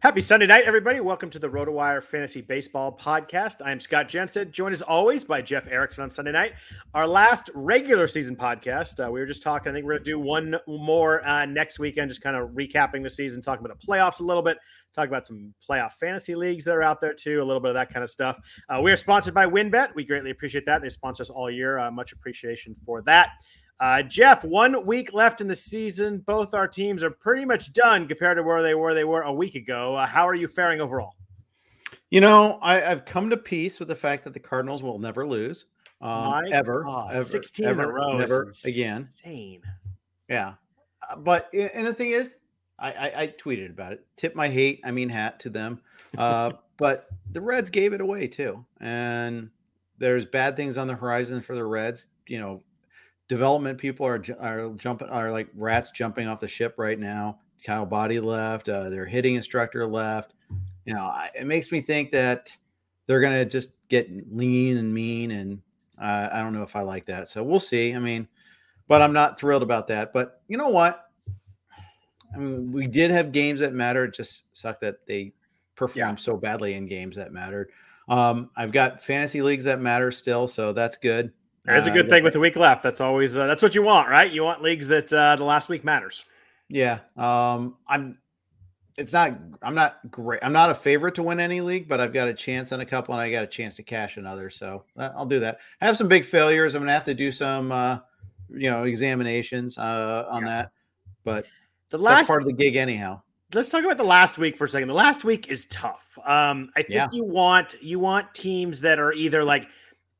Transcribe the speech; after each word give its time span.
Happy 0.00 0.20
Sunday 0.20 0.46
night, 0.46 0.62
everybody. 0.64 1.00
Welcome 1.00 1.28
to 1.30 1.40
the 1.40 1.48
RotoWire 1.48 2.00
Fantasy 2.04 2.40
Baseball 2.40 2.96
Podcast. 2.96 3.56
I 3.64 3.72
am 3.72 3.80
Scott 3.80 4.08
Jenstad, 4.08 4.52
joined 4.52 4.72
as 4.72 4.80
always 4.80 5.24
by 5.24 5.42
Jeff 5.42 5.66
Erickson 5.66 6.04
on 6.04 6.10
Sunday 6.10 6.30
night. 6.30 6.52
Our 6.94 7.04
last 7.04 7.50
regular 7.52 8.06
season 8.06 8.36
podcast. 8.36 9.04
Uh, 9.04 9.10
we 9.10 9.18
were 9.18 9.26
just 9.26 9.42
talking, 9.42 9.70
I 9.70 9.74
think 9.74 9.84
we're 9.84 9.94
going 9.94 10.04
to 10.04 10.10
do 10.12 10.20
one 10.20 10.54
more 10.68 11.26
uh, 11.26 11.46
next 11.46 11.80
weekend, 11.80 12.10
just 12.10 12.20
kind 12.20 12.36
of 12.36 12.50
recapping 12.50 13.02
the 13.02 13.10
season, 13.10 13.42
talking 13.42 13.66
about 13.66 13.76
the 13.80 13.84
playoffs 13.84 14.20
a 14.20 14.22
little 14.22 14.40
bit, 14.40 14.58
talk 14.94 15.08
about 15.08 15.26
some 15.26 15.52
playoff 15.68 15.94
fantasy 15.94 16.36
leagues 16.36 16.62
that 16.62 16.76
are 16.76 16.82
out 16.82 17.00
there 17.00 17.12
too, 17.12 17.42
a 17.42 17.44
little 17.44 17.60
bit 17.60 17.70
of 17.70 17.74
that 17.74 17.92
kind 17.92 18.04
of 18.04 18.08
stuff. 18.08 18.38
Uh, 18.68 18.80
we 18.80 18.92
are 18.92 18.96
sponsored 18.96 19.34
by 19.34 19.46
WynnBET. 19.46 19.96
We 19.96 20.04
greatly 20.04 20.30
appreciate 20.30 20.64
that. 20.66 20.80
They 20.80 20.90
sponsor 20.90 21.22
us 21.22 21.30
all 21.30 21.50
year. 21.50 21.76
Uh, 21.76 21.90
much 21.90 22.12
appreciation 22.12 22.76
for 22.86 23.02
that. 23.02 23.30
Uh, 23.80 24.02
Jeff, 24.02 24.44
one 24.44 24.84
week 24.84 25.12
left 25.12 25.40
in 25.40 25.46
the 25.46 25.54
season. 25.54 26.18
Both 26.18 26.52
our 26.52 26.66
teams 26.66 27.04
are 27.04 27.10
pretty 27.10 27.44
much 27.44 27.72
done 27.72 28.08
compared 28.08 28.36
to 28.36 28.42
where 28.42 28.62
they 28.62 28.74
were 28.74 28.92
they 28.92 29.04
were 29.04 29.22
a 29.22 29.32
week 29.32 29.54
ago. 29.54 29.94
Uh, 29.94 30.06
how 30.06 30.26
are 30.26 30.34
you 30.34 30.48
faring 30.48 30.80
overall? 30.80 31.14
You 32.10 32.20
know, 32.20 32.58
I, 32.62 32.80
have 32.80 33.04
come 33.04 33.30
to 33.30 33.36
peace 33.36 33.78
with 33.78 33.88
the 33.88 33.94
fact 33.94 34.24
that 34.24 34.32
the 34.32 34.40
Cardinals 34.40 34.82
will 34.82 34.98
never 34.98 35.26
lose, 35.26 35.66
um, 36.00 36.44
ever, 36.50 36.86
ever, 37.12 37.22
sixteen 37.22 37.66
ever, 37.66 37.82
in 37.82 37.88
a 37.88 37.92
row, 37.92 38.18
never 38.18 38.50
again. 38.64 39.02
Insane. 39.02 39.62
Yeah, 40.28 40.54
uh, 41.08 41.16
but 41.16 41.52
and 41.52 41.86
the 41.86 41.94
thing 41.94 42.12
is, 42.12 42.36
I, 42.78 42.92
I, 42.92 43.20
I, 43.22 43.34
tweeted 43.38 43.70
about 43.70 43.92
it. 43.92 44.06
Tip 44.16 44.34
my 44.34 44.48
hate, 44.48 44.80
I 44.84 44.90
mean 44.90 45.08
hat 45.08 45.38
to 45.40 45.50
them. 45.50 45.80
Uh, 46.16 46.52
but 46.78 47.08
the 47.32 47.40
Reds 47.40 47.70
gave 47.70 47.92
it 47.92 48.00
away 48.00 48.26
too, 48.26 48.64
and 48.80 49.50
there's 49.98 50.24
bad 50.24 50.56
things 50.56 50.78
on 50.78 50.88
the 50.88 50.94
horizon 50.94 51.42
for 51.42 51.54
the 51.54 51.64
Reds. 51.64 52.06
You 52.26 52.40
know, 52.40 52.62
development 53.28 53.78
people 53.78 54.06
are 54.06 54.22
are 54.40 54.70
jumping 54.76 55.08
are 55.08 55.30
like 55.30 55.48
rats 55.54 55.90
jumping 55.90 56.26
off 56.26 56.40
the 56.40 56.48
ship 56.48 56.74
right 56.78 56.98
now. 56.98 57.38
Kyle 57.64 57.86
Boddy 57.86 58.20
left. 58.20 58.68
Uh, 58.68 58.88
their 58.88 59.06
hitting 59.06 59.34
instructor 59.34 59.86
left. 59.86 60.34
You 60.84 60.94
know, 60.94 61.02
I, 61.02 61.30
it 61.38 61.46
makes 61.46 61.70
me 61.70 61.80
think 61.80 62.10
that 62.12 62.50
they're 63.06 63.20
gonna 63.20 63.44
just 63.44 63.72
get 63.88 64.10
lean 64.34 64.78
and 64.78 64.92
mean, 64.92 65.30
and 65.32 65.60
uh, 66.00 66.28
I 66.32 66.38
don't 66.38 66.52
know 66.52 66.62
if 66.62 66.76
I 66.76 66.80
like 66.80 67.06
that. 67.06 67.28
So 67.28 67.42
we'll 67.42 67.60
see. 67.60 67.94
I 67.94 67.98
mean, 67.98 68.26
but 68.88 69.02
I'm 69.02 69.12
not 69.12 69.38
thrilled 69.38 69.62
about 69.62 69.88
that. 69.88 70.12
But 70.12 70.40
you 70.48 70.56
know 70.56 70.68
what? 70.68 71.04
I 72.34 72.38
mean, 72.38 72.72
we 72.72 72.86
did 72.86 73.10
have 73.10 73.32
games 73.32 73.60
that 73.60 73.72
mattered. 73.72 74.10
It 74.10 74.14
just 74.14 74.44
sucked 74.52 74.80
that 74.82 75.06
they 75.06 75.32
performed 75.76 76.18
yeah. 76.18 76.24
so 76.24 76.36
badly 76.36 76.74
in 76.74 76.86
games 76.86 77.16
that 77.16 77.32
mattered. 77.32 77.70
Um, 78.08 78.50
I've 78.56 78.72
got 78.72 79.02
fantasy 79.02 79.42
leagues 79.42 79.64
that 79.64 79.80
matter 79.80 80.10
still, 80.10 80.48
so 80.48 80.72
that's 80.72 80.96
good. 80.96 81.32
That's 81.68 81.86
a 81.86 81.90
uh, 81.90 81.94
good 81.94 82.06
uh, 82.06 82.08
thing 82.08 82.24
with 82.24 82.34
a 82.34 82.40
week 82.40 82.56
left. 82.56 82.82
That's 82.82 83.00
always 83.00 83.36
uh, 83.36 83.46
that's 83.46 83.62
what 83.62 83.74
you 83.74 83.82
want, 83.82 84.08
right? 84.08 84.30
You 84.30 84.44
want 84.44 84.62
leagues 84.62 84.88
that 84.88 85.12
uh, 85.12 85.36
the 85.36 85.44
last 85.44 85.68
week 85.68 85.84
matters. 85.84 86.24
Yeah. 86.68 87.00
Um, 87.16 87.76
I'm. 87.86 88.18
It's 88.96 89.12
not. 89.12 89.38
I'm 89.62 89.74
not 89.74 89.98
great. 90.10 90.40
I'm 90.42 90.52
not 90.52 90.70
a 90.70 90.74
favorite 90.74 91.14
to 91.16 91.22
win 91.22 91.38
any 91.38 91.60
league, 91.60 91.88
but 91.88 92.00
I've 92.00 92.12
got 92.12 92.26
a 92.26 92.34
chance 92.34 92.72
on 92.72 92.80
a 92.80 92.86
couple, 92.86 93.14
and 93.14 93.20
I 93.20 93.30
got 93.30 93.44
a 93.44 93.46
chance 93.46 93.76
to 93.76 93.82
cash 93.82 94.16
another. 94.16 94.50
So 94.50 94.84
uh, 94.96 95.10
I'll 95.16 95.26
do 95.26 95.38
that. 95.40 95.58
I 95.80 95.86
have 95.86 95.96
some 95.96 96.08
big 96.08 96.24
failures. 96.24 96.74
I'm 96.74 96.82
gonna 96.82 96.92
have 96.92 97.04
to 97.04 97.14
do 97.14 97.30
some, 97.30 97.70
uh, 97.70 97.98
you 98.50 98.70
know, 98.70 98.84
examinations 98.84 99.78
uh, 99.78 100.26
on 100.28 100.42
yeah. 100.42 100.48
that. 100.48 100.70
But 101.22 101.46
the 101.90 101.98
last 101.98 102.26
part 102.26 102.42
of 102.42 102.46
the 102.46 102.54
gig, 102.54 102.74
anyhow 102.74 103.20
let's 103.54 103.70
talk 103.70 103.84
about 103.84 103.96
the 103.96 104.04
last 104.04 104.38
week 104.38 104.56
for 104.56 104.64
a 104.64 104.68
second. 104.68 104.88
The 104.88 104.94
last 104.94 105.24
week 105.24 105.48
is 105.48 105.66
tough. 105.66 106.18
Um, 106.24 106.70
I 106.76 106.82
think 106.82 106.94
yeah. 106.94 107.08
you 107.12 107.24
want 107.24 107.80
you 107.82 107.98
want 107.98 108.34
teams 108.34 108.80
that 108.82 108.98
are 108.98 109.12
either 109.12 109.44
like 109.44 109.68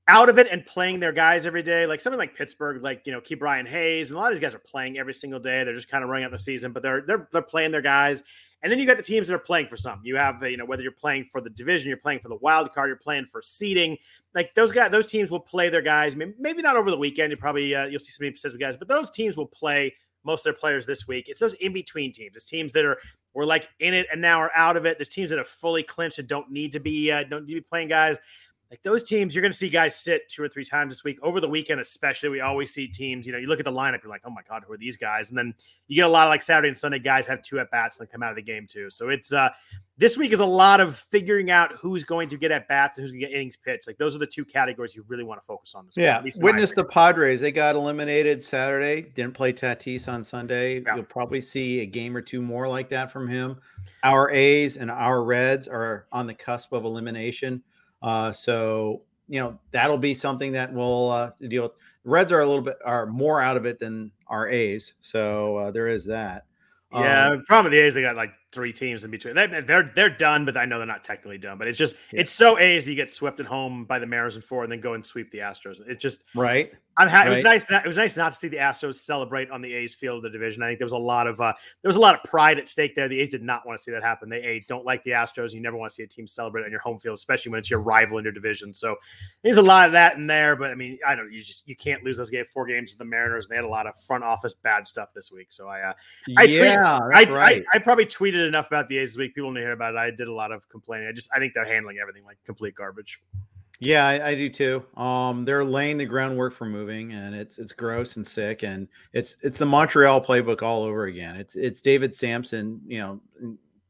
out 0.09 0.31
of 0.31 0.39
it 0.39 0.49
and 0.51 0.65
playing 0.65 0.99
their 0.99 1.13
guys 1.13 1.47
every 1.47 1.63
day, 1.63 1.87
like 1.87 2.01
something 2.01 2.19
like 2.19 2.35
Pittsburgh, 2.35 2.83
like 2.83 3.03
you 3.05 3.13
know, 3.13 3.21
Ke'Bryan 3.21 3.69
Hayes, 3.69 4.11
and 4.11 4.17
a 4.17 4.21
lot 4.21 4.33
of 4.33 4.37
these 4.37 4.41
guys 4.41 4.55
are 4.55 4.59
playing 4.61 4.99
every 4.99 5.13
single 5.15 5.39
day. 5.39 5.63
They're 5.63 5.75
just 5.75 5.91
kind 5.91 6.03
of 6.03 6.09
running 6.09 6.25
out 6.25 6.31
the 6.31 6.39
season, 6.39 6.73
but 6.73 6.83
they're 6.83 7.03
they're 7.03 7.29
they're 7.31 7.43
playing 7.43 7.71
their 7.71 7.83
guys. 7.83 8.23
And 8.61 8.73
then 8.73 8.81
you 8.81 8.87
got 8.87 8.97
the 8.97 9.05
teams 9.05 9.29
that 9.29 9.35
are 9.35 9.39
playing 9.39 9.69
for 9.69 9.77
something. 9.77 10.05
You 10.05 10.17
have 10.17 10.43
you 10.43 10.57
know 10.57 10.65
whether 10.65 10.83
you're 10.83 10.91
playing 10.93 11.27
for 11.31 11.41
the 11.41 11.51
division, 11.51 11.89
you're 11.89 11.99
playing 11.99 12.21
for 12.21 12.29
the 12.29 12.39
wild 12.41 12.73
card, 12.73 12.89
you're 12.89 12.97
playing 12.97 13.27
for 13.27 13.43
seeding. 13.43 13.99
Like 14.35 14.55
those 14.55 14.73
guys, 14.73 14.91
those 14.91 15.07
teams 15.07 15.31
will 15.31 15.41
play 15.41 15.69
their 15.69 15.83
guys. 15.83 16.17
Maybe 16.17 16.63
not 16.63 16.77
over 16.77 16.91
the 16.91 16.99
weekend. 16.99 17.31
You 17.31 17.37
probably 17.37 17.75
uh, 17.75 17.87
you'll 17.87 18.01
see 18.01 18.11
some 18.11 18.27
specific 18.35 18.61
guys, 18.61 18.77
but 18.77 18.89
those 18.89 19.11
teams 19.11 19.37
will 19.37 19.47
play 19.47 19.95
most 20.25 20.41
of 20.41 20.45
their 20.45 20.55
players 20.55 20.87
this 20.87 21.07
week. 21.07 21.29
It's 21.29 21.39
those 21.39 21.55
in 21.55 21.73
between 21.73 22.13
teams. 22.13 22.35
It's 22.35 22.47
teams 22.47 22.73
that 22.73 22.85
are 22.85 22.99
were 23.35 23.47
like 23.47 23.69
in 23.79 23.95
it 23.95 24.07
and 24.11 24.21
now 24.21 24.41
are 24.41 24.51
out 24.55 24.77
of 24.77 24.87
it. 24.87 24.99
There's 24.99 25.11
teams 25.11 25.31
that 25.31 25.39
have 25.39 25.49
fully 25.49 25.83
clinched 25.83 26.19
and 26.19 26.27
don't 26.27 26.51
need 26.51 26.73
to 26.73 26.81
be 26.81 27.13
uh, 27.13 27.25
don't 27.25 27.47
need 27.47 27.55
to 27.55 27.61
be 27.61 27.67
playing 27.69 27.89
guys 27.89 28.17
like 28.71 28.83
those 28.83 29.03
teams, 29.03 29.35
you're 29.35 29.41
going 29.41 29.53
to 29.53 29.57
see 29.57 29.71
guys 29.71 29.97
sit 29.97 30.29
two 30.29 30.43
or 30.43 30.49
three 30.49 30.65
times 30.65 30.93
this 30.93 31.03
week. 31.03 31.19
Over 31.23 31.41
the 31.41 31.49
weekend, 31.49 31.81
especially, 31.81 32.29
we 32.29 32.41
always 32.41 32.73
see 32.73 32.87
teams. 32.87 33.27
You 33.27 33.33
know, 33.33 33.39
you 33.39 33.47
look 33.47 33.61
at 33.61 33.65
the 33.65 33.73
lineup, 33.73 34.03
you're 34.03 34.11
like, 34.11 34.21
oh 34.27 34.31
my 34.31 34.43
god, 34.47 34.63
who 34.67 34.75
are 34.75 34.77
these 34.77 34.99
guys? 34.99 35.31
And 35.31 35.39
then 35.39 35.55
you 35.87 35.97
get 35.97 36.05
a 36.05 36.09
lot 36.09 36.27
of 36.27 36.31
like 36.31 36.43
Saturday 36.43 36.69
and 36.69 36.77
Sunday 36.77 36.99
guys 36.99 37.27
have 37.27 37.41
two 37.41 37.59
at 37.61 37.71
bats 37.71 37.99
and 37.99 38.11
come 38.11 38.23
out 38.23 38.29
of 38.29 38.37
the 38.37 38.43
game 38.43 38.67
too. 38.69 38.91
So 38.91 39.09
it's 39.09 39.33
uh 39.33 39.49
this 39.97 40.19
week 40.19 40.33
is 40.33 40.41
a 40.41 40.45
lot 40.45 40.81
of 40.81 40.97
figuring 40.97 41.51
out 41.51 41.73
who's 41.73 42.05
going 42.05 42.29
to 42.29 42.37
get 42.37 42.53
at 42.53 42.69
bats 42.69 42.99
and 42.99 43.03
who's 43.03 43.11
going 43.11 43.23
to 43.23 43.27
get 43.27 43.35
innings 43.35 43.57
pitched. 43.57 43.87
Like 43.87 43.97
those 43.97 44.15
are 44.15 44.19
the 44.19 44.27
two 44.27 44.45
categories 44.45 44.95
you 44.95 45.05
really 45.09 45.25
want 45.25 45.41
to 45.41 45.47
focus 45.47 45.75
on 45.75 45.87
this. 45.87 45.97
Week. 45.97 46.05
Yeah, 46.05 46.23
week, 46.23 46.35
witness 46.39 46.73
the 46.73 46.85
Padres. 46.85 47.41
They 47.41 47.51
got 47.51 47.75
eliminated 47.75 48.45
Saturday. 48.45 49.01
Didn't 49.15 49.33
play 49.33 49.55
Tatis 49.55 50.09
on 50.09 50.23
Sunday. 50.23 50.83
Yeah. 50.83 50.97
You'll 50.97 51.05
probably 51.05 51.41
see 51.41 51.81
a 51.81 51.87
game 51.87 52.15
or 52.15 52.21
two 52.21 52.43
more 52.43 52.69
like 52.69 52.91
that 52.91 53.11
from 53.11 53.29
him. 53.29 53.57
Our 54.05 54.31
A's 54.31 54.77
and 54.77 54.91
our 54.91 55.25
Reds 55.25 55.67
are 55.69 56.07
on 56.13 56.27
the 56.27 56.35
cusp 56.35 56.73
of 56.73 56.85
elimination. 56.85 57.63
Uh, 58.03 58.33
so 58.33 59.03
you 59.29 59.41
know 59.41 59.59
that'll 59.71 59.99
be 59.99 60.15
something 60.15 60.53
that 60.53 60.73
we'll 60.73 61.11
uh, 61.11 61.31
deal 61.49 61.65
with. 61.65 61.73
Reds 62.05 62.33
are 62.33 62.41
a 62.41 62.47
little 62.47 62.63
bit 62.63 62.77
are 62.85 63.07
more 63.07 63.41
out 63.41 63.57
of 63.57 63.67
it 63.67 63.79
than 63.79 64.11
our 64.29 64.49
A's, 64.49 64.95
so 65.01 65.57
uh, 65.57 65.71
there 65.71 65.89
is 65.89 66.05
that. 66.07 66.45
Yeah, 66.93 67.29
um, 67.29 67.45
problem 67.45 67.71
with 67.71 67.79
the 67.79 67.85
A's 67.85 67.95
they 67.95 68.03
got 68.03 68.17
like 68.17 68.33
three 68.53 68.73
teams 68.73 69.05
in 69.05 69.11
between. 69.11 69.35
They, 69.35 69.45
are 69.45 69.63
they're, 69.63 69.83
they're 69.95 70.11
done, 70.11 70.45
but 70.45 70.57
I 70.57 70.65
know 70.65 70.79
they're 70.79 70.87
not 70.87 71.05
technically 71.05 71.39
done. 71.39 71.59
But 71.59 71.69
it's 71.69 71.79
just 71.79 71.97
yeah. 72.13 72.21
it's 72.21 72.33
so 72.33 72.59
A's 72.59 72.87
you 72.87 72.95
get 72.95 73.11
swept 73.11 73.41
at 73.41 73.47
home 73.47 73.85
by 73.85 73.99
the 73.99 74.07
Mariners 74.07 74.37
in 74.37 74.43
four, 74.43 74.63
and 74.63 74.73
then 74.73 74.81
go 74.81 74.95
and 74.95 75.05
sweep 75.05 75.31
the 75.31 75.39
Astros. 75.39 75.81
It's 75.87 76.03
just 76.03 76.21
right. 76.35 76.73
I'm 76.99 77.09
ha- 77.09 77.19
right. 77.19 77.27
It 77.29 77.31
was 77.31 77.43
nice. 77.45 77.65
That, 77.67 77.85
it 77.85 77.89
was 77.89 77.97
nice 77.97 78.17
not 78.17 78.33
to 78.33 78.39
see 78.39 78.49
the 78.49 78.57
Astros 78.57 78.97
celebrate 78.97 79.51
on 79.51 79.63
the 79.63 79.73
A's 79.73 79.95
field 79.95 80.17
of 80.17 80.23
the 80.25 80.37
division. 80.37 80.63
I 80.65 80.69
think 80.69 80.81
there 80.81 80.87
was 80.87 80.93
a 80.93 80.99
lot 80.99 81.29
of 81.29 81.41
uh, 81.41 81.53
there 81.83 81.89
was 81.89 81.97
a 81.97 82.01
lot 82.01 82.17
of 82.17 82.25
pride 82.25 82.59
at 82.59 82.67
stake 82.67 82.97
there. 82.97 83.09
The 83.09 83.21
A's 83.21 83.31
did 83.31 83.43
not 83.43 83.65
want 83.65 83.79
to 83.79 83.83
see 83.83 83.93
that 83.93 84.03
happen. 84.03 84.29
They 84.29 84.43
a 84.43 84.65
don't 84.67 84.85
like 84.85 85.05
the 85.05 85.13
Astros. 85.13 85.53
You 85.53 85.61
never 85.61 85.77
want 85.77 85.91
to 85.91 85.95
see 85.95 86.03
a 86.03 86.09
team 86.09 86.27
celebrate 86.27 86.65
on 86.65 86.73
your 86.73 86.81
home 86.81 86.99
field, 86.99 87.15
especially 87.15 87.51
when 87.51 87.61
it's 87.61 87.71
your 87.71 87.81
rival 87.81 88.19
in 88.19 88.25
your 88.25 88.33
division. 88.33 88.75
So 88.75 88.97
there's 89.43 89.59
a 89.59 89.63
lot 89.63 89.87
of 89.87 89.93
that 89.93 90.17
in 90.17 90.27
there. 90.27 90.57
But 90.57 90.73
I 90.73 90.75
mean, 90.75 90.99
I 91.07 91.15
don't. 91.15 91.33
You 91.33 91.41
just 91.41 91.69
you 91.69 91.77
can't 91.77 92.03
lose 92.03 92.17
those 92.17 92.31
games. 92.31 92.49
Four 92.53 92.67
games 92.67 92.93
to 92.93 92.99
the 92.99 93.05
Mariners. 93.05 93.47
And 93.47 93.53
they 93.53 93.57
had 93.57 93.65
a 93.65 93.69
lot 93.69 93.87
of 93.87 93.99
front 94.01 94.25
office 94.25 94.55
bad 94.55 94.85
stuff 94.85 95.11
this 95.15 95.31
week. 95.31 95.53
So 95.53 95.69
I 95.69 95.81
uh, 95.81 95.93
I 96.37 96.45
yeah, 96.45 96.59
tweeted, 96.59 97.15
I, 97.15 97.31
right. 97.31 97.65
I, 97.73 97.77
I 97.77 97.79
probably 97.79 98.07
tweeted 98.07 98.38
enough 98.47 98.69
about 98.69 98.89
the 98.89 98.99
A's 98.99 99.11
this 99.11 99.19
week. 99.19 99.35
People 99.35 99.51
need 99.51 99.61
to 99.61 99.67
hear 99.67 99.73
about 99.73 99.95
it. 99.95 99.99
I 99.99 100.11
did 100.11 100.29
a 100.29 100.33
lot 100.33 100.53
of 100.53 100.69
complaining. 100.69 101.09
I 101.09 101.13
just 101.13 101.29
I 101.33 101.39
think 101.39 101.55
they're 101.55 101.65
handling 101.65 101.99
everything 101.99 102.25
like 102.25 102.39
complete 102.45 102.75
garbage. 102.75 103.21
Yeah, 103.81 104.07
I, 104.07 104.31
I, 104.31 104.35
do 104.35 104.49
too. 104.49 104.85
Um, 105.01 105.45
they're 105.45 105.65
laying 105.65 105.99
the 105.99 106.05
groundwork 106.05 106.53
for 106.53 106.65
moving, 106.65 107.13
and 107.13 107.33
it's 107.33 107.59
it's 107.59 107.73
gross 107.73 108.17
and 108.17 108.27
sick, 108.27 108.65
and 108.65 108.89
it's 109.13 109.37
it's 109.43 109.59
the 109.59 109.67
Montreal 109.67 110.25
playbook 110.25 110.63
all 110.63 110.83
over 110.83 111.05
again. 111.05 111.37
It's 111.37 111.55
it's 111.55 111.81
David 111.81 112.15
Samson, 112.15 112.81
you 112.87 112.99
know, 112.99 113.21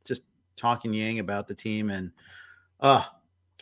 just 0.04 0.24
talking 0.56 0.92
yang 0.92 1.20
about 1.20 1.48
the 1.48 1.54
team, 1.54 1.88
and 1.88 2.12
uh 2.80 3.04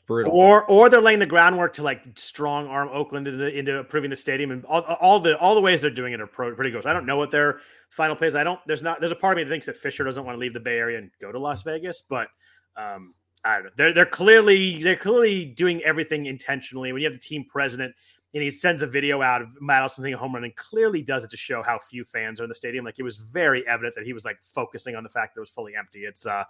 brutal. 0.06 0.32
Or 0.32 0.64
or 0.64 0.88
they're 0.88 1.00
laying 1.00 1.19
the 1.19 1.26
groundwork 1.26 1.73
to 1.75 1.82
like 1.82 2.03
strong 2.17 2.67
arm 2.69 2.88
Oakland 2.93 3.29
into, 3.29 3.47
into 3.47 3.79
improving 3.79 4.11
the 4.11 4.17
stadium 4.17 4.50
and 4.50 4.64
all, 4.64 4.82
all 4.82 5.20
the 5.20 5.38
all 5.38 5.55
the 5.55 5.61
ways 5.61 5.81
they're 5.81 5.91
doing 5.91 6.12
it 6.12 6.20
are 6.20 6.26
pro, 6.26 6.55
pretty 6.55 6.70
gross. 6.70 6.87
I 6.87 6.93
don't 6.93 7.06
know 7.06 7.17
what 7.17 7.31
their 7.31 7.61
final 7.91 8.17
plays. 8.17 8.35
I 8.35 8.44
don't. 8.44 8.61
There's 8.67 8.82
not. 8.82 9.00
There's 9.00 9.12
a 9.12 9.17
part 9.17 9.35
of 9.35 9.38
me 9.38 9.44
that 9.44 9.50
thinks 9.50 9.67
that 9.67 9.76
Fisher 9.76 10.05
doesn't 10.05 10.25
want 10.25 10.37
to 10.37 10.41
leave 10.41 10.55
the 10.55 10.61
Bay 10.61 10.79
Area 10.79 10.99
and 10.99 11.11
go 11.20 11.32
to 11.32 11.38
Las 11.38 11.62
Vegas, 11.62 12.03
but 12.08 12.29
um, 12.76 13.14
I 13.44 13.56
don't 13.56 13.64
know. 13.64 13.70
They're 13.76 13.93
they're 13.93 14.06
clearly 14.06 14.82
they're 14.82 14.97
clearly 14.97 15.44
doing 15.44 15.82
everything 15.82 16.26
intentionally. 16.26 16.93
When 16.93 17.03
you 17.03 17.08
have 17.08 17.14
the 17.14 17.20
team 17.20 17.44
president 17.44 17.94
and 18.35 18.43
he 18.43 18.50
sends 18.50 18.82
a 18.82 18.87
video 18.87 19.23
out 19.23 19.41
of 19.41 19.49
Matt 19.61 19.82
Olson 19.82 20.05
hitting 20.05 20.14
a 20.14 20.19
home 20.19 20.35
run 20.35 20.44
and 20.44 20.55
clearly 20.56 21.00
does 21.00 21.25
it 21.25 21.31
to 21.31 21.37
show 21.37 21.62
how 21.62 21.79
few 21.79 22.05
fans 22.05 22.41
are 22.41 22.44
in 22.44 22.49
the 22.49 22.55
stadium. 22.55 22.85
Like 22.85 22.99
it 22.99 23.03
was 23.03 23.17
very 23.17 23.67
evident 23.67 23.94
that 23.94 24.05
he 24.05 24.12
was 24.12 24.25
like 24.25 24.37
focusing 24.43 24.94
on 24.94 25.03
the 25.03 25.08
fact 25.08 25.35
that 25.35 25.41
it 25.41 25.43
was 25.43 25.50
fully 25.50 25.75
empty. 25.75 26.00
It's 26.00 26.26
uh 26.26 26.44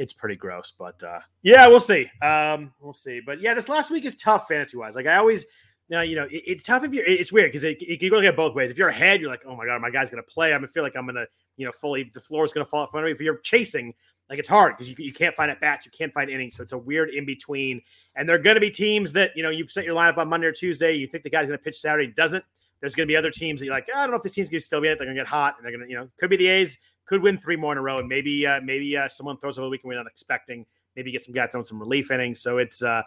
it's 0.00 0.12
pretty 0.12 0.36
gross, 0.36 0.72
but 0.76 1.02
uh 1.02 1.20
yeah, 1.42 1.66
we'll 1.66 1.78
see. 1.78 2.10
Um 2.22 2.72
we'll 2.80 2.94
see. 2.94 3.20
But 3.24 3.40
yeah, 3.40 3.54
this 3.54 3.68
last 3.68 3.90
week 3.90 4.04
is 4.04 4.16
tough 4.16 4.48
fantasy 4.48 4.76
wise. 4.76 4.94
Like 4.96 5.06
I 5.06 5.16
always 5.16 5.46
now, 5.90 6.02
you 6.02 6.14
know, 6.14 6.24
it, 6.24 6.42
it's 6.46 6.62
tough 6.62 6.84
if 6.84 6.92
you're. 6.92 7.04
It's 7.04 7.32
weird 7.32 7.50
because 7.50 7.64
it, 7.64 7.82
it, 7.82 8.00
you 8.00 8.10
can 8.10 8.22
go 8.22 8.32
both 8.32 8.54
ways. 8.54 8.70
If 8.70 8.78
you're 8.78 8.88
ahead, 8.88 9.20
you're 9.20 9.28
like, 9.28 9.42
oh 9.44 9.56
my 9.56 9.66
god, 9.66 9.80
my 9.82 9.90
guy's 9.90 10.08
gonna 10.08 10.22
play. 10.22 10.54
I'm 10.54 10.60
gonna 10.60 10.68
feel 10.68 10.84
like 10.84 10.96
I'm 10.96 11.04
gonna, 11.04 11.26
you 11.56 11.66
know, 11.66 11.72
fully 11.72 12.10
the 12.14 12.20
floor 12.20 12.44
is 12.44 12.52
gonna 12.52 12.64
fall 12.64 12.84
in 12.84 12.88
front 12.90 13.04
of 13.04 13.08
me. 13.08 13.12
If 13.12 13.20
you're 13.20 13.38
chasing, 13.38 13.92
like 14.30 14.38
it's 14.38 14.48
hard 14.48 14.76
because 14.76 14.88
you, 14.88 14.94
you 14.98 15.12
can't 15.12 15.34
find 15.34 15.50
at 15.50 15.60
bats, 15.60 15.84
you 15.84 15.90
can't 15.90 16.12
find 16.14 16.30
innings, 16.30 16.54
so 16.54 16.62
it's 16.62 16.72
a 16.72 16.78
weird 16.78 17.10
in 17.10 17.26
between. 17.26 17.82
And 18.14 18.28
there 18.28 18.36
are 18.36 18.54
to 18.54 18.60
be 18.60 18.70
teams 18.70 19.12
that 19.12 19.32
you 19.34 19.42
know 19.42 19.50
you 19.50 19.66
set 19.66 19.84
your 19.84 19.96
lineup 19.96 20.16
on 20.16 20.28
Monday 20.28 20.46
or 20.46 20.52
Tuesday, 20.52 20.94
you 20.94 21.08
think 21.08 21.24
the 21.24 21.30
guy's 21.30 21.48
to 21.48 21.58
pitch 21.58 21.80
Saturday, 21.80 22.12
doesn't. 22.16 22.44
There's 22.80 22.94
going 22.94 23.06
to 23.06 23.12
be 23.12 23.16
other 23.16 23.30
teams 23.30 23.60
that 23.60 23.66
you're 23.66 23.74
like, 23.74 23.88
I 23.94 24.00
don't 24.00 24.10
know 24.10 24.16
if 24.16 24.22
this 24.22 24.32
team's 24.32 24.48
going 24.48 24.60
to 24.60 24.64
still 24.64 24.80
be 24.80 24.88
in 24.88 24.94
it. 24.94 24.98
They're 24.98 25.06
going 25.06 25.16
to 25.16 25.20
get 25.20 25.28
hot, 25.28 25.56
and 25.58 25.64
they're 25.64 25.72
going 25.72 25.86
to, 25.86 25.90
you 25.90 25.98
know, 25.98 26.08
could 26.18 26.30
be 26.30 26.36
the 26.36 26.46
A's, 26.46 26.78
could 27.10 27.22
win 27.22 27.36
three 27.36 27.56
more 27.56 27.72
in 27.72 27.78
a 27.78 27.82
row, 27.82 27.98
and 27.98 28.08
maybe 28.08 28.46
uh, 28.46 28.60
maybe 28.62 28.96
uh, 28.96 29.08
someone 29.08 29.36
throws 29.36 29.58
over 29.58 29.66
the 29.66 29.70
weekend 29.70 29.88
we're 29.88 29.96
not 29.96 30.06
expecting. 30.06 30.64
Maybe 30.94 31.10
get 31.10 31.22
some 31.22 31.34
guy 31.34 31.48
throwing 31.48 31.66
some 31.66 31.80
relief 31.80 32.12
innings. 32.12 32.40
So 32.40 32.58
it's 32.58 32.82
uh, 32.82 33.02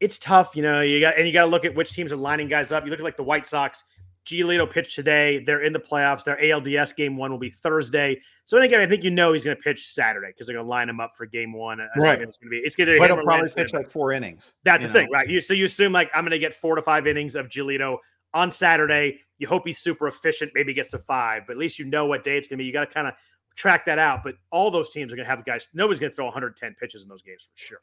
it's 0.00 0.18
tough, 0.18 0.54
you 0.54 0.62
know. 0.62 0.82
You 0.82 1.00
got 1.00 1.16
and 1.16 1.26
you 1.26 1.32
got 1.32 1.46
to 1.46 1.50
look 1.50 1.64
at 1.64 1.74
which 1.74 1.92
teams 1.92 2.12
are 2.12 2.16
lining 2.16 2.48
guys 2.48 2.72
up. 2.72 2.84
You 2.84 2.90
look 2.90 3.00
at 3.00 3.04
like 3.04 3.16
the 3.16 3.22
White 3.22 3.46
Sox 3.46 3.84
Giolito 4.26 4.70
pitched 4.70 4.94
today. 4.94 5.42
They're 5.42 5.62
in 5.62 5.72
the 5.72 5.80
playoffs. 5.80 6.24
Their 6.24 6.36
ALDS 6.36 6.94
game 6.94 7.16
one 7.16 7.30
will 7.30 7.38
be 7.38 7.48
Thursday. 7.48 8.20
So 8.44 8.58
again, 8.58 8.80
I 8.80 8.86
think 8.86 9.02
you 9.02 9.10
know 9.10 9.32
he's 9.32 9.44
going 9.44 9.56
to 9.56 9.62
pitch 9.62 9.86
Saturday 9.86 10.28
because 10.28 10.46
they're 10.46 10.56
going 10.56 10.66
to 10.66 10.70
line 10.70 10.90
him 10.90 11.00
up 11.00 11.16
for 11.16 11.24
game 11.24 11.54
one. 11.54 11.78
Right. 11.78 12.20
It's 12.20 12.36
going 12.36 12.48
to 12.48 12.50
be. 12.50 12.58
It's 12.58 12.76
going 12.76 12.88
to. 12.88 12.94
He'll 12.94 13.22
probably 13.22 13.50
pitch 13.50 13.72
like 13.72 13.90
four 13.90 14.12
innings. 14.12 14.52
That's 14.64 14.82
the 14.82 14.88
know? 14.88 14.92
thing, 14.92 15.08
right? 15.10 15.26
You, 15.26 15.40
so 15.40 15.54
you 15.54 15.64
assume 15.64 15.92
like 15.92 16.10
I'm 16.14 16.24
going 16.24 16.32
to 16.32 16.38
get 16.38 16.54
four 16.54 16.76
to 16.76 16.82
five 16.82 17.06
innings 17.06 17.34
of 17.34 17.48
Giolito 17.48 17.96
on 18.34 18.50
Saturday. 18.50 19.20
You 19.38 19.48
hope 19.48 19.66
he's 19.66 19.78
super 19.78 20.06
efficient. 20.08 20.52
Maybe 20.54 20.74
gets 20.74 20.90
to 20.90 20.98
five, 20.98 21.44
but 21.46 21.54
at 21.54 21.58
least 21.58 21.78
you 21.78 21.86
know 21.86 22.06
what 22.06 22.22
day 22.22 22.36
it's 22.36 22.48
going 22.48 22.58
to 22.58 22.62
be. 22.62 22.66
You 22.66 22.72
got 22.72 22.88
to 22.88 22.92
kind 22.92 23.06
of 23.06 23.14
track 23.58 23.84
that 23.86 23.98
out. 23.98 24.22
But 24.22 24.36
all 24.50 24.70
those 24.70 24.88
teams 24.90 25.12
are 25.12 25.16
going 25.16 25.26
to 25.26 25.30
have 25.30 25.44
guys. 25.44 25.68
Nobody's 25.74 25.98
going 25.98 26.10
to 26.10 26.16
throw 26.16 26.26
110 26.26 26.76
pitches 26.80 27.02
in 27.02 27.08
those 27.08 27.22
games 27.22 27.48
for 27.52 27.58
sure. 27.58 27.80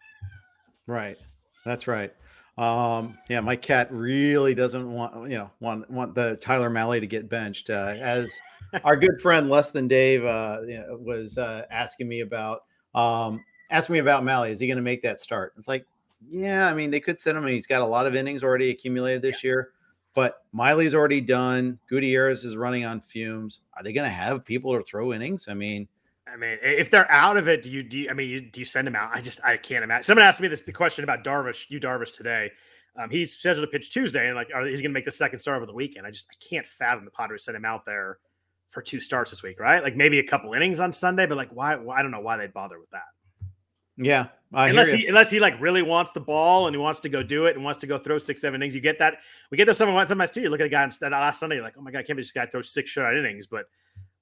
Right. 0.87 1.17
That's 1.65 1.87
right. 1.87 2.13
Um, 2.57 3.17
yeah, 3.27 3.41
my 3.41 3.57
cat 3.57 3.89
really 3.91 4.55
doesn't 4.55 4.89
want 4.89 5.29
you 5.29 5.37
know 5.37 5.51
want 5.59 5.89
want 5.91 6.15
the 6.15 6.37
Tyler 6.37 6.69
Mahle 6.69 7.01
to 7.01 7.07
get 7.07 7.29
benched. 7.29 7.69
Uh, 7.69 7.95
as 7.99 8.39
our 8.85 8.95
good 8.95 9.19
friend 9.21 9.49
Less 9.49 9.71
Than 9.71 9.89
Dave 9.89 10.23
uh, 10.23 10.59
you 10.65 10.77
know, 10.77 10.97
was 11.01 11.37
uh, 11.37 11.63
asking 11.69 12.07
me 12.07 12.21
about, 12.21 12.61
um, 12.93 13.43
asking 13.71 13.93
me 13.93 13.99
about 13.99 14.23
Mahle. 14.23 14.49
Is 14.49 14.59
he 14.61 14.67
going 14.67 14.77
to 14.77 14.83
make 14.83 15.01
that 15.01 15.19
start? 15.19 15.53
It's 15.57 15.67
like, 15.67 15.85
yeah, 16.29 16.69
I 16.69 16.73
mean 16.73 16.91
they 16.91 17.01
could 17.01 17.19
send 17.19 17.37
him. 17.37 17.45
He's 17.45 17.67
got 17.67 17.81
a 17.81 17.85
lot 17.85 18.07
of 18.07 18.15
innings 18.15 18.41
already 18.41 18.69
accumulated 18.69 19.21
this 19.21 19.43
yeah. 19.43 19.49
year, 19.49 19.71
but 20.15 20.43
Miley's 20.53 20.95
already 20.95 21.21
done. 21.21 21.77
Gutierrez 21.87 22.43
is 22.45 22.55
running 22.55 22.85
on 22.85 23.01
fumes. 23.01 23.59
Are 23.75 23.83
they 23.83 23.93
going 23.93 24.09
to 24.09 24.15
have 24.15 24.45
people 24.45 24.75
to 24.75 24.83
throw 24.83 25.13
innings? 25.13 25.47
I 25.47 25.53
mean. 25.53 25.87
I 26.27 26.37
mean, 26.37 26.57
if 26.63 26.89
they're 26.89 27.09
out 27.11 27.37
of 27.37 27.47
it, 27.47 27.61
do 27.61 27.69
you 27.69 27.83
do? 27.83 27.99
You, 27.99 28.09
I 28.09 28.13
mean, 28.13 28.29
you, 28.29 28.41
do 28.41 28.59
you 28.59 28.65
send 28.65 28.87
them 28.87 28.95
out? 28.95 29.11
I 29.13 29.21
just 29.21 29.39
I 29.43 29.57
can't 29.57 29.83
imagine. 29.83 30.03
Someone 30.03 30.25
asked 30.25 30.41
me 30.41 30.47
this 30.47 30.63
the 30.63 30.73
question 30.73 31.03
about 31.03 31.23
Darvish, 31.23 31.65
you 31.69 31.79
Darvish 31.79 32.15
today. 32.15 32.51
Um, 32.97 33.09
he's 33.09 33.35
scheduled 33.35 33.67
to 33.67 33.71
pitch 33.71 33.91
Tuesday, 33.91 34.27
and 34.27 34.35
like, 34.35 34.49
are, 34.53 34.65
he's 34.65 34.81
going 34.81 34.91
to 34.91 34.93
make 34.93 35.05
the 35.05 35.11
second 35.11 35.39
start 35.39 35.57
over 35.57 35.65
the 35.65 35.73
weekend. 35.73 36.07
I 36.07 36.11
just 36.11 36.27
I 36.31 36.35
can't 36.43 36.65
fathom 36.65 37.05
the 37.05 37.11
Padres 37.11 37.43
send 37.43 37.57
him 37.57 37.65
out 37.65 37.85
there 37.85 38.17
for 38.69 38.81
two 38.81 38.99
starts 38.99 39.31
this 39.31 39.43
week, 39.43 39.59
right? 39.59 39.83
Like 39.83 39.95
maybe 39.95 40.19
a 40.19 40.23
couple 40.23 40.53
innings 40.53 40.79
on 40.79 40.91
Sunday, 40.91 41.25
but 41.25 41.37
like 41.37 41.49
why? 41.49 41.75
why 41.75 41.99
I 41.99 42.01
don't 42.01 42.11
know 42.11 42.21
why 42.21 42.37
they'd 42.37 42.53
bother 42.53 42.79
with 42.79 42.89
that. 42.91 43.03
Yeah, 43.97 44.27
I 44.53 44.69
unless 44.69 44.91
he 44.91 45.07
unless 45.07 45.29
he 45.29 45.39
like 45.39 45.59
really 45.59 45.81
wants 45.81 46.11
the 46.11 46.19
ball 46.19 46.67
and 46.67 46.75
he 46.75 46.79
wants 46.79 46.99
to 47.01 47.09
go 47.09 47.23
do 47.23 47.45
it 47.45 47.55
and 47.55 47.63
wants 47.63 47.79
to 47.79 47.87
go 47.87 47.97
throw 47.97 48.17
six 48.17 48.41
seven 48.41 48.61
innings. 48.61 48.75
You 48.75 48.81
get 48.81 48.99
that. 48.99 49.15
We 49.51 49.57
get 49.57 49.65
those 49.65 49.77
someone 49.77 50.07
sometimes 50.07 50.31
too. 50.31 50.41
You 50.41 50.49
look 50.49 50.59
at 50.59 50.65
a 50.65 50.69
guy 50.69 50.87
that 50.99 51.11
last 51.11 51.39
Sunday, 51.39 51.55
you're 51.55 51.63
like, 51.63 51.75
oh 51.77 51.81
my 51.81 51.91
god, 51.91 51.99
I 51.99 52.03
can't 52.03 52.17
be 52.17 52.23
this 52.23 52.31
guy 52.31 52.45
throw 52.45 52.61
six 52.61 52.91
shutout 52.93 53.17
innings, 53.17 53.47
but 53.47 53.65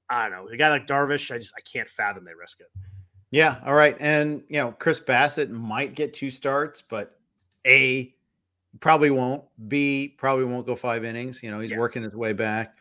I 0.09 0.29
don't 0.29 0.31
know. 0.31 0.47
A 0.51 0.57
guy 0.57 0.69
like 0.69 0.87
Darvish, 0.87 1.33
I 1.33 1.37
just 1.37 1.53
I 1.57 1.61
can't 1.61 1.87
fathom 1.87 2.25
they 2.25 2.33
risk 2.33 2.59
it. 2.61 2.67
Yeah. 3.31 3.57
All 3.65 3.73
right. 3.73 3.97
And 3.99 4.43
you 4.47 4.57
know, 4.57 4.71
Chris 4.77 4.99
Bassitt 4.99 5.49
might 5.49 5.95
get 5.95 6.13
two 6.13 6.29
starts, 6.29 6.81
but 6.81 7.17
A 7.65 8.13
probably 8.79 9.09
won't. 9.09 9.43
B 9.67 10.13
probably 10.17 10.45
won't 10.45 10.65
go 10.65 10.75
five 10.75 11.03
innings. 11.03 11.41
You 11.41 11.51
know, 11.51 11.59
he's 11.59 11.71
yeah. 11.71 11.79
working 11.79 12.03
his 12.03 12.13
way 12.13 12.33
back. 12.33 12.75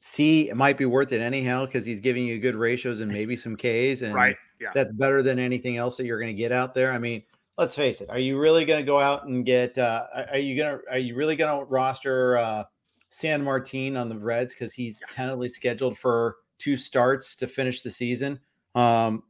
C 0.00 0.48
it 0.48 0.56
might 0.56 0.76
be 0.76 0.84
worth 0.84 1.12
it 1.12 1.20
anyhow 1.20 1.64
because 1.64 1.86
he's 1.86 2.00
giving 2.00 2.26
you 2.26 2.40
good 2.40 2.56
ratios 2.56 3.00
and 3.00 3.10
maybe 3.10 3.36
some 3.36 3.56
Ks. 3.56 4.02
And 4.02 4.14
right. 4.14 4.36
Yeah. 4.62 4.70
that's 4.74 4.92
better 4.92 5.22
than 5.22 5.38
anything 5.38 5.76
else 5.76 5.96
that 5.96 6.06
you're 6.06 6.20
going 6.20 6.34
to 6.34 6.40
get 6.40 6.52
out 6.52 6.72
there. 6.72 6.92
I 6.92 6.98
mean, 6.98 7.22
let's 7.58 7.74
face 7.74 8.00
it. 8.00 8.08
Are 8.08 8.18
you 8.18 8.38
really 8.38 8.64
going 8.64 8.80
to 8.80 8.86
go 8.86 8.98
out 8.98 9.26
and 9.26 9.44
get 9.44 9.76
uh 9.76 10.06
are 10.30 10.38
you 10.38 10.56
gonna 10.56 10.78
are 10.90 10.98
you 10.98 11.14
really 11.14 11.36
gonna 11.36 11.64
roster 11.64 12.36
uh 12.36 12.64
Sanmartin 13.10 14.00
on 14.00 14.08
the 14.08 14.18
Reds 14.18 14.54
because 14.54 14.72
he's 14.72 15.00
tentatively 15.10 15.48
scheduled 15.48 15.98
for 15.98 16.36
two 16.58 16.76
starts 16.76 17.36
to 17.36 17.46
finish 17.46 17.82
the 17.82 17.90
season. 17.90 18.40
Um, 18.74 19.24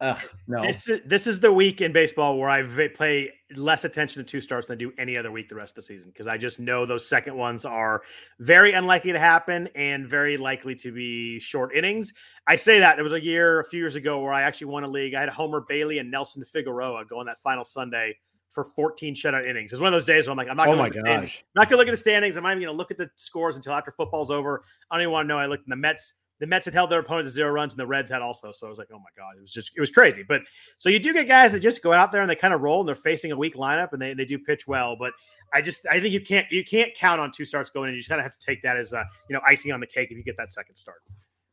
uh, 0.00 0.14
no, 0.46 0.62
this 0.62 0.88
is 0.88 1.00
this 1.06 1.26
is 1.26 1.40
the 1.40 1.52
week 1.52 1.80
in 1.80 1.92
baseball 1.92 2.38
where 2.38 2.48
I 2.48 2.62
play 2.88 3.32
less 3.56 3.84
attention 3.84 4.24
to 4.24 4.30
two 4.30 4.40
starts 4.40 4.66
than 4.66 4.74
I 4.74 4.78
do 4.78 4.92
any 4.98 5.16
other 5.16 5.32
week 5.32 5.48
the 5.48 5.54
rest 5.54 5.72
of 5.72 5.76
the 5.76 5.82
season 5.82 6.10
because 6.10 6.26
I 6.26 6.36
just 6.36 6.60
know 6.60 6.86
those 6.86 7.08
second 7.08 7.36
ones 7.36 7.64
are 7.64 8.02
very 8.38 8.72
unlikely 8.72 9.12
to 9.12 9.18
happen 9.18 9.68
and 9.74 10.06
very 10.08 10.36
likely 10.36 10.74
to 10.76 10.92
be 10.92 11.40
short 11.40 11.74
innings. 11.74 12.12
I 12.46 12.56
say 12.56 12.78
that 12.78 12.96
there 12.96 13.04
was 13.04 13.12
a 13.12 13.22
year 13.22 13.60
a 13.60 13.64
few 13.64 13.80
years 13.80 13.96
ago 13.96 14.20
where 14.20 14.32
I 14.32 14.42
actually 14.42 14.68
won 14.68 14.84
a 14.84 14.88
league. 14.88 15.14
I 15.14 15.20
had 15.20 15.30
Homer 15.30 15.62
Bailey 15.68 15.98
and 15.98 16.10
Nelson 16.10 16.44
Figueroa 16.44 17.04
going 17.06 17.26
that 17.26 17.40
final 17.40 17.64
Sunday 17.64 18.16
for 18.50 18.64
14 18.64 19.14
shutout 19.14 19.48
innings. 19.48 19.72
It's 19.72 19.80
one 19.80 19.88
of 19.88 19.92
those 19.92 20.04
days 20.04 20.26
where 20.26 20.32
I'm 20.32 20.36
like, 20.36 20.48
I'm 20.48 20.56
not 20.56 20.66
going 20.66 20.78
to 20.78 20.84
look 20.84 20.96
at 20.96 21.04
the 21.04 21.10
I'm 21.10 21.28
not 21.54 21.68
going 21.68 21.70
to 21.70 21.76
look 21.76 21.88
at 21.88 21.92
the 21.92 21.96
standings. 21.96 22.36
I'm 22.36 22.42
not 22.42 22.50
even 22.50 22.62
going 22.62 22.74
to 22.74 22.78
look 22.78 22.90
at 22.90 22.98
the 22.98 23.10
scores 23.16 23.56
until 23.56 23.72
after 23.72 23.92
football's 23.92 24.30
over. 24.30 24.64
I 24.90 24.96
don't 24.96 25.02
even 25.02 25.12
want 25.12 25.26
to 25.26 25.28
know. 25.28 25.38
I 25.38 25.46
looked 25.46 25.66
in 25.66 25.70
the 25.70 25.76
Mets. 25.76 26.14
The 26.40 26.46
Mets 26.46 26.66
had 26.66 26.74
held 26.74 26.90
their 26.90 27.00
opponents 27.00 27.30
to 27.30 27.34
zero 27.34 27.50
runs, 27.50 27.72
and 27.72 27.80
the 27.80 27.86
Reds 27.86 28.10
had 28.10 28.22
also. 28.22 28.52
So 28.52 28.66
I 28.66 28.70
was 28.70 28.78
like, 28.78 28.88
oh 28.92 28.98
my 28.98 29.10
god, 29.16 29.36
it 29.36 29.40
was 29.40 29.52
just 29.52 29.72
it 29.76 29.80
was 29.80 29.90
crazy. 29.90 30.22
But 30.22 30.42
so 30.78 30.88
you 30.88 30.98
do 30.98 31.12
get 31.12 31.26
guys 31.26 31.52
that 31.52 31.60
just 31.60 31.82
go 31.82 31.92
out 31.92 32.12
there 32.12 32.20
and 32.20 32.30
they 32.30 32.36
kind 32.36 32.54
of 32.54 32.60
roll, 32.60 32.80
and 32.80 32.88
they're 32.88 32.94
facing 32.94 33.32
a 33.32 33.36
weak 33.36 33.54
lineup, 33.54 33.92
and 33.92 34.00
they 34.00 34.14
they 34.14 34.24
do 34.24 34.38
pitch 34.38 34.66
well. 34.66 34.96
But 34.96 35.12
I 35.52 35.62
just 35.62 35.86
I 35.90 36.00
think 36.00 36.12
you 36.12 36.20
can't 36.20 36.46
you 36.50 36.64
can't 36.64 36.94
count 36.94 37.20
on 37.20 37.30
two 37.32 37.44
starts 37.44 37.70
going, 37.70 37.88
and 37.88 37.94
you 37.94 38.00
just 38.00 38.08
kind 38.08 38.20
of 38.20 38.24
have 38.24 38.38
to 38.38 38.44
take 38.44 38.62
that 38.62 38.76
as 38.76 38.92
a 38.92 39.04
you 39.28 39.34
know 39.34 39.40
icing 39.46 39.72
on 39.72 39.80
the 39.80 39.86
cake 39.86 40.10
if 40.10 40.16
you 40.16 40.24
get 40.24 40.36
that 40.36 40.52
second 40.52 40.76
start. 40.76 41.02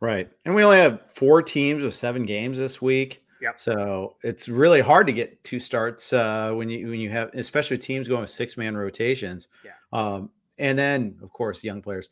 Right, 0.02 0.30
and 0.46 0.54
we 0.54 0.64
only 0.64 0.78
have 0.78 1.02
four 1.10 1.42
teams 1.42 1.84
with 1.84 1.96
seven 1.96 2.26
games 2.26 2.58
this 2.58 2.82
week. 2.82 3.24
Yep. 3.42 3.60
So 3.60 4.16
it's 4.24 4.50
really 4.50 4.82
hard 4.82 5.08
to 5.08 5.14
get 5.14 5.44
two 5.44 5.60
starts 5.60 6.14
uh, 6.14 6.52
when 6.54 6.70
you 6.70 6.90
when 6.90 7.00
you 7.00 7.10
have 7.10 7.34
especially 7.34 7.78
teams 7.78 8.08
going 8.08 8.22
with 8.22 8.30
six 8.30 8.58
man 8.58 8.76
rotations. 8.76 9.48
Yeah. 9.64 9.72
Um, 9.94 10.32
and 10.58 10.78
then 10.78 11.18
of 11.22 11.32
course 11.32 11.64
young 11.64 11.82
players. 11.82 12.10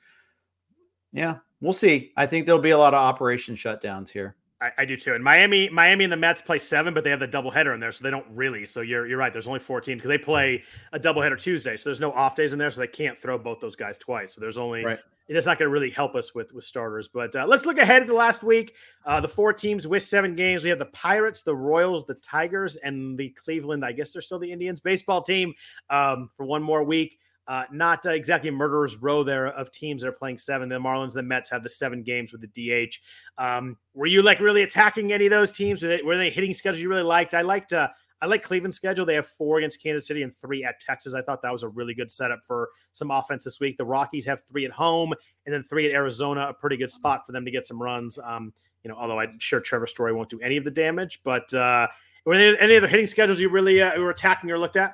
Yeah, 1.11 1.37
we'll 1.63 1.73
see. 1.73 2.11
I 2.17 2.27
think 2.27 2.45
there'll 2.45 2.61
be 2.61 2.71
a 2.71 2.77
lot 2.77 2.93
of 2.93 2.99
operation 2.99 3.55
shutdowns 3.55 4.09
here. 4.09 4.35
I, 4.61 4.71
I, 4.79 4.85
do 4.85 4.95
too. 4.95 5.13
And 5.13 5.23
Miami, 5.23 5.67
Miami 5.69 6.05
and 6.05 6.13
the 6.13 6.17
Mets 6.17 6.41
play 6.41 6.57
seven, 6.57 6.93
but 6.93 7.03
they 7.03 7.09
have 7.09 7.19
the 7.19 7.27
doubleheader 7.27 7.73
in 7.73 7.81
there, 7.81 7.91
so 7.91 8.01
they 8.01 8.09
don't 8.09 8.25
really. 8.29 8.65
So 8.65 8.79
you're 8.79 9.07
you're 9.07 9.17
right. 9.17 9.33
There's 9.33 9.47
only 9.47 9.59
four 9.59 9.81
teams 9.81 9.97
because 9.97 10.07
they 10.07 10.17
play 10.17 10.63
a 10.93 10.99
doubleheader 10.99 11.39
Tuesday, 11.39 11.75
so 11.75 11.89
there's 11.89 11.99
no 11.99 12.13
off 12.13 12.35
days 12.35 12.53
in 12.53 12.59
there, 12.59 12.69
so 12.69 12.79
they 12.79 12.87
can't 12.87 13.17
throw 13.17 13.37
both 13.37 13.59
those 13.59 13.75
guys 13.75 13.97
twice. 13.97 14.33
So 14.33 14.39
there's 14.39 14.57
only 14.57 14.85
right. 14.85 14.99
it's 15.27 15.45
not 15.45 15.59
going 15.59 15.67
to 15.67 15.73
really 15.73 15.89
help 15.89 16.15
us 16.15 16.33
with 16.33 16.53
with 16.53 16.63
starters. 16.63 17.09
But 17.09 17.35
uh, 17.35 17.45
let's 17.45 17.65
look 17.65 17.77
ahead 17.77 18.03
to 18.03 18.07
the 18.07 18.13
last 18.13 18.41
week. 18.41 18.75
Uh, 19.05 19.19
the 19.19 19.27
four 19.27 19.51
teams 19.51 19.85
with 19.85 20.03
seven 20.03 20.33
games. 20.33 20.63
We 20.63 20.69
have 20.69 20.79
the 20.79 20.85
Pirates, 20.85 21.41
the 21.41 21.55
Royals, 21.55 22.05
the 22.05 22.15
Tigers, 22.15 22.77
and 22.77 23.17
the 23.17 23.29
Cleveland. 23.31 23.83
I 23.83 23.91
guess 23.91 24.13
they're 24.13 24.21
still 24.21 24.39
the 24.39 24.51
Indians 24.51 24.79
baseball 24.79 25.21
team 25.21 25.53
um, 25.89 26.29
for 26.37 26.45
one 26.45 26.63
more 26.63 26.85
week. 26.85 27.19
Uh, 27.47 27.63
not 27.71 28.05
uh, 28.05 28.11
exactly 28.11 28.49
murderer's 28.49 28.95
row 28.97 29.23
there 29.23 29.47
of 29.47 29.69
teams 29.71 30.01
that 30.01 30.07
are 30.07 30.13
playing 30.13 30.37
seven. 30.37 30.69
The 30.69 30.75
Marlins, 30.75 31.13
the 31.13 31.23
Mets 31.23 31.49
have 31.49 31.63
the 31.63 31.69
seven 31.69 32.01
games 32.01 32.31
with 32.31 32.41
the 32.41 32.47
DH. 32.87 32.95
Um, 33.37 33.77
were 33.93 34.05
you 34.05 34.21
like 34.21 34.39
really 34.39 34.63
attacking 34.63 35.11
any 35.11 35.25
of 35.25 35.31
those 35.31 35.51
teams? 35.51 35.83
Were 35.83 35.89
they, 35.89 36.01
were 36.03 36.17
they 36.17 36.29
hitting 36.29 36.53
schedules 36.53 36.81
you 36.81 36.89
really 36.89 37.03
liked? 37.03 37.33
I 37.33 37.41
liked 37.41 37.73
uh, 37.73 37.89
I 38.23 38.25
like 38.25 38.41
Cleveland's 38.41 38.77
schedule. 38.77 39.05
They 39.05 39.15
have 39.15 39.27
four 39.27 39.57
against 39.57 39.83
Kansas 39.83 40.07
City 40.07 40.23
and 40.23 40.33
three 40.33 40.63
at 40.63 40.79
Texas. 40.79 41.13
I 41.13 41.21
thought 41.21 41.41
that 41.41 41.51
was 41.51 41.63
a 41.63 41.67
really 41.67 41.93
good 41.93 42.09
setup 42.09 42.39
for 42.45 42.69
some 42.93 43.11
offense 43.11 43.43
this 43.43 43.59
week. 43.59 43.75
The 43.75 43.83
Rockies 43.83 44.25
have 44.25 44.43
three 44.43 44.63
at 44.63 44.71
home 44.71 45.13
and 45.45 45.53
then 45.53 45.61
three 45.61 45.89
at 45.89 45.93
Arizona, 45.93 46.47
a 46.47 46.53
pretty 46.53 46.77
good 46.77 46.89
spot 46.89 47.25
for 47.25 47.33
them 47.33 47.43
to 47.43 47.51
get 47.51 47.67
some 47.67 47.81
runs. 47.81 48.17
Um, 48.23 48.53
you 48.81 48.89
know, 48.89 48.95
although 48.95 49.19
I'm 49.19 49.37
sure 49.39 49.59
Trevor 49.59 49.87
Story 49.87 50.13
won't 50.13 50.29
do 50.29 50.39
any 50.39 50.55
of 50.55 50.63
the 50.63 50.71
damage, 50.71 51.19
but 51.25 51.53
uh, 51.53 51.87
were 52.25 52.37
there 52.37 52.61
any 52.61 52.77
other 52.77 52.87
hitting 52.87 53.07
schedules 53.07 53.41
you 53.41 53.49
really 53.49 53.81
uh, 53.81 53.99
were 53.99 54.11
attacking 54.11 54.49
or 54.51 54.57
looked 54.57 54.77
at? 54.77 54.93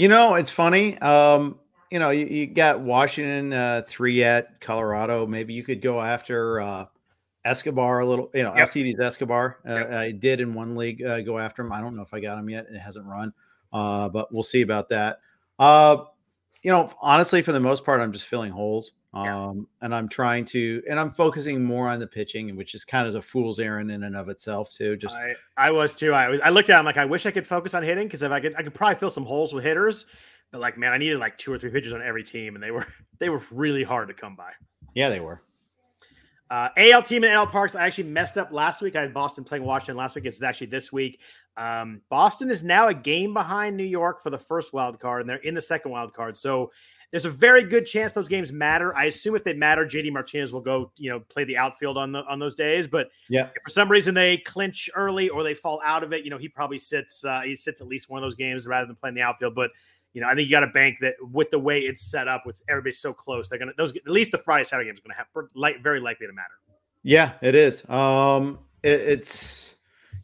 You 0.00 0.08
know, 0.08 0.36
it's 0.36 0.50
funny. 0.50 0.96
Um, 1.00 1.58
you 1.90 1.98
know, 1.98 2.08
you, 2.08 2.24
you 2.24 2.46
got 2.46 2.80
Washington 2.80 3.52
uh, 3.52 3.82
three 3.86 4.24
at 4.24 4.58
Colorado. 4.58 5.26
Maybe 5.26 5.52
you 5.52 5.62
could 5.62 5.82
go 5.82 6.00
after 6.00 6.58
uh, 6.62 6.86
Escobar 7.44 8.00
a 8.00 8.06
little. 8.06 8.30
You 8.32 8.44
know, 8.44 8.56
yep. 8.56 8.68
Alcides 8.68 8.98
Escobar. 8.98 9.58
Uh, 9.68 9.72
yep. 9.72 9.92
I 9.92 10.12
did 10.12 10.40
in 10.40 10.54
one 10.54 10.74
league 10.74 11.04
uh, 11.04 11.20
go 11.20 11.38
after 11.38 11.60
him. 11.60 11.70
I 11.70 11.82
don't 11.82 11.94
know 11.94 12.00
if 12.00 12.14
I 12.14 12.20
got 12.20 12.38
him 12.38 12.48
yet. 12.48 12.64
It 12.72 12.78
hasn't 12.78 13.04
run, 13.04 13.34
Uh, 13.74 14.08
but 14.08 14.32
we'll 14.32 14.42
see 14.42 14.62
about 14.62 14.88
that. 14.88 15.18
Uh, 15.58 15.98
you 16.62 16.70
know, 16.70 16.90
honestly, 17.02 17.42
for 17.42 17.52
the 17.52 17.60
most 17.60 17.84
part, 17.84 18.00
I'm 18.00 18.12
just 18.12 18.24
filling 18.24 18.52
holes. 18.52 18.92
Um, 19.12 19.24
yeah. 19.24 19.52
and 19.82 19.94
I'm 19.94 20.08
trying 20.08 20.44
to, 20.46 20.82
and 20.88 20.98
I'm 20.98 21.10
focusing 21.10 21.64
more 21.64 21.88
on 21.88 21.98
the 21.98 22.06
pitching, 22.06 22.54
which 22.54 22.74
is 22.74 22.84
kind 22.84 23.08
of 23.08 23.14
a 23.16 23.22
fool's 23.22 23.58
errand 23.58 23.90
in 23.90 24.04
and 24.04 24.16
of 24.16 24.28
itself, 24.28 24.72
too. 24.72 24.96
Just 24.96 25.16
I, 25.16 25.34
I 25.56 25.70
was 25.72 25.94
too. 25.96 26.12
I 26.12 26.28
was. 26.28 26.38
I 26.40 26.50
looked 26.50 26.70
at. 26.70 26.76
It, 26.76 26.78
I'm 26.78 26.84
like, 26.84 26.96
I 26.96 27.04
wish 27.04 27.26
I 27.26 27.32
could 27.32 27.46
focus 27.46 27.74
on 27.74 27.82
hitting 27.82 28.06
because 28.06 28.22
if 28.22 28.30
I 28.30 28.38
could, 28.38 28.54
I 28.56 28.62
could 28.62 28.74
probably 28.74 28.94
fill 28.96 29.10
some 29.10 29.24
holes 29.24 29.52
with 29.52 29.64
hitters. 29.64 30.06
But 30.52 30.60
like, 30.60 30.78
man, 30.78 30.92
I 30.92 30.98
needed 30.98 31.18
like 31.18 31.38
two 31.38 31.52
or 31.52 31.58
three 31.58 31.70
pitchers 31.70 31.92
on 31.92 32.02
every 32.02 32.22
team, 32.22 32.54
and 32.54 32.62
they 32.62 32.70
were 32.70 32.86
they 33.18 33.28
were 33.28 33.42
really 33.50 33.82
hard 33.82 34.08
to 34.08 34.14
come 34.14 34.36
by. 34.36 34.52
Yeah, 34.94 35.08
they 35.08 35.20
were. 35.20 35.42
Uh, 36.48 36.68
AL 36.76 37.02
team 37.04 37.22
and 37.22 37.32
NL 37.32 37.48
Parks. 37.48 37.76
I 37.76 37.86
actually 37.86 38.08
messed 38.08 38.36
up 38.36 38.52
last 38.52 38.82
week. 38.82 38.96
I 38.96 39.02
had 39.02 39.14
Boston 39.14 39.44
playing 39.44 39.64
Washington 39.64 39.96
last 39.96 40.16
week. 40.16 40.24
It's 40.24 40.42
actually 40.42 40.66
this 40.66 40.92
week. 40.92 41.20
Um, 41.56 42.00
Boston 42.10 42.50
is 42.50 42.64
now 42.64 42.88
a 42.88 42.94
game 42.94 43.32
behind 43.34 43.76
New 43.76 43.84
York 43.84 44.20
for 44.20 44.30
the 44.30 44.38
first 44.38 44.72
wild 44.72 44.98
card, 44.98 45.20
and 45.20 45.30
they're 45.30 45.36
in 45.38 45.54
the 45.54 45.60
second 45.60 45.92
wild 45.92 46.12
card. 46.12 46.36
So 46.36 46.72
there's 47.10 47.24
a 47.24 47.30
very 47.30 47.62
good 47.62 47.86
chance 47.86 48.12
those 48.12 48.28
games 48.28 48.52
matter. 48.52 48.96
I 48.96 49.06
assume 49.06 49.34
if 49.34 49.42
they 49.42 49.52
matter, 49.52 49.84
JD 49.84 50.12
Martinez 50.12 50.52
will 50.52 50.60
go, 50.60 50.92
you 50.96 51.10
know, 51.10 51.20
play 51.20 51.44
the 51.44 51.56
outfield 51.56 51.96
on 51.98 52.12
the 52.12 52.20
on 52.26 52.38
those 52.38 52.54
days. 52.54 52.86
But 52.86 53.08
yeah, 53.28 53.48
for 53.64 53.70
some 53.70 53.90
reason 53.90 54.14
they 54.14 54.38
clinch 54.38 54.88
early 54.94 55.28
or 55.28 55.42
they 55.42 55.54
fall 55.54 55.80
out 55.84 56.02
of 56.04 56.12
it, 56.12 56.24
you 56.24 56.30
know, 56.30 56.38
he 56.38 56.48
probably 56.48 56.78
sits 56.78 57.24
uh, 57.24 57.40
he 57.40 57.54
sits 57.54 57.80
at 57.80 57.88
least 57.88 58.08
one 58.08 58.22
of 58.22 58.26
those 58.26 58.36
games 58.36 58.66
rather 58.66 58.86
than 58.86 58.96
playing 58.96 59.16
the 59.16 59.22
outfield. 59.22 59.54
But 59.54 59.70
you 60.12 60.20
know, 60.20 60.28
I 60.28 60.34
think 60.34 60.46
you 60.46 60.50
got 60.50 60.62
a 60.62 60.68
bank 60.68 60.98
that 61.00 61.14
with 61.32 61.50
the 61.50 61.58
way 61.58 61.80
it's 61.80 62.02
set 62.02 62.28
up, 62.28 62.46
with 62.46 62.62
everybody 62.68 62.92
so 62.92 63.12
close, 63.12 63.48
they're 63.48 63.58
gonna 63.58 63.72
those 63.76 63.94
at 63.96 64.08
least 64.08 64.30
the 64.30 64.38
Friday 64.38 64.64
Saturday 64.64 64.88
games 64.88 65.00
are 65.00 65.02
gonna 65.02 65.14
have 65.16 65.26
like 65.54 65.82
very 65.82 66.00
likely 66.00 66.26
to 66.26 66.32
matter. 66.32 66.54
Yeah, 67.02 67.32
it 67.42 67.54
is. 67.54 67.88
Um, 67.88 68.60
it, 68.82 69.00
it's 69.00 69.76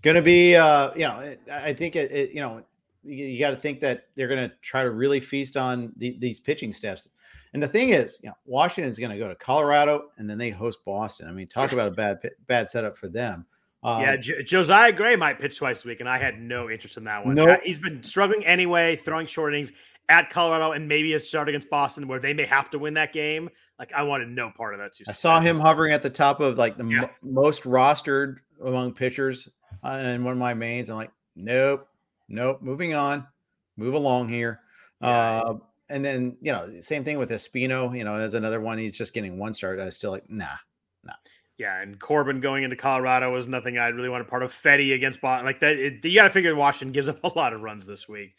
gonna 0.02 0.22
be. 0.22 0.54
Uh, 0.54 0.92
you 0.94 1.00
know, 1.02 1.18
it, 1.18 1.40
I 1.50 1.72
think 1.72 1.96
it, 1.96 2.12
it. 2.12 2.30
You 2.30 2.40
know, 2.40 2.62
you, 3.06 3.38
got 3.38 3.50
to 3.50 3.56
think 3.56 3.80
that 3.80 4.08
they're 4.14 4.28
gonna 4.28 4.52
try 4.62 4.82
to 4.82 4.90
really 4.90 5.20
feast 5.20 5.56
on 5.56 5.92
the, 5.96 6.16
these 6.18 6.40
pitching 6.40 6.72
staffs. 6.72 7.08
And 7.52 7.62
the 7.62 7.68
thing 7.68 7.90
is, 7.90 8.18
you 8.22 8.28
know, 8.28 8.34
Washington 8.44 8.90
is 8.90 8.98
going 8.98 9.12
to 9.12 9.18
go 9.18 9.28
to 9.28 9.34
Colorado 9.34 10.10
and 10.18 10.28
then 10.28 10.36
they 10.36 10.50
host 10.50 10.80
Boston. 10.84 11.26
I 11.26 11.32
mean, 11.32 11.46
talk 11.46 11.72
about 11.72 11.88
a 11.88 11.90
bad 11.90 12.18
bad 12.46 12.68
setup 12.68 12.98
for 12.98 13.08
them. 13.08 13.46
Um, 13.82 14.02
yeah, 14.02 14.16
J- 14.16 14.42
Josiah 14.42 14.92
Gray 14.92 15.16
might 15.16 15.40
pitch 15.40 15.58
twice 15.58 15.84
a 15.84 15.88
week, 15.88 16.00
and 16.00 16.08
I 16.08 16.18
had 16.18 16.40
no 16.40 16.68
interest 16.68 16.96
in 16.96 17.04
that 17.04 17.24
one. 17.24 17.34
Nope. 17.34 17.60
He's 17.62 17.78
been 17.78 18.02
struggling 18.02 18.44
anyway, 18.44 18.96
throwing 18.96 19.26
short 19.26 19.54
innings 19.54 19.72
at 20.08 20.28
Colorado, 20.28 20.72
and 20.72 20.88
maybe 20.88 21.14
a 21.14 21.18
start 21.18 21.48
against 21.48 21.70
Boston 21.70 22.08
where 22.08 22.18
they 22.18 22.34
may 22.34 22.44
have 22.44 22.68
to 22.70 22.78
win 22.78 22.94
that 22.94 23.12
game. 23.12 23.48
Like 23.78 23.92
I 23.92 24.02
wanted 24.02 24.28
no 24.28 24.50
part 24.50 24.74
of 24.74 24.80
that. 24.80 24.94
Too. 24.94 25.04
I 25.08 25.12
saw 25.12 25.40
him 25.40 25.58
hovering 25.58 25.92
at 25.92 26.02
the 26.02 26.10
top 26.10 26.40
of 26.40 26.58
like 26.58 26.76
the 26.76 26.84
yeah. 26.84 27.02
m- 27.04 27.08
most 27.22 27.62
rostered 27.62 28.36
among 28.64 28.92
pitchers 28.92 29.48
uh, 29.84 29.90
in 29.90 30.24
one 30.24 30.32
of 30.32 30.38
my 30.38 30.52
mains. 30.52 30.90
I'm 30.90 30.96
like, 30.96 31.12
nope, 31.36 31.88
nope. 32.28 32.62
Moving 32.62 32.94
on, 32.94 33.26
move 33.76 33.94
along 33.94 34.28
here. 34.28 34.60
Yeah. 35.00 35.08
Uh, 35.08 35.54
and 35.88 36.04
then 36.04 36.36
you 36.40 36.52
know, 36.52 36.80
same 36.80 37.04
thing 37.04 37.18
with 37.18 37.30
Espino. 37.30 37.96
You 37.96 38.04
know, 38.04 38.16
as 38.16 38.34
another 38.34 38.60
one, 38.60 38.78
he's 38.78 38.96
just 38.96 39.14
getting 39.14 39.38
one 39.38 39.54
start. 39.54 39.80
I 39.80 39.84
was 39.84 39.94
still 39.94 40.10
like, 40.10 40.28
nah, 40.28 40.46
nah. 41.04 41.12
Yeah, 41.58 41.80
and 41.80 41.98
Corbin 41.98 42.40
going 42.40 42.64
into 42.64 42.76
Colorado 42.76 43.32
was 43.32 43.46
nothing 43.46 43.78
I'd 43.78 43.94
really 43.94 44.10
want 44.10 44.20
a 44.20 44.26
part 44.28 44.42
of. 44.42 44.52
Fedde 44.52 44.94
against 44.94 45.20
Boston, 45.22 45.46
like 45.46 45.60
that. 45.60 45.76
It, 45.76 46.04
you 46.04 46.14
got 46.14 46.24
to 46.24 46.30
figure 46.30 46.54
Washington 46.54 46.92
gives 46.92 47.08
up 47.08 47.22
a 47.24 47.38
lot 47.38 47.54
of 47.54 47.62
runs 47.62 47.86
this 47.86 48.06
week. 48.08 48.34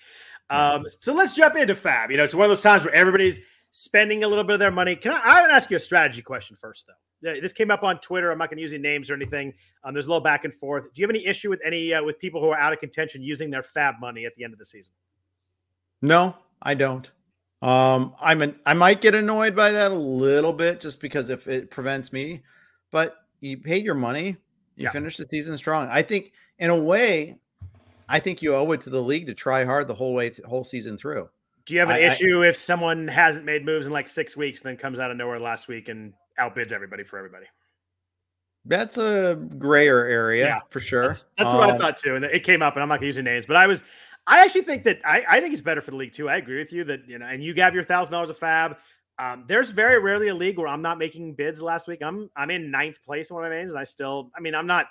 Um, 0.49 0.85
so 1.01 1.13
let's 1.13 1.35
jump 1.35 1.55
into 1.55 1.73
FAAB. 1.73 2.11
You 2.11 2.17
know, 2.17 2.23
it's 2.23 2.35
one 2.35 2.45
of 2.45 2.49
those 2.49 2.61
times 2.61 2.85
where 2.85 2.93
everybody's 2.93 3.39
spending 3.71 4.23
a 4.23 4.27
little 4.27 4.43
bit 4.43 4.53
of 4.53 4.59
their 4.59 4.71
money. 4.71 4.95
Can 4.95 5.11
I, 5.11 5.19
I 5.19 5.41
want 5.41 5.51
to 5.51 5.55
ask 5.55 5.69
you 5.69 5.77
a 5.77 5.79
strategy 5.79 6.21
question 6.21 6.57
first, 6.59 6.85
though? 6.87 6.93
This 7.21 7.53
came 7.53 7.71
up 7.71 7.83
on 7.83 7.99
Twitter. 7.99 8.31
I'm 8.31 8.37
not 8.37 8.49
going 8.49 8.57
to 8.57 8.61
use 8.61 8.73
any 8.73 8.81
names 8.81 9.09
or 9.09 9.15
anything. 9.15 9.53
Um, 9.83 9.93
there's 9.93 10.05
a 10.05 10.09
little 10.09 10.23
back 10.23 10.45
and 10.45 10.53
forth. 10.53 10.93
Do 10.93 11.01
you 11.01 11.07
have 11.07 11.15
any 11.15 11.25
issue 11.25 11.49
with 11.49 11.59
any 11.65 11.93
uh, 11.93 12.03
with 12.03 12.19
people 12.19 12.41
who 12.41 12.49
are 12.49 12.59
out 12.59 12.73
of 12.73 12.79
contention 12.79 13.21
using 13.21 13.49
their 13.49 13.63
FAAB 13.63 13.99
money 13.99 14.25
at 14.25 14.35
the 14.35 14.43
end 14.43 14.53
of 14.53 14.59
the 14.59 14.65
season? 14.65 14.93
No, 16.01 16.35
I 16.61 16.75
don't. 16.75 17.09
Um, 17.61 18.13
I'm 18.21 18.43
an, 18.43 18.59
I 18.65 18.75
might 18.75 19.01
get 19.01 19.15
annoyed 19.15 19.55
by 19.55 19.71
that 19.71 19.91
a 19.91 19.95
little 19.95 20.53
bit 20.53 20.79
just 20.79 20.99
because 20.99 21.31
if 21.31 21.47
it 21.47 21.71
prevents 21.71 22.13
me, 22.13 22.43
but 22.91 23.15
you 23.39 23.57
paid 23.57 23.83
your 23.83 23.95
money, 23.95 24.37
you 24.75 24.83
yeah. 24.83 24.91
finished 24.91 25.17
the 25.17 25.27
season 25.27 25.57
strong. 25.57 25.89
I 25.89 26.03
think 26.03 26.33
in 26.59 26.69
a 26.69 26.75
way, 26.75 27.39
I 28.07 28.19
think 28.19 28.43
you 28.43 28.53
owe 28.53 28.71
it 28.73 28.81
to 28.81 28.91
the 28.91 29.01
league 29.01 29.25
to 29.25 29.33
try 29.33 29.65
hard 29.65 29.87
the 29.87 29.95
whole 29.95 30.13
way, 30.13 30.29
th- 30.29 30.45
whole 30.45 30.63
season 30.63 30.97
through. 30.97 31.29
Do 31.65 31.73
you 31.73 31.79
have 31.79 31.89
an 31.89 31.95
I, 31.95 32.01
issue 32.01 32.43
I, 32.43 32.49
if 32.49 32.57
someone 32.57 33.07
hasn't 33.07 33.43
made 33.43 33.65
moves 33.65 33.87
in 33.87 33.91
like 33.91 34.07
six 34.07 34.37
weeks, 34.37 34.61
and 34.61 34.69
then 34.69 34.77
comes 34.77 34.99
out 34.99 35.09
of 35.09 35.17
nowhere 35.17 35.39
last 35.39 35.67
week 35.67 35.89
and 35.89 36.13
outbids 36.39 36.71
everybody 36.71 37.03
for 37.03 37.17
everybody? 37.17 37.45
That's 38.65 38.97
a 38.97 39.39
grayer 39.57 40.05
area 40.05 40.45
yeah, 40.45 40.59
for 40.69 40.79
sure. 40.79 41.07
That's, 41.07 41.25
that's 41.37 41.49
um, 41.49 41.57
what 41.57 41.69
I 41.69 41.71
um, 41.73 41.79
thought 41.79 41.97
too, 41.97 42.15
and 42.15 42.25
it 42.25 42.43
came 42.43 42.61
up. 42.61 42.75
And 42.75 42.83
I'm 42.83 42.89
not 42.89 42.99
going 42.99 43.11
to 43.11 43.17
use 43.17 43.23
names, 43.23 43.45
but 43.45 43.55
I 43.55 43.65
was 43.65 43.83
I 44.27 44.43
actually 44.43 44.63
think 44.63 44.83
that 44.83 44.99
I, 45.05 45.23
I 45.27 45.39
think 45.39 45.53
it's 45.53 45.61
better 45.61 45.81
for 45.81 45.91
the 45.91 45.97
league 45.97 46.11
too. 46.11 46.29
I 46.29 46.35
agree 46.35 46.59
with 46.59 46.73
you 46.73 46.83
that 46.83 47.07
you 47.07 47.17
know, 47.17 47.25
and 47.25 47.41
you 47.41 47.53
have 47.55 47.73
your 47.73 47.83
thousand 47.83 48.11
dollars 48.11 48.29
of 48.29 48.37
FAAB. 48.37 48.75
Um, 49.19 49.45
there's 49.47 49.71
very 49.71 49.99
rarely 49.99 50.27
a 50.27 50.35
league 50.35 50.59
where 50.59 50.67
I'm 50.67 50.81
not 50.81 50.99
making 50.99 51.33
bids 51.33 51.61
last 51.61 51.87
week. 51.87 51.99
I'm 52.03 52.29
I'm 52.35 52.51
in 52.51 52.69
ninth 52.69 53.01
place 53.03 53.29
in 53.29 53.35
one 53.35 53.45
of 53.45 53.51
my 53.51 53.55
mains, 53.55 53.71
and 53.71 53.79
I 53.79 53.85
still, 53.85 54.29
I 54.35 54.41
mean, 54.41 54.53
I'm 54.53 54.67
not. 54.67 54.87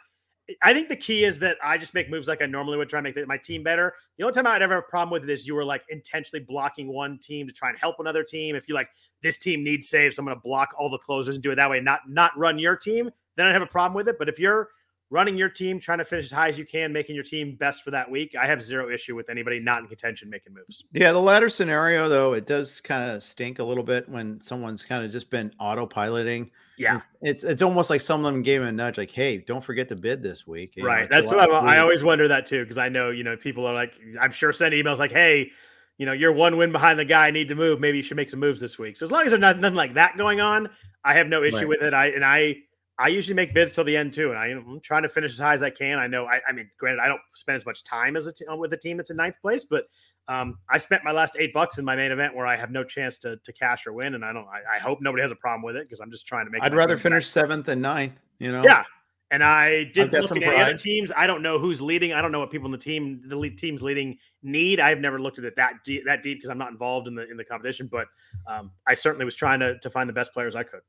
I 0.63 0.73
think 0.73 0.89
the 0.89 0.97
key 0.97 1.25
is 1.25 1.39
that 1.41 1.57
I 1.63 1.77
just 1.77 1.93
make 1.93 2.09
moves 2.09 2.29
like 2.29 2.41
I 2.41 2.47
normally 2.47 2.77
would 2.77 2.89
try 2.89 3.01
and 3.01 3.15
make 3.15 3.27
my 3.27 3.37
team 3.37 3.63
better. 3.63 3.95
The 4.17 4.25
only 4.25 4.33
time 4.33 4.47
I'd 4.47 4.63
ever 4.63 4.75
have 4.75 4.85
a 4.85 4.91
problem 4.91 5.11
with 5.11 5.29
it 5.29 5.33
is 5.33 5.47
you 5.47 5.55
were 5.55 5.65
like 5.65 5.83
intentionally 5.89 6.45
blocking 6.45 6.89
one 6.89 7.19
team 7.19 7.47
to 7.47 7.53
try 7.53 7.69
and 7.71 7.79
help 7.79 7.97
another 7.99 8.23
team. 8.23 8.55
If 8.55 8.69
you 8.69 8.75
like 8.75 8.89
this 9.23 9.39
team 9.39 9.65
needs 9.65 9.89
saves, 9.89 10.19
I'm 10.19 10.25
going 10.25 10.37
to 10.37 10.43
block 10.43 10.71
all 10.79 10.89
the 10.89 10.99
closers 10.99 11.35
and 11.37 11.43
do 11.43 11.51
it 11.51 11.57
that 11.57 11.69
way, 11.69 11.81
not 11.81 12.01
not 12.09 12.37
run 12.37 12.59
your 12.59 12.77
team. 12.77 13.11
Then 13.37 13.47
I'd 13.47 13.53
have 13.53 13.63
a 13.63 13.67
problem 13.67 13.95
with 13.95 14.09
it. 14.09 14.19
But 14.19 14.29
if 14.29 14.39
you're 14.39 14.69
running 15.11 15.37
your 15.37 15.49
team, 15.49 15.79
trying 15.79 15.99
to 15.99 16.05
finish 16.05 16.27
as 16.27 16.31
high 16.31 16.49
as 16.49 16.59
you 16.59 16.67
can, 16.67 16.93
making 16.93 17.15
your 17.15 17.25
team 17.25 17.57
best 17.57 17.85
for 17.85 17.91
that 17.93 18.11
week. 18.11 18.35
I 18.41 18.47
have 18.47 18.63
zero 18.63 18.93
issue 18.93 19.15
with 19.15 19.31
anybody 19.31 19.61
not 19.61 19.83
in 19.83 19.89
contention 19.89 20.29
making 20.29 20.55
moves. 20.55 20.85
Yeah, 20.93 21.13
the 21.13 21.21
latter 21.21 21.49
scenario 21.49 22.09
though, 22.09 22.33
it 22.33 22.47
does 22.47 22.81
kind 22.81 23.11
of 23.11 23.23
stink 23.23 23.59
a 23.59 23.65
little 23.65 23.85
bit 23.85 24.09
when 24.09 24.41
someone's 24.41 24.85
kind 24.85 25.05
of 25.05 25.13
just 25.13 25.31
been 25.31 25.53
autopiloting. 25.61 26.51
Yeah, 26.79 27.01
it's, 27.23 27.45
it's 27.45 27.63
almost 27.63 27.91
like 27.91 28.01
some 28.01 28.25
of 28.25 28.33
them 28.33 28.43
gave 28.43 28.61
him 28.61 28.69
a 28.69 28.73
nudge, 28.73 28.99
like, 28.99 29.11
"Hey, 29.11 29.39
don't 29.39 29.65
forget 29.65 29.89
to 29.89 29.97
bid 29.97 30.23
this 30.23 30.47
week." 30.47 30.77
You 30.77 30.85
right. 30.85 31.11
Know, 31.11 31.17
That's 31.17 31.31
what 31.31 31.51
I, 31.51 31.77
I 31.77 31.79
always 31.79 32.05
wonder 32.05 32.29
that 32.29 32.47
too, 32.47 32.63
because 32.63 32.79
I 32.79 32.89
know 32.89 33.11
you 33.11 33.25
know 33.25 33.37
people 33.37 33.67
are 33.67 33.75
like, 33.75 33.95
I'm 34.21 34.33
sure 34.33 34.53
send 34.53 34.75
emails 34.75 34.99
like, 34.99 35.13
"Hey." 35.13 35.51
You 35.99 36.05
know, 36.05 36.13
you're 36.13 36.31
one 36.31 36.59
win 36.59 36.73
behind 36.73 36.99
the 36.99 37.07
guy. 37.07 37.29
I 37.29 37.31
need 37.31 37.49
to 37.49 37.55
move. 37.55 37.81
Maybe 37.81 37.97
you 37.97 38.03
should 38.03 38.19
make 38.19 38.29
some 38.29 38.39
moves 38.39 38.61
this 38.61 38.79
week. 38.79 38.99
So 38.99 39.07
as 39.07 39.11
long 39.11 39.23
as 39.23 39.31
there's 39.31 39.41
nothing 39.41 39.75
like 39.75 39.95
that 39.95 40.19
going 40.19 40.43
on, 40.43 40.69
I 41.03 41.15
have 41.15 41.27
no 41.27 41.43
issue 41.43 41.57
right. 41.57 41.69
with 41.69 41.81
it. 41.81 41.95
I 41.95 42.09
and 42.09 42.23
I 42.23 42.57
I 42.99 43.09
usually 43.09 43.35
make 43.35 43.53
bids 43.53 43.75
till 43.75 43.85
the 43.85 43.97
end 43.97 44.13
too, 44.13 44.31
and 44.31 44.39
I, 44.39 44.49
am 44.49 44.81
trying 44.83 45.03
to 45.03 45.09
finish 45.09 45.33
as 45.33 45.39
high 45.39 45.53
as 45.53 45.63
I 45.63 45.71
can. 45.71 45.99
I 45.99 46.07
know, 46.07 46.27
I, 46.27 46.41
I 46.49 46.53
mean, 46.53 46.71
granted, 46.79 47.03
I 47.03 47.09
don't 47.09 47.21
spend 47.35 47.57
as 47.57 47.67
much 47.67 47.85
time 47.85 48.17
as 48.17 48.27
a 48.27 48.33
t- 48.33 48.47
with 48.57 48.73
a 48.73 48.77
team 48.77 48.97
that's 48.97 49.11
in 49.11 49.17
ninth 49.17 49.41
place, 49.43 49.65
but 49.65 49.85
um, 50.29 50.59
I 50.69 50.79
spent 50.79 51.05
my 51.05 51.13
last 51.13 51.37
eight 51.39 51.53
bucks 51.53 51.79
in 51.79 51.85
my 51.85 51.95
main 51.95 52.11
event 52.11 52.35
where 52.35 52.47
I 52.47 52.57
have 52.57 52.71
no 52.71 52.83
chance 52.83 53.17
to, 53.19 53.37
to 53.37 53.53
cash 53.53 53.87
or 53.87 53.93
win, 53.93 54.15
and 54.15 54.25
I 54.25 54.33
don't. 54.33 54.47
I, 54.47 54.77
I 54.77 54.79
hope 54.79 55.01
nobody 55.01 55.23
has 55.23 55.31
a 55.31 55.37
problem 55.37 55.63
with 55.63 55.77
it 55.77 55.85
because 55.85 56.01
I'm 56.01 56.11
just 56.11 56.27
trying 56.27 56.47
to 56.47 56.51
make. 56.51 56.63
I'd 56.63 56.75
rather 56.75 56.97
finish 56.97 57.29
seventh 57.29 57.69
and 57.69 57.81
ninth. 57.81 58.15
You 58.39 58.51
know. 58.51 58.63
Yeah, 58.65 58.85
and 59.31 59.45
I 59.45 59.85
did 59.85 60.13
look 60.13 60.31
at 60.31 60.43
any 60.43 60.61
other 60.61 60.77
teams. 60.77 61.13
I 61.17 61.27
don't 61.27 61.43
know 61.43 61.59
who's 61.59 61.81
leading. 61.81 62.13
I 62.13 62.23
don't 62.23 62.33
know 62.33 62.41
what 62.41 62.51
people 62.51 62.67
in 62.67 62.73
the 62.73 62.79
team, 62.79 63.23
the 63.27 63.37
lead 63.37 63.57
teams 63.57 63.83
leading, 63.83 64.19
need. 64.43 64.81
I've 64.81 64.99
never 64.99 65.21
looked 65.21 65.39
at 65.39 65.45
it 65.45 65.55
that 65.57 65.85
deep, 65.85 66.05
that 66.07 66.23
deep 66.23 66.39
because 66.39 66.51
I'm 66.51 66.59
not 66.59 66.71
involved 66.71 67.07
in 67.07 67.15
the 67.15 67.31
in 67.31 67.37
the 67.37 67.45
competition. 67.45 67.89
But 67.91 68.09
um, 68.49 68.73
I 68.87 68.95
certainly 68.95 69.25
was 69.25 69.37
trying 69.37 69.61
to 69.61 69.79
to 69.79 69.91
find 69.91 70.09
the 70.09 70.15
best 70.15 70.33
players 70.33 70.55
I 70.57 70.65
could. 70.65 70.81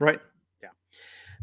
Right. 0.00 0.20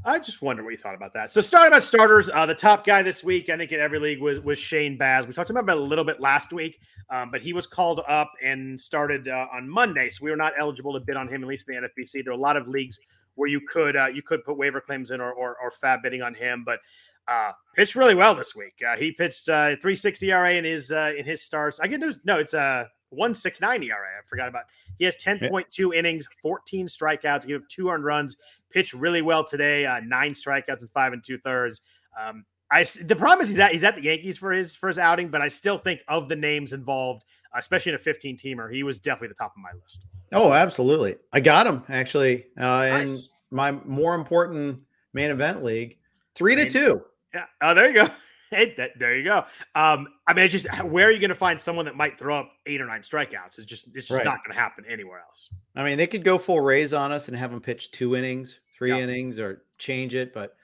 I 0.03 0.17
just 0.17 0.41
wonder 0.41 0.63
what 0.63 0.71
you 0.71 0.77
thought 0.77 0.95
about 0.95 1.13
that. 1.13 1.31
So, 1.31 1.41
starting 1.41 1.71
about 1.71 1.83
starters, 1.83 2.29
uh, 2.29 2.45
the 2.47 2.55
top 2.55 2.85
guy 2.85 3.03
this 3.03 3.23
week, 3.23 3.49
I 3.49 3.57
think 3.57 3.71
in 3.71 3.79
every 3.79 3.99
league 3.99 4.19
was 4.19 4.39
was 4.39 4.57
Shane 4.57 4.97
Baz. 4.97 5.27
We 5.27 5.33
talked 5.33 5.51
about 5.51 5.63
him 5.63 5.69
a 5.69 5.75
little 5.75 6.03
bit 6.03 6.19
last 6.19 6.51
week, 6.53 6.79
um, 7.11 7.29
but 7.29 7.41
he 7.41 7.53
was 7.53 7.67
called 7.67 8.01
up 8.07 8.31
and 8.43 8.79
started 8.79 9.27
uh, 9.27 9.47
on 9.53 9.69
Monday, 9.69 10.09
so 10.09 10.23
we 10.23 10.31
were 10.31 10.37
not 10.37 10.53
eligible 10.59 10.93
to 10.93 10.99
bid 10.99 11.17
on 11.17 11.27
him 11.27 11.43
at 11.43 11.47
least 11.47 11.69
in 11.69 11.75
the 11.75 11.87
NFBC. 11.87 12.23
There 12.23 12.33
are 12.33 12.37
a 12.37 12.41
lot 12.41 12.57
of 12.57 12.67
leagues 12.67 12.99
where 13.35 13.47
you 13.47 13.61
could 13.61 13.95
uh, 13.95 14.07
you 14.07 14.23
could 14.23 14.43
put 14.43 14.57
waiver 14.57 14.81
claims 14.81 15.11
in 15.11 15.21
or 15.21 15.31
or, 15.33 15.55
or 15.61 15.69
fab 15.69 16.01
bidding 16.01 16.23
on 16.23 16.33
him, 16.33 16.63
but 16.65 16.79
uh, 17.27 17.51
pitched 17.75 17.95
really 17.95 18.15
well 18.15 18.33
this 18.33 18.55
week. 18.55 18.73
Uh, 18.87 18.97
he 18.97 19.11
pitched 19.11 19.49
uh, 19.49 19.75
360 19.81 20.31
ERA 20.31 20.53
in 20.53 20.65
his 20.65 20.91
uh, 20.91 21.13
in 21.17 21.25
his 21.25 21.43
starts. 21.43 21.79
I 21.79 21.87
get 21.87 21.99
there's 21.99 22.21
no, 22.25 22.39
it's 22.39 22.53
uh, 22.53 22.85
169 23.11 23.83
ERA. 23.83 23.97
I 23.97 24.27
forgot 24.27 24.47
about. 24.47 24.63
He 24.97 25.05
has 25.05 25.17
10.2 25.17 25.93
yeah. 25.93 25.99
innings, 25.99 26.27
14 26.41 26.87
strikeouts, 26.87 27.47
give 27.47 27.61
up 27.61 27.67
two 27.69 27.89
earned 27.89 28.03
runs. 28.03 28.37
Pitched 28.69 28.93
really 28.93 29.21
well 29.21 29.43
today. 29.43 29.85
Uh, 29.85 29.99
nine 30.05 30.31
strikeouts 30.31 30.81
and 30.81 30.89
five 30.89 31.13
and 31.13 31.23
two 31.23 31.37
thirds. 31.37 31.81
Um, 32.19 32.45
I 32.71 32.85
the 33.03 33.15
problem 33.15 33.41
is 33.41 33.49
he's 33.49 33.59
at 33.59 33.71
he's 33.71 33.83
at 33.83 33.95
the 33.95 34.03
Yankees 34.03 34.37
for 34.37 34.51
his 34.51 34.75
for 34.75 34.87
his 34.87 34.97
outing, 34.97 35.27
but 35.27 35.41
I 35.41 35.49
still 35.49 35.77
think 35.77 36.01
of 36.07 36.29
the 36.29 36.35
names 36.37 36.71
involved, 36.71 37.25
especially 37.53 37.91
in 37.91 37.95
a 37.97 37.99
15 37.99 38.37
teamer, 38.37 38.73
he 38.73 38.83
was 38.83 38.99
definitely 38.99 39.27
the 39.29 39.33
top 39.35 39.51
of 39.51 39.61
my 39.61 39.71
list. 39.81 40.05
Oh, 40.31 40.53
absolutely. 40.53 41.17
I 41.33 41.41
got 41.41 41.67
him 41.67 41.83
actually 41.89 42.45
uh, 42.57 42.61
nice. 42.61 43.09
in 43.09 43.55
my 43.55 43.71
more 43.71 44.15
important 44.15 44.79
main 45.13 45.31
event 45.31 45.63
league, 45.63 45.97
three 46.35 46.55
to 46.55 46.69
two. 46.69 47.03
Yeah. 47.33 47.45
Oh, 47.61 47.73
there 47.73 47.89
you 47.89 47.93
go. 47.93 48.07
Hey, 48.51 48.73
that, 48.75 48.99
there 48.99 49.15
you 49.15 49.23
go. 49.23 49.45
Um, 49.75 50.09
I 50.27 50.33
mean, 50.33 50.43
it's 50.43 50.51
just 50.51 50.67
where 50.83 51.07
are 51.07 51.11
you 51.11 51.19
going 51.19 51.29
to 51.29 51.35
find 51.35 51.59
someone 51.59 51.85
that 51.85 51.95
might 51.95 52.19
throw 52.19 52.37
up 52.37 52.51
eight 52.65 52.81
or 52.81 52.85
nine 52.85 53.01
strikeouts? 53.01 53.57
It's 53.57 53.65
just 53.65 53.87
it's 53.95 54.07
just 54.07 54.11
right. 54.11 54.25
not 54.25 54.43
going 54.43 54.53
to 54.53 54.59
happen 54.59 54.83
anywhere 54.89 55.21
else. 55.25 55.49
I 55.73 55.85
mean, 55.85 55.97
they 55.97 56.05
could 56.05 56.25
go 56.25 56.37
full 56.37 56.59
Rays 56.59 56.91
on 56.91 57.13
us 57.13 57.29
and 57.29 57.37
have 57.37 57.51
them 57.51 57.61
pitch 57.61 57.91
two 57.91 58.13
innings, 58.13 58.59
three 58.77 58.91
innings, 58.91 59.39
or 59.39 59.63
change 59.77 60.13
it. 60.13 60.33
But 60.33 60.57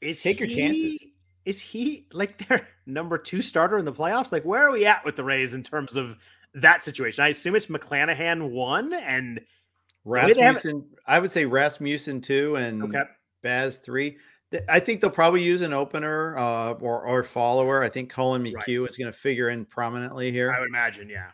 is 0.00 0.20
take 0.20 0.40
he, 0.40 0.46
your 0.46 0.56
chances. 0.56 0.98
is 1.44 1.60
he 1.60 2.08
like 2.12 2.38
their 2.48 2.66
number 2.86 3.16
two 3.16 3.40
starter 3.40 3.78
in 3.78 3.84
the 3.84 3.92
playoffs? 3.92 4.32
Like, 4.32 4.44
where 4.44 4.66
are 4.66 4.72
we 4.72 4.84
at 4.84 5.04
with 5.04 5.14
the 5.14 5.24
Rays 5.24 5.54
in 5.54 5.62
terms 5.62 5.94
of 5.94 6.16
that 6.54 6.82
situation? 6.82 7.22
I 7.22 7.28
assume 7.28 7.54
it's 7.54 7.66
McClanahan 7.66 8.50
one 8.50 8.92
and 8.94 9.40
Rasmussen. 10.04 10.86
I 11.06 11.20
would 11.20 11.30
say 11.30 11.44
Rasmussen 11.44 12.20
two 12.20 12.56
and 12.56 12.82
okay. 12.82 13.02
Baz 13.44 13.78
three. 13.78 14.16
I 14.68 14.80
think 14.80 15.00
they'll 15.00 15.10
probably 15.10 15.42
use 15.42 15.60
an 15.60 15.72
opener 15.72 16.36
uh, 16.38 16.72
or 16.72 17.02
or 17.02 17.22
follower. 17.22 17.82
I 17.82 17.88
think 17.88 18.10
Collin 18.10 18.42
McHugh 18.42 18.80
right. 18.80 18.90
is 18.90 18.96
going 18.96 19.12
to 19.12 19.18
figure 19.18 19.50
in 19.50 19.66
prominently 19.66 20.32
here. 20.32 20.50
I 20.52 20.60
would 20.60 20.68
imagine, 20.68 21.10
yeah. 21.10 21.30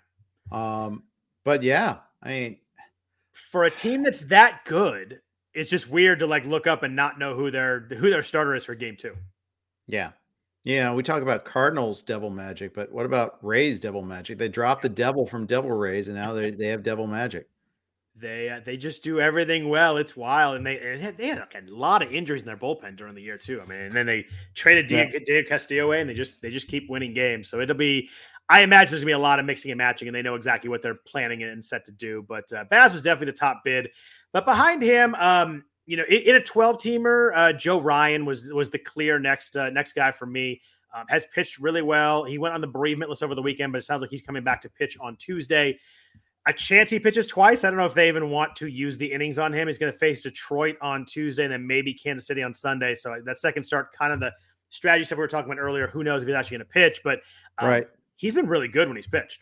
Um, 0.51 1.05
but 1.45 1.63
yeah, 1.63 1.99
I 2.23 2.29
mean, 2.29 2.57
for 3.33 3.65
a 3.65 3.71
team 3.71 4.03
that's 4.03 4.25
that 4.25 4.65
good, 4.65 5.21
it's 5.53 5.71
just 5.71 5.89
weird 5.89 6.19
to 6.19 6.27
like 6.27 6.45
look 6.45 6.67
up 6.67 6.83
and 6.83 6.97
not 6.97 7.19
know 7.19 7.35
who 7.35 7.51
their 7.51 7.81
who 7.81 8.11
their 8.11 8.23
starter 8.23 8.55
is 8.55 8.65
for 8.65 8.75
game 8.75 8.97
two. 8.97 9.17
Yeah. 9.87 10.11
Yeah, 10.65 10.95
we 10.95 11.03
talk 11.03 11.21
about 11.21 11.45
Cardinals 11.45 12.03
devil 12.03 12.31
magic, 12.31 12.73
but 12.73 12.91
what 12.91 13.05
about 13.05 13.37
Rays 13.43 13.81
devil 13.81 14.03
magic? 14.03 14.39
They 14.39 14.49
dropped 14.49 14.81
the 14.81 14.89
devil 14.89 15.27
from 15.27 15.45
Devil 15.45 15.71
Rays, 15.71 16.09
and 16.09 16.17
now 16.17 16.33
they, 16.35 16.51
they 16.51 16.69
have 16.69 16.83
devil 16.83 17.07
magic. 17.07 17.49
They 18.17 18.49
uh, 18.49 18.61
they 18.65 18.77
just 18.77 19.03
do 19.03 19.21
everything 19.21 19.69
well. 19.69 19.97
It's 19.97 20.17
wild, 20.17 20.57
and 20.57 20.65
they 20.65 20.79
they 20.79 20.99
had, 20.99 21.17
they 21.17 21.27
had 21.27 21.39
like 21.39 21.57
a 21.57 21.69
lot 21.69 22.01
of 22.01 22.13
injuries 22.13 22.43
in 22.43 22.47
their 22.47 22.57
bullpen 22.57 22.97
during 22.97 23.15
the 23.15 23.23
year 23.23 23.37
too. 23.37 23.61
I 23.61 23.67
mean, 23.67 23.79
and 23.79 23.93
then 23.93 24.07
they 24.07 24.27
traded 24.55 24.87
Diego, 24.87 25.19
yeah. 25.27 25.43
Castillo 25.49 25.87
away, 25.87 26.01
and 26.01 26.09
they 26.09 26.15
just 26.15 26.41
they 26.41 26.51
just 26.51 26.69
keep 26.69 26.89
winning 26.89 27.13
games. 27.13 27.49
So 27.49 27.61
it'll 27.61 27.75
be, 27.75 28.09
I 28.49 28.63
imagine 28.63 28.93
there's 28.93 29.03
gonna 29.03 29.09
be 29.09 29.13
a 29.13 29.19
lot 29.19 29.41
of 29.41 29.47
mixing 29.47 29.73
and 29.73 29.79
matching, 29.79 30.07
and 30.07 30.15
they 30.15 30.23
know 30.23 30.37
exactly 30.37 30.71
what 30.71 30.81
they're 30.81 30.95
planning 30.95 31.43
and 31.43 31.65
set 31.65 31.85
to 31.87 31.93
do. 31.93 32.25
But 32.29 32.53
uh, 32.53 32.65
Baz 32.71 32.93
was 32.93 33.03
definitely 33.03 33.33
the 33.33 33.39
top 33.39 33.63
bid, 33.65 33.89
but 34.33 34.45
behind 34.45 34.81
him, 34.81 35.17
um, 35.17 35.65
you 35.87 35.97
know, 35.97 36.05
in, 36.09 36.23
in 36.23 36.37
a 36.37 36.41
12 36.41 36.79
teamer, 36.79 37.33
uh, 37.35 37.53
Joe 37.53 37.81
Ryan 37.81 38.25
was 38.25 38.49
was 38.53 38.71
the 38.71 38.79
clear 38.79 39.19
next 39.19 39.57
uh, 39.57 39.71
next 39.71 39.95
guy 39.95 40.13
for 40.13 40.27
me. 40.27 40.61
Um, 40.95 41.07
has 41.09 41.27
pitched 41.35 41.59
really 41.59 41.83
well. 41.83 42.23
He 42.23 42.39
went 42.39 42.55
on 42.55 42.61
the 42.61 42.69
bereavement 42.69 43.11
list 43.11 43.25
over 43.25 43.35
the 43.35 43.43
weekend, 43.43 43.73
but 43.73 43.79
it 43.79 43.85
sounds 43.85 44.01
like 44.01 44.13
he's 44.13 44.23
coming 44.23 44.45
back 44.45 44.61
to 44.61 44.69
pitch 44.69 44.97
on 45.01 45.17
Tuesday. 45.17 45.77
A 46.47 46.53
chance 46.53 46.91
he 46.91 46.99
pitches 46.99 47.27
twice. 47.27 47.65
I 47.65 47.71
don't 47.71 47.79
know 47.79 47.87
if 47.87 47.95
they 47.95 48.09
even 48.09 48.29
want 48.29 48.55
to 48.57 48.67
use 48.67 48.99
the 48.99 49.11
innings 49.11 49.39
on 49.39 49.53
him. 49.53 49.67
He's 49.67 49.79
going 49.79 49.93
to 49.93 49.99
face 49.99 50.21
Detroit 50.21 50.77
on 50.83 51.07
Tuesday 51.07 51.45
and 51.45 51.53
then 51.53 51.67
maybe 51.67 51.95
Kansas 51.95 52.27
City 52.27 52.43
on 52.43 52.53
Sunday. 52.53 52.95
So 52.95 53.17
that 53.25 53.39
second 53.39 53.63
start, 53.63 53.93
kind 53.93 54.13
of 54.13 54.21
the 54.21 54.31
strategy 54.69 55.05
stuff 55.05 55.17
we 55.17 55.23
were 55.23 55.29
talking 55.29 55.51
about 55.51 55.61
earlier. 55.61 55.87
Who 55.87 56.05
knows 56.05 56.23
if 56.23 56.29
he's 56.29 56.37
actually 56.37 56.59
going 56.59 56.67
to 56.67 56.73
pitch? 56.73 57.01
But 57.03 57.21
um, 57.59 57.69
right, 57.69 57.89
he's 58.17 58.35
been 58.35 58.47
really 58.47 58.69
good 58.69 58.89
when 58.89 58.97
he's 58.97 59.07
pitched. 59.07 59.41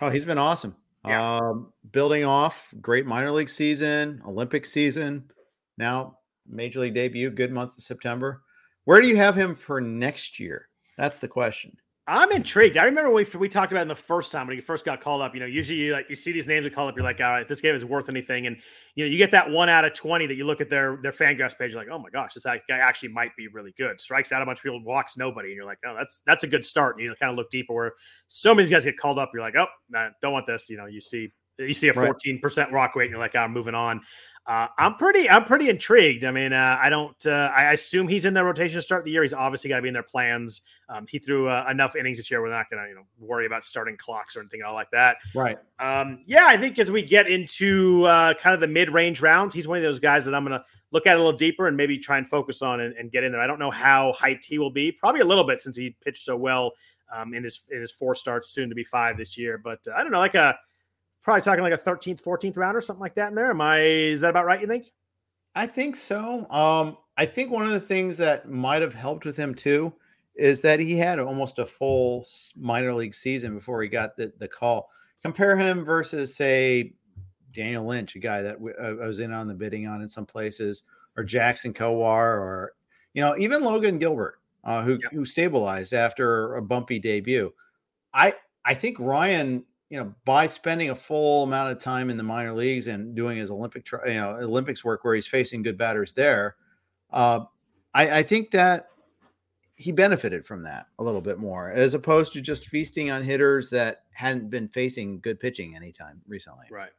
Oh, 0.00 0.08
he's 0.08 0.24
been 0.24 0.38
awesome. 0.38 0.76
Yeah. 1.06 1.36
Um, 1.36 1.72
building 1.92 2.24
off 2.24 2.72
great 2.80 3.06
minor 3.06 3.32
league 3.32 3.50
season, 3.50 4.22
Olympic 4.26 4.64
season. 4.66 5.30
Now 5.76 6.16
major 6.50 6.80
league 6.80 6.94
debut, 6.94 7.30
good 7.30 7.52
month 7.52 7.78
of 7.78 7.84
September. 7.84 8.42
Where 8.84 9.00
do 9.00 9.08
you 9.08 9.16
have 9.16 9.36
him 9.36 9.54
for 9.54 9.80
next 9.80 10.40
year? 10.40 10.68
That's 10.96 11.20
the 11.20 11.28
question. 11.28 11.76
I'm 12.06 12.32
intrigued. 12.32 12.76
I 12.76 12.84
remember 12.84 13.12
we 13.12 13.24
we 13.38 13.48
talked 13.48 13.72
about 13.72 13.82
in 13.82 13.88
the 13.88 13.94
first 13.94 14.32
time 14.32 14.46
when 14.46 14.56
he 14.56 14.60
first 14.60 14.84
got 14.84 15.00
called 15.00 15.22
up. 15.22 15.34
You 15.34 15.40
know, 15.40 15.46
usually 15.46 15.78
you 15.78 15.92
like 15.92 16.06
you 16.08 16.16
see 16.16 16.32
these 16.32 16.46
names 16.46 16.64
that 16.64 16.74
call 16.74 16.88
up, 16.88 16.96
you're 16.96 17.04
like, 17.04 17.20
all 17.20 17.30
right, 17.30 17.46
this 17.46 17.60
game 17.60 17.74
is 17.74 17.84
worth 17.84 18.08
anything, 18.08 18.46
and 18.46 18.56
you 18.96 19.04
know, 19.04 19.10
you 19.10 19.18
get 19.18 19.30
that 19.30 19.48
one 19.48 19.68
out 19.68 19.84
of 19.84 19.94
twenty 19.94 20.26
that 20.26 20.34
you 20.34 20.44
look 20.44 20.60
at 20.60 20.70
their 20.70 20.98
their 21.02 21.12
Fangraphs 21.12 21.56
page, 21.56 21.72
you're 21.72 21.80
like, 21.80 21.92
oh 21.92 21.98
my 21.98 22.10
gosh, 22.10 22.34
this 22.34 22.44
guy 22.44 22.60
actually 22.70 23.10
might 23.10 23.30
be 23.36 23.48
really 23.48 23.72
good. 23.76 24.00
Strikes 24.00 24.32
out 24.32 24.42
a 24.42 24.46
bunch 24.46 24.58
of 24.58 24.62
people, 24.62 24.82
walks 24.82 25.16
nobody, 25.16 25.50
and 25.50 25.56
you're 25.56 25.66
like, 25.66 25.78
oh, 25.86 25.94
that's 25.96 26.22
that's 26.26 26.42
a 26.42 26.48
good 26.48 26.64
start. 26.64 26.96
And 26.96 27.04
you 27.04 27.14
kind 27.20 27.30
of 27.30 27.36
look 27.36 27.50
deeper. 27.50 27.74
Where 27.74 27.92
so 28.28 28.54
many 28.54 28.68
guys 28.68 28.84
get 28.84 28.96
called 28.96 29.18
up, 29.18 29.30
you're 29.32 29.42
like, 29.42 29.56
oh, 29.56 29.66
nah, 29.90 30.08
don't 30.20 30.32
want 30.32 30.46
this. 30.46 30.68
You 30.68 30.78
know, 30.78 30.86
you 30.86 31.00
see 31.00 31.30
you 31.58 31.74
see 31.74 31.88
a 31.88 31.92
14% 31.92 32.72
rock 32.72 32.96
rate 32.96 33.06
and 33.06 33.10
you're 33.12 33.20
like, 33.20 33.34
oh, 33.34 33.40
I'm 33.40 33.52
moving 33.52 33.74
on. 33.74 34.00
Uh, 34.46 34.66
I'm 34.78 34.96
pretty, 34.96 35.28
I'm 35.28 35.44
pretty 35.44 35.68
intrigued. 35.68 36.24
I 36.24 36.30
mean, 36.30 36.52
uh, 36.52 36.78
I 36.80 36.88
don't, 36.88 37.14
uh, 37.26 37.52
I 37.54 37.72
assume 37.72 38.08
he's 38.08 38.24
in 38.24 38.34
their 38.34 38.44
rotation 38.44 38.76
to 38.76 38.82
start 38.82 39.04
the 39.04 39.10
year. 39.10 39.22
He's 39.22 39.34
obviously 39.34 39.68
got 39.68 39.76
to 39.76 39.82
be 39.82 39.88
in 39.88 39.94
their 39.94 40.02
plans. 40.02 40.62
Um, 40.88 41.06
he 41.08 41.18
threw 41.18 41.48
uh, 41.48 41.66
enough 41.70 41.94
innings 41.94 42.18
this 42.18 42.30
year. 42.30 42.42
We're 42.42 42.50
not 42.50 42.68
going 42.68 42.82
to, 42.82 42.88
you 42.88 42.94
know, 42.94 43.04
worry 43.18 43.46
about 43.46 43.64
starting 43.64 43.96
clocks 43.96 44.36
or 44.36 44.40
anything 44.40 44.62
like 44.64 44.90
that. 44.90 45.18
Right. 45.34 45.58
Um, 45.78 46.24
yeah, 46.26 46.46
I 46.46 46.56
think 46.56 46.78
as 46.78 46.90
we 46.90 47.02
get 47.02 47.28
into 47.28 48.04
uh, 48.06 48.34
kind 48.34 48.54
of 48.54 48.60
the 48.60 48.66
mid-range 48.66 49.20
rounds, 49.20 49.54
he's 49.54 49.68
one 49.68 49.76
of 49.76 49.84
those 49.84 50.00
guys 50.00 50.24
that 50.24 50.34
I'm 50.34 50.44
going 50.44 50.58
to 50.58 50.64
look 50.90 51.06
at 51.06 51.14
a 51.14 51.18
little 51.18 51.38
deeper 51.38 51.68
and 51.68 51.76
maybe 51.76 51.98
try 51.98 52.18
and 52.18 52.28
focus 52.28 52.62
on 52.62 52.80
and, 52.80 52.94
and, 52.96 53.12
get 53.12 53.22
in 53.22 53.32
there. 53.32 53.40
I 53.40 53.46
don't 53.46 53.58
know 53.58 53.70
how 53.70 54.12
hyped 54.18 54.46
he 54.46 54.58
will 54.58 54.72
be. 54.72 54.90
Probably 54.90 55.20
a 55.20 55.24
little 55.24 55.44
bit 55.44 55.60
since 55.60 55.76
he 55.76 55.94
pitched 56.02 56.24
so 56.24 56.36
well 56.36 56.72
um, 57.14 57.34
in 57.34 57.44
his 57.44 57.60
in 57.70 57.80
his 57.80 57.92
four 57.92 58.14
starts, 58.14 58.50
soon 58.50 58.68
to 58.68 58.74
be 58.74 58.84
five 58.84 59.16
this 59.16 59.36
year. 59.36 59.58
But 59.58 59.80
uh, 59.86 59.92
I 59.96 60.02
don't 60.02 60.12
know, 60.12 60.18
like 60.18 60.34
a 60.34 60.58
probably 61.22 61.42
talking 61.42 61.62
like 61.62 61.72
a 61.72 61.78
13th, 61.78 62.22
14th 62.22 62.56
round 62.56 62.76
or 62.76 62.80
something 62.80 63.00
like 63.00 63.14
that 63.14 63.28
in 63.28 63.34
there. 63.34 63.50
Am 63.50 63.60
I? 63.60 63.80
Is 63.80 64.20
that 64.20 64.30
about 64.30 64.46
right? 64.46 64.60
You 64.60 64.66
think? 64.66 64.92
I 65.54 65.66
think 65.66 65.96
so. 65.96 66.48
Um, 66.50 66.96
I 67.16 67.26
think 67.26 67.50
one 67.50 67.66
of 67.66 67.72
the 67.72 67.80
things 67.80 68.16
that 68.18 68.48
might 68.48 68.82
have 68.82 68.94
helped 68.94 69.24
with 69.24 69.36
him 69.36 69.54
too 69.54 69.92
is 70.36 70.60
that 70.62 70.80
he 70.80 70.96
had 70.96 71.18
almost 71.18 71.58
a 71.58 71.66
full 71.66 72.26
minor 72.56 72.94
league 72.94 73.14
season 73.14 73.54
before 73.54 73.82
he 73.82 73.88
got 73.88 74.16
the, 74.16 74.32
the 74.38 74.48
call. 74.48 74.88
Compare 75.22 75.56
him 75.56 75.84
versus, 75.84 76.34
say, 76.34 76.94
Daniel 77.52 77.86
Lynch, 77.86 78.14
a 78.16 78.18
guy 78.18 78.42
that 78.42 78.56
uh, 78.80 79.02
I 79.02 79.06
was 79.06 79.20
in 79.20 79.32
on 79.32 79.48
the 79.48 79.54
bidding 79.54 79.86
on 79.86 80.02
in 80.02 80.08
some 80.08 80.26
places, 80.26 80.82
or 81.16 81.24
Jackson 81.24 81.74
Kowar, 81.74 82.38
or 82.38 82.74
you 83.12 83.22
know 83.22 83.36
even 83.36 83.62
Logan 83.62 83.98
Gilbert, 83.98 84.40
uh, 84.64 84.82
who 84.82 84.98
who 85.12 85.24
stabilized 85.24 85.92
after 85.92 86.54
a 86.54 86.62
bumpy 86.62 86.98
debut. 86.98 87.52
I 88.14 88.34
I 88.64 88.74
think 88.74 88.98
Ryan 88.98 89.64
you 89.90 89.98
know, 89.98 90.14
by 90.24 90.46
spending 90.46 90.90
a 90.90 90.96
full 90.96 91.42
amount 91.42 91.72
of 91.72 91.80
time 91.80 92.10
in 92.10 92.16
the 92.16 92.22
minor 92.22 92.54
leagues 92.54 92.86
and 92.86 93.14
doing 93.14 93.36
his 93.36 93.50
Olympic, 93.50 93.90
you 94.06 94.14
know, 94.14 94.36
Olympics 94.36 94.84
work 94.84 95.04
where 95.04 95.16
he's 95.16 95.26
facing 95.26 95.62
good 95.62 95.76
batters 95.76 96.12
there, 96.12 96.56
uh, 97.12 97.40
I, 97.92 98.18
I 98.18 98.22
think 98.22 98.52
that 98.52 98.86
he 99.74 99.90
benefited 99.90 100.46
from 100.46 100.62
that 100.62 100.86
a 100.98 101.02
little 101.02 101.20
bit 101.20 101.38
more 101.38 101.70
as 101.70 101.94
opposed 101.94 102.32
to 102.34 102.40
just 102.40 102.66
feasting 102.66 103.10
on 103.10 103.24
hitters 103.24 103.68
that 103.70 104.02
hadn't 104.12 104.48
been 104.48 104.68
facing 104.68 105.18
good 105.20 105.40
pitching 105.40 105.74
anytime 105.74 106.20
recently. 106.28 106.66
Right. 106.70 106.90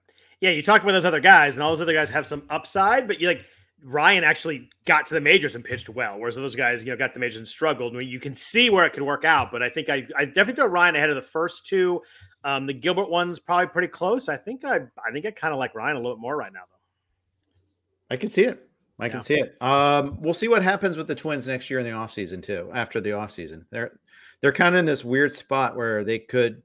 Yeah, 0.41 0.49
you 0.49 0.61
talk 0.61 0.81
about 0.81 0.93
those 0.93 1.05
other 1.05 1.19
guys, 1.19 1.53
and 1.53 1.63
all 1.63 1.69
those 1.69 1.81
other 1.81 1.93
guys 1.93 2.09
have 2.09 2.25
some 2.25 2.43
upside, 2.49 3.07
but 3.07 3.21
you 3.21 3.27
like 3.27 3.45
Ryan 3.83 4.23
actually 4.23 4.69
got 4.85 5.05
to 5.05 5.13
the 5.13 5.21
majors 5.21 5.55
and 5.55 5.63
pitched 5.63 5.89
well, 5.89 6.19
whereas 6.19 6.35
those 6.35 6.55
guys, 6.55 6.83
you 6.83 6.91
know, 6.91 6.97
got 6.97 7.13
the 7.13 7.19
majors 7.19 7.37
and 7.37 7.47
struggled. 7.47 7.93
I 7.95 7.99
mean, 7.99 8.09
you 8.09 8.19
can 8.19 8.33
see 8.33 8.69
where 8.69 8.85
it 8.85 8.93
could 8.93 9.03
work 9.03 9.23
out, 9.23 9.51
but 9.51 9.61
I 9.61 9.69
think 9.69 9.89
I, 9.89 10.05
I 10.17 10.25
definitely 10.25 10.55
throw 10.55 10.65
Ryan 10.65 10.95
ahead 10.95 11.09
of 11.09 11.15
the 11.15 11.21
first 11.21 11.67
two. 11.67 12.01
Um, 12.43 12.65
the 12.65 12.73
Gilbert 12.73 13.09
one's 13.09 13.39
probably 13.39 13.67
pretty 13.67 13.87
close. 13.87 14.29
I 14.29 14.37
think 14.37 14.65
I, 14.65 14.79
I 15.05 15.11
think 15.11 15.25
I 15.25 15.31
kind 15.31 15.53
of 15.53 15.59
like 15.59 15.75
Ryan 15.75 15.95
a 15.95 15.99
little 15.99 16.15
bit 16.15 16.21
more 16.21 16.35
right 16.35 16.51
now, 16.51 16.61
though. 16.69 18.13
I 18.13 18.17
can 18.17 18.29
see 18.29 18.43
it. 18.43 18.67
I 18.99 19.09
can 19.09 19.21
see 19.21 19.33
it. 19.33 19.59
Um, 19.61 20.17
we'll 20.21 20.35
see 20.35 20.47
what 20.47 20.61
happens 20.61 20.95
with 20.95 21.07
the 21.07 21.15
Twins 21.15 21.47
next 21.47 21.71
year 21.71 21.79
in 21.79 21.85
the 21.85 21.91
offseason 21.91 22.43
too. 22.43 22.69
After 22.71 23.01
the 23.01 23.09
offseason, 23.11 23.65
they're 23.71 23.99
they're 24.41 24.51
kind 24.51 24.75
of 24.75 24.79
in 24.79 24.85
this 24.85 25.03
weird 25.03 25.33
spot 25.33 25.75
where 25.75 26.03
they 26.03 26.19
could 26.19 26.61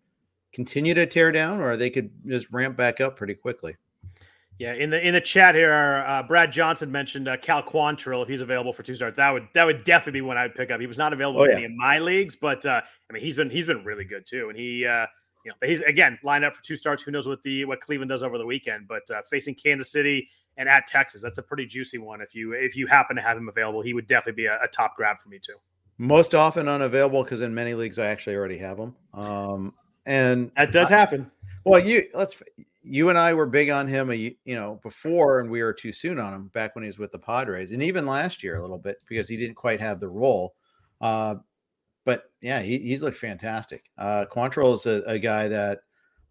continue 0.53 0.93
to 0.95 1.07
tear 1.07 1.33
down, 1.33 1.61
or 1.61 1.77
they 1.77 1.89
could 1.89 2.11
just 2.27 2.47
ramp 2.51 2.77
back 2.77 3.01
up 3.01 3.17
pretty 3.17 3.35
quickly. 3.35 3.77
Yeah, 4.59 4.75
in 4.75 4.91
the 4.91 5.07
in 5.07 5.15
the 5.15 5.21
chat 5.21 5.55
here, 5.55 6.05
uh, 6.07 6.23
Brad 6.23 6.53
Johnson 6.53 6.91
mentioned 6.91 7.29
uh, 7.29 7.37
Cal 7.39 7.63
Quantrill 7.63 8.23
if 8.23 8.29
he's 8.29 8.41
available 8.41 8.73
for 8.73 8.83
two 8.83 8.95
starts. 8.95 9.17
That 9.17 9.31
would 9.31 9.49
that 9.55 9.65
would 9.65 9.85
definitely 9.85 10.21
be 10.21 10.23
one 10.23 10.37
I'd 10.37 10.55
pick 10.55 10.71
up. 10.71 10.81
He 10.81 10.87
was 10.87 10.99
not 10.99 11.13
available 11.15 11.41
oh, 11.41 11.45
in 11.45 11.51
yeah. 11.51 11.57
any 11.57 11.65
of 11.67 11.73
my 11.73 11.99
leagues, 11.99 12.37
but 12.37 12.65
uh, 12.67 12.81
I 13.09 13.13
mean 13.13 13.23
he's 13.23 13.37
been 13.37 13.51
he's 13.51 13.67
been 13.67 13.85
really 13.85 14.05
good 14.05 14.27
too, 14.27 14.49
and 14.49 14.59
he 14.59 14.87
uh, 14.87 15.07
you 15.47 15.53
know 15.53 15.69
he's 15.69 15.81
again 15.83 16.19
lined 16.25 16.45
up 16.45 16.55
for 16.55 16.63
two 16.63 16.75
starts. 16.75 17.05
Who 17.05 17.13
knows 17.13 17.29
what 17.29 17.41
the 17.45 17.65
what 17.65 17.81
Cleveland 17.81 18.09
does 18.09 18.25
over 18.25 18.37
the 18.37 18.45
weekend? 18.45 18.89
But 18.89 19.09
uh, 19.11 19.23
facing 19.31 19.55
Kansas 19.55 19.93
City 19.93 20.29
and 20.57 20.69
at 20.69 20.89
Texas, 20.89 21.23
that's 21.23 21.39
a 21.39 21.43
pretty 21.43 21.67
juicy 21.67 21.99
one. 21.99 22.21
If 22.21 22.35
you 22.35 22.53
if 22.53 22.75
you 22.75 22.89
happen 22.89 23.15
to 23.15 23.23
have 23.23 23.37
him 23.37 23.49
available, 23.49 23.81
he 23.81 23.95
would 23.95 24.09
definitely 24.09 24.43
be 24.43 24.47
a, 24.47 24.59
a 24.61 24.67
top 24.67 24.97
grab 24.97 25.21
for 25.21 25.29
me 25.29 25.39
too. 25.39 25.55
Most 25.99 26.35
often 26.35 26.69
unavailable 26.69 27.23
because 27.23 27.43
in 27.43 27.55
many 27.55 27.75
leagues 27.75 28.01
I 28.01 28.07
actually 28.07 28.35
already 28.35 28.59
have 28.59 28.77
him. 28.77 28.97
Um, 29.15 29.73
and 30.05 30.51
that 30.57 30.73
does 30.73 30.91
I, 30.91 30.97
happen. 30.97 31.31
Well, 31.65 31.79
you 31.79 32.09
let's 32.13 32.43
you 32.83 33.09
and 33.09 33.17
I 33.17 33.33
were 33.33 33.47
big 33.47 33.71
on 33.71 33.87
him, 33.87 34.11
a, 34.11 34.15
you 34.15 34.55
know, 34.55 34.81
before, 34.83 35.39
and 35.39 35.49
we 35.49 35.63
were 35.63 35.73
too 35.73 35.93
soon 35.93 36.19
on 36.19 36.35
him 36.35 36.49
back 36.55 36.75
when 36.75 36.83
he 36.83 36.89
was 36.89 36.99
with 36.99 37.13
the 37.13 37.19
Padres, 37.19 37.71
and 37.71 37.85
even 37.85 38.05
last 38.05 38.43
year 38.43 38.57
a 38.57 38.61
little 38.61 38.79
bit 38.79 38.99
because 39.09 39.29
he 39.29 39.37
didn't 39.37 39.55
quite 39.55 39.81
have 39.81 40.01
the 40.01 40.09
role. 40.09 40.55
Uh, 41.01 41.37
but 42.07 42.31
yeah, 42.41 42.63
he, 42.63 42.79
he's 42.79 43.03
looked 43.03 43.19
fantastic. 43.19 43.91
Uh, 43.99 44.25
Quantrill 44.33 44.73
is 44.75 44.87
a, 44.87 45.03
a, 45.07 45.19
guy 45.19 45.49
that 45.49 45.81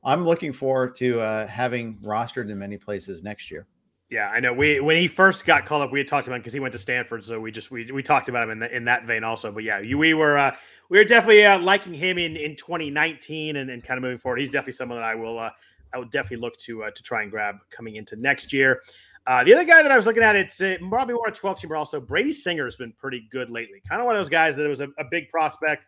I'm 0.04 0.26
looking 0.26 0.54
forward 0.54 0.96
to 0.96 1.20
uh, 1.20 1.48
having 1.48 1.98
rostered 1.98 2.50
in 2.50 2.58
many 2.58 2.78
places 2.78 3.22
next 3.22 3.52
year. 3.52 3.68
Yeah, 4.10 4.30
I 4.30 4.40
know. 4.40 4.54
We 4.54 4.80
when 4.80 4.98
he 4.98 5.08
first 5.08 5.46
got 5.46 5.66
called 5.66 5.82
up, 5.84 5.92
we 5.92 6.00
had 6.00 6.08
talked 6.08 6.28
about 6.28 6.38
him 6.38 6.42
because 6.42 6.54
he 6.54 6.60
went 6.60 6.72
to 6.72 6.78
Stanford, 6.78 7.26
so 7.26 7.40
we 7.40 7.52
just 7.52 7.72
we, 7.72 7.92
we 7.92 8.02
talked 8.02 8.30
about 8.30 8.44
him 8.44 8.52
in 8.52 8.60
the, 8.60 8.76
in 8.76 8.86
that 8.86 9.06
vein 9.06 9.24
also. 9.24 9.52
But 9.52 9.64
yeah, 9.64 9.82
we 9.82 10.14
were 10.14 10.38
uh, 10.38 10.56
we 10.90 10.98
were 10.98 11.04
definitely 11.04 11.46
uh, 11.46 11.60
liking 11.60 11.94
him 11.94 12.18
in 12.18 12.38
in 12.38 12.56
2019 12.56 13.58
and, 13.58 13.70
and 13.70 13.84
kind 13.84 13.98
of 13.98 14.04
moving 14.04 14.20
forward. 14.20 14.40
He's 14.40 14.52
definitely 14.52 14.74
someone 14.74 15.00
that 15.00 15.06
I 15.06 15.16
will 15.16 15.40
uh, 15.40 15.50
I 15.94 15.98
would 15.98 16.12
definitely 16.12 16.38
look 16.38 16.56
to 16.60 16.84
uh, 16.84 16.92
to 16.92 17.04
try 17.04 17.24
and 17.24 17.32
grab 17.32 17.56
coming 17.72 17.98
into 17.98 18.16
next 18.16 18.54
year. 18.54 18.84
Uh, 19.28 19.44
the 19.44 19.54
other 19.54 19.64
guy 19.64 19.82
that 19.82 19.92
I 19.92 19.96
was 19.96 20.06
looking 20.06 20.22
at, 20.22 20.36
it's 20.36 20.62
uh, 20.62 20.76
probably 20.90 21.16
more 21.16 21.28
a 21.28 21.32
12 21.32 21.60
teamer 21.60 21.78
also. 21.78 22.00
Brady 22.00 22.32
Singer 22.32 22.66
has 22.66 22.76
been 22.76 22.94
pretty 22.94 23.28
good 23.32 23.50
lately. 23.50 23.82
Kind 23.90 24.00
of 24.00 24.06
one 24.06 24.16
of 24.16 24.20
those 24.20 24.30
guys 24.30 24.56
that 24.56 24.68
was 24.68 24.82
a, 24.82 24.90
a 25.00 25.04
big 25.10 25.30
prospect, 25.30 25.86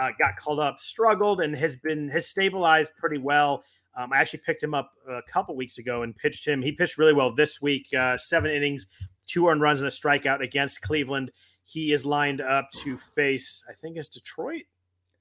uh, 0.00 0.10
got 0.18 0.36
called 0.36 0.60
up, 0.60 0.78
struggled, 0.78 1.40
and 1.40 1.56
has 1.56 1.76
been 1.76 2.08
has 2.10 2.28
stabilized 2.28 2.92
pretty 2.96 3.18
well. 3.18 3.64
Um, 3.96 4.12
I 4.12 4.18
actually 4.18 4.42
picked 4.46 4.62
him 4.62 4.74
up 4.74 4.92
a 5.08 5.22
couple 5.22 5.56
weeks 5.56 5.78
ago 5.78 6.02
and 6.02 6.14
pitched 6.14 6.46
him. 6.46 6.62
He 6.62 6.70
pitched 6.70 6.98
really 6.98 7.14
well 7.14 7.34
this 7.34 7.60
week, 7.60 7.88
uh, 7.98 8.16
seven 8.18 8.50
innings, 8.50 8.86
two 9.26 9.48
earned 9.48 9.62
runs, 9.62 9.80
and 9.80 9.88
a 9.88 9.90
strikeout 9.90 10.42
against 10.42 10.82
Cleveland. 10.82 11.32
he 11.64 11.92
is 11.92 12.04
lined 12.04 12.40
up 12.40 12.70
to 12.84 12.96
face, 12.96 13.64
I 13.68 13.72
think 13.72 13.96
it's 13.96 14.08
Detroit. 14.08 14.62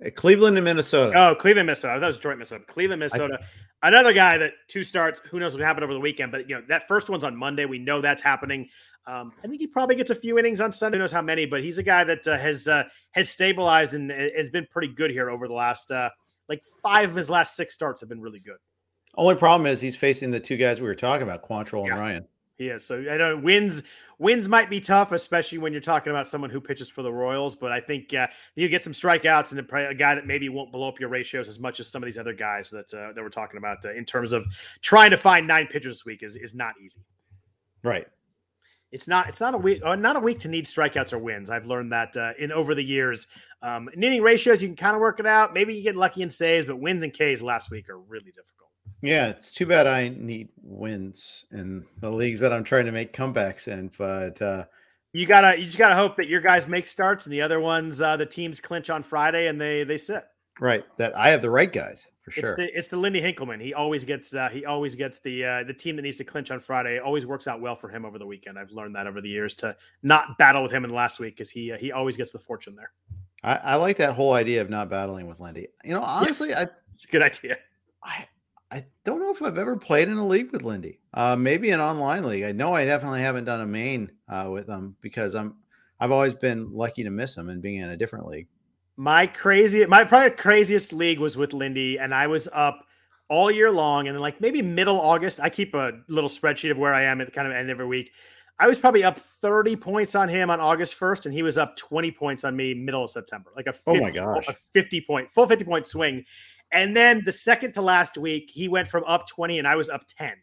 Uh, 0.03 0.09
Cleveland 0.15 0.57
and 0.57 0.65
Minnesota. 0.65 1.13
Oh, 1.15 1.35
Cleveland, 1.35 1.67
Minnesota. 1.67 1.93
I 1.93 1.95
thought 1.97 2.03
it 2.03 2.07
was 2.07 2.15
Detroit, 2.17 2.37
Minnesota. 2.37 2.63
Cleveland, 2.67 2.99
Minnesota. 2.99 3.39
I, 3.41 3.45
Another 3.87 4.13
guy 4.13 4.37
that 4.37 4.53
two 4.67 4.83
starts. 4.83 5.19
Who 5.29 5.39
knows 5.39 5.53
what 5.53 5.61
happened 5.61 5.83
over 5.83 5.93
the 5.93 5.99
weekend? 5.99 6.31
But 6.31 6.49
you 6.49 6.55
know 6.55 6.63
that 6.69 6.87
first 6.87 7.09
one's 7.09 7.23
on 7.23 7.35
Monday. 7.35 7.65
We 7.65 7.77
know 7.77 8.01
that's 8.01 8.21
happening. 8.21 8.67
Um, 9.05 9.31
I 9.43 9.47
think 9.47 9.61
he 9.61 9.67
probably 9.67 9.95
gets 9.95 10.09
a 10.09 10.15
few 10.15 10.39
innings 10.39 10.59
on 10.59 10.71
Sunday. 10.73 10.97
Who 10.97 11.03
knows 11.03 11.11
how 11.11 11.21
many? 11.21 11.45
But 11.45 11.61
he's 11.61 11.77
a 11.77 11.83
guy 11.83 12.03
that 12.03 12.25
uh, 12.25 12.37
has 12.37 12.67
uh, 12.67 12.85
has 13.11 13.29
stabilized 13.29 13.93
and 13.93 14.09
has 14.09 14.49
been 14.49 14.65
pretty 14.71 14.87
good 14.87 15.11
here 15.11 15.29
over 15.29 15.47
the 15.47 15.53
last 15.53 15.91
uh, 15.91 16.09
like 16.49 16.63
five 16.81 17.11
of 17.11 17.15
his 17.15 17.29
last 17.29 17.55
six 17.55 17.75
starts 17.75 18.01
have 18.01 18.09
been 18.09 18.21
really 18.21 18.39
good. 18.39 18.57
Only 19.17 19.35
problem 19.35 19.67
is 19.67 19.79
he's 19.79 19.95
facing 19.95 20.31
the 20.31 20.39
two 20.39 20.57
guys 20.57 20.81
we 20.81 20.87
were 20.87 20.95
talking 20.95 21.23
about, 21.23 21.47
Quantrill 21.47 21.85
yeah. 21.85 21.91
and 21.91 21.99
Ryan. 21.99 22.27
He 22.57 22.67
is. 22.67 22.85
So 22.85 22.99
I 22.99 23.17
don't 23.17 23.37
know 23.37 23.37
wins 23.43 23.83
wins 24.17 24.47
might 24.47 24.69
be 24.69 24.79
tough, 24.79 25.11
especially 25.11 25.57
when 25.57 25.73
you're 25.73 25.81
talking 25.81 26.11
about 26.11 26.27
someone 26.27 26.49
who 26.49 26.61
pitches 26.61 26.89
for 26.89 27.01
the 27.01 27.11
Royals. 27.11 27.53
But 27.55 27.73
I 27.73 27.81
think 27.81 28.13
uh, 28.13 28.27
you 28.55 28.69
get 28.69 28.83
some 28.83 28.93
strikeouts 28.93 29.51
and 29.51 29.59
a, 29.59 29.93
guy 29.93 30.15
that 30.15 30.25
maybe 30.25 30.47
won't 30.47 30.71
blow 30.71 30.87
up 30.87 30.99
your 30.99 31.09
ratios 31.09 31.49
as 31.49 31.59
much 31.59 31.81
as 31.81 31.89
some 31.89 32.01
of 32.01 32.07
these 32.07 32.17
other 32.17 32.33
guys 32.33 32.69
that 32.69 32.93
uh, 32.93 33.11
that 33.13 33.21
we're 33.21 33.29
talking 33.29 33.57
about 33.57 33.83
uh, 33.83 33.93
in 33.93 34.05
terms 34.05 34.31
of 34.31 34.45
trying 34.81 35.11
to 35.11 35.17
find 35.17 35.45
nine 35.47 35.67
pitchers 35.67 35.95
this 35.95 36.05
week 36.05 36.23
is 36.23 36.37
is 36.37 36.55
not 36.55 36.73
easy. 36.83 37.01
Right. 37.83 38.07
It's 38.91 39.07
not. 39.09 39.27
It's 39.27 39.41
not 39.41 39.53
a 39.53 39.57
week. 39.57 39.81
Uh, 39.83 39.95
not 39.95 40.15
a 40.15 40.21
week 40.21 40.39
to 40.39 40.47
need 40.47 40.63
strikeouts 40.63 41.11
or 41.11 41.17
wins. 41.17 41.49
I've 41.49 41.65
learned 41.65 41.91
that 41.91 42.15
uh, 42.15 42.31
in 42.39 42.53
over 42.53 42.73
the 42.73 42.83
years. 42.83 43.27
Um, 43.61 43.89
inning 43.93 44.21
ratios, 44.21 44.61
you 44.61 44.69
can 44.69 44.77
kind 44.77 44.95
of 44.95 45.01
work 45.01 45.19
it 45.19 45.25
out. 45.25 45.53
Maybe 45.53 45.75
you 45.75 45.83
get 45.83 45.97
lucky 45.97 46.21
in 46.21 46.29
saves, 46.29 46.65
but 46.65 46.79
wins 46.79 47.03
and 47.03 47.11
Ks 47.11 47.41
last 47.41 47.69
week 47.69 47.89
are 47.89 47.99
really 47.99 48.31
difficult. 48.31 48.69
Yeah, 49.01 49.27
it's 49.27 49.53
too 49.53 49.65
bad 49.65 49.87
I 49.87 50.09
need 50.09 50.49
wins 50.61 51.45
in 51.51 51.85
the 51.99 52.09
leagues 52.09 52.39
that 52.39 52.53
I'm 52.53 52.63
trying 52.63 52.85
to 52.85 52.91
make 52.91 53.13
comebacks 53.13 53.67
in, 53.67 53.91
but 53.97 54.41
uh, 54.41 54.65
you 55.13 55.25
gotta 55.25 55.57
you 55.57 55.65
just 55.65 55.77
gotta 55.77 55.95
hope 55.95 56.17
that 56.17 56.27
your 56.27 56.41
guys 56.41 56.67
make 56.67 56.87
starts 56.87 57.25
and 57.25 57.33
the 57.33 57.41
other 57.41 57.59
ones 57.59 58.01
uh, 58.01 58.17
the 58.17 58.25
teams 58.25 58.59
clinch 58.59 58.89
on 58.89 59.03
Friday 59.03 59.47
and 59.47 59.59
they 59.59 59.83
they 59.83 59.97
sit. 59.97 60.23
Right, 60.59 60.85
that 60.97 61.15
I 61.17 61.29
have 61.29 61.41
the 61.41 61.49
right 61.49 61.71
guys 61.71 62.07
for 62.25 62.31
sure. 62.31 62.49
It's 62.51 62.57
the, 62.57 62.77
it's 62.77 62.87
the 62.87 62.97
Lindy 62.97 63.21
Hinkelman. 63.21 63.61
He 63.61 63.73
always 63.73 64.03
gets 64.03 64.33
uh, 64.33 64.49
he 64.49 64.65
always 64.65 64.95
gets 64.95 65.19
the 65.19 65.45
uh, 65.45 65.63
the 65.63 65.73
team 65.73 65.95
that 65.97 66.01
needs 66.01 66.17
to 66.17 66.23
clinch 66.23 66.49
on 66.49 66.59
Friday. 66.59 66.95
It 66.95 67.03
always 67.03 67.25
works 67.25 67.47
out 67.47 67.61
well 67.61 67.75
for 67.75 67.87
him 67.87 68.03
over 68.03 68.17
the 68.17 68.25
weekend. 68.25 68.57
I've 68.57 68.71
learned 68.71 68.95
that 68.95 69.05
over 69.05 69.21
the 69.21 69.29
years 69.29 69.55
to 69.57 69.75
not 70.01 70.37
battle 70.37 70.63
with 70.63 70.71
him 70.71 70.83
in 70.83 70.89
the 70.89 70.95
last 70.95 71.19
week 71.19 71.35
because 71.35 71.51
he 71.51 71.71
uh, 71.71 71.77
he 71.77 71.91
always 71.91 72.17
gets 72.17 72.31
the 72.31 72.39
fortune 72.39 72.75
there. 72.75 72.91
I, 73.43 73.73
I, 73.73 73.75
like 73.75 73.97
that 73.97 74.13
whole 74.13 74.33
idea 74.33 74.61
of 74.61 74.71
not 74.71 74.89
battling 74.89 75.27
with 75.27 75.39
Lindy. 75.39 75.67
You 75.83 75.93
know, 75.93 76.01
honestly, 76.01 76.49
yeah, 76.49 76.61
I, 76.61 76.67
it's 76.89 77.05
a 77.05 77.07
good 77.09 77.21
idea. 77.21 77.57
I 78.03 78.27
I 78.71 78.85
don't 79.03 79.19
know 79.19 79.31
if 79.31 79.41
I've 79.41 79.57
ever 79.57 79.77
played 79.77 80.09
in 80.09 80.17
a 80.17 80.27
league 80.27 80.51
with 80.51 80.63
Lindy. 80.63 80.99
Uh, 81.13 81.35
maybe 81.35 81.69
an 81.69 81.79
online 81.79 82.23
league. 82.23 82.43
I 82.43 82.51
know 82.51 82.73
I 82.73 82.85
definitely 82.85 83.21
haven't 83.21 83.45
done 83.45 83.61
a 83.61 83.65
main 83.65 84.11
uh, 84.27 84.49
with 84.51 84.67
him 84.67 84.95
because 85.01 85.35
I'm 85.35 85.55
I've 85.99 86.11
always 86.11 86.33
been 86.33 86.73
lucky 86.73 87.03
to 87.03 87.09
miss 87.09 87.37
him 87.37 87.49
and 87.49 87.61
being 87.61 87.79
in 87.79 87.89
a 87.89 87.97
different 87.97 88.27
league. 88.27 88.47
My 88.97 89.27
crazy, 89.27 89.85
my 89.85 90.03
probably 90.03 90.31
craziest 90.31 90.93
league 90.93 91.19
was 91.19 91.37
with 91.37 91.53
Lindy, 91.53 91.99
and 91.99 92.13
I 92.13 92.27
was 92.27 92.47
up 92.53 92.85
all 93.29 93.49
year 93.51 93.71
long. 93.71 94.07
And 94.07 94.15
then 94.15 94.21
like 94.21 94.41
maybe 94.41 94.61
middle 94.61 94.99
August, 94.99 95.39
I 95.39 95.49
keep 95.49 95.73
a 95.73 95.93
little 96.07 96.29
spreadsheet 96.29 96.71
of 96.71 96.77
where 96.77 96.93
I 96.93 97.03
am 97.03 97.21
at 97.21 97.27
the 97.27 97.31
kind 97.31 97.47
of 97.47 97.53
end 97.53 97.69
of 97.69 97.75
every 97.75 97.87
week. 97.87 98.11
I 98.57 98.67
was 98.67 98.79
probably 98.79 99.03
up 99.03 99.19
30 99.19 99.75
points 99.75 100.15
on 100.15 100.29
him 100.29 100.49
on 100.49 100.61
August 100.61 100.97
1st, 100.97 101.25
and 101.25 101.33
he 101.33 101.43
was 101.43 101.57
up 101.57 101.75
20 101.75 102.11
points 102.11 102.45
on 102.45 102.55
me 102.55 102.73
middle 102.73 103.03
of 103.03 103.09
September. 103.09 103.51
Like 103.53 103.67
a 103.67 103.73
50, 103.73 103.99
oh 103.99 104.01
my 104.01 104.11
gosh, 104.11 104.47
a 104.47 104.53
50 104.53 105.01
point, 105.01 105.29
full 105.29 105.45
50 105.45 105.65
point 105.65 105.85
swing. 105.85 106.23
And 106.71 106.95
then 106.95 107.21
the 107.23 107.31
second 107.31 107.73
to 107.73 107.81
last 107.81 108.17
week, 108.17 108.49
he 108.53 108.67
went 108.67 108.87
from 108.87 109.03
up 109.05 109.27
20 109.27 109.59
and 109.59 109.67
I 109.67 109.75
was 109.75 109.89
up 109.89 110.03
10. 110.17 110.33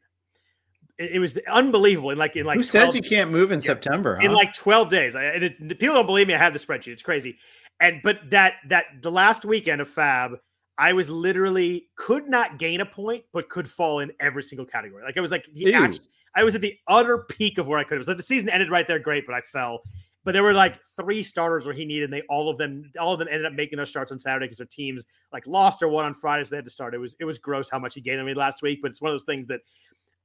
It, 0.98 1.12
it 1.12 1.18
was 1.18 1.38
unbelievable. 1.50 2.10
In 2.10 2.18
like 2.18 2.36
in 2.36 2.46
like 2.46 2.56
who 2.56 2.62
12, 2.62 2.86
says 2.86 2.94
you 2.94 3.02
can't 3.02 3.30
move 3.30 3.52
in 3.52 3.60
yeah, 3.60 3.66
September? 3.66 4.16
Huh? 4.16 4.26
In 4.26 4.32
like 4.32 4.52
12 4.54 4.88
days. 4.88 5.16
I, 5.16 5.24
it, 5.24 5.58
people 5.78 5.94
don't 5.94 6.06
believe 6.06 6.28
me. 6.28 6.34
I 6.34 6.38
have 6.38 6.52
the 6.52 6.58
spreadsheet. 6.58 6.92
It's 6.92 7.02
crazy. 7.02 7.36
And 7.80 8.00
but 8.02 8.18
that 8.30 8.54
that 8.68 8.86
the 9.00 9.10
last 9.10 9.44
weekend 9.44 9.80
of 9.80 9.90
FAAB, 9.90 10.36
I 10.78 10.92
was 10.92 11.10
literally 11.10 11.88
could 11.96 12.28
not 12.28 12.58
gain 12.58 12.80
a 12.80 12.86
point, 12.86 13.24
but 13.32 13.48
could 13.48 13.68
fall 13.68 14.00
in 14.00 14.12
every 14.20 14.42
single 14.42 14.66
category. 14.66 15.02
Like 15.04 15.16
I 15.16 15.20
was 15.20 15.30
like 15.30 15.46
actually, 15.74 16.00
I 16.34 16.44
was 16.44 16.54
at 16.54 16.60
the 16.60 16.76
utter 16.86 17.26
peak 17.28 17.58
of 17.58 17.66
where 17.66 17.78
I 17.78 17.84
could. 17.84 17.96
It 17.96 17.98
was 17.98 18.08
like 18.08 18.16
the 18.16 18.22
season 18.22 18.48
ended 18.48 18.70
right 18.70 18.86
there, 18.86 18.98
great, 18.98 19.26
but 19.26 19.34
I 19.34 19.40
fell. 19.40 19.82
But 20.24 20.32
there 20.32 20.42
were 20.42 20.52
like 20.52 20.78
three 20.96 21.22
starters 21.22 21.66
where 21.66 21.74
he 21.74 21.84
needed, 21.84 22.04
and 22.04 22.12
they 22.12 22.22
all 22.28 22.48
of 22.48 22.58
them, 22.58 22.90
all 23.00 23.12
of 23.12 23.18
them 23.18 23.28
ended 23.28 23.46
up 23.46 23.54
making 23.54 23.76
their 23.76 23.86
starts 23.86 24.12
on 24.12 24.20
Saturday 24.20 24.46
because 24.46 24.58
their 24.58 24.66
teams 24.66 25.04
like 25.32 25.46
lost 25.46 25.82
or 25.82 25.88
won 25.88 26.04
on 26.04 26.14
Friday, 26.14 26.44
so 26.44 26.50
they 26.50 26.56
had 26.56 26.64
to 26.64 26.70
start. 26.70 26.94
It 26.94 26.98
was 26.98 27.16
it 27.18 27.24
was 27.24 27.38
gross 27.38 27.68
how 27.70 27.78
much 27.78 27.94
he 27.94 28.00
gained 28.00 28.20
on 28.20 28.26
me 28.26 28.34
last 28.34 28.62
week, 28.62 28.80
but 28.82 28.90
it's 28.90 29.02
one 29.02 29.10
of 29.10 29.14
those 29.14 29.24
things 29.24 29.46
that 29.48 29.60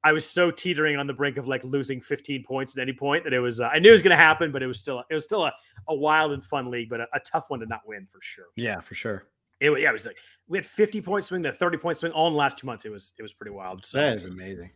I 0.03 0.13
was 0.13 0.29
so 0.29 0.51
teetering 0.51 0.97
on 0.97 1.07
the 1.07 1.13
brink 1.13 1.37
of 1.37 1.47
like 1.47 1.63
losing 1.63 1.99
15 1.99 2.43
points 2.43 2.77
at 2.77 2.81
any 2.81 2.93
point 2.93 3.23
that 3.23 3.33
it 3.33 3.39
was 3.39 3.59
uh, 3.59 3.67
I 3.67 3.79
knew 3.79 3.89
it 3.89 3.93
was 3.93 4.01
going 4.01 4.15
to 4.15 4.23
happen, 4.23 4.51
but 4.51 4.61
it 4.61 4.67
was 4.67 4.79
still 4.79 5.03
it 5.09 5.13
was 5.13 5.23
still 5.23 5.43
a, 5.43 5.53
a 5.87 5.95
wild 5.95 6.31
and 6.31 6.43
fun 6.43 6.69
league, 6.69 6.89
but 6.89 7.01
a, 7.01 7.07
a 7.13 7.19
tough 7.19 7.49
one 7.49 7.59
to 7.61 7.65
not 7.65 7.81
win 7.85 8.07
for 8.11 8.19
sure. 8.21 8.45
Yeah, 8.55 8.79
for 8.81 8.95
sure. 8.95 9.25
It, 9.59 9.71
was, 9.71 9.81
yeah, 9.81 9.89
it 9.89 9.93
was 9.93 10.05
like 10.05 10.17
we 10.47 10.59
had 10.59 10.65
50 10.65 11.01
point 11.01 11.25
swing, 11.25 11.41
the 11.41 11.51
30 11.51 11.77
point 11.77 11.97
swing 11.97 12.11
all 12.11 12.27
in 12.27 12.33
the 12.33 12.39
last 12.39 12.59
two 12.59 12.67
months. 12.67 12.85
It 12.85 12.91
was 12.91 13.13
it 13.17 13.23
was 13.23 13.33
pretty 13.33 13.51
wild. 13.51 13.85
So, 13.85 13.97
that 13.97 14.17
is 14.17 14.25
amazing. 14.25 14.69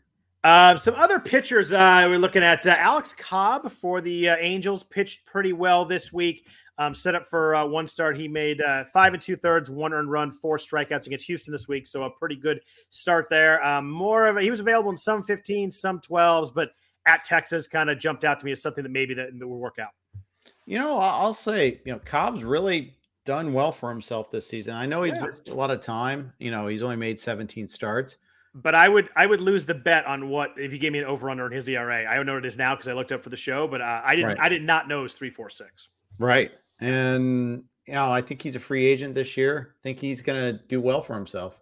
Uh, 0.44 0.76
some 0.76 0.96
other 0.96 1.20
pitchers 1.20 1.72
uh, 1.72 2.06
we're 2.08 2.18
looking 2.18 2.44
at. 2.44 2.66
Uh, 2.66 2.72
Alex 2.72 3.14
Cobb 3.14 3.72
for 3.72 4.02
the 4.02 4.30
uh, 4.30 4.38
Angels 4.40 4.84
pitched 4.84 5.26
pretty 5.26 5.54
well 5.54 5.86
this 5.86 6.12
week. 6.12 6.48
Um, 6.80 6.96
set 6.96 7.14
up 7.14 7.28
for 7.28 7.54
uh, 7.54 7.66
one 7.66 7.86
start. 7.86 8.18
He 8.18 8.28
made 8.28 8.60
uh, 8.60 8.86
five 8.86 9.14
and 9.14 9.22
two 9.22 9.36
thirds, 9.36 9.70
one 9.70 9.94
earned 9.94 10.10
run, 10.10 10.32
four 10.32 10.58
strikeouts 10.58 11.06
against 11.06 11.28
Houston 11.28 11.52
this 11.52 11.68
week. 11.68 11.86
So 11.86 12.04
a 12.04 12.10
pretty 12.10 12.36
good 12.36 12.60
start 12.90 13.28
there. 13.30 13.64
Um, 13.64 13.92
more 13.92 14.26
of 14.26 14.38
a, 14.38 14.42
he 14.42 14.50
was 14.50 14.62
available 14.62 14.90
in 14.90 14.98
some 14.98 15.22
15, 15.22 15.72
some 15.72 16.00
12s, 16.00 16.52
but 16.52 16.70
at 17.06 17.24
Texas 17.24 17.68
kind 17.68 17.92
of 17.92 18.00
jumped 18.00 18.26
out 18.26 18.40
to 18.40 18.46
me 18.46 18.52
as 18.52 18.64
something 18.64 18.84
that 18.84 18.90
maybe 18.90 19.14
that, 19.14 19.38
that 19.38 19.48
will 19.48 19.60
work 19.60 19.78
out. 19.80 19.92
You 20.66 20.80
know, 20.80 20.98
I'll 20.98 21.36
say, 21.36 21.82
you 21.86 21.92
know, 21.92 22.00
Cobb's 22.04 22.44
really 22.44 22.96
done 23.26 23.54
well 23.54 23.72
for 23.72 23.90
himself 23.90 24.32
this 24.32 24.48
season. 24.48 24.74
I 24.74 24.88
know 24.88 25.04
he's 25.04 25.16
yeah. 25.18 25.26
missed 25.28 25.50
a 25.50 25.54
lot 25.54 25.70
of 25.70 25.82
time. 25.82 26.34
You 26.40 26.50
know, 26.50 26.66
he's 26.66 26.82
only 26.82 26.96
made 26.96 27.20
17 27.20 27.70
starts 27.70 28.18
but 28.54 28.76
I 28.76 28.90
would 28.90 29.10
I 29.16 29.26
would 29.26 29.42
lose 29.42 29.66
the 29.66 29.74
bet 29.74 30.06
on 30.06 30.30
what 30.30 30.52
if 30.58 30.72
you 30.74 30.78
gave 30.78 30.92
me 30.92 31.00
an 31.00 31.06
over 31.06 31.30
under 31.30 31.46
in 31.46 31.52
his 31.52 31.68
ERA. 31.68 32.10
I 32.10 32.16
don't 32.16 32.26
know 32.26 32.34
what 32.34 32.46
it 32.46 32.48
is 32.48 32.58
now 32.58 32.76
because 32.76 32.88
I 32.88 32.94
looked 32.94 33.12
up 33.12 33.24
for 33.24 33.30
the 33.30 33.38
show, 33.38 33.68
but 33.68 33.82
uh, 33.82 34.02
I 34.04 34.16
didn't 34.16 34.30
right. 34.30 34.38
I 34.42 34.50
did 34.50 34.64
not 34.64 34.88
know 34.88 35.02
it 35.02 35.04
was 35.04 35.16
three 35.16 35.30
four 35.30 35.50
six. 35.50 35.90
Right, 36.20 36.52
and 36.80 37.64
you 37.88 37.94
know 37.94 38.12
I 38.12 38.22
think 38.22 38.42
he's 38.42 38.56
a 38.56 38.60
free 38.60 38.86
agent 38.86 39.16
this 39.16 39.38
year. 39.38 39.76
I 39.80 39.84
think 39.84 40.00
he's 40.00 40.22
going 40.22 40.40
to 40.40 40.64
do 40.68 40.82
well 40.82 41.02
for 41.02 41.16
himself. 41.16 41.60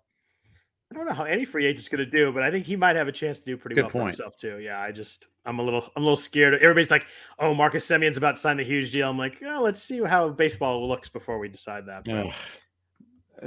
I 0.92 0.96
don't 0.96 1.06
know 1.06 1.14
how 1.14 1.26
any 1.26 1.46
free 1.46 1.68
agent's 1.68 1.88
going 1.88 2.04
to 2.04 2.10
do, 2.10 2.32
but 2.32 2.42
I 2.42 2.50
think 2.50 2.66
he 2.66 2.76
might 2.76 2.96
have 2.96 3.08
a 3.08 3.12
chance 3.12 3.38
to 3.40 3.46
do 3.46 3.58
pretty 3.58 3.76
Good 3.76 3.84
well 3.84 3.92
point. 3.92 4.16
for 4.16 4.24
himself 4.24 4.38
too. 4.38 4.60
Yeah, 4.60 4.82
I 4.82 4.92
just 4.92 5.26
I'm 5.46 5.60
a 5.60 5.64
little 5.64 5.84
I'm 5.96 6.02
a 6.02 6.06
little 6.06 6.16
scared. 6.16 6.56
Everybody's 6.56 6.90
like, 6.90 7.06
"Oh, 7.38 7.54
Marcus 7.54 7.86
Semien's 7.86 8.18
about 8.18 8.36
to 8.36 8.42
sign 8.42 8.58
the 8.58 8.64
huge 8.64 8.92
deal." 8.92 9.08
I'm 9.08 9.18
like, 9.18 9.42
oh, 9.46 9.62
let's 9.62 9.84
see 9.84 10.04
how 10.04 10.30
baseball 10.30 10.88
looks 10.88 11.08
before 11.08 11.38
we 11.38 11.48
decide 11.48 11.86
that." 11.86 12.08
Yeah. 12.08 12.34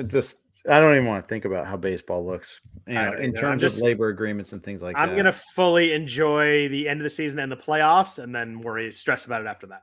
Just 0.06 0.38
I 0.68 0.78
don't 0.78 0.92
even 0.92 1.06
want 1.06 1.24
to 1.24 1.28
think 1.28 1.44
about 1.44 1.66
how 1.66 1.76
baseball 1.76 2.24
looks, 2.24 2.60
you 2.86 2.94
know, 2.94 3.14
in 3.14 3.32
terms 3.32 3.60
just, 3.60 3.76
of 3.76 3.82
labor 3.82 4.08
agreements 4.08 4.52
and 4.52 4.62
things 4.62 4.82
like 4.82 4.96
I'm 4.96 5.08
that. 5.08 5.12
I'm 5.12 5.16
gonna 5.16 5.32
fully 5.32 5.92
enjoy 5.92 6.68
the 6.68 6.88
end 6.88 7.00
of 7.00 7.04
the 7.04 7.10
season 7.10 7.40
and 7.40 7.50
the 7.50 7.56
playoffs, 7.56 8.22
and 8.22 8.34
then 8.34 8.60
worry, 8.60 8.92
stress 8.92 9.24
about 9.24 9.40
it 9.40 9.48
after 9.48 9.66
that. 9.68 9.82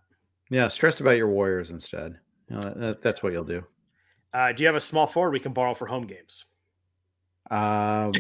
Yeah, 0.50 0.68
stress 0.70 1.00
about 1.02 1.18
your 1.18 1.28
Warriors 1.28 1.72
instead. 1.72 2.18
You 2.50 2.56
know, 2.56 2.74
that, 2.78 3.02
that's 3.02 3.22
what 3.22 3.34
you'll 3.34 3.44
do. 3.44 3.64
Uh, 4.34 4.52
do 4.52 4.64
you 4.64 4.68
have 4.68 4.76
a 4.76 4.82
small 4.82 5.08
forward 5.08 5.32
we 5.32 5.40
can 5.40 5.54
borrow 5.54 5.74
for 5.74 5.86
home 5.86 6.08
games? 6.08 6.46
Um, 7.52 8.14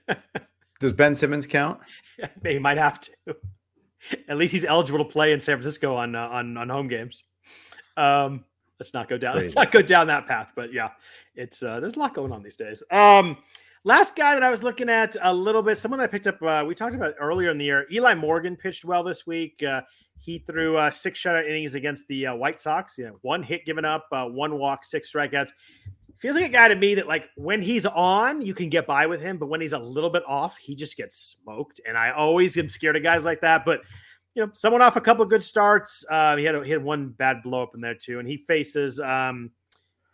does 0.80 0.92
Ben 0.92 1.14
Simmons 1.14 1.46
count? 1.46 1.80
he 2.44 2.58
might 2.58 2.78
have 2.78 3.00
to. 3.00 3.10
At 4.28 4.36
least 4.36 4.52
he's 4.52 4.64
eligible 4.64 4.98
to 4.98 5.10
play 5.10 5.32
in 5.32 5.40
San 5.40 5.56
Francisco 5.56 5.94
on 5.94 6.14
uh, 6.14 6.28
on 6.28 6.56
on 6.56 6.68
home 6.68 6.88
games. 6.88 7.22
Um, 7.96 8.44
let's 8.78 8.94
not 8.94 9.08
go 9.08 9.18
down. 9.18 9.34
Crazy. 9.34 9.46
Let's 9.46 9.56
not 9.56 9.72
go 9.72 9.82
down 9.82 10.06
that 10.08 10.26
path. 10.26 10.52
But 10.54 10.72
yeah, 10.72 10.90
it's 11.36 11.62
uh, 11.62 11.80
there's 11.80 11.96
a 11.96 11.98
lot 11.98 12.14
going 12.14 12.32
on 12.32 12.42
these 12.42 12.56
days. 12.56 12.82
Um, 12.90 13.36
last 13.84 14.16
guy 14.16 14.34
that 14.34 14.42
I 14.42 14.50
was 14.50 14.62
looking 14.62 14.88
at 14.88 15.16
a 15.22 15.32
little 15.32 15.62
bit, 15.62 15.78
someone 15.78 15.98
that 15.98 16.04
I 16.04 16.08
picked 16.08 16.26
up. 16.26 16.42
Uh, 16.42 16.64
we 16.66 16.74
talked 16.74 16.94
about 16.94 17.14
earlier 17.20 17.50
in 17.50 17.58
the 17.58 17.64
year. 17.64 17.86
Eli 17.90 18.14
Morgan 18.14 18.56
pitched 18.56 18.84
well 18.84 19.04
this 19.04 19.26
week. 19.26 19.62
Uh, 19.62 19.82
he 20.18 20.38
threw 20.38 20.76
uh, 20.76 20.90
six 20.90 21.22
shutout 21.22 21.46
innings 21.46 21.74
against 21.74 22.06
the 22.08 22.28
uh, 22.28 22.34
White 22.34 22.58
Sox. 22.60 22.96
Yeah, 22.98 23.10
one 23.22 23.42
hit 23.42 23.64
given 23.64 23.84
up, 23.84 24.06
uh, 24.12 24.26
one 24.26 24.58
walk, 24.58 24.84
six 24.84 25.12
strikeouts. 25.12 25.50
Feels 26.18 26.34
like 26.34 26.46
a 26.46 26.48
guy 26.48 26.68
to 26.68 26.74
me 26.74 26.94
that 26.94 27.06
like 27.06 27.26
when 27.36 27.60
he's 27.60 27.84
on, 27.84 28.40
you 28.40 28.54
can 28.54 28.70
get 28.70 28.86
by 28.86 29.06
with 29.06 29.20
him, 29.20 29.36
but 29.36 29.48
when 29.48 29.60
he's 29.60 29.74
a 29.74 29.78
little 29.78 30.08
bit 30.10 30.22
off, 30.26 30.56
he 30.56 30.74
just 30.74 30.96
gets 30.96 31.38
smoked. 31.42 31.80
And 31.86 31.96
I 31.96 32.10
always 32.10 32.56
am 32.56 32.68
scared 32.68 32.96
of 32.96 33.02
guys 33.02 33.24
like 33.24 33.42
that. 33.42 33.64
But 33.66 33.82
you 34.34 34.44
know, 34.44 34.50
someone 34.54 34.82
off 34.82 34.96
a 34.96 35.00
couple 35.00 35.22
of 35.22 35.30
good 35.30 35.44
starts. 35.44 36.04
Uh, 36.10 36.36
he 36.36 36.44
had 36.44 36.54
a, 36.54 36.64
he 36.64 36.70
had 36.70 36.82
one 36.82 37.08
bad 37.08 37.42
blow 37.42 37.62
up 37.62 37.74
in 37.74 37.80
there 37.80 37.94
too, 37.94 38.18
and 38.18 38.26
he 38.26 38.38
faces 38.38 38.98
um, 39.00 39.50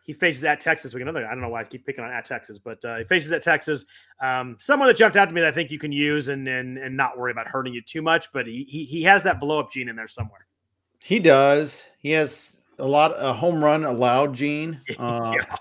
he 0.05 0.13
faces 0.13 0.45
at 0.45 0.61
Texas 0.61 0.95
week. 0.95 1.03
Another 1.03 1.27
I 1.27 1.31
don't 1.31 1.41
know 1.41 1.49
why 1.49 1.61
I 1.61 1.65
keep 1.65 1.87
picking 1.87 2.05
on 2.05 2.11
at 2.11 2.25
Texas, 2.25 2.59
but 2.59 2.85
uh, 2.85 2.99
he 2.99 3.05
faces 3.05 3.33
at 3.33 3.43
Texas. 3.43 3.85
Um, 4.21 4.57
someone 4.59 4.89
that 4.89 4.97
jumped 4.97 5.17
out 5.17 5.29
to 5.29 5.35
me 5.35 5.41
that 5.41 5.49
I 5.49 5.53
think 5.53 5.71
you 5.71 5.79
can 5.79 5.93
use 5.93 6.29
and 6.29 6.47
and 6.49 6.79
and 6.79 6.97
not 6.97 7.19
worry 7.19 7.31
about 7.31 7.47
hurting 7.47 7.73
you 7.73 7.83
too 7.83 8.03
much, 8.03 8.33
but 8.33 8.47
he 8.47 8.65
he, 8.69 8.85
he 8.85 9.03
has 9.05 9.23
that 9.23 9.41
blow 9.41 9.61
up 9.61 9.71
gene 9.71 9.89
in 9.89 9.97
there 9.97 10.09
somewhere. 10.09 10.47
He 11.03 11.19
does. 11.19 11.83
He 11.99 12.11
has 12.11 12.57
a 12.79 12.87
lot 12.87 13.15
a 13.17 13.33
home 13.33 13.63
run 13.63 13.85
allowed 13.85 14.35
gene, 14.35 14.81
uh, 14.99 15.35
yeah. 15.37 15.57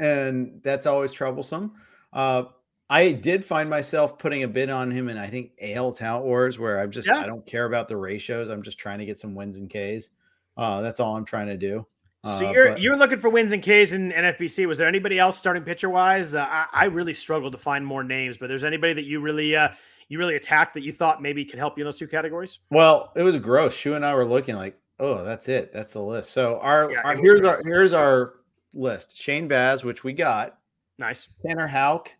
and 0.00 0.60
that's 0.64 0.86
always 0.86 1.12
troublesome. 1.12 1.72
Uh, 2.12 2.44
I 2.90 3.12
did 3.12 3.44
find 3.44 3.68
myself 3.68 4.18
putting 4.18 4.42
a 4.42 4.48
bid 4.48 4.70
on 4.70 4.90
him, 4.90 5.08
and 5.08 5.18
I 5.18 5.26
think 5.26 5.52
AL 5.60 5.92
Tout 5.92 6.22
Wars, 6.22 6.58
where 6.58 6.80
I'm 6.80 6.90
just 6.90 7.08
yeah. 7.08 7.18
I 7.18 7.26
don't 7.26 7.44
care 7.46 7.64
about 7.64 7.88
the 7.88 7.96
ratios. 7.96 8.50
I'm 8.50 8.62
just 8.62 8.78
trying 8.78 8.98
to 8.98 9.06
get 9.06 9.18
some 9.18 9.34
wins 9.34 9.56
and 9.56 9.70
Ks. 9.70 10.10
Uh, 10.56 10.80
that's 10.80 11.00
all 11.00 11.16
I'm 11.16 11.24
trying 11.24 11.48
to 11.48 11.56
do. 11.56 11.86
Uh, 12.24 12.38
so 12.38 12.50
you're 12.50 12.68
but, 12.70 12.80
you're 12.80 12.96
looking 12.96 13.18
for 13.18 13.28
wins 13.28 13.52
and 13.52 13.62
Ks 13.62 13.92
in 13.92 14.10
NFBC. 14.10 14.66
Was 14.66 14.78
there 14.78 14.88
anybody 14.88 15.18
else 15.18 15.36
starting 15.36 15.62
pitcher 15.62 15.90
wise? 15.90 16.34
Uh, 16.34 16.46
I, 16.48 16.66
I, 16.72 16.84
really 16.86 17.12
struggled 17.12 17.52
to 17.52 17.58
find 17.58 17.84
more 17.84 18.02
names, 18.02 18.38
but 18.38 18.48
there's 18.48 18.64
anybody 18.64 18.94
that 18.94 19.04
you 19.04 19.20
really 19.20 19.54
uh, 19.54 19.68
you 20.08 20.18
really 20.18 20.36
attacked 20.36 20.74
that 20.74 20.82
you 20.82 20.92
thought 20.92 21.20
maybe 21.20 21.44
could 21.44 21.58
help 21.58 21.76
you 21.76 21.82
in 21.82 21.86
those 21.86 21.98
two 21.98 22.08
categories? 22.08 22.60
Well, 22.70 23.12
it 23.14 23.22
was 23.22 23.36
gross. 23.38 23.74
Shu 23.74 23.94
and 23.94 24.04
I 24.04 24.14
were 24.14 24.24
looking 24.24 24.56
like, 24.56 24.78
oh, 24.98 25.24
that's 25.24 25.48
it. 25.48 25.72
That's 25.72 25.92
the 25.92 26.02
list. 26.02 26.30
So 26.30 26.58
our, 26.60 26.90
yeah, 26.90 27.02
our 27.04 27.16
here's 27.16 27.42
our 27.42 27.62
here's 27.62 27.92
our 27.92 28.34
list: 28.72 29.18
Shane 29.18 29.48
Baz, 29.48 29.84
which 29.84 30.04
we 30.04 30.12
got. 30.12 30.58
Nice. 30.98 31.28
Tanner 31.44 31.66
Houck, 31.66 32.10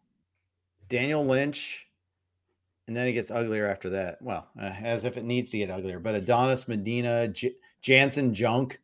Daniel 0.89 1.25
Lynch, 1.25 1.87
and 2.87 2.97
then 2.97 3.07
it 3.07 3.13
gets 3.13 3.31
uglier 3.31 3.67
after 3.67 3.91
that. 3.91 4.21
Well, 4.21 4.49
uh, 4.61 4.65
as 4.65 5.05
if 5.05 5.17
it 5.17 5.25
needs 5.25 5.51
to 5.53 5.59
get 5.59 5.71
uglier. 5.71 5.99
But 5.99 6.15
Adonis 6.15 6.69
Medina, 6.69 7.29
J- 7.29 7.55
Janson 7.81 8.35
Junk. 8.35 8.81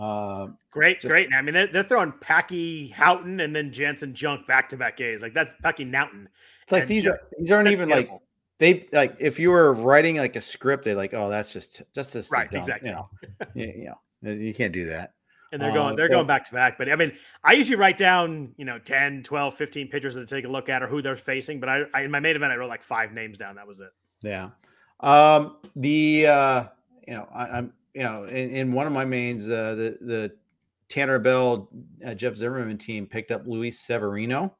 Uh, 0.00 0.48
great, 0.70 1.00
just, 1.00 1.10
great. 1.10 1.28
I 1.34 1.42
mean, 1.42 1.54
they're, 1.54 1.66
they're 1.66 1.84
throwing 1.84 2.12
Packy 2.20 2.88
Houghton 2.88 3.40
and 3.40 3.54
then 3.54 3.72
Janson 3.72 4.14
Junk 4.14 4.46
back 4.46 4.68
to 4.70 4.76
back 4.76 5.00
A's. 5.00 5.20
Like 5.20 5.34
that's 5.34 5.52
Packy 5.62 5.84
Naughton. 5.84 6.28
It's 6.62 6.72
like 6.72 6.86
these 6.86 7.06
are 7.06 7.20
these 7.38 7.50
aren't 7.50 7.68
even 7.68 7.88
beautiful. 7.88 8.14
like 8.14 8.22
they 8.58 8.86
like 8.92 9.16
if 9.18 9.38
you 9.38 9.50
were 9.50 9.74
writing 9.74 10.16
like 10.16 10.36
a 10.36 10.40
script, 10.40 10.84
they 10.84 10.94
like, 10.94 11.12
oh, 11.12 11.28
that's 11.28 11.52
just 11.52 11.82
just 11.94 12.14
as 12.16 12.30
right, 12.30 12.50
dumb, 12.50 12.60
exactly. 12.60 12.90
You 12.90 12.94
know, 12.94 13.08
you, 13.54 13.92
know, 14.22 14.30
you 14.32 14.54
can't 14.54 14.72
do 14.72 14.86
that 14.86 15.12
and 15.52 15.60
they're 15.60 15.72
going 15.72 15.92
uh, 15.92 15.96
they're 15.96 16.08
going 16.08 16.26
back 16.26 16.44
to 16.44 16.52
back 16.52 16.78
but 16.78 16.90
i 16.90 16.96
mean 16.96 17.12
i 17.44 17.52
usually 17.52 17.76
write 17.76 17.96
down 17.96 18.52
you 18.56 18.64
know 18.64 18.78
10 18.78 19.22
12 19.22 19.54
15 19.54 19.88
pitchers 19.88 20.14
to 20.14 20.26
take 20.26 20.44
a 20.44 20.48
look 20.48 20.68
at 20.68 20.82
or 20.82 20.86
who 20.86 21.02
they're 21.02 21.16
facing 21.16 21.60
but 21.60 21.68
I, 21.68 21.82
I, 21.94 22.02
in 22.02 22.10
my 22.10 22.20
main 22.20 22.36
event 22.36 22.52
i 22.52 22.56
wrote 22.56 22.68
like 22.68 22.82
five 22.82 23.12
names 23.12 23.36
down 23.36 23.56
that 23.56 23.66
was 23.66 23.80
it 23.80 23.90
yeah 24.22 24.50
um 25.00 25.56
the 25.76 26.26
uh 26.26 26.64
you 27.06 27.14
know 27.14 27.28
I, 27.34 27.58
am 27.58 27.72
you 27.94 28.02
know 28.02 28.24
in, 28.24 28.50
in, 28.50 28.72
one 28.72 28.86
of 28.86 28.92
my 28.92 29.04
mains 29.04 29.48
uh 29.48 29.74
the 29.74 29.98
the 30.00 30.32
tanner 30.88 31.18
bell 31.18 31.68
uh, 32.06 32.14
jeff 32.14 32.36
zimmerman 32.36 32.78
team 32.78 33.06
picked 33.06 33.30
up 33.30 33.42
luis 33.46 33.80
severino 33.80 34.54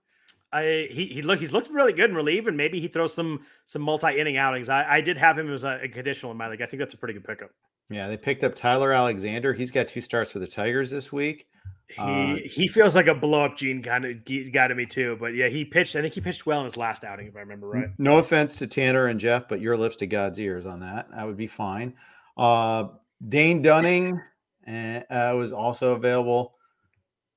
I 0.52 0.88
he 0.90 1.06
he 1.06 1.22
look 1.22 1.38
he's 1.38 1.52
looked 1.52 1.70
really 1.70 1.92
good 1.92 2.10
in 2.10 2.16
relief, 2.16 2.46
and 2.46 2.56
maybe 2.56 2.80
he 2.80 2.88
throws 2.88 3.14
some 3.14 3.46
some 3.64 3.82
multi 3.82 4.18
inning 4.18 4.36
outings. 4.36 4.68
I, 4.68 4.96
I 4.96 5.00
did 5.00 5.16
have 5.16 5.38
him 5.38 5.52
as 5.52 5.64
a, 5.64 5.80
a 5.82 5.88
conditional 5.88 6.32
in 6.32 6.38
my 6.38 6.48
league. 6.48 6.60
I 6.60 6.66
think 6.66 6.80
that's 6.80 6.94
a 6.94 6.96
pretty 6.96 7.14
good 7.14 7.24
pickup. 7.24 7.50
Yeah, 7.88 8.08
they 8.08 8.16
picked 8.16 8.44
up 8.44 8.54
Tyler 8.54 8.92
Alexander. 8.92 9.52
He's 9.52 9.70
got 9.70 9.88
two 9.88 10.00
starts 10.00 10.30
for 10.30 10.38
the 10.38 10.46
Tigers 10.46 10.90
this 10.90 11.12
week. 11.12 11.46
He 11.88 12.00
uh, 12.00 12.36
he 12.44 12.68
feels 12.68 12.94
like 12.94 13.08
a 13.08 13.14
blow 13.14 13.44
up 13.44 13.56
gene 13.56 13.82
kind 13.82 14.04
of 14.04 14.24
guy 14.52 14.68
to 14.68 14.74
me 14.74 14.86
too. 14.86 15.16
But 15.20 15.34
yeah, 15.34 15.48
he 15.48 15.64
pitched. 15.64 15.96
I 15.96 16.00
think 16.00 16.14
he 16.14 16.20
pitched 16.20 16.46
well 16.46 16.60
in 16.60 16.64
his 16.64 16.76
last 16.76 17.04
outing, 17.04 17.26
if 17.26 17.36
I 17.36 17.40
remember 17.40 17.68
right. 17.68 17.88
No 17.98 18.18
offense 18.18 18.56
to 18.56 18.66
Tanner 18.66 19.06
and 19.06 19.18
Jeff, 19.18 19.48
but 19.48 19.60
your 19.60 19.76
lips 19.76 19.96
to 19.96 20.06
God's 20.06 20.38
ears 20.38 20.66
on 20.66 20.80
that. 20.80 21.10
That 21.10 21.26
would 21.26 21.36
be 21.36 21.48
fine. 21.48 21.94
Uh, 22.36 22.88
Dane 23.26 23.62
Dunning 23.62 24.20
uh, 24.66 25.34
was 25.36 25.52
also 25.52 25.92
available. 25.92 26.54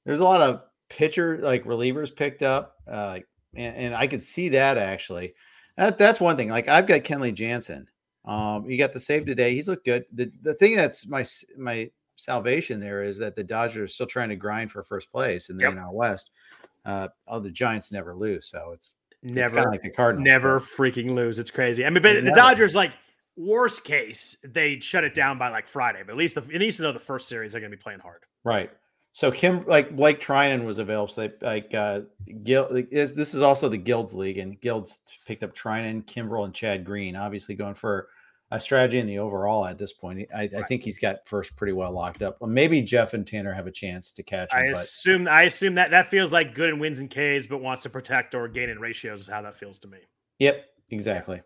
There's 0.05 0.19
a 0.19 0.23
lot 0.23 0.41
of 0.41 0.61
pitcher 0.89 1.39
like 1.41 1.65
relievers 1.65 2.15
picked 2.15 2.43
up, 2.43 2.75
uh, 2.87 3.19
and, 3.55 3.75
and 3.75 3.95
I 3.95 4.07
could 4.07 4.23
see 4.23 4.49
that 4.49 4.77
actually. 4.77 5.33
That, 5.77 5.97
that's 5.97 6.19
one 6.19 6.37
thing. 6.37 6.49
Like 6.49 6.67
I've 6.67 6.87
got 6.87 7.01
Kenley 7.01 7.33
Jansen. 7.33 7.87
Um, 8.25 8.69
he 8.69 8.77
got 8.77 8.93
the 8.93 8.99
save 8.99 9.25
today. 9.25 9.53
He's 9.55 9.67
looked 9.67 9.85
good. 9.85 10.05
The 10.13 10.31
the 10.41 10.53
thing 10.53 10.75
that's 10.75 11.07
my 11.07 11.25
my 11.57 11.89
salvation 12.15 12.79
there 12.79 13.03
is 13.03 13.17
that 13.17 13.35
the 13.35 13.43
Dodgers 13.43 13.77
are 13.77 13.87
still 13.87 14.07
trying 14.07 14.29
to 14.29 14.35
grind 14.35 14.71
for 14.71 14.83
first 14.83 15.11
place 15.11 15.49
in 15.49 15.57
the 15.57 15.63
yep. 15.63 15.73
NL 15.73 15.93
West. 15.93 16.31
Uh, 16.85 17.07
oh, 17.27 17.39
the 17.39 17.51
Giants 17.51 17.91
never 17.91 18.15
lose, 18.15 18.47
so 18.47 18.71
it's 18.73 18.93
never 19.23 19.59
it's 19.59 19.67
like 19.67 19.81
the 19.81 19.89
Cardinals. 19.89 20.25
Never 20.25 20.59
freaking 20.59 21.13
lose. 21.13 21.39
It's 21.39 21.51
crazy. 21.51 21.85
I 21.85 21.89
mean, 21.89 22.03
but 22.03 22.23
the 22.23 22.31
Dodgers 22.31 22.75
like 22.75 22.91
worst 23.35 23.83
case 23.83 24.37
they 24.43 24.79
shut 24.79 25.03
it 25.03 25.13
down 25.13 25.37
by 25.37 25.49
like 25.49 25.67
Friday, 25.67 26.03
but 26.05 26.11
at 26.11 26.17
least 26.17 26.35
the, 26.35 26.43
it 26.49 26.59
needs 26.59 26.77
to 26.77 26.83
know 26.83 26.91
the 26.91 26.99
first 26.99 27.27
series 27.27 27.51
they're 27.51 27.61
going 27.61 27.71
to 27.71 27.77
be 27.77 27.81
playing 27.81 27.99
hard. 27.99 28.23
Right. 28.43 28.71
So 29.13 29.31
Kim, 29.31 29.65
like 29.67 29.95
Blake 29.95 30.19
Treinen 30.19 30.65
was 30.65 30.79
available. 30.79 31.07
So 31.07 31.21
they 31.21 31.33
like 31.45 31.73
uh, 31.73 32.01
Gil. 32.43 32.67
This 32.71 33.35
is 33.35 33.41
also 33.41 33.69
the 33.69 33.77
Guilds 33.77 34.13
League, 34.13 34.39
and 34.39 34.59
Guilds 34.59 34.99
picked 35.27 35.43
up 35.43 35.55
Treinen, 35.55 36.03
Kimbrel, 36.03 36.45
and 36.45 36.53
Chad 36.53 36.83
Green. 36.83 37.15
Obviously, 37.15 37.53
going 37.53 37.75
for 37.75 38.07
a 38.49 38.59
strategy 38.59 38.97
in 38.97 39.05
the 39.05 39.19
overall 39.19 39.65
at 39.65 39.77
this 39.77 39.93
point. 39.93 40.27
I, 40.33 40.37
right. 40.37 40.55
I, 40.55 40.63
think 40.63 40.83
he's 40.83 40.97
got 40.97 41.27
first 41.27 41.55
pretty 41.55 41.73
well 41.73 41.91
locked 41.91 42.23
up. 42.23 42.37
Well, 42.39 42.49
maybe 42.49 42.81
Jeff 42.81 43.13
and 43.13 43.25
Tanner 43.25 43.53
have 43.53 43.67
a 43.67 43.71
chance 43.71 44.11
to 44.13 44.23
catch 44.23 44.51
him. 44.51 44.59
I 44.59 44.71
but... 44.71 44.81
assume 44.81 45.27
I 45.27 45.43
assume 45.43 45.75
that 45.75 45.91
that 45.91 46.09
feels 46.09 46.31
like 46.31 46.55
good 46.55 46.69
in 46.69 46.79
wins 46.79 46.97
and 46.97 47.09
Ks, 47.09 47.45
but 47.45 47.61
wants 47.61 47.83
to 47.83 47.89
protect 47.89 48.33
or 48.33 48.47
gain 48.47 48.69
in 48.69 48.79
ratios 48.79 49.21
is 49.21 49.27
how 49.27 49.43
that 49.43 49.55
feels 49.55 49.77
to 49.79 49.87
me. 49.87 49.99
Yep, 50.39 50.65
exactly. 50.89 51.41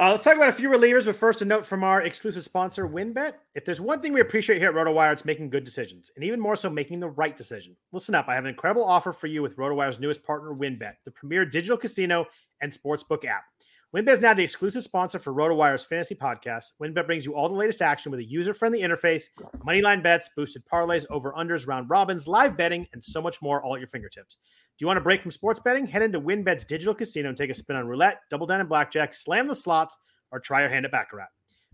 Uh, 0.00 0.12
let's 0.12 0.24
talk 0.24 0.34
about 0.34 0.48
a 0.48 0.52
few 0.52 0.70
relievers, 0.70 1.04
but 1.04 1.14
first, 1.14 1.42
a 1.42 1.44
note 1.44 1.62
from 1.62 1.84
our 1.84 2.00
exclusive 2.00 2.42
sponsor, 2.42 2.88
WynnBET. 2.88 3.34
If 3.54 3.66
there's 3.66 3.82
one 3.82 4.00
thing 4.00 4.14
we 4.14 4.22
appreciate 4.22 4.56
here 4.56 4.70
at 4.70 4.74
RotoWire, 4.74 5.12
it's 5.12 5.26
making 5.26 5.50
good 5.50 5.62
decisions, 5.62 6.10
and 6.16 6.24
even 6.24 6.40
more 6.40 6.56
so, 6.56 6.70
making 6.70 7.00
the 7.00 7.10
right 7.10 7.36
decision. 7.36 7.76
Listen 7.92 8.14
up, 8.14 8.26
I 8.26 8.34
have 8.34 8.44
an 8.44 8.48
incredible 8.48 8.82
offer 8.82 9.12
for 9.12 9.26
you 9.26 9.42
with 9.42 9.58
RotoWire's 9.58 10.00
newest 10.00 10.24
partner, 10.24 10.54
WynnBET, 10.54 10.94
the 11.04 11.10
premier 11.10 11.44
digital 11.44 11.76
casino 11.76 12.24
and 12.62 12.72
sportsbook 12.72 13.26
app. 13.26 13.44
WynnBET 13.92 14.12
is 14.12 14.20
now 14.20 14.32
the 14.32 14.42
exclusive 14.44 14.84
sponsor 14.84 15.18
for 15.18 15.34
RotoWire's 15.34 15.82
fantasy 15.82 16.14
podcast. 16.14 16.74
WynnBET 16.80 17.06
brings 17.06 17.26
you 17.26 17.34
all 17.34 17.48
the 17.48 17.56
latest 17.56 17.82
action 17.82 18.12
with 18.12 18.20
a 18.20 18.24
user-friendly 18.24 18.82
interface, 18.82 19.24
moneyline 19.66 20.00
bets, 20.00 20.30
boosted 20.36 20.62
parlays, 20.72 21.04
over/unders, 21.10 21.66
round 21.66 21.90
robins, 21.90 22.28
live 22.28 22.56
betting, 22.56 22.86
and 22.92 23.02
so 23.02 23.20
much 23.20 23.42
more 23.42 23.60
all 23.64 23.74
at 23.74 23.80
your 23.80 23.88
fingertips. 23.88 24.36
Do 24.36 24.84
you 24.84 24.86
want 24.86 24.98
to 24.98 25.02
break 25.02 25.22
from 25.22 25.32
sports 25.32 25.58
betting? 25.58 25.88
Head 25.88 26.02
into 26.02 26.20
WynnBET's 26.20 26.66
digital 26.66 26.94
casino 26.94 27.30
and 27.30 27.36
take 27.36 27.50
a 27.50 27.54
spin 27.54 27.74
on 27.74 27.88
roulette, 27.88 28.20
double 28.30 28.46
down 28.46 28.60
and 28.60 28.68
blackjack, 28.68 29.12
slam 29.12 29.48
the 29.48 29.56
slots, 29.56 29.98
or 30.30 30.38
try 30.38 30.60
your 30.60 30.70
hand 30.70 30.84
at 30.84 30.92
baccarat. 30.92 31.26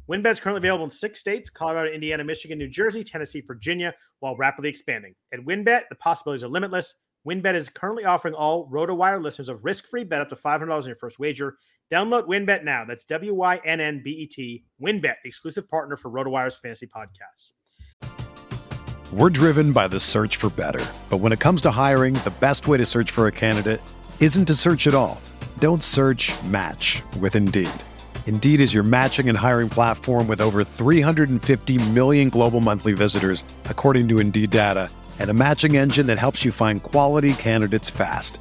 WynnBET 0.08 0.30
is 0.30 0.40
currently 0.40 0.66
available 0.66 0.84
in 0.86 0.90
six 0.90 1.20
states: 1.20 1.50
Colorado, 1.50 1.92
Indiana, 1.92 2.24
Michigan, 2.24 2.56
New 2.56 2.70
Jersey, 2.70 3.04
Tennessee, 3.04 3.42
Virginia, 3.42 3.92
while 4.20 4.36
rapidly 4.36 4.70
expanding. 4.70 5.14
At 5.34 5.40
WynnBET, 5.40 5.82
the 5.90 5.96
possibilities 5.96 6.44
are 6.44 6.48
limitless. 6.48 6.94
WynnBET 7.28 7.56
is 7.56 7.68
currently 7.68 8.06
offering 8.06 8.32
all 8.32 8.70
RotoWire 8.70 9.20
listeners 9.20 9.50
a 9.50 9.56
risk-free 9.56 10.04
bet 10.04 10.22
up 10.22 10.30
to 10.30 10.36
$500 10.36 10.70
on 10.70 10.86
your 10.86 10.96
first 10.96 11.18
wager. 11.18 11.58
Download 11.92 12.26
WynnBET 12.26 12.64
now. 12.64 12.84
That's 12.84 13.04
W 13.04 13.32
Y 13.34 13.60
N 13.64 13.80
N 13.80 14.02
B 14.04 14.10
E 14.10 14.26
T. 14.26 14.64
WynnBET, 14.82 15.14
exclusive 15.24 15.68
partner 15.68 15.96
for 15.96 16.10
RotoWire's 16.10 16.56
fantasy 16.56 16.86
podcast. 16.86 17.52
We're 19.12 19.30
driven 19.30 19.72
by 19.72 19.86
the 19.86 20.00
search 20.00 20.36
for 20.36 20.50
better. 20.50 20.84
But 21.08 21.18
when 21.18 21.30
it 21.30 21.38
comes 21.38 21.62
to 21.62 21.70
hiring, 21.70 22.14
the 22.14 22.34
best 22.40 22.66
way 22.66 22.76
to 22.76 22.84
search 22.84 23.12
for 23.12 23.28
a 23.28 23.32
candidate 23.32 23.80
isn't 24.18 24.46
to 24.46 24.54
search 24.54 24.88
at 24.88 24.94
all. 24.94 25.20
Don't 25.60 25.82
search 25.82 26.32
match 26.42 27.02
with 27.20 27.36
Indeed. 27.36 27.70
Indeed 28.26 28.60
is 28.60 28.74
your 28.74 28.82
matching 28.82 29.28
and 29.28 29.38
hiring 29.38 29.68
platform 29.68 30.26
with 30.26 30.40
over 30.40 30.64
350 30.64 31.90
million 31.90 32.30
global 32.30 32.60
monthly 32.60 32.94
visitors, 32.94 33.44
according 33.66 34.08
to 34.08 34.18
Indeed 34.18 34.50
data, 34.50 34.90
and 35.20 35.30
a 35.30 35.34
matching 35.34 35.76
engine 35.76 36.08
that 36.08 36.18
helps 36.18 36.44
you 36.44 36.50
find 36.50 36.82
quality 36.82 37.34
candidates 37.34 37.88
fast. 37.88 38.40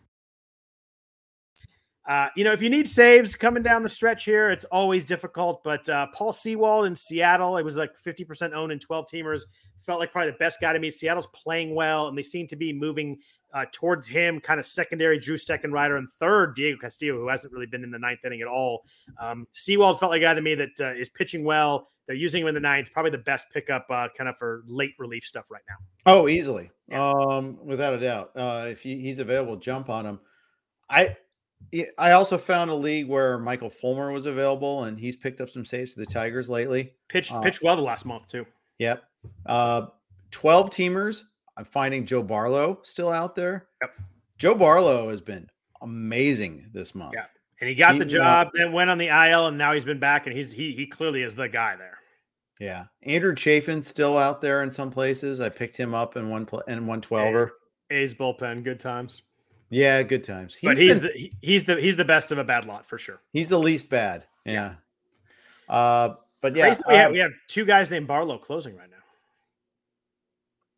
Uh, 2.07 2.27
you 2.35 2.43
know, 2.43 2.51
if 2.51 2.61
you 2.61 2.69
need 2.69 2.87
saves 2.87 3.35
coming 3.35 3.61
down 3.61 3.83
the 3.83 3.89
stretch 3.89 4.25
here, 4.25 4.49
it's 4.49 4.65
always 4.65 5.05
difficult. 5.05 5.63
But 5.63 5.87
uh, 5.87 6.07
Paul 6.13 6.33
Sewald 6.33 6.85
in 6.85 6.95
Seattle, 6.95 7.57
it 7.57 7.63
was 7.63 7.77
like 7.77 7.91
50% 8.05 8.53
owned 8.53 8.71
in 8.71 8.79
12 8.79 9.05
teamers. 9.07 9.41
Felt 9.81 9.99
like 9.99 10.11
probably 10.11 10.31
the 10.31 10.37
best 10.37 10.59
guy 10.61 10.73
to 10.73 10.79
me. 10.79 10.89
Seattle's 10.89 11.27
playing 11.27 11.75
well, 11.75 12.07
and 12.07 12.17
they 12.17 12.23
seem 12.23 12.47
to 12.47 12.55
be 12.55 12.71
moving 12.73 13.17
uh, 13.53 13.65
towards 13.71 14.07
him, 14.07 14.39
kind 14.39 14.59
of 14.59 14.65
secondary 14.65 15.19
Drew 15.19 15.37
Steckenrider, 15.37 15.97
and 15.97 16.09
third 16.09 16.55
Diego 16.55 16.77
Castillo, 16.79 17.15
who 17.15 17.27
hasn't 17.27 17.51
really 17.53 17.65
been 17.65 17.83
in 17.83 17.91
the 17.91 17.99
ninth 17.99 18.19
inning 18.25 18.41
at 18.41 18.47
all. 18.47 18.83
Um, 19.19 19.47
Sewald 19.51 19.99
felt 19.99 20.11
like 20.11 20.21
a 20.21 20.25
guy 20.25 20.33
to 20.33 20.41
me 20.41 20.55
that 20.55 20.69
uh, 20.79 20.93
is 20.93 21.09
pitching 21.09 21.43
well. 21.43 21.89
They're 22.07 22.15
using 22.15 22.41
him 22.41 22.47
in 22.47 22.53
the 22.53 22.61
ninth, 22.61 22.91
probably 22.91 23.11
the 23.11 23.19
best 23.19 23.47
pickup 23.53 23.85
uh, 23.89 24.07
kind 24.17 24.29
of 24.29 24.37
for 24.37 24.63
late 24.67 24.93
relief 24.99 25.23
stuff 25.23 25.45
right 25.49 25.61
now. 25.69 25.75
Oh, 26.05 26.27
easily, 26.27 26.71
yeah. 26.87 27.09
um, 27.09 27.57
without 27.63 27.93
a 27.93 27.99
doubt. 27.99 28.31
Uh, 28.35 28.65
if 28.69 28.81
he, 28.81 29.01
he's 29.01 29.19
available, 29.19 29.55
jump 29.55 29.89
on 29.89 30.05
him. 30.05 30.19
I 30.89 31.15
I 31.97 32.11
also 32.11 32.37
found 32.37 32.69
a 32.69 32.75
league 32.75 33.07
where 33.07 33.37
Michael 33.39 33.69
Fulmer 33.69 34.11
was 34.11 34.25
available, 34.25 34.83
and 34.85 34.99
he's 34.99 35.15
picked 35.15 35.41
up 35.41 35.49
some 35.49 35.65
saves 35.65 35.93
for 35.93 36.01
the 36.01 36.05
Tigers 36.05 36.49
lately. 36.49 36.93
Pitched 37.07 37.33
uh, 37.33 37.41
pitched 37.41 37.63
well 37.63 37.75
the 37.75 37.81
last 37.81 38.05
month 38.05 38.27
too. 38.27 38.45
Yep. 38.79 39.03
Uh, 39.45 39.87
Twelve 40.31 40.69
teamers. 40.69 41.23
I'm 41.57 41.65
finding 41.65 42.05
Joe 42.05 42.23
Barlow 42.23 42.79
still 42.83 43.09
out 43.09 43.35
there. 43.35 43.67
Yep. 43.81 43.91
Joe 44.37 44.55
Barlow 44.55 45.09
has 45.09 45.21
been 45.21 45.47
amazing 45.81 46.69
this 46.73 46.95
month. 46.95 47.13
Yeah. 47.13 47.25
And 47.59 47.69
he 47.69 47.75
got 47.75 47.93
he, 47.93 47.99
the 47.99 48.05
job, 48.05 48.47
uh, 48.47 48.51
then 48.55 48.71
went 48.71 48.89
on 48.89 48.97
the 48.97 49.07
IL, 49.07 49.47
and 49.47 49.57
now 49.57 49.73
he's 49.73 49.85
been 49.85 49.99
back, 49.99 50.25
and 50.25 50.35
he's 50.35 50.51
he 50.51 50.73
he 50.73 50.87
clearly 50.87 51.21
is 51.21 51.35
the 51.35 51.47
guy 51.47 51.75
there. 51.75 51.99
Yeah, 52.59 52.85
Andrew 53.03 53.35
Chafin's 53.35 53.87
still 53.87 54.17
out 54.17 54.41
there 54.41 54.63
in 54.63 54.71
some 54.71 54.91
places. 54.91 55.39
I 55.39 55.49
picked 55.49 55.77
him 55.77 55.93
up 55.93 56.15
in 56.15 56.29
one 56.29 56.45
pl- 56.45 56.63
in 56.67 56.87
one 56.87 57.01
twelver. 57.01 57.49
A's 57.91 58.13
bullpen, 58.15 58.63
good 58.63 58.79
times. 58.79 59.21
Yeah, 59.71 60.03
good 60.03 60.23
times. 60.23 60.53
He's 60.53 60.67
but 60.67 60.77
he's 60.77 60.99
been, 60.99 61.11
the 61.15 61.31
he's 61.41 61.63
the 61.63 61.75
he's 61.79 61.95
the 61.95 62.05
best 62.05 62.31
of 62.31 62.37
a 62.37 62.43
bad 62.43 62.65
lot 62.65 62.85
for 62.85 62.97
sure. 62.97 63.21
He's 63.31 63.49
the 63.49 63.57
least 63.57 63.89
bad. 63.89 64.25
Yeah. 64.45 64.75
yeah. 65.69 65.73
Uh, 65.73 66.15
but 66.41 66.55
yeah, 66.55 66.75
we, 66.87 66.95
have, 66.95 67.07
um, 67.07 67.13
we 67.13 67.19
have 67.19 67.31
two 67.47 67.63
guys 67.63 67.89
named 67.89 68.05
Barlow 68.05 68.37
closing 68.37 68.75
right 68.75 68.89
now. 68.89 68.97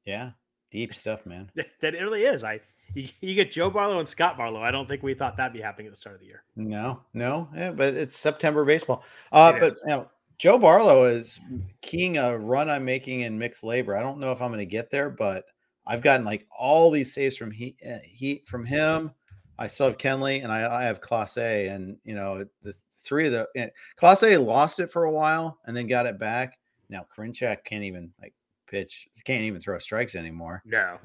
Yeah, 0.06 0.32
deep 0.70 0.94
stuff, 0.94 1.26
man. 1.26 1.50
that 1.56 1.96
it 1.96 2.02
really 2.02 2.24
is. 2.24 2.44
I 2.44 2.62
you, 2.94 3.08
you, 3.22 3.34
get 3.34 3.52
Joe 3.52 3.72
Barlow 3.72 4.00
and 4.00 4.08
Scott 4.08 4.38
Barlow. 4.38 4.62
I 4.62 4.70
don't 4.70 4.88
think 4.88 5.02
we 5.02 5.16
thought 5.16 5.38
that'd 5.38 5.54
be 5.54 5.62
happening 5.62 5.88
at 5.88 5.94
the 5.94 5.98
start 5.98 6.16
of 6.16 6.22
the 6.22 6.28
year. 6.28 6.44
No, 6.56 7.02
no, 7.16 7.50
yeah, 7.56 7.72
but 7.72 7.96
it's 7.96 8.16
September 8.16 8.64
baseball. 8.64 9.04
Uh, 9.32 9.54
but 9.54 9.74
you 9.86 9.90
know, 9.90 10.08
Joe 10.38 10.60
Barlow 10.60 11.06
is 11.06 11.40
keying 11.82 12.18
a 12.18 12.38
run 12.38 12.70
I'm 12.70 12.86
making 12.86 13.22
in 13.22 13.40
mixed 13.40 13.64
LABR. 13.64 13.98
I 13.98 14.02
don't 14.02 14.20
know 14.20 14.32
if 14.32 14.42
I'm 14.42 14.50
going 14.50 14.60
to 14.60 14.66
get 14.66 14.92
there, 14.92 15.10
but 15.10 15.46
I've 15.86 16.02
gotten 16.02 16.26
like 16.26 16.48
all 16.58 16.92
these 16.92 17.14
saves 17.14 17.38
from 17.38 17.52
he, 17.52 17.76
uh, 17.88 17.98
he 18.04 18.44
from 18.46 18.66
him. 18.66 19.12
I 19.60 19.68
still 19.68 19.88
have 19.88 19.98
Kenley 19.98 20.44
and 20.44 20.52
I, 20.52 20.82
I 20.82 20.84
have 20.84 21.02
Clase, 21.02 21.74
and 21.74 21.98
you 22.04 22.16
know 22.16 22.46
the 22.64 22.74
three 23.04 23.28
of 23.28 23.34
the 23.34 23.48
and 23.56 23.72
Clase 24.02 24.44
lost 24.44 24.80
it 24.80 24.92
for 24.92 25.06
a 25.06 25.12
while 25.12 25.60
and 25.66 25.76
then 25.76 25.88
got 25.88 26.06
it 26.06 26.20
back. 26.20 26.58
Now 26.90 27.06
Karinchak 27.16 27.64
can't 27.66 27.84
even 27.84 28.12
like 28.22 28.34
pitch, 28.68 29.08
can't 29.26 29.44
even 29.44 29.62
throw 29.62 29.78
strikes 29.78 30.16
anymore. 30.16 30.62
No. 30.66 30.98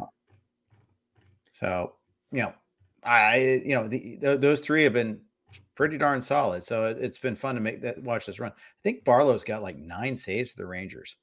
So 1.53 1.95
you 2.33 2.43
know, 2.43 2.53
I 3.05 3.63
you 3.65 3.75
know 3.75 3.89
the, 3.89 4.17
the, 4.21 4.37
those 4.39 4.61
three 4.61 4.85
have 4.85 4.93
been 4.93 5.21
pretty 5.75 5.99
darn 5.99 6.23
solid. 6.23 6.65
So 6.65 6.87
it, 6.87 7.03
has 7.03 7.19
been 7.19 7.37
fun 7.37 7.55
to 7.55 7.61
make 7.61 7.83
that 7.83 8.03
watch 8.03 8.27
this 8.27 8.41
run. 8.41 8.53
I 8.53 8.83
think 8.83 9.05
Barlow's 9.05 9.45
got 9.45 9.63
like 9.63 9.77
nine 9.77 10.17
saves 10.17 10.53
for 10.53 10.63
the 10.63 10.67
Rangers. 10.67 11.17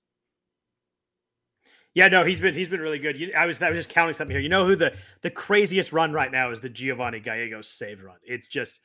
Yeah, 1.95 2.09
no, 2.09 2.25
he's 2.25 2.41
been 2.41 2.53
he's 2.53 2.67
been 2.67 2.81
really 2.81 2.99
good. 2.99 3.17
You, 3.17 3.31
I 3.35 3.45
was 3.45 3.61
I 3.61 3.69
was 3.69 3.77
just 3.77 3.89
counting 3.89 4.13
something 4.13 4.35
here. 4.35 4.41
You 4.41 4.49
know 4.49 4.67
who 4.67 4.75
the 4.75 4.93
the 5.21 5.29
craziest 5.29 5.93
run 5.93 6.11
right 6.11 6.29
now 6.29 6.51
is 6.51 6.59
the 6.59 6.69
Giovanni 6.69 7.21
Gallegos 7.21 7.69
save 7.69 8.03
run. 8.03 8.17
It's 8.21 8.49
just 8.49 8.81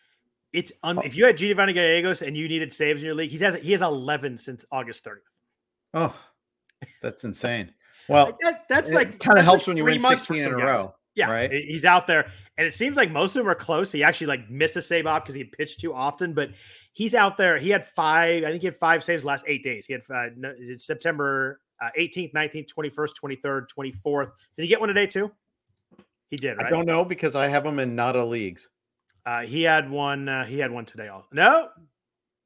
it's 0.53 0.70
un, 0.85 0.99
oh. 0.99 1.03
if 1.03 1.16
you 1.16 1.27
had 1.27 1.37
Giovanni 1.37 1.73
Gallegos 1.73 2.23
and 2.23 2.37
you 2.37 2.49
needed 2.49 2.73
saves 2.73 3.03
in 3.03 3.07
your 3.07 3.16
league, 3.16 3.31
he 3.31 3.38
has 3.38 3.57
he 3.57 3.73
has 3.73 3.83
eleven 3.83 4.38
since 4.38 4.64
August 4.70 5.03
thirtieth. 5.03 5.25
Oh, 5.92 6.14
that's 7.03 7.25
insane. 7.25 7.73
Well, 8.09 8.37
that, 8.40 8.64
that's 8.68 8.90
like 8.90 9.20
kind 9.20 9.38
of 9.38 9.44
helps 9.44 9.61
like 9.61 9.66
when 9.68 9.77
you 9.77 9.85
win 9.85 10.01
sixteen 10.01 10.38
in 10.38 10.55
a 10.55 10.57
guys. 10.57 10.64
row. 10.64 10.94
Yeah, 11.14 11.31
right. 11.31 11.53
He's 11.53 11.85
out 11.85 12.09
there, 12.09 12.27
and 12.59 12.66
it 12.66 12.75
seems 12.75 12.96
like 12.96 13.09
most 13.09 13.37
of 13.37 13.44
them 13.44 13.49
are 13.49 13.55
close. 13.55 13.92
He 13.92 14.03
actually 14.03 14.27
like 14.27 14.51
missed 14.51 14.77
a 14.77 14.83
save 14.83 15.07
off 15.07 15.23
because 15.23 15.37
he 15.37 15.44
pitched 15.44 15.79
too 15.79 15.94
often, 15.94 16.35
but 16.35 16.51
he's 16.92 17.14
out 17.14 17.37
there. 17.37 17.57
He 17.57 17.70
had 17.70 17.87
five. 17.87 18.42
I 18.42 18.49
think 18.49 18.62
he 18.62 18.66
had 18.66 18.75
five 18.75 19.05
saves 19.05 19.25
last 19.25 19.44
eight 19.46 19.62
days. 19.62 19.87
He 19.87 19.92
had 19.92 20.03
uh, 20.12 20.51
September 20.77 21.61
uh, 21.81 21.88
18th, 21.99 22.33
19th, 22.33 22.69
21st, 22.73 23.11
23rd, 23.23 23.66
24th. 23.77 24.31
Did 24.57 24.62
he 24.62 24.69
get 24.69 24.81
one 24.81 24.88
today 24.88 25.07
too? 25.07 25.31
He 26.31 26.37
did, 26.37 26.59
right? 26.59 26.66
I 26.66 26.71
don't 26.71 26.87
know 26.87 27.05
because 27.05 27.35
I 27.35 27.49
have 27.49 27.66
him 27.66 27.79
in 27.79 27.95
nada 27.95 28.25
leagues. 28.25 28.69
Uh, 29.27 29.40
he 29.40 29.62
had 29.62 29.90
one. 29.90 30.29
Uh, 30.29 30.45
he 30.45 30.59
had 30.59 30.71
one 30.71 30.85
today. 30.85 31.09
All 31.09 31.27
no, 31.33 31.69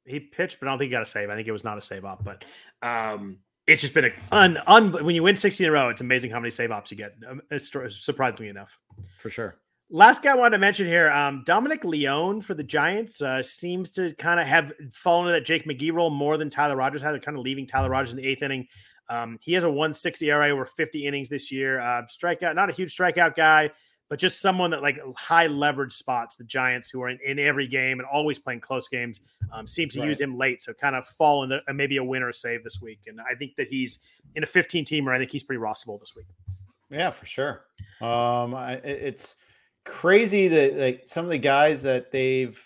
he 0.05 0.19
pitched, 0.19 0.59
but 0.59 0.67
I 0.67 0.71
don't 0.71 0.79
think 0.79 0.89
he 0.89 0.91
got 0.91 1.03
a 1.03 1.05
save. 1.05 1.29
I 1.29 1.35
think 1.35 1.47
it 1.47 1.51
was 1.51 1.63
not 1.63 1.77
a 1.77 1.81
save 1.81 2.03
up, 2.03 2.23
but 2.23 2.43
um, 2.81 3.37
it's 3.67 3.81
just 3.81 3.93
been 3.93 4.05
a 4.05 4.11
un, 4.31 4.59
un 4.67 4.91
when 4.91 5.15
you 5.15 5.23
win 5.23 5.35
16 5.35 5.65
in 5.65 5.69
a 5.69 5.73
row, 5.73 5.89
it's 5.89 6.01
amazing 6.01 6.31
how 6.31 6.39
many 6.39 6.49
save 6.49 6.71
ops 6.71 6.91
you 6.91 6.97
get. 6.97 7.15
Um, 7.27 7.41
surprisingly 7.59 8.49
enough, 8.49 8.77
for 9.19 9.29
sure. 9.29 9.57
Last 9.91 10.23
guy 10.23 10.31
I 10.31 10.35
wanted 10.35 10.51
to 10.51 10.57
mention 10.57 10.87
here, 10.87 11.11
um, 11.11 11.43
Dominic 11.45 11.83
Leone 11.83 12.41
for 12.41 12.55
the 12.55 12.63
Giants 12.63 13.21
uh, 13.21 13.43
seems 13.43 13.91
to 13.91 14.13
kind 14.15 14.39
of 14.39 14.47
have 14.47 14.73
fallen 14.91 15.27
into 15.27 15.39
that 15.39 15.45
Jake 15.45 15.65
McGee 15.65 15.93
role 15.93 16.09
more 16.09 16.37
than 16.37 16.49
Tyler 16.49 16.75
Rogers 16.75 17.03
had. 17.03 17.11
They're 17.11 17.19
kind 17.19 17.37
of 17.37 17.43
leaving 17.43 17.67
Tyler 17.67 17.89
Rogers 17.89 18.11
in 18.11 18.17
the 18.17 18.25
eighth 18.25 18.41
inning. 18.41 18.67
Um, 19.09 19.37
he 19.41 19.53
has 19.53 19.63
a 19.63 19.69
160 19.69 20.29
ERA 20.29 20.49
over 20.49 20.65
50 20.65 21.05
innings 21.05 21.29
this 21.29 21.51
year. 21.51 21.79
Uh, 21.79 22.03
strikeout, 22.03 22.55
not 22.55 22.69
a 22.69 22.73
huge 22.73 22.95
strikeout 22.95 23.35
guy, 23.35 23.69
but 24.09 24.19
just 24.19 24.41
someone 24.41 24.71
that 24.71 24.81
like 24.81 24.99
high 25.15 25.47
leverage 25.47 25.93
spots 25.93 26.35
the 26.35 26.43
Giants 26.43 26.89
who 26.89 27.01
are 27.01 27.09
in, 27.09 27.19
in 27.25 27.39
every 27.39 27.67
game 27.67 27.99
and 27.99 28.07
always 28.07 28.39
playing 28.39 28.61
close 28.61 28.87
games. 28.87 29.21
Um, 29.51 29.67
seems 29.67 29.93
to 29.93 30.01
right. 30.01 30.07
use 30.07 30.19
him 30.19 30.37
late, 30.37 30.63
so 30.63 30.73
kind 30.73 30.95
of 30.95 31.07
fall 31.07 31.43
into 31.43 31.59
uh, 31.67 31.73
maybe 31.73 31.97
a 31.97 32.03
win 32.03 32.21
winner 32.21 32.31
save 32.31 32.63
this 32.63 32.81
week. 32.81 33.01
And 33.07 33.19
I 33.21 33.35
think 33.35 33.55
that 33.55 33.67
he's 33.67 33.99
in 34.35 34.43
a 34.43 34.47
15 34.47 34.85
teamer. 34.85 35.13
I 35.13 35.17
think 35.17 35.31
he's 35.31 35.43
pretty 35.43 35.61
rosterable 35.61 35.99
this 35.99 36.15
week. 36.15 36.25
Yeah, 36.89 37.11
for 37.11 37.25
sure. 37.25 37.65
Um, 38.01 38.53
I, 38.53 38.73
it's 38.83 39.35
crazy 39.85 40.47
that 40.47 40.77
like 40.77 41.03
some 41.07 41.25
of 41.25 41.31
the 41.31 41.37
guys 41.37 41.81
that 41.83 42.11
they've 42.11 42.61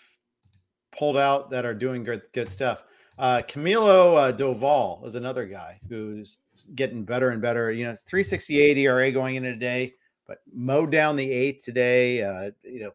pulled 0.96 1.16
out 1.16 1.50
that 1.50 1.64
are 1.64 1.74
doing 1.74 2.04
good 2.04 2.22
good 2.32 2.50
stuff. 2.50 2.82
Uh, 3.20 3.42
Camilo 3.42 4.16
uh, 4.16 4.32
Doval 4.32 5.06
is 5.06 5.14
another 5.14 5.44
guy 5.44 5.78
who's 5.90 6.38
getting 6.74 7.04
better 7.04 7.28
and 7.28 7.42
better. 7.42 7.70
You 7.70 7.84
know, 7.84 7.90
it's 7.90 8.02
368 8.04 8.78
ERA 8.78 9.12
going 9.12 9.36
into 9.36 9.52
today, 9.52 9.92
but 10.26 10.38
mowed 10.50 10.90
down 10.90 11.16
the 11.16 11.30
eighth 11.30 11.62
today. 11.62 12.22
Uh, 12.22 12.50
you 12.64 12.84
know, 12.84 12.92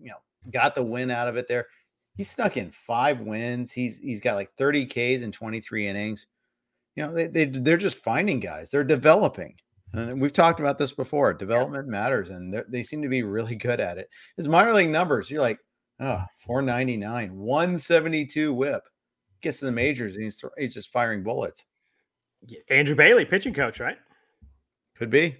you 0.00 0.08
know, 0.08 0.16
got 0.50 0.74
the 0.74 0.82
win 0.82 1.12
out 1.12 1.28
of 1.28 1.36
it 1.36 1.46
there. 1.46 1.66
He's 2.16 2.28
snuck 2.28 2.56
in 2.56 2.72
five 2.72 3.20
wins. 3.20 3.70
He's 3.70 3.98
he's 3.98 4.18
got 4.18 4.34
like 4.34 4.50
30 4.58 4.86
Ks 4.86 5.22
in 5.22 5.30
23 5.30 5.86
innings. 5.86 6.26
You 6.96 7.06
know, 7.06 7.14
they, 7.14 7.28
they 7.28 7.44
they're 7.44 7.76
just 7.76 7.98
finding 7.98 8.40
guys. 8.40 8.70
They're 8.70 8.82
developing. 8.82 9.54
And 9.92 10.20
we've 10.20 10.32
talked 10.32 10.58
about 10.58 10.78
this 10.78 10.92
before. 10.92 11.32
Development 11.32 11.86
yeah. 11.86 11.92
matters, 11.92 12.30
and 12.30 12.64
they 12.68 12.82
seem 12.82 13.00
to 13.02 13.08
be 13.08 13.22
really 13.22 13.54
good 13.54 13.78
at 13.78 13.96
it. 13.96 14.10
His 14.36 14.48
minor 14.48 14.74
league 14.74 14.90
numbers, 14.90 15.30
you're 15.30 15.40
like, 15.40 15.60
oh, 16.00 16.24
499, 16.36 17.36
172 17.36 18.52
whip 18.52 18.82
gets 19.40 19.58
to 19.60 19.64
the 19.64 19.72
majors 19.72 20.14
and 20.14 20.24
he's 20.24 20.36
th- 20.36 20.52
he's 20.58 20.74
just 20.74 20.90
firing 20.90 21.22
bullets. 21.22 21.64
Andrew 22.70 22.94
Bailey, 22.94 23.24
pitching 23.24 23.54
coach, 23.54 23.80
right? 23.80 23.98
Could 24.96 25.10
be. 25.10 25.36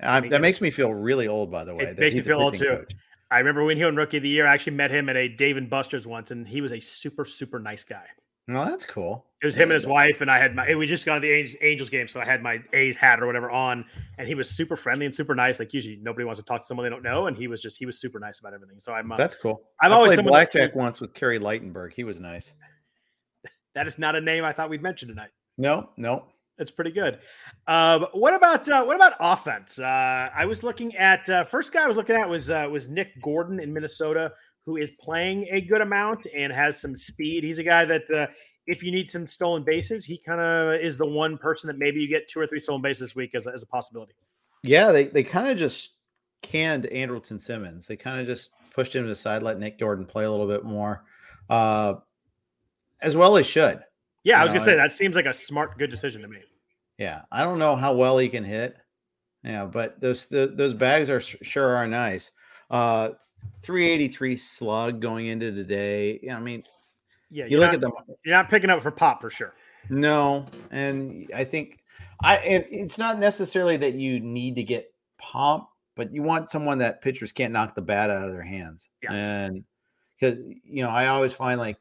I, 0.00 0.20
that 0.28 0.40
makes 0.40 0.60
me 0.60 0.70
feel 0.70 0.92
really 0.92 1.28
old, 1.28 1.50
by 1.50 1.64
the 1.64 1.74
way. 1.74 1.84
It 1.84 1.98
makes 1.98 2.16
me 2.16 2.22
feel 2.22 2.40
old 2.40 2.56
too. 2.56 2.66
Coach. 2.66 2.94
I 3.30 3.38
remember 3.38 3.64
when 3.64 3.76
he 3.76 3.84
won 3.84 3.96
Rookie 3.96 4.18
of 4.18 4.22
the 4.22 4.28
Year. 4.28 4.46
I 4.46 4.52
actually 4.52 4.74
met 4.74 4.90
him 4.90 5.08
at 5.08 5.16
a 5.16 5.28
Dave 5.28 5.56
and 5.56 5.70
Buster's 5.70 6.06
once, 6.06 6.30
and 6.30 6.46
he 6.46 6.60
was 6.60 6.72
a 6.72 6.80
super, 6.80 7.24
super 7.24 7.58
nice 7.58 7.84
guy. 7.84 8.04
No, 8.48 8.64
that's 8.64 8.84
cool. 8.84 9.24
It 9.40 9.46
was 9.46 9.56
him 9.56 9.70
and 9.70 9.72
his 9.72 9.86
wife, 9.86 10.20
and 10.20 10.30
I 10.30 10.38
had 10.38 10.54
my. 10.54 10.74
We 10.74 10.86
just 10.86 11.06
got 11.06 11.14
to 11.14 11.20
the 11.20 11.30
Angels, 11.30 11.56
Angels 11.62 11.90
game, 11.90 12.08
so 12.08 12.20
I 12.20 12.24
had 12.24 12.42
my 12.42 12.60
A's 12.72 12.96
hat 12.96 13.22
or 13.22 13.26
whatever 13.26 13.50
on, 13.50 13.84
and 14.18 14.26
he 14.26 14.34
was 14.34 14.50
super 14.50 14.76
friendly 14.76 15.06
and 15.06 15.14
super 15.14 15.34
nice. 15.34 15.60
Like 15.60 15.72
usually, 15.72 15.98
nobody 16.02 16.24
wants 16.24 16.40
to 16.40 16.44
talk 16.44 16.62
to 16.62 16.66
someone 16.66 16.84
they 16.84 16.90
don't 16.90 17.04
know, 17.04 17.28
and 17.28 17.36
he 17.36 17.46
was 17.46 17.62
just 17.62 17.78
he 17.78 17.86
was 17.86 18.00
super 18.00 18.18
nice 18.18 18.40
about 18.40 18.52
everything. 18.52 18.80
So 18.80 18.92
I'm. 18.92 19.10
Uh, 19.10 19.16
that's 19.16 19.36
cool. 19.36 19.62
I'm 19.80 19.92
I 19.92 19.94
always 19.94 20.14
played 20.14 20.26
blackjack 20.26 20.72
that, 20.72 20.76
once 20.76 21.00
with 21.00 21.14
Kerry 21.14 21.38
Ligtenberg. 21.38 21.92
He 21.92 22.02
was 22.02 22.18
nice. 22.18 22.52
That 23.74 23.86
is 23.86 23.98
not 23.98 24.16
a 24.16 24.20
name 24.20 24.44
I 24.44 24.52
thought 24.52 24.70
we'd 24.70 24.82
mention 24.82 25.08
tonight. 25.08 25.30
No, 25.58 25.90
no. 25.96 26.26
That's 26.58 26.70
pretty 26.70 26.90
good. 26.90 27.18
Uh, 27.66 28.06
what 28.12 28.34
about 28.34 28.68
uh, 28.68 28.84
what 28.84 28.96
about 28.96 29.14
offense? 29.18 29.78
Uh, 29.78 30.28
I 30.34 30.44
was 30.44 30.62
looking 30.62 30.94
at 30.96 31.28
uh, 31.28 31.44
first 31.44 31.72
guy 31.72 31.84
I 31.84 31.86
was 31.86 31.96
looking 31.96 32.14
at 32.14 32.28
was 32.28 32.50
uh, 32.50 32.68
was 32.70 32.88
Nick 32.88 33.20
Gordon 33.22 33.58
in 33.58 33.72
Minnesota, 33.72 34.32
who 34.66 34.76
is 34.76 34.90
playing 35.00 35.46
a 35.50 35.60
good 35.62 35.80
amount 35.80 36.26
and 36.34 36.52
has 36.52 36.80
some 36.80 36.94
speed. 36.94 37.42
He's 37.42 37.58
a 37.58 37.64
guy 37.64 37.84
that 37.86 38.10
uh, 38.10 38.26
if 38.66 38.82
you 38.82 38.92
need 38.92 39.10
some 39.10 39.26
stolen 39.26 39.64
bases, 39.64 40.04
he 40.04 40.18
kind 40.18 40.40
of 40.40 40.80
is 40.80 40.96
the 40.96 41.06
one 41.06 41.38
person 41.38 41.68
that 41.68 41.78
maybe 41.78 42.00
you 42.00 42.08
get 42.08 42.28
two 42.28 42.40
or 42.40 42.46
three 42.46 42.60
stolen 42.60 42.82
bases 42.82 43.08
this 43.08 43.16
week 43.16 43.34
as, 43.34 43.46
as 43.46 43.62
a 43.62 43.66
possibility. 43.66 44.12
Yeah, 44.62 44.92
they, 44.92 45.06
they 45.06 45.24
kind 45.24 45.48
of 45.48 45.58
just 45.58 45.90
canned 46.42 46.84
Andrelton 46.84 47.40
Simmons. 47.40 47.86
They 47.86 47.96
kind 47.96 48.20
of 48.20 48.26
just 48.26 48.50
pushed 48.74 48.94
him 48.94 49.02
to 49.02 49.08
the 49.08 49.16
side, 49.16 49.42
let 49.42 49.58
Nick 49.58 49.78
Gordon 49.78 50.06
play 50.06 50.24
a 50.24 50.30
little 50.30 50.46
bit 50.46 50.64
more, 50.64 51.04
uh, 51.50 51.94
as 53.02 53.14
well 53.14 53.36
as 53.36 53.46
should. 53.46 53.82
Yeah, 54.24 54.40
I 54.40 54.44
was 54.44 54.52
know, 54.52 54.60
gonna 54.60 54.70
say 54.70 54.76
that 54.76 54.92
seems 54.92 55.16
like 55.16 55.26
a 55.26 55.34
smart, 55.34 55.78
good 55.78 55.90
decision 55.90 56.22
to 56.22 56.28
me. 56.28 56.38
Yeah, 56.98 57.22
I 57.30 57.42
don't 57.42 57.58
know 57.58 57.76
how 57.76 57.94
well 57.94 58.18
he 58.18 58.28
can 58.28 58.44
hit. 58.44 58.76
Yeah, 59.42 59.64
but 59.66 60.00
those 60.00 60.28
the, 60.28 60.52
those 60.54 60.72
bags 60.72 61.10
are 61.10 61.20
sure 61.20 61.74
are 61.74 61.88
nice. 61.88 62.30
Uh, 62.70 63.10
383 63.62 64.36
slug 64.36 65.00
going 65.00 65.26
into 65.26 65.52
today. 65.52 66.20
Yeah, 66.22 66.36
I 66.36 66.40
mean, 66.40 66.62
yeah, 67.30 67.46
you 67.46 67.58
look 67.58 67.68
not, 67.68 67.74
at 67.74 67.80
them. 67.80 67.92
You're 68.24 68.36
not 68.36 68.48
picking 68.48 68.70
up 68.70 68.82
for 68.82 68.92
pop 68.92 69.20
for 69.20 69.30
sure. 69.30 69.54
No, 69.90 70.46
and 70.70 71.28
I 71.34 71.42
think 71.44 71.80
I 72.22 72.36
and 72.36 72.64
it's 72.70 72.98
not 72.98 73.18
necessarily 73.18 73.76
that 73.78 73.94
you 73.94 74.20
need 74.20 74.54
to 74.56 74.62
get 74.62 74.92
pop, 75.18 75.72
but 75.96 76.14
you 76.14 76.22
want 76.22 76.50
someone 76.50 76.78
that 76.78 77.02
pitchers 77.02 77.32
can't 77.32 77.52
knock 77.52 77.74
the 77.74 77.82
bat 77.82 78.10
out 78.10 78.26
of 78.26 78.32
their 78.32 78.42
hands. 78.42 78.90
Yeah. 79.02 79.12
And 79.12 79.64
because 80.18 80.38
you 80.64 80.84
know, 80.84 80.90
I 80.90 81.08
always 81.08 81.32
find 81.32 81.58
like 81.58 81.78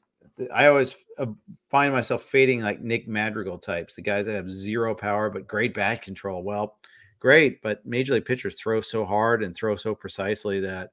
I 0.53 0.67
always 0.67 0.95
uh, 1.17 1.27
find 1.69 1.93
myself 1.93 2.23
fading 2.23 2.61
like 2.61 2.81
Nick 2.81 3.07
Madrigal 3.07 3.57
types, 3.57 3.95
the 3.95 4.01
guys 4.01 4.25
that 4.25 4.35
have 4.35 4.51
zero 4.51 4.95
power 4.95 5.29
but 5.29 5.47
great 5.47 5.73
bat 5.73 6.01
control. 6.01 6.43
Well, 6.43 6.77
great, 7.19 7.61
but 7.61 7.85
major 7.85 8.13
league 8.13 8.25
pitchers 8.25 8.55
throw 8.55 8.81
so 8.81 9.05
hard 9.05 9.43
and 9.43 9.55
throw 9.55 9.75
so 9.75 9.95
precisely 9.95 10.59
that 10.61 10.91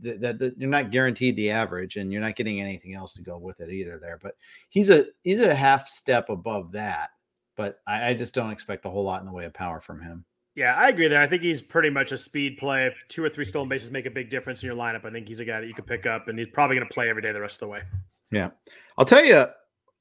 that, 0.00 0.20
that, 0.20 0.38
that, 0.38 0.58
you're 0.58 0.70
not 0.70 0.90
guaranteed 0.90 1.36
the 1.36 1.50
average 1.50 1.96
and 1.96 2.10
you're 2.10 2.22
not 2.22 2.36
getting 2.36 2.60
anything 2.60 2.94
else 2.94 3.12
to 3.14 3.22
go 3.22 3.36
with 3.36 3.60
it 3.60 3.70
either 3.70 3.98
there 3.98 4.18
but 4.22 4.34
he's 4.70 4.88
a 4.88 5.04
he's 5.22 5.40
a 5.40 5.54
half 5.54 5.86
step 5.86 6.30
above 6.30 6.72
that 6.72 7.10
but 7.56 7.80
I, 7.86 8.10
I, 8.10 8.14
just 8.14 8.32
don't 8.32 8.50
expect 8.50 8.86
a 8.86 8.90
whole 8.90 9.04
lot 9.04 9.20
in 9.20 9.26
the 9.26 9.32
way 9.32 9.44
of 9.44 9.52
power 9.54 9.80
from 9.80 10.00
him. 10.00 10.24
Yeah 10.54 10.74
i 10.76 10.88
agree 10.88 11.08
there. 11.08 11.20
I 11.20 11.26
think 11.26 11.42
he's 11.42 11.60
pretty 11.60 11.90
much 11.90 12.10
a 12.12 12.16
speed 12.16 12.56
play. 12.56 12.86
If 12.86 13.04
two 13.08 13.22
or 13.22 13.28
three 13.28 13.44
stolen 13.44 13.68
bases 13.68 13.90
make 13.90 14.06
a 14.06 14.10
big 14.10 14.30
difference 14.30 14.62
in 14.62 14.66
your 14.66 14.76
lineup 14.76 15.04
i 15.04 15.10
think 15.10 15.28
he's 15.28 15.40
a 15.40 15.44
guy 15.44 15.60
that 15.60 15.66
you 15.66 15.74
could 15.74 15.86
pick 15.86 16.06
up 16.06 16.28
and 16.28 16.38
he's 16.38 16.48
probably 16.48 16.76
going 16.76 16.88
to 16.88 16.94
play 16.94 17.10
every 17.10 17.20
day 17.20 17.32
the 17.32 17.40
rest 17.40 17.56
of 17.56 17.60
the 17.60 17.68
way 17.68 17.82
yeah 18.30 18.50
i'll 18.98 19.04
tell 19.04 19.24
you 19.24 19.46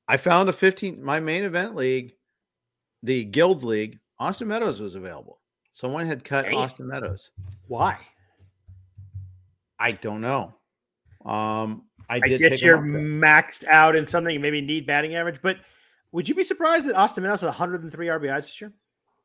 i 0.08 0.18
found 0.18 0.50
a 0.50 0.54
15 0.54 1.04
my 1.04 1.20
main 1.20 1.44
event 1.44 1.76
league 1.76 2.14
the 3.04 3.24
guilds 3.26 3.64
league 3.64 4.00
austin 4.20 4.48
meadows 4.48 4.80
was 4.80 4.96
available 4.96 5.40
someone 5.74 6.06
had 6.06 6.24
cut 6.24 6.46
Dang. 6.46 6.56
austin 6.56 6.88
meadows 6.88 7.32
why 7.68 8.00
I 9.80 9.92
don't 9.92 10.22
know. 10.22 10.54
Um, 11.26 11.84
I, 12.10 12.18
I 12.18 12.20
guess 12.20 12.62
you're 12.62 12.78
maxed 12.78 13.66
out 13.66 13.96
in 13.96 14.08
something, 14.08 14.40
maybe 14.40 14.62
need 14.62 14.86
batting 14.86 15.16
average. 15.16 15.42
But 15.42 15.58
would 16.12 16.30
you 16.30 16.36
be 16.36 16.44
surprised 16.44 16.88
that 16.88 16.96
Austin 16.96 17.24
Meadows 17.24 17.42
has 17.42 17.48
103 17.48 18.08
RBIs 18.08 18.36
this 18.36 18.62
year? 18.62 18.72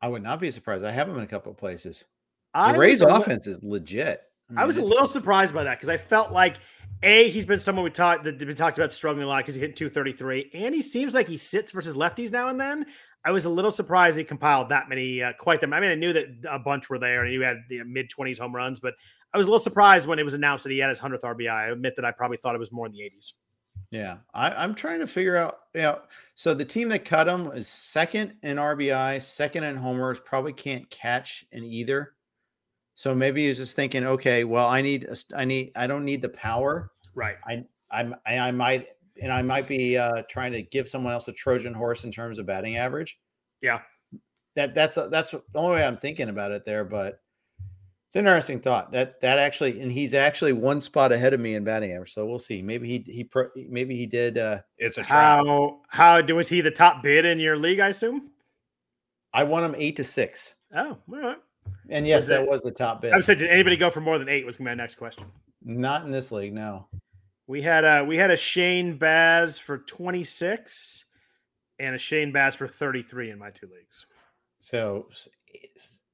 I 0.02 0.08
would 0.08 0.22
not 0.22 0.40
be 0.40 0.50
surprised. 0.50 0.84
I 0.84 0.90
have 0.90 1.08
him 1.08 1.16
in 1.16 1.22
a 1.22 1.26
couple 1.26 1.52
of 1.52 1.58
places. 1.58 2.04
The 2.54 2.74
Rays 2.76 3.00
offense 3.00 3.46
is 3.46 3.62
legit. 3.62 4.22
I, 4.48 4.52
mean, 4.52 4.58
I 4.58 4.64
was 4.64 4.78
a 4.78 4.82
little 4.82 5.06
surprised 5.06 5.54
by 5.54 5.62
that 5.64 5.78
because 5.78 5.90
I 5.90 5.98
felt 5.98 6.32
like 6.32 6.56
a 7.02 7.28
he's 7.28 7.46
been 7.46 7.60
someone 7.60 7.84
we 7.84 7.90
talked 7.90 8.24
that 8.24 8.38
been 8.38 8.54
talked 8.54 8.78
about 8.78 8.92
struggling 8.92 9.24
a 9.24 9.28
lot 9.28 9.38
because 9.38 9.54
he 9.54 9.60
hit 9.60 9.76
233, 9.76 10.50
and 10.54 10.74
he 10.74 10.82
seems 10.82 11.14
like 11.14 11.28
he 11.28 11.36
sits 11.36 11.72
versus 11.72 11.96
lefties 11.96 12.30
now 12.30 12.48
and 12.48 12.60
then. 12.60 12.86
I 13.24 13.32
was 13.32 13.44
a 13.44 13.50
little 13.50 13.70
surprised 13.70 14.16
he 14.16 14.24
compiled 14.24 14.70
that 14.70 14.88
many, 14.88 15.22
uh, 15.22 15.32
quite 15.38 15.60
them. 15.60 15.74
I 15.74 15.80
mean, 15.80 15.90
I 15.90 15.94
knew 15.94 16.12
that 16.14 16.24
a 16.50 16.58
bunch 16.58 16.88
were 16.88 16.98
there 16.98 17.22
and 17.22 17.32
he 17.32 17.40
had 17.42 17.58
the 17.68 17.84
mid 17.84 18.10
20s 18.10 18.38
home 18.38 18.54
runs, 18.54 18.80
but 18.80 18.94
I 19.34 19.38
was 19.38 19.46
a 19.46 19.50
little 19.50 19.60
surprised 19.60 20.06
when 20.06 20.18
it 20.18 20.24
was 20.24 20.34
announced 20.34 20.64
that 20.64 20.72
he 20.72 20.78
had 20.78 20.88
his 20.88 21.00
100th 21.00 21.20
RBI. 21.20 21.50
I 21.50 21.68
admit 21.68 21.96
that 21.96 22.04
I 22.04 22.12
probably 22.12 22.38
thought 22.38 22.54
it 22.54 22.58
was 22.58 22.72
more 22.72 22.86
in 22.86 22.92
the 22.92 23.00
80s. 23.00 23.32
Yeah, 23.90 24.18
I, 24.32 24.64
am 24.64 24.74
trying 24.74 25.00
to 25.00 25.06
figure 25.06 25.36
out. 25.36 25.58
Yeah, 25.74 25.80
you 25.80 25.86
know, 25.86 25.98
so 26.34 26.54
the 26.54 26.64
team 26.64 26.88
that 26.90 27.04
cut 27.04 27.26
him 27.26 27.50
is 27.52 27.66
second 27.66 28.34
in 28.42 28.56
RBI, 28.56 29.22
second 29.22 29.64
in 29.64 29.76
homers, 29.76 30.20
probably 30.20 30.52
can't 30.52 30.88
catch 30.90 31.44
in 31.50 31.64
either. 31.64 32.12
So 33.00 33.14
maybe 33.14 33.46
he's 33.46 33.56
just 33.56 33.76
thinking, 33.76 34.04
okay, 34.04 34.44
well, 34.44 34.68
I 34.68 34.82
need, 34.82 35.04
a, 35.04 35.16
I 35.34 35.46
need, 35.46 35.72
I 35.74 35.86
don't 35.86 36.04
need 36.04 36.20
the 36.20 36.28
power. 36.28 36.90
Right. 37.14 37.36
I, 37.46 37.64
I'm, 37.90 38.14
I, 38.26 38.36
I 38.36 38.50
might 38.50 38.88
and 39.22 39.32
I 39.32 39.40
might 39.40 39.66
be 39.66 39.96
uh, 39.96 40.22
trying 40.28 40.52
to 40.52 40.60
give 40.60 40.86
someone 40.86 41.14
else 41.14 41.26
a 41.26 41.32
Trojan 41.32 41.72
horse 41.72 42.04
in 42.04 42.12
terms 42.12 42.38
of 42.38 42.44
batting 42.44 42.76
average. 42.76 43.18
Yeah, 43.62 43.80
that 44.54 44.74
that's 44.74 44.98
a, 44.98 45.08
that's 45.10 45.30
the 45.30 45.42
only 45.54 45.76
way 45.76 45.84
I'm 45.86 45.96
thinking 45.96 46.28
about 46.28 46.50
it 46.50 46.66
there. 46.66 46.84
But 46.84 47.22
it's 48.06 48.16
an 48.16 48.20
interesting 48.20 48.60
thought 48.60 48.92
that 48.92 49.18
that 49.22 49.38
actually, 49.38 49.80
and 49.80 49.90
he's 49.90 50.12
actually 50.12 50.52
one 50.52 50.82
spot 50.82 51.10
ahead 51.10 51.32
of 51.32 51.40
me 51.40 51.54
in 51.54 51.64
batting 51.64 51.92
average. 51.92 52.12
So 52.12 52.26
we'll 52.26 52.38
see. 52.38 52.60
Maybe 52.60 52.86
he 52.86 52.98
he 53.10 53.24
pro, 53.24 53.46
maybe 53.56 53.96
he 53.96 54.04
did. 54.04 54.36
Uh, 54.36 54.58
it's 54.76 54.98
a 54.98 55.04
trap. 55.04 55.46
how 55.46 55.80
how 55.88 56.22
was 56.34 56.50
he 56.50 56.60
the 56.60 56.70
top 56.70 57.02
bid 57.02 57.24
in 57.24 57.40
your 57.40 57.56
league? 57.56 57.80
I 57.80 57.88
assume. 57.88 58.28
I 59.32 59.44
won 59.44 59.64
him 59.64 59.74
eight 59.78 59.96
to 59.96 60.04
six. 60.04 60.56
Oh, 60.76 60.98
all 61.10 61.18
right. 61.18 61.38
And 61.88 62.06
yes, 62.06 62.18
was 62.18 62.26
that, 62.28 62.40
that 62.40 62.48
was 62.48 62.60
the 62.62 62.70
top 62.70 63.02
bid. 63.02 63.12
I 63.12 63.20
saying, 63.20 63.38
did 63.40 63.50
anybody 63.50 63.76
go 63.76 63.90
for 63.90 64.00
more 64.00 64.18
than 64.18 64.28
eight? 64.28 64.46
Was 64.46 64.60
my 64.60 64.74
next 64.74 64.96
question. 64.96 65.24
Not 65.62 66.04
in 66.04 66.10
this 66.10 66.32
league, 66.32 66.54
no. 66.54 66.86
We 67.46 67.62
had 67.62 67.84
a 67.84 68.04
we 68.04 68.16
had 68.16 68.30
a 68.30 68.36
Shane 68.36 68.96
Baz 68.96 69.58
for 69.58 69.78
26 69.78 71.04
and 71.78 71.94
a 71.94 71.98
Shane 71.98 72.32
Baz 72.32 72.54
for 72.54 72.68
33 72.68 73.30
in 73.30 73.38
my 73.38 73.50
two 73.50 73.66
leagues. 73.66 74.06
So 74.60 75.08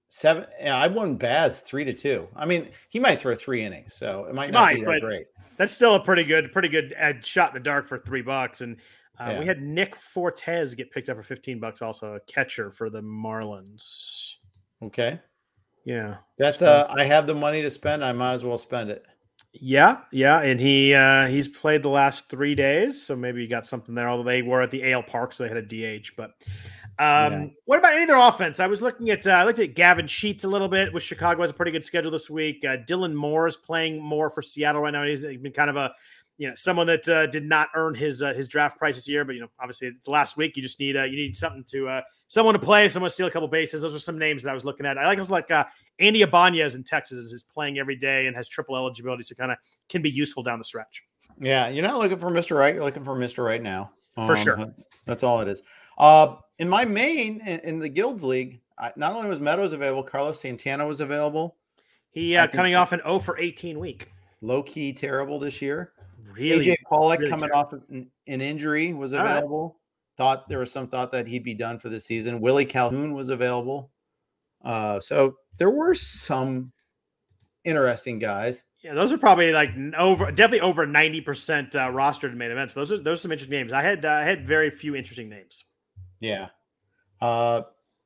seven. 0.09 0.46
Yeah, 0.61 0.76
I 0.76 0.86
won 0.86 1.16
Baz 1.16 1.61
three 1.61 1.84
to 1.84 1.92
two. 1.92 2.26
I 2.34 2.46
mean, 2.46 2.68
he 2.88 2.98
might 2.98 3.20
throw 3.20 3.34
three 3.34 3.64
innings, 3.64 3.94
so 3.94 4.24
it 4.28 4.34
might 4.34 4.50
not 4.50 4.62
might, 4.62 4.76
be 4.76 4.84
that 4.84 5.00
great. 5.00 5.26
That's 5.59 5.74
still 5.74 5.94
a 5.94 6.00
pretty 6.00 6.24
good, 6.24 6.52
pretty 6.52 6.68
good 6.68 6.94
shot 7.22 7.50
in 7.50 7.54
the 7.54 7.61
dark 7.61 7.86
for 7.88 7.98
three 7.98 8.22
bucks. 8.22 8.61
And 8.61 8.76
uh, 9.18 9.30
yeah. 9.30 9.40
we 9.40 9.46
had 9.46 9.62
Nick 9.62 9.96
Fortes 9.96 10.74
get 10.74 10.90
picked 10.90 11.09
up 11.09 11.16
for 11.16 11.22
15 11.22 11.59
bucks, 11.59 11.82
also 11.82 12.14
a 12.14 12.20
catcher 12.20 12.70
for 12.70 12.90
the 12.90 13.00
Marlins. 13.00 14.34
Okay. 14.82 15.18
Yeah. 15.87 16.16
That's 16.37 16.61
uh 16.61 16.87
I 16.91 17.05
have 17.05 17.26
the 17.26 17.34
money 17.34 17.62
to 17.62 17.70
spend. 17.70 18.05
I 18.05 18.12
might 18.12 18.34
as 18.34 18.45
well 18.45 18.59
spend 18.59 18.91
it. 18.91 19.07
Yeah, 19.61 20.01
yeah, 20.12 20.43
and 20.43 20.61
he 20.61 20.93
uh, 20.93 21.28
he's 21.28 21.49
played 21.49 21.82
the 21.82 21.89
last 21.89 22.28
three 22.28 22.55
days, 22.55 23.03
so 23.03 23.16
maybe 23.16 23.41
you 23.41 23.49
got 23.49 23.64
something 23.64 23.95
there. 23.95 24.07
Although 24.07 24.24
they 24.24 24.43
were 24.43 24.61
at 24.61 24.70
the 24.70 24.93
AL 24.93 25.05
Park, 25.05 25.32
so 25.32 25.45
they 25.45 25.49
had 25.49 25.57
a 25.57 25.62
DH. 25.62 26.11
But 26.14 26.32
um, 26.99 27.32
yeah. 27.32 27.47
what 27.64 27.78
about 27.78 27.95
any 27.95 28.03
of 28.03 28.09
their 28.09 28.18
offense? 28.18 28.61
I 28.61 28.66
was 28.66 28.82
looking 28.82 29.11
at 29.11 29.26
uh, 29.26 29.30
I 29.30 29.45
looked 29.45 29.59
at 29.59 29.74
Gavin 29.74 30.07
Sheets 30.07 30.45
a 30.45 30.49
little 30.49 30.68
bit. 30.68 30.93
With 30.93 31.03
Chicago 31.03 31.41
has 31.41 31.51
a 31.51 31.55
pretty 31.55 31.72
good 31.72 31.84
schedule 31.84 32.11
this 32.11 32.28
week. 32.28 32.64
Uh, 32.64 32.76
Dylan 32.76 33.14
Moore 33.14 33.47
is 33.47 33.57
playing 33.57 34.03
more 34.03 34.28
for 34.28 34.43
Seattle 34.43 34.82
right 34.82 34.93
now. 34.93 35.05
He's 35.05 35.24
been 35.24 35.53
kind 35.53 35.70
of 35.70 35.76
a 35.76 35.95
you 36.39 36.49
know 36.49 36.55
someone 36.55 36.87
that 36.87 37.09
uh, 37.09 37.26
did 37.26 37.45
not 37.45 37.68
earn 37.74 37.95
his 37.95 38.22
uh, 38.22 38.34
his 38.34 38.49
draft 38.49 38.78
price 38.78 38.97
this 38.97 39.09
year, 39.09 39.24
but 39.24 39.34
you 39.34 39.41
know 39.41 39.49
obviously 39.59 39.89
it's 39.89 40.09
last 40.09 40.37
week. 40.37 40.57
You 40.57 40.62
just 40.62 40.78
need 40.80 40.97
uh, 40.97 41.05
you 41.05 41.16
need 41.16 41.37
something 41.37 41.64
to 41.68 41.89
uh, 41.89 42.03
someone 42.28 42.55
to 42.55 42.61
play, 42.61 42.89
someone 42.89 43.09
to 43.09 43.14
steal 43.14 43.26
a 43.26 43.30
couple 43.30 43.49
bases. 43.49 43.82
Those 43.82 43.95
are 43.95 44.01
some 44.01 44.18
names 44.18 44.43
that 44.43 44.51
I 44.51 44.55
was 44.55 44.64
looking 44.64 44.87
at. 44.87 44.99
I 44.99 45.07
like 45.07 45.18
was 45.18 45.30
like 45.30 45.51
uh, 45.51 45.64
Andy 45.99 46.22
Ibanez 46.22 46.74
in 46.74 46.84
Texas 46.84 47.32
is 47.32 47.43
playing 47.43 47.78
every 47.78 47.97
day 47.97 48.26
and 48.26 48.37
has 48.37 48.49
triple 48.49 48.76
eligibility, 48.76 49.22
so 49.22 49.34
kind 49.34 49.53
of 49.53 49.59
can 49.89 50.03
be 50.03 50.11
useful 50.11 50.43
down 50.43 50.59
the 50.59 50.64
stretch. 50.64 51.05
Yeah, 51.41 51.68
you're 51.68 51.82
not 51.82 51.99
looking 51.99 52.18
for 52.18 52.30
Mr. 52.30 52.57
Right. 52.57 52.74
You're 52.74 52.84
looking 52.84 53.05
for 53.05 53.16
Mr. 53.16 53.45
Right 53.45 53.62
now. 53.62 53.93
For 54.14 54.37
um, 54.37 54.37
sure. 54.37 54.74
That's 55.05 55.22
all 55.22 55.41
it 55.41 55.49
is. 55.49 55.62
Uh, 55.99 56.37
in 56.59 56.68
my 56.68 56.84
main, 56.84 57.41
in, 57.41 57.61
in 57.61 57.78
the 57.78 57.89
Guilds 57.89 58.24
League, 58.24 58.61
I, 58.78 58.93
not 58.97 59.12
only 59.12 59.28
was 59.28 59.41
Meadows 59.41 59.72
available, 59.72 60.03
Carlos 60.03 60.41
Santana 60.41 60.87
was 60.87 61.01
available. 61.01 61.57
He 62.11 62.34
uh, 62.37 62.47
coming 62.47 62.74
off 62.74 62.93
an 62.93 63.01
0 63.01 63.18
for 63.18 63.39
18 63.39 63.78
week. 63.78 64.11
Low 64.41 64.62
key 64.62 64.93
terrible 64.93 65.39
this 65.39 65.61
year. 65.61 65.93
Really, 66.37 66.66
AJ 66.66 66.76
Pollock 66.89 67.18
really 67.18 67.30
coming 67.30 67.51
terrible. 67.51 67.78
off 67.78 67.91
an, 67.91 68.11
an, 68.26 68.41
injury 68.41 68.93
was 68.93 69.12
available. 69.12 69.64
Right. 69.64 70.24
Thought 70.24 70.49
there 70.49 70.59
was 70.59 70.72
some 70.72 70.89
thought 70.89 71.12
that 71.12 71.26
he'd 71.26 71.45
be 71.45 71.55
done 71.55 71.78
for 71.78 71.89
the 71.89 72.01
season. 72.01 72.41
Willie 72.41 72.64
Calhoun 72.64 73.12
was 73.12 73.28
available. 73.28 73.91
Uh, 74.64 74.99
so 75.01 75.37
there 75.59 75.70
were 75.70 75.95
some 75.95 76.72
interesting 77.64 78.18
guys. 78.18 78.64
Yeah, 78.82 78.95
those 78.95 79.12
are 79.12 79.18
probably 79.18 79.53
like 79.53 79.70
over, 79.99 80.30
definitely 80.30 80.61
over 80.61 80.87
ninety 80.87 81.20
percent 81.20 81.74
uh, 81.74 81.91
rostered 81.91 82.32
in 82.32 82.39
main 82.39 82.51
events. 82.51 82.72
Those 82.72 82.93
are 82.93 82.99
those 82.99 83.18
are 83.18 83.22
some 83.22 83.32
interesting 83.32 83.59
names. 83.59 83.72
I 83.72 83.82
had 83.82 84.05
uh, 84.05 84.11
I 84.11 84.22
had 84.22 84.47
very 84.47 84.70
few 84.70 84.95
interesting 84.95 85.28
names. 85.28 85.64
Yeah, 86.20 86.49
uh, 87.20 87.62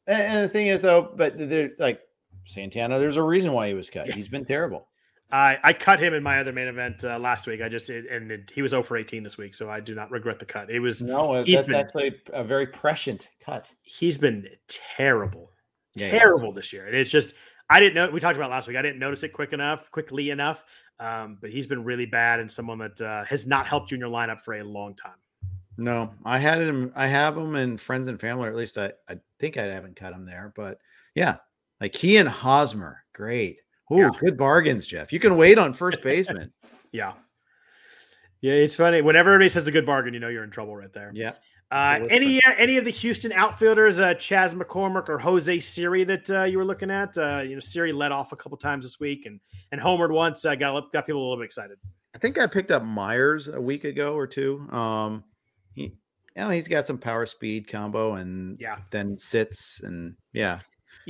and, 0.07 0.23
and 0.23 0.45
the 0.45 0.49
thing 0.49 0.69
is 0.69 0.83
though, 0.83 1.13
but 1.15 1.35
they're 1.37 1.71
like 1.79 2.01
Santana. 2.47 2.99
There's 2.99 3.19
a 3.19 3.23
reason 3.23 3.53
why 3.53 3.69
he 3.69 3.75
was 3.75 3.91
cut. 3.91 4.09
Yeah. 4.09 4.15
He's 4.15 4.29
been 4.29 4.45
terrible. 4.45 4.89
I, 5.33 5.59
I 5.63 5.73
cut 5.73 6.01
him 6.01 6.15
in 6.15 6.23
my 6.23 6.41
other 6.41 6.53
main 6.53 6.69
event 6.69 7.05
uh, 7.05 7.19
last 7.19 7.47
week. 7.47 7.63
I 7.63 7.69
just 7.69 7.89
it, 7.89 8.11
and 8.11 8.31
it, 8.31 8.51
he 8.55 8.63
was 8.63 8.71
0 8.71 8.83
for 8.83 8.97
18 8.97 9.23
this 9.23 9.39
week, 9.39 9.55
so 9.55 9.71
I 9.71 9.81
do 9.81 9.95
not 9.95 10.11
regret 10.11 10.39
the 10.39 10.45
cut. 10.45 10.71
It 10.71 10.81
was 10.81 11.03
no, 11.03 11.35
uh, 11.35 11.45
that's 11.47 11.63
been, 11.63 11.75
actually 11.75 12.21
a 12.33 12.43
very 12.43 12.67
prescient 12.67 13.29
cut. 13.45 13.71
He's 13.83 14.19
been 14.19 14.49
terrible, 14.69 15.53
yeah, 15.95 16.11
terrible 16.11 16.53
this 16.53 16.73
year, 16.73 16.87
and 16.87 16.97
it's 16.97 17.11
just 17.11 17.35
I 17.71 17.79
didn't 17.79 17.95
know. 17.95 18.11
We 18.11 18.19
talked 18.19 18.37
about 18.37 18.51
last 18.51 18.67
week. 18.67 18.77
I 18.77 18.83
didn't 18.83 18.99
notice 18.99 19.23
it 19.23 19.29
quick 19.29 19.53
enough, 19.53 19.91
quickly 19.91 20.31
enough. 20.31 20.65
Um, 20.99 21.39
but 21.41 21.51
he's 21.51 21.67
been 21.67 21.83
really 21.83 22.05
bad 22.05 22.41
and 22.41 22.51
someone 22.51 22.79
that 22.79 23.01
uh, 23.01 23.25
has 23.25 23.47
not 23.47 23.67
helped 23.67 23.91
you 23.91 23.95
in 23.95 24.01
your 24.01 24.11
lineup 24.11 24.41
for 24.41 24.55
a 24.55 24.63
long 24.63 24.95
time. 24.95 25.15
No, 25.79 26.13
I 26.27 26.39
had 26.39 26.61
him. 26.61 26.93
I 26.95 27.07
have 27.07 27.39
him 27.39 27.57
in 27.57 27.79
friends 27.79 28.09
and 28.09 28.21
family. 28.21 28.49
Or 28.49 28.51
at 28.51 28.57
least 28.57 28.77
I, 28.77 28.93
I 29.09 29.17
think 29.39 29.57
I 29.57 29.65
haven't 29.65 29.97
cut 29.97 30.13
him 30.13 30.27
there. 30.27 30.53
But 30.55 30.79
yeah, 31.15 31.37
like 31.81 31.97
he 31.97 32.19
and 32.19 32.29
Hosmer, 32.29 33.03
great. 33.15 33.61
Oh, 33.91 33.99
yeah. 33.99 34.11
good 34.19 34.39
bargains, 34.39 34.87
Jeff. 34.87 35.13
You 35.13 35.21
can 35.21 35.37
wait 35.37 35.59
on 35.59 35.75
first 35.75 36.03
baseman. 36.03 36.53
yeah. 36.93 37.15
Yeah, 38.41 38.55
it's 38.55 38.77
funny. 38.77 39.03
Whenever 39.03 39.31
everybody 39.31 39.49
says 39.49 39.67
a 39.67 39.73
good 39.73 39.85
bargain, 39.85 40.15
you 40.15 40.21
know 40.21 40.29
you're 40.29 40.45
in 40.45 40.51
trouble 40.51 40.77
right 40.77 40.93
there. 40.93 41.11
Yeah. 41.15 41.33
Uh, 41.71 42.01
any 42.11 42.43
uh, 42.43 42.53
any 42.57 42.79
of 42.79 42.85
the 42.85 42.91
Houston 42.91 43.31
outfielders, 43.33 44.01
uh, 44.01 44.15
Chas 44.15 44.55
McCormick 44.55 45.09
or 45.09 45.19
Jose 45.19 45.61
Siri, 45.61 46.03
that 46.05 46.29
uh, 46.29 46.43
you 46.43 46.59
were 46.59 46.65
looking 46.65 46.91
at? 46.91 47.17
Uh, 47.17 47.43
you 47.47 47.55
know, 47.55 47.61
Siri 47.61 47.93
led 47.93 48.11
off 48.11 48.33
a 48.33 48.37
couple 48.37 48.59
times 48.59 48.85
this 48.85 48.99
week 48.99 49.27
and 49.27 49.39
and 49.71 49.81
homered 49.81 50.11
once. 50.11 50.45
Uh, 50.45 50.57
got 50.57 50.91
got 50.93 51.07
people 51.07 51.21
a 51.21 51.23
little 51.23 51.37
bit 51.37 51.45
excited. 51.45 51.79
I 52.15 52.19
think 52.19 52.39
I 52.39 52.47
picked 52.49 52.73
up 52.73 52.83
Meyers 52.83 53.47
a 53.47 53.61
week 53.61 53.85
ago 53.85 54.15
or 54.15 54.27
two. 54.27 54.67
Um, 54.73 55.23
he, 55.75 55.83
you 55.83 55.93
know, 56.37 56.51
he's 56.51 56.67
got 56.67 56.89
some 56.89 56.99
power 56.99 57.25
speed 57.25 57.69
combo 57.69 58.15
and 58.15 58.59
yeah, 58.61 58.79
then 58.91 59.17
sits 59.17 59.81
and 59.85 60.17
yeah. 60.33 60.59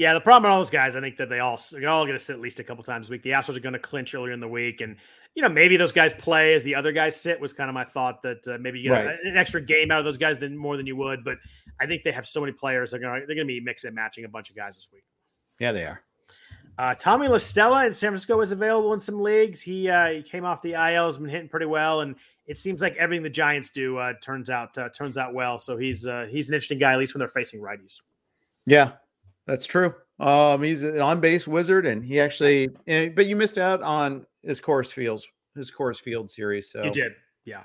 Yeah, 0.01 0.15
the 0.15 0.21
problem 0.23 0.45
with 0.45 0.53
all 0.53 0.61
those 0.61 0.71
guys, 0.71 0.97
I 0.97 1.03
think 1.03 1.19
that 1.19 1.29
they 1.29 1.41
all 1.41 1.61
they're 1.73 1.87
all 1.87 2.07
going 2.07 2.17
to 2.17 2.25
sit 2.25 2.33
at 2.33 2.41
least 2.41 2.59
a 2.59 2.65
couple 2.65 2.83
times 2.83 3.11
a 3.11 3.13
week. 3.13 3.23
The 3.23 3.33
Astros 3.33 3.59
are 3.59 3.61
going 3.61 3.75
to 3.75 3.79
clinch 3.79 4.15
earlier 4.15 4.33
in 4.33 4.41
the 4.41 4.49
week, 4.49 4.81
and 4.81 4.97
you 5.35 5.43
know 5.43 5.49
maybe 5.51 5.77
those 5.77 5.93
guys 5.93 6.15
play 6.15 6.55
as 6.55 6.63
the 6.63 6.75
other 6.75 6.91
guys 6.91 7.21
sit. 7.21 7.39
Was 7.39 7.53
kind 7.53 7.69
of 7.69 7.75
my 7.75 7.85
thought 7.85 8.23
that 8.23 8.49
uh, 8.49 8.57
maybe 8.59 8.79
you 8.79 8.89
get 8.89 9.05
right. 9.05 9.19
an 9.25 9.37
extra 9.37 9.61
game 9.61 9.91
out 9.91 9.99
of 9.99 10.07
those 10.07 10.17
guys 10.17 10.39
than 10.39 10.57
more 10.57 10.79
than 10.79 10.87
you 10.87 10.97
would. 10.97 11.23
But 11.23 11.37
I 11.83 11.87
think 11.87 12.03
they 12.03 12.13
have 12.13 12.27
so 12.27 12.41
many 12.41 12.53
players 12.55 12.93
they're 12.93 13.01
going 13.01 13.21
to 13.21 13.27
they're 13.27 13.37
going 13.37 13.47
to 13.47 13.53
be 13.53 13.61
mixing 13.61 13.89
and 13.89 13.95
matching 13.95 14.25
a 14.25 14.29
bunch 14.31 14.49
of 14.49 14.57
guys 14.57 14.75
this 14.75 14.89
week. 14.91 15.05
Yeah, 15.59 15.73
they 15.73 15.85
are. 15.85 16.01
Uh, 16.79 16.95
Tommy 16.95 17.29
La 17.29 17.37
Stella 17.37 17.85
in 17.85 17.93
San 17.93 18.09
Francisco 18.09 18.41
is 18.41 18.53
available 18.53 18.95
in 18.95 19.01
some 19.01 19.21
leagues. 19.21 19.61
He 19.61 19.91
uh, 19.91 20.13
he 20.13 20.23
came 20.23 20.47
off 20.47 20.63
the 20.63 20.73
IL, 20.73 21.05
has 21.05 21.19
been 21.19 21.29
hitting 21.29 21.51
pretty 21.51 21.67
well, 21.67 22.01
and 22.01 22.17
it 22.47 22.57
seems 22.57 22.81
like 22.81 22.97
everything 22.97 23.23
the 23.23 23.29
Giants 23.29 23.69
do 23.69 23.99
uh, 23.99 24.15
turns 24.23 24.49
out 24.49 24.79
uh, 24.79 24.89
turns 24.89 25.19
out 25.19 25.35
well. 25.35 25.59
So 25.59 25.77
he's 25.77 26.07
uh, 26.07 26.27
he's 26.31 26.49
an 26.49 26.55
interesting 26.55 26.79
guy, 26.79 26.95
at 26.95 26.99
least 26.99 27.13
when 27.13 27.19
they're 27.19 27.29
facing 27.29 27.61
righties. 27.61 28.01
Yeah, 28.65 28.93
that's 29.51 29.67
true. 29.67 29.93
Um, 30.21 30.63
he's 30.63 30.85
an 30.85 31.01
on 31.01 31.21
base 31.21 31.49
wizard, 31.49 31.85
and 31.85 32.05
he 32.05 32.21
actually, 32.21 32.69
eh, 32.87 33.09
but 33.09 33.27
you 33.27 33.35
missed 33.35 33.59
out 33.59 33.83
on 33.83 34.25
his 34.43 34.61
Coors 34.61 34.93
Fields, 34.93 35.27
his 35.57 35.73
Coors 35.73 36.01
Field 36.01 36.31
series. 36.31 36.71
So 36.71 36.85
you 36.85 36.93
did, 36.93 37.13
yeah. 37.45 37.65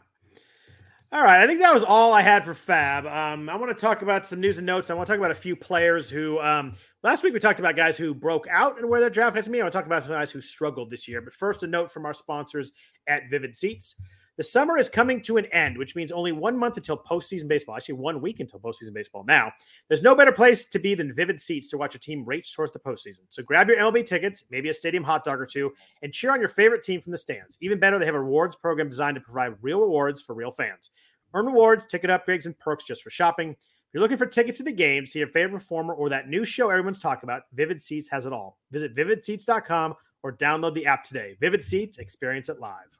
All 1.11 1.23
right, 1.23 1.43
I 1.43 1.47
think 1.47 1.59
that 1.59 1.73
was 1.73 1.83
all 1.83 2.11
I 2.11 2.23
had 2.23 2.43
for 2.43 2.53
FAAB. 2.53 3.05
Um, 3.05 3.49
I 3.49 3.55
want 3.55 3.77
to 3.77 3.79
talk 3.79 4.01
about 4.01 4.25
some 4.27 4.41
news 4.41 4.57
and 4.57 4.65
notes. 4.65 4.89
I 4.89 4.95
want 4.95 5.05
to 5.05 5.13
talk 5.13 5.19
about 5.19 5.31
a 5.31 5.35
few 5.35 5.55
players 5.55 6.09
who 6.09 6.39
um, 6.39 6.75
last 7.03 7.23
week 7.23 7.33
we 7.33 7.39
talked 7.39 7.59
about 7.59 7.75
guys 7.75 7.97
who 7.97 8.15
broke 8.15 8.47
out 8.49 8.79
and 8.79 8.89
where 8.89 8.99
their 8.99 9.11
draft 9.11 9.35
has 9.35 9.47
me. 9.47 9.59
I 9.59 9.63
want 9.63 9.71
to 9.71 9.77
talk 9.77 9.85
about 9.85 10.03
some 10.03 10.13
guys 10.13 10.31
who 10.31 10.41
struggled 10.41 10.89
this 10.89 11.07
year. 11.07 11.21
But 11.21 11.33
first, 11.33 11.61
a 11.61 11.67
note 11.67 11.91
from 11.91 12.05
our 12.05 12.13
sponsors 12.15 12.71
at 13.07 13.29
Vivid 13.29 13.55
Seats. 13.55 13.95
The 14.37 14.43
summer 14.43 14.77
is 14.77 14.89
coming 14.89 15.21
to 15.21 15.37
an 15.37 15.45
end, 15.47 15.77
which 15.77 15.95
means 15.95 16.11
only 16.11 16.33
one 16.33 16.57
month 16.57 16.75
until 16.75 16.97
postseason 16.97 17.47
baseball. 17.47 17.75
Actually, 17.75 17.95
one 17.95 18.21
week 18.21 18.41
until 18.41 18.59
postseason 18.59 18.93
baseball. 18.93 19.23
Now, 19.23 19.51
there's 19.87 20.01
no 20.01 20.13
better 20.13 20.33
place 20.33 20.65
to 20.65 20.79
be 20.79 20.93
than 20.93 21.13
Vivid 21.13 21.39
Seats 21.39 21.69
to 21.69 21.77
watch 21.77 21.95
a 21.95 21.99
team 21.99 22.25
race 22.25 22.53
towards 22.53 22.73
the 22.73 22.79
postseason. 22.79 23.21
So 23.29 23.43
grab 23.43 23.69
your 23.69 23.77
MLB 23.77 24.05
tickets, 24.05 24.43
maybe 24.51 24.69
a 24.69 24.73
stadium 24.73 25.03
hot 25.03 25.23
dog 25.23 25.39
or 25.39 25.45
two, 25.45 25.73
and 26.01 26.11
cheer 26.11 26.31
on 26.31 26.39
your 26.39 26.49
favorite 26.49 26.83
team 26.83 26.99
from 26.99 27.13
the 27.13 27.17
stands. 27.17 27.57
Even 27.61 27.79
better, 27.79 27.97
they 27.97 28.05
have 28.05 28.15
a 28.15 28.19
rewards 28.19 28.57
program 28.57 28.89
designed 28.89 29.15
to 29.15 29.21
provide 29.21 29.53
real 29.61 29.79
rewards 29.79 30.21
for 30.21 30.33
real 30.33 30.51
fans. 30.51 30.91
Earn 31.33 31.45
rewards, 31.45 31.85
ticket 31.85 32.09
upgrades, 32.09 32.45
and 32.45 32.57
perks 32.59 32.83
just 32.83 33.03
for 33.03 33.09
shopping. 33.09 33.51
If 33.51 33.57
you're 33.93 34.01
looking 34.01 34.17
for 34.17 34.25
tickets 34.25 34.57
to 34.57 34.63
the 34.65 34.71
game, 34.73 35.07
see 35.07 35.19
your 35.19 35.29
favorite 35.29 35.59
performer, 35.59 35.93
or 35.93 36.09
that 36.09 36.27
new 36.27 36.43
show 36.43 36.69
everyone's 36.69 36.99
talking 36.99 37.25
about, 37.29 37.43
Vivid 37.53 37.81
Seats 37.81 38.09
has 38.09 38.25
it 38.25 38.33
all. 38.33 38.57
Visit 38.71 38.95
vividseats.com 38.95 39.95
or 40.23 40.35
download 40.35 40.73
the 40.73 40.85
app 40.85 41.05
today. 41.05 41.37
Vivid 41.39 41.63
Seats, 41.63 41.99
experience 41.99 42.49
it 42.49 42.59
live. 42.59 42.99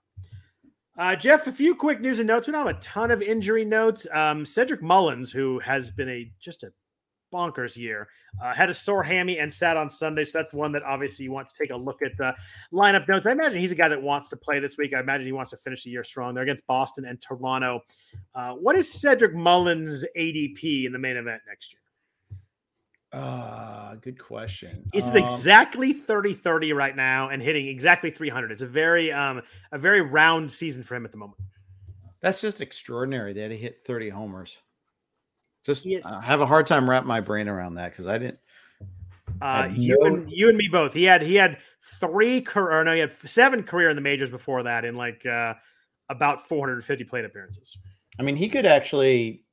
Uh, 0.98 1.16
Jeff, 1.16 1.46
a 1.48 1.52
few 1.52 1.76
quick 1.76 2.00
news 2.00 2.20
and 2.20 2.28
notes. 2.28 2.48
We 2.48 2.54
don't 2.54 2.66
have 2.66 2.76
a 2.76 2.80
ton 2.80 3.12
of 3.12 3.22
injury 3.22 3.66
notes. 3.66 4.08
Um, 4.14 4.46
Cedric 4.46 4.82
Mullins, 4.82 5.32
who 5.32 5.60
has 5.60 5.92
been 5.92 6.08
a 6.08 6.32
just 6.40 6.64
a 6.64 6.72
bonkers 7.34 7.76
year, 7.76 8.08
uh, 8.42 8.54
had 8.54 8.70
a 8.70 8.74
sore 8.74 9.04
hammy 9.04 9.40
and 9.40 9.52
sat 9.52 9.76
on 9.76 9.90
Sunday. 9.90 10.24
So 10.24 10.38
that's 10.38 10.54
one 10.54 10.72
that 10.72 10.84
obviously 10.84 11.26
you 11.26 11.34
want 11.34 11.50
to 11.50 11.54
take 11.54 11.70
a 11.72 11.76
look 11.76 12.02
at 12.02 12.16
the 12.16 12.34
lineup 12.72 13.10
notes. 13.10 13.28
I 13.28 13.34
imagine 13.34 13.60
he's 13.60 13.74
a 13.74 13.76
guy 13.76 13.90
that 13.90 14.02
wants 14.02 14.30
to 14.30 14.38
play 14.38 14.62
this 14.62 14.78
week. 14.78 14.94
I 14.96 15.02
imagine 15.02 15.26
he 15.26 15.34
wants 15.34 15.52
to 15.52 15.58
finish 15.58 15.84
the 15.84 15.90
year 15.90 16.04
strong. 16.04 16.34
They're 16.34 16.44
against 16.44 16.66
Boston 16.66 17.04
and 17.04 17.22
Toronto. 17.22 17.82
Uh, 18.34 18.54
what 18.54 18.78
is 18.78 18.94
Cedric 18.94 19.34
Mullins' 19.34 20.06
ADP 20.18 20.86
in 20.86 20.94
the 20.94 21.00
main 21.00 21.18
event 21.18 21.42
next 21.46 21.74
year? 21.74 21.82
Uh, 23.16 23.96
good 23.96 24.20
question. 24.20 24.90
Is 24.94 25.08
it 25.08 25.16
um, 25.16 25.24
exactly 25.24 25.94
30-30 25.94 26.76
right 26.76 26.96
now 26.96 27.30
and 27.30 27.42
hitting 27.42 27.68
exactly 27.68 28.12
300? 28.12 28.52
It's 28.52 28.62
a 28.62 28.68
very 28.68 29.12
um 29.14 29.42
a 29.72 29.78
very 29.78 30.02
round 30.02 30.52
season 30.52 30.84
for 30.84 30.96
him 30.96 31.06
at 31.06 31.12
the 31.12 31.18
moment. 31.18 31.40
That's 32.20 32.42
just 32.42 32.60
extraordinary 32.60 33.32
that 33.34 33.52
he 33.52 33.58
hit 33.58 33.80
30 33.86 34.10
homers. 34.10 34.58
Just 35.66 35.88
have 36.04 36.42
a 36.42 36.46
hard 36.46 36.68
time 36.68 36.90
wrapping 36.90 37.08
my 37.08 37.22
brain 37.22 37.48
around 37.48 37.76
that 37.76 37.92
because 37.92 38.06
I 38.06 38.18
didn't. 38.18 38.40
Uh, 39.42 39.70
you 39.74 39.98
and 40.04 40.30
you 40.30 40.50
and 40.50 40.58
me 40.58 40.68
both. 40.68 40.94
He 40.94 41.04
had 41.06 41.22
he 41.22 41.36
had 41.36 41.58
three 42.00 42.42
career, 42.42 42.84
no, 42.84 42.94
he 42.94 43.00
had 43.00 43.12
seven 43.12 43.64
career 43.64 43.90
in 43.90 43.96
the 43.96 44.02
majors 44.02 44.30
before 44.30 44.64
that 44.64 44.84
in 44.86 44.96
like 44.96 45.26
uh, 45.26 45.54
about 46.10 46.48
450 46.48 47.06
plate 47.06 47.26
appearances. 47.26 47.78
I 48.20 48.24
mean, 48.24 48.36
he 48.36 48.50
could 48.50 48.66
actually 48.66 49.46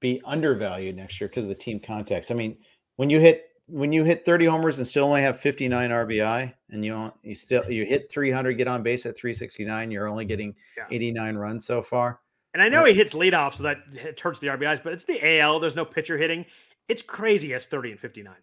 be 0.00 0.20
undervalued 0.24 0.96
next 0.96 1.20
year 1.20 1.28
because 1.28 1.44
of 1.44 1.48
the 1.48 1.54
team 1.54 1.78
context. 1.78 2.30
I 2.30 2.34
mean, 2.34 2.56
when 3.02 3.10
you 3.10 3.18
hit 3.18 3.48
when 3.66 3.92
you 3.92 4.04
hit 4.04 4.24
30 4.24 4.44
homers 4.46 4.78
and 4.78 4.86
still 4.86 5.06
only 5.06 5.22
have 5.22 5.40
59 5.40 5.90
RBI 5.90 6.52
and 6.70 6.84
you 6.84 6.92
don't 6.92 7.12
you 7.24 7.34
still 7.34 7.68
you 7.68 7.84
hit 7.84 8.08
300 8.08 8.52
get 8.52 8.68
on 8.68 8.84
base 8.84 9.04
at 9.06 9.16
369 9.16 9.90
you're 9.90 10.06
only 10.06 10.24
getting 10.24 10.54
yeah. 10.76 10.84
89 10.88 11.34
runs 11.34 11.66
so 11.66 11.82
far. 11.82 12.20
And 12.54 12.62
I 12.62 12.68
know 12.68 12.84
he 12.84 12.94
hits 12.94 13.12
leadoff 13.12 13.54
so 13.54 13.64
that 13.64 13.78
it 13.92 14.20
hurts 14.20 14.38
the 14.38 14.46
RBIs 14.46 14.84
but 14.84 14.92
it's 14.92 15.04
the 15.04 15.40
AL 15.40 15.58
there's 15.58 15.74
no 15.74 15.84
pitcher 15.84 16.16
hitting. 16.16 16.46
It's 16.88 17.02
crazy 17.02 17.54
as 17.54 17.66
30 17.66 17.90
and 17.90 17.98
59 17.98 18.36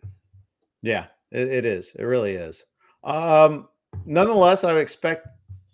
yeah 0.82 1.06
it, 1.32 1.48
it 1.48 1.64
is 1.64 1.94
it 1.96 2.04
really 2.04 2.34
is. 2.34 2.66
Um 3.06 3.70
nonetheless 4.06 4.66
I 4.66 4.74
would 4.74 4.82
expect 4.82 5.30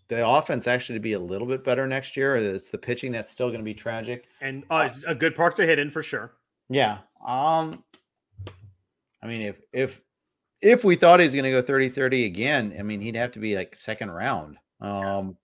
the 0.09 0.27
offense 0.27 0.67
actually 0.67 0.99
to 0.99 1.03
be 1.03 1.13
a 1.13 1.19
little 1.19 1.47
bit 1.47 1.63
better 1.63 1.87
next 1.87 2.15
year. 2.15 2.35
It's 2.35 2.69
the 2.69 2.77
pitching 2.77 3.13
that's 3.13 3.31
still 3.31 3.47
going 3.47 3.61
to 3.61 3.65
be 3.65 3.73
tragic. 3.73 4.25
And 4.41 4.63
uh, 4.69 4.89
a 5.07 5.15
good 5.15 5.35
park 5.35 5.55
to 5.55 5.65
hit 5.65 5.79
in 5.79 5.89
for 5.89 6.03
sure. 6.03 6.33
Yeah 6.69 6.99
um 7.25 7.83
I 9.25 9.27
mean, 9.27 9.41
if 9.41 9.55
if 9.73 10.01
if 10.61 10.83
we 10.83 10.95
thought 10.95 11.19
he's 11.19 11.31
going 11.31 11.45
to 11.45 11.51
go 11.51 11.63
30-30 11.63 12.27
again, 12.27 12.75
I 12.79 12.83
mean, 12.83 13.01
he'd 13.01 13.15
have 13.15 13.31
to 13.33 13.39
be 13.39 13.55
like 13.55 13.75
second 13.75 14.11
round. 14.11 14.57
Um, 14.79 15.35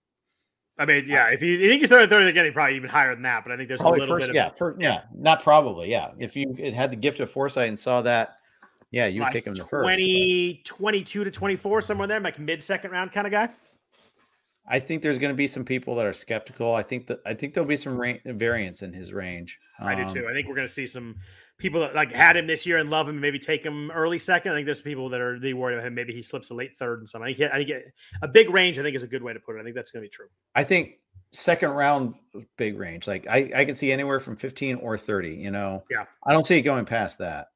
I 0.78 0.86
mean, 0.86 1.04
yeah, 1.06 1.28
if 1.28 1.42
you, 1.42 1.58
think 1.68 1.80
he's 1.80 1.88
started 1.88 2.08
30 2.08 2.28
again, 2.28 2.44
he 2.44 2.50
probably 2.52 2.76
even 2.76 2.88
higher 2.88 3.14
than 3.14 3.22
that. 3.22 3.44
But 3.44 3.52
I 3.52 3.56
think 3.56 3.68
there's 3.68 3.80
a 3.80 3.88
little 3.88 4.06
first, 4.06 4.22
bit 4.22 4.30
of 4.30 4.36
yeah, 4.36 4.50
for, 4.56 4.76
yeah, 4.78 5.02
not 5.14 5.42
probably, 5.42 5.90
yeah. 5.90 6.12
If 6.18 6.36
you 6.36 6.54
had 6.72 6.92
the 6.92 6.96
gift 6.96 7.18
of 7.20 7.30
foresight 7.30 7.68
and 7.68 7.78
saw 7.78 8.02
that, 8.02 8.36
yeah, 8.92 9.06
you 9.06 9.20
would 9.20 9.26
like 9.26 9.32
take 9.32 9.46
him 9.46 9.54
to 9.54 9.64
20, 9.64 10.62
first. 10.64 10.66
22 10.66 11.24
to 11.24 11.30
24, 11.30 11.80
somewhere 11.82 12.06
there, 12.06 12.20
like 12.20 12.38
mid 12.38 12.62
second 12.62 12.92
round 12.92 13.10
kind 13.10 13.26
of 13.26 13.32
guy. 13.32 13.48
I 14.68 14.78
think 14.78 15.02
there's 15.02 15.18
going 15.18 15.32
to 15.32 15.36
be 15.36 15.48
some 15.48 15.64
people 15.64 15.96
that 15.96 16.06
are 16.06 16.12
skeptical. 16.12 16.74
I 16.74 16.82
think 16.82 17.08
that 17.08 17.18
I 17.26 17.34
think 17.34 17.52
there'll 17.52 17.68
be 17.68 17.76
some 17.76 18.00
variance 18.24 18.82
in 18.82 18.92
his 18.92 19.12
range. 19.12 19.58
I 19.80 19.94
do 19.96 20.08
too. 20.08 20.20
Um, 20.20 20.30
I 20.30 20.34
think 20.34 20.46
we're 20.46 20.54
going 20.54 20.68
to 20.68 20.72
see 20.72 20.86
some 20.86 21.16
people 21.62 21.80
that 21.80 21.94
like 21.94 22.10
had 22.10 22.36
him 22.36 22.48
this 22.48 22.66
year 22.66 22.78
and 22.78 22.90
love 22.90 23.08
him 23.08 23.14
and 23.14 23.20
maybe 23.20 23.38
take 23.38 23.64
him 23.64 23.90
early 23.92 24.18
second. 24.18 24.50
I 24.50 24.56
think 24.56 24.66
there's 24.66 24.82
people 24.82 25.08
that 25.10 25.20
are 25.20 25.34
really 25.34 25.54
worried 25.54 25.76
about 25.76 25.86
him. 25.86 25.94
Maybe 25.94 26.12
he 26.12 26.20
slips 26.20 26.50
a 26.50 26.54
late 26.54 26.74
third 26.74 26.98
and 26.98 27.08
something. 27.08 27.32
I 27.32 27.34
think, 27.34 27.52
I 27.52 27.64
think 27.64 27.84
a 28.20 28.28
big 28.28 28.50
range, 28.50 28.80
I 28.80 28.82
think, 28.82 28.96
is 28.96 29.04
a 29.04 29.06
good 29.06 29.22
way 29.22 29.32
to 29.32 29.38
put 29.38 29.54
it. 29.54 29.60
I 29.60 29.62
think 29.62 29.76
that's 29.76 29.92
going 29.92 30.02
to 30.02 30.06
be 30.06 30.10
true. 30.10 30.26
I 30.56 30.64
think 30.64 30.98
second 31.32 31.70
round, 31.70 32.14
big 32.56 32.76
range. 32.76 33.06
Like 33.06 33.28
I, 33.30 33.52
I 33.54 33.64
can 33.64 33.76
see 33.76 33.92
anywhere 33.92 34.18
from 34.18 34.36
15 34.36 34.76
or 34.76 34.98
30, 34.98 35.30
you 35.30 35.52
know? 35.52 35.84
Yeah. 35.88 36.04
I 36.26 36.32
don't 36.32 36.44
see 36.44 36.58
it 36.58 36.62
going 36.62 36.84
past 36.84 37.18
that. 37.18 37.46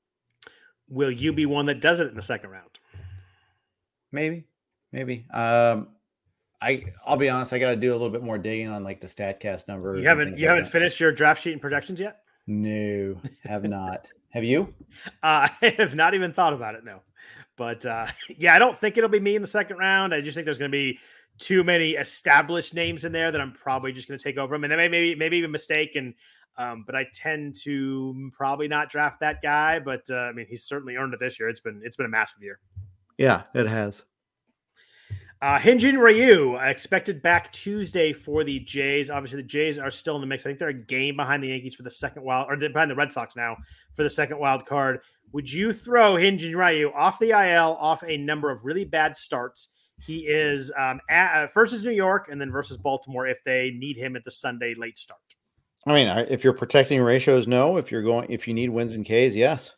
Will 0.89 1.11
you 1.11 1.33
be 1.33 1.45
one 1.45 1.67
that 1.67 1.81
does 1.81 1.99
it 1.99 2.07
in 2.07 2.15
the 2.15 2.23
second 2.23 2.51
round? 2.51 2.71
Maybe, 4.13 4.45
maybe. 4.93 5.27
Um, 5.35 5.89
I 6.63 6.85
I'll 7.05 7.17
be 7.17 7.29
honest, 7.29 7.53
I 7.53 7.59
got 7.59 7.71
to 7.71 7.77
do 7.77 7.91
a 7.91 7.97
little 7.97 8.09
bit 8.09 8.23
more 8.23 8.39
digging 8.39 8.69
on 8.69 8.85
like 8.85 9.01
the 9.01 9.09
Statcast 9.09 9.67
numbers. 9.67 10.01
You 10.01 10.09
haven't 10.09 10.39
you 10.39 10.47
like 10.47 10.49
haven't 10.49 10.65
that. 10.65 10.71
finished 10.71 11.01
your 11.01 11.11
draft 11.11 11.43
sheet 11.43 11.53
and 11.53 11.61
projections 11.61 11.99
yet? 11.99 12.21
No, 12.47 13.21
have 13.45 13.65
not. 13.65 14.07
have 14.31 14.45
you? 14.45 14.73
Uh, 15.23 15.49
I 15.63 15.75
have 15.79 15.95
not 15.95 16.15
even 16.15 16.33
thought 16.33 16.55
about 16.55 16.75
it. 16.75 16.85
No, 16.85 17.01
but 17.57 17.85
uh, 17.85 18.07
yeah, 18.39 18.55
I 18.55 18.59
don't 18.59 18.79
think 18.79 18.97
it'll 18.97 19.11
be 19.11 19.21
me 19.21 19.37
in 19.37 19.43
the 19.43 19.49
second 19.49 19.77
round. 19.77 20.15
I 20.15 20.21
just 20.21 20.35
think 20.35 20.47
there's 20.47 20.59
going 20.59 20.71
to 20.71 20.77
be 20.77 20.99
too 21.39 21.63
many 21.63 21.91
established 21.91 22.73
names 22.75 23.05
in 23.05 23.13
there 23.13 23.31
that 23.31 23.41
I'm 23.41 23.53
probably 23.53 23.93
just 23.93 24.09
going 24.09 24.19
to 24.19 24.25
take 24.25 24.39
over 24.39 24.55
them, 24.55 24.65
and 24.65 24.73
it 24.73 24.77
may 24.77 24.89
maybe 24.89 25.15
maybe 25.15 25.45
a 25.45 25.49
mistake. 25.49 25.97
And 25.97 26.15
um, 26.57 26.85
but 26.87 26.95
I 26.95 27.07
tend 27.13 27.57
to 27.65 28.31
probably 28.33 28.69
not 28.69 28.91
draft 28.91 29.21
that 29.21 29.43
guy. 29.43 29.79
But 29.79 30.03
uh, 30.11 30.15
I 30.15 30.33
mean, 30.33 30.47
he's 30.49 30.65
certainly 30.65 30.97
earned 30.97 31.13
it 31.15 31.21
this 31.21 31.39
year. 31.39 31.49
It's 31.49 31.61
been 31.61 31.83
it's 31.85 31.97
been 31.97 32.07
a 32.07 32.11
massive 32.11 32.43
year. 32.43 32.59
Yeah, 33.19 33.43
it 33.55 33.67
has. 33.67 34.03
Uh, 35.43 35.59
Hyun-Jin 35.59 35.99
Ryu 35.99 36.57
expected 36.57 37.21
back 37.21 37.53
Tuesday 37.53 38.15
for 38.15 38.43
the 38.43 38.59
Jays. 38.61 39.11
Obviously, 39.11 39.43
the 39.43 39.49
Jays 39.49 39.79
are 39.79 39.91
still 39.91 40.15
in 40.15 40.23
the 40.23 40.27
mix. 40.27 40.45
I 40.45 40.49
think 40.49 40.59
they're 40.59 40.69
a 40.69 40.75
game 40.75 41.17
behind 41.17 41.43
the 41.43 41.49
Yankees 41.49 41.75
for 41.75 41.83
the 41.83 41.91
second 41.91 42.23
wild, 42.23 42.49
or 42.49 42.57
behind 42.57 42.91
the 42.91 42.95
Red 42.95 43.13
Sox 43.13 43.37
now 43.37 43.57
for 43.95 44.03
the 44.03 44.09
second 44.11 44.39
wild 44.39 44.65
card. 44.65 45.01
Would 45.33 45.53
you 45.53 45.73
throw 45.73 46.15
Hyun-Jin 46.15 46.57
Ryu 46.57 46.91
off 46.95 47.19
the 47.19 47.31
IL, 47.31 47.77
off 47.79 48.03
a 48.03 48.17
number 48.17 48.51
of 48.51 48.65
really 48.65 48.85
bad 48.85 49.15
starts? 49.15 49.69
He 50.01 50.21
is 50.21 50.73
um, 50.77 51.01
at, 51.11 51.45
uh, 51.45 51.49
versus 51.53 51.85
New 51.85 51.91
York 51.91 52.29
and 52.31 52.41
then 52.41 52.51
versus 52.51 52.79
Baltimore 52.79 53.27
if 53.27 53.43
they 53.45 53.73
need 53.77 53.97
him 53.97 54.17
at 54.17 54.25
the 54.25 54.31
Sunday 54.31 54.75
late 54.75 54.97
start. 54.97 55.21
I 55.87 55.93
mean, 55.93 56.09
if 56.29 56.45
you're 56.45 56.53
protecting 56.53 57.01
ratios, 57.01 57.47
no. 57.47 57.77
If 57.77 57.93
you're 57.93 58.03
going, 58.03 58.31
if 58.31 58.49
you 58.49 58.55
need 58.55 58.71
wins 58.71 58.95
and 58.95 59.05
Ks, 59.05 59.35
yes. 59.35 59.75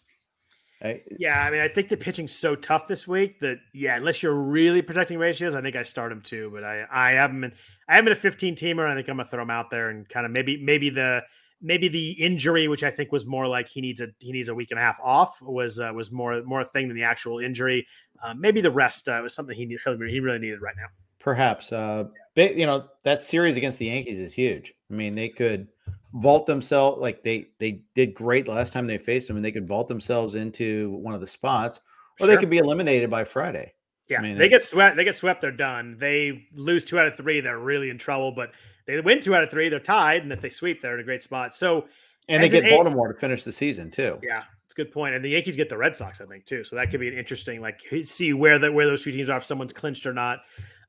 I, 0.83 1.03
yeah, 1.19 1.43
I 1.43 1.51
mean, 1.51 1.61
I 1.61 1.69
think 1.69 1.89
the 1.89 1.97
pitching's 1.97 2.33
so 2.33 2.55
tough 2.55 2.87
this 2.87 3.09
week 3.09 3.41
that 3.41 3.59
yeah, 3.75 3.97
unless 3.97 4.23
you're 4.23 4.35
really 4.35 4.81
protecting 4.81 5.19
ratios, 5.19 5.55
I 5.55 5.61
think 5.61 5.75
I 5.75 5.83
start 5.83 6.13
him 6.13 6.23
too. 6.23 6.51
But 6.53 6.63
I 6.63 6.85
I 6.91 7.11
haven't 7.13 7.41
been 7.41 7.53
I 7.89 7.97
haven't 7.97 8.07
been 8.07 8.13
a 8.13 8.21
15 8.21 8.55
teamer. 8.55 8.89
I 8.89 8.95
think 8.95 9.09
I'm 9.09 9.17
gonna 9.17 9.29
throw 9.29 9.43
him 9.43 9.51
out 9.51 9.71
there 9.71 9.91
and 9.91 10.09
kind 10.09 10.25
of 10.25 10.31
maybe 10.31 10.57
maybe 10.63 10.91
the 10.91 11.23
maybe 11.61 11.89
the 11.89 12.13
injury, 12.13 12.69
which 12.69 12.85
I 12.85 12.91
think 12.91 13.11
was 13.11 13.27
more 13.27 13.47
like 13.47 13.69
he 13.69 13.81
needs 13.81 14.01
a 14.01 14.09
he 14.21 14.33
needs 14.33 14.49
a 14.49 14.55
week 14.55 14.71
and 14.71 14.79
a 14.79 14.83
half 14.83 14.99
off, 15.03 15.41
was 15.43 15.81
uh, 15.81 15.91
was 15.95 16.13
more 16.13 16.43
more 16.45 16.61
a 16.61 16.65
thing 16.65 16.89
than 16.89 16.97
the 16.97 17.05
actual 17.05 17.39
injury. 17.41 17.87
Uh, 18.23 18.35
maybe 18.35 18.61
the 18.61 18.71
rest 18.71 19.09
uh, 19.09 19.21
was 19.23 19.35
something 19.35 19.57
he 19.57 19.67
he 19.67 20.21
really 20.21 20.39
needed 20.39 20.61
right 20.61 20.77
now. 20.77 20.87
Perhaps, 21.19 21.73
uh, 21.73 22.05
but 22.37 22.55
you 22.55 22.67
know, 22.67 22.87
that 23.03 23.25
series 23.25 23.57
against 23.57 23.79
the 23.79 23.87
Yankees 23.87 24.21
is 24.21 24.33
huge. 24.33 24.73
I 24.91 24.95
mean, 24.95 25.15
they 25.15 25.29
could 25.29 25.69
vault 26.15 26.47
themselves 26.47 27.01
like 27.01 27.23
they 27.23 27.49
they 27.59 27.83
did 27.95 28.15
great 28.15 28.49
last 28.49 28.73
time 28.73 28.87
they 28.87 28.99
faced 28.99 29.29
them, 29.29 29.37
and 29.37 29.45
they 29.45 29.53
could 29.53 29.69
vault 29.69 29.89
themselves 29.89 30.35
into 30.35 30.91
one 31.03 31.15
of 31.15 31.21
the 31.21 31.27
spots, 31.27 31.81
or 32.21 32.27
sure. 32.27 32.35
they 32.35 32.41
could 32.41 32.51
be 32.51 32.59
eliminated 32.59 33.11
by 33.11 33.25
Friday. 33.25 33.73
Yeah, 34.09 34.21
I 34.21 34.23
mean, 34.23 34.39
they 34.39 34.49
get 34.49 34.63
swept. 34.63 34.97
They 34.97 35.05
get 35.05 35.17
swept. 35.17 35.43
They're 35.43 35.53
done. 35.53 35.97
They 36.01 36.47
lose 36.55 36.85
two 36.85 36.99
out 36.99 37.07
of 37.07 37.17
three. 37.17 37.41
They're 37.41 37.59
really 37.59 37.91
in 37.91 37.99
trouble. 37.99 38.33
But 38.33 38.53
they 38.87 38.99
win 39.01 39.21
two 39.21 39.35
out 39.35 39.45
of 39.45 39.51
three. 39.51 39.69
They're 39.69 39.81
tied, 39.81 40.23
and 40.23 40.33
if 40.33 40.41
they 40.41 40.49
sweep, 40.49 40.81
they're 40.81 40.95
in 40.95 41.01
a 41.01 41.05
great 41.05 41.23
spot. 41.23 41.55
So, 41.55 41.87
and 42.29 42.43
they 42.43 42.49
get 42.49 42.65
Baltimore 42.65 43.13
to 43.13 43.19
finish 43.19 43.45
the 43.45 43.53
season 43.53 43.91
too. 43.91 44.19
Yeah, 44.23 44.45
it's 44.65 44.75
a 44.75 44.77
good 44.77 44.93
point. 44.93 45.15
And 45.15 45.23
the 45.23 45.29
Yankees 45.29 45.57
get 45.57 45.69
the 45.69 45.77
Red 45.77 45.95
Sox, 45.95 46.23
I 46.23 46.27
think, 46.27 46.47
too. 46.47 46.65
So 46.65 46.77
that 46.77 46.91
could 46.91 47.01
be 47.01 47.09
an 47.09 47.19
interesting, 47.19 47.61
like, 47.61 47.81
see 48.05 48.33
where 48.33 48.59
that 48.59 48.73
where 48.73 48.87
those 48.87 49.03
two 49.03 49.13
teams 49.13 49.29
are 49.29 49.39
if 49.39 49.45
someone's 49.45 49.75
clinched 49.75 50.07
or 50.07 50.15
not. 50.15 50.41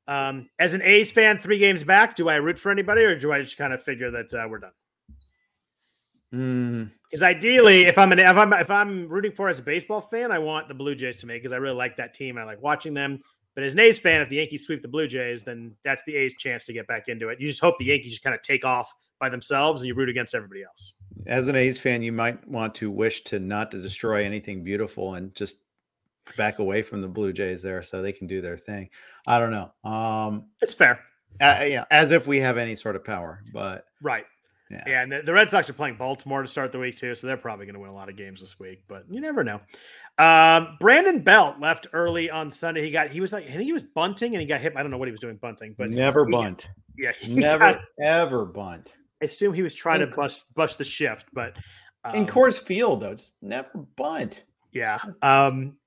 Um, 0.08 0.48
as 0.58 0.74
an 0.74 0.82
A's 0.82 1.12
fan, 1.12 1.38
three 1.38 1.58
games 1.58 1.84
back, 1.84 2.16
do 2.16 2.28
I 2.28 2.36
root 2.36 2.58
for 2.58 2.72
anybody, 2.72 3.02
or 3.02 3.18
do 3.18 3.32
I 3.32 3.40
just 3.42 3.58
kind 3.58 3.72
of 3.72 3.82
figure 3.82 4.10
that 4.10 4.32
uh, 4.34 4.48
we're 4.48 4.58
done? 4.58 4.72
Hmm. 6.32 6.84
Because 7.10 7.22
mm. 7.22 7.28
ideally, 7.28 7.86
if 7.86 7.98
I'm 7.98 8.12
an 8.12 8.20
if 8.20 8.36
I'm 8.36 8.52
if 8.52 8.70
I'm 8.70 9.08
rooting 9.08 9.32
for 9.32 9.48
as 9.48 9.58
a 9.58 9.62
baseball 9.62 10.00
fan, 10.00 10.30
I 10.30 10.38
want 10.38 10.68
the 10.68 10.74
Blue 10.74 10.94
Jays 10.94 11.16
to 11.18 11.26
make 11.26 11.42
because 11.42 11.52
I 11.52 11.56
really 11.56 11.76
like 11.76 11.96
that 11.96 12.14
team. 12.14 12.38
I 12.38 12.44
like 12.44 12.62
watching 12.62 12.94
them. 12.94 13.20
But 13.54 13.64
as 13.64 13.72
an 13.72 13.80
A's 13.80 13.98
fan, 13.98 14.20
if 14.20 14.28
the 14.28 14.36
Yankees 14.36 14.64
sweep 14.64 14.80
the 14.80 14.88
Blue 14.88 15.08
Jays, 15.08 15.42
then 15.42 15.74
that's 15.84 16.02
the 16.06 16.14
A's 16.16 16.34
chance 16.34 16.64
to 16.66 16.72
get 16.72 16.86
back 16.86 17.08
into 17.08 17.28
it. 17.28 17.40
You 17.40 17.48
just 17.48 17.60
hope 17.60 17.78
the 17.78 17.84
Yankees 17.84 18.12
just 18.12 18.22
kind 18.22 18.34
of 18.34 18.42
take 18.42 18.64
off 18.64 18.94
by 19.18 19.28
themselves 19.28 19.82
and 19.82 19.88
you 19.88 19.94
root 19.94 20.08
against 20.08 20.34
everybody 20.34 20.62
else. 20.62 20.94
As 21.26 21.48
an 21.48 21.56
A's 21.56 21.76
fan, 21.76 22.02
you 22.02 22.12
might 22.12 22.46
want 22.48 22.74
to 22.76 22.90
wish 22.90 23.24
to 23.24 23.38
not 23.38 23.70
to 23.72 23.82
destroy 23.82 24.24
anything 24.24 24.62
beautiful 24.62 25.14
and 25.14 25.34
just 25.34 25.58
back 26.36 26.60
away 26.60 26.82
from 26.82 27.00
the 27.00 27.08
Blue 27.08 27.32
Jays 27.32 27.60
there 27.60 27.82
so 27.82 28.00
they 28.00 28.12
can 28.12 28.26
do 28.26 28.40
their 28.40 28.56
thing. 28.56 28.88
I 29.26 29.38
don't 29.38 29.50
know. 29.50 29.72
Um, 29.90 30.46
it's 30.62 30.74
fair. 30.74 31.00
Uh, 31.40 31.64
know, 31.68 31.84
as 31.90 32.12
if 32.12 32.26
we 32.26 32.40
have 32.40 32.56
any 32.56 32.76
sort 32.76 32.96
of 32.96 33.04
power, 33.04 33.42
but 33.52 33.84
right. 34.02 34.24
Yeah. 34.70 34.84
yeah, 34.86 35.02
and 35.02 35.10
the, 35.10 35.22
the, 35.22 35.32
Red 35.32 35.50
Sox 35.50 35.68
are 35.68 35.72
playing 35.72 35.96
Baltimore 35.96 36.42
to 36.42 36.48
start 36.48 36.70
the 36.70 36.78
week 36.78 36.96
too, 36.96 37.14
so 37.16 37.26
they're 37.26 37.36
probably 37.36 37.66
going 37.66 37.74
to 37.74 37.80
win 37.80 37.90
a 37.90 37.94
lot 37.94 38.08
of 38.08 38.16
games 38.16 38.40
this 38.40 38.60
week. 38.60 38.84
But 38.86 39.04
you 39.10 39.20
never 39.20 39.42
know. 39.42 39.60
Um, 40.16 40.76
Brandon 40.78 41.20
Belt 41.22 41.58
left 41.58 41.88
early 41.92 42.30
on 42.30 42.52
Sunday. 42.52 42.84
He 42.84 42.92
got 42.92 43.10
he 43.10 43.20
was 43.20 43.32
like 43.32 43.44
I 43.44 43.50
think 43.50 43.62
he 43.62 43.72
was 43.72 43.82
bunting 43.82 44.34
and 44.34 44.40
he 44.40 44.46
got 44.46 44.60
hit. 44.60 44.74
I 44.76 44.82
don't 44.82 44.92
know 44.92 44.98
what 44.98 45.08
he 45.08 45.12
was 45.12 45.20
doing 45.20 45.36
bunting, 45.36 45.74
but 45.76 45.90
never 45.90 46.24
bunt. 46.24 46.68
yeah, 46.96 47.10
never 47.26 47.58
got, 47.58 47.80
ever 48.00 48.44
bunt. 48.44 48.94
I 49.20 49.26
assume 49.26 49.54
he 49.54 49.62
was 49.62 49.74
trying 49.74 50.02
in, 50.02 50.10
to 50.10 50.14
bust 50.14 50.54
bust 50.54 50.78
the 50.78 50.84
shift, 50.84 51.26
but 51.32 51.56
um, 52.04 52.14
in 52.14 52.26
Coors 52.26 52.58
Field 52.58 53.00
though, 53.00 53.14
just 53.14 53.34
never 53.42 53.70
bunt. 53.96 54.44
Yeah. 54.72 54.98
Um, 55.20 55.78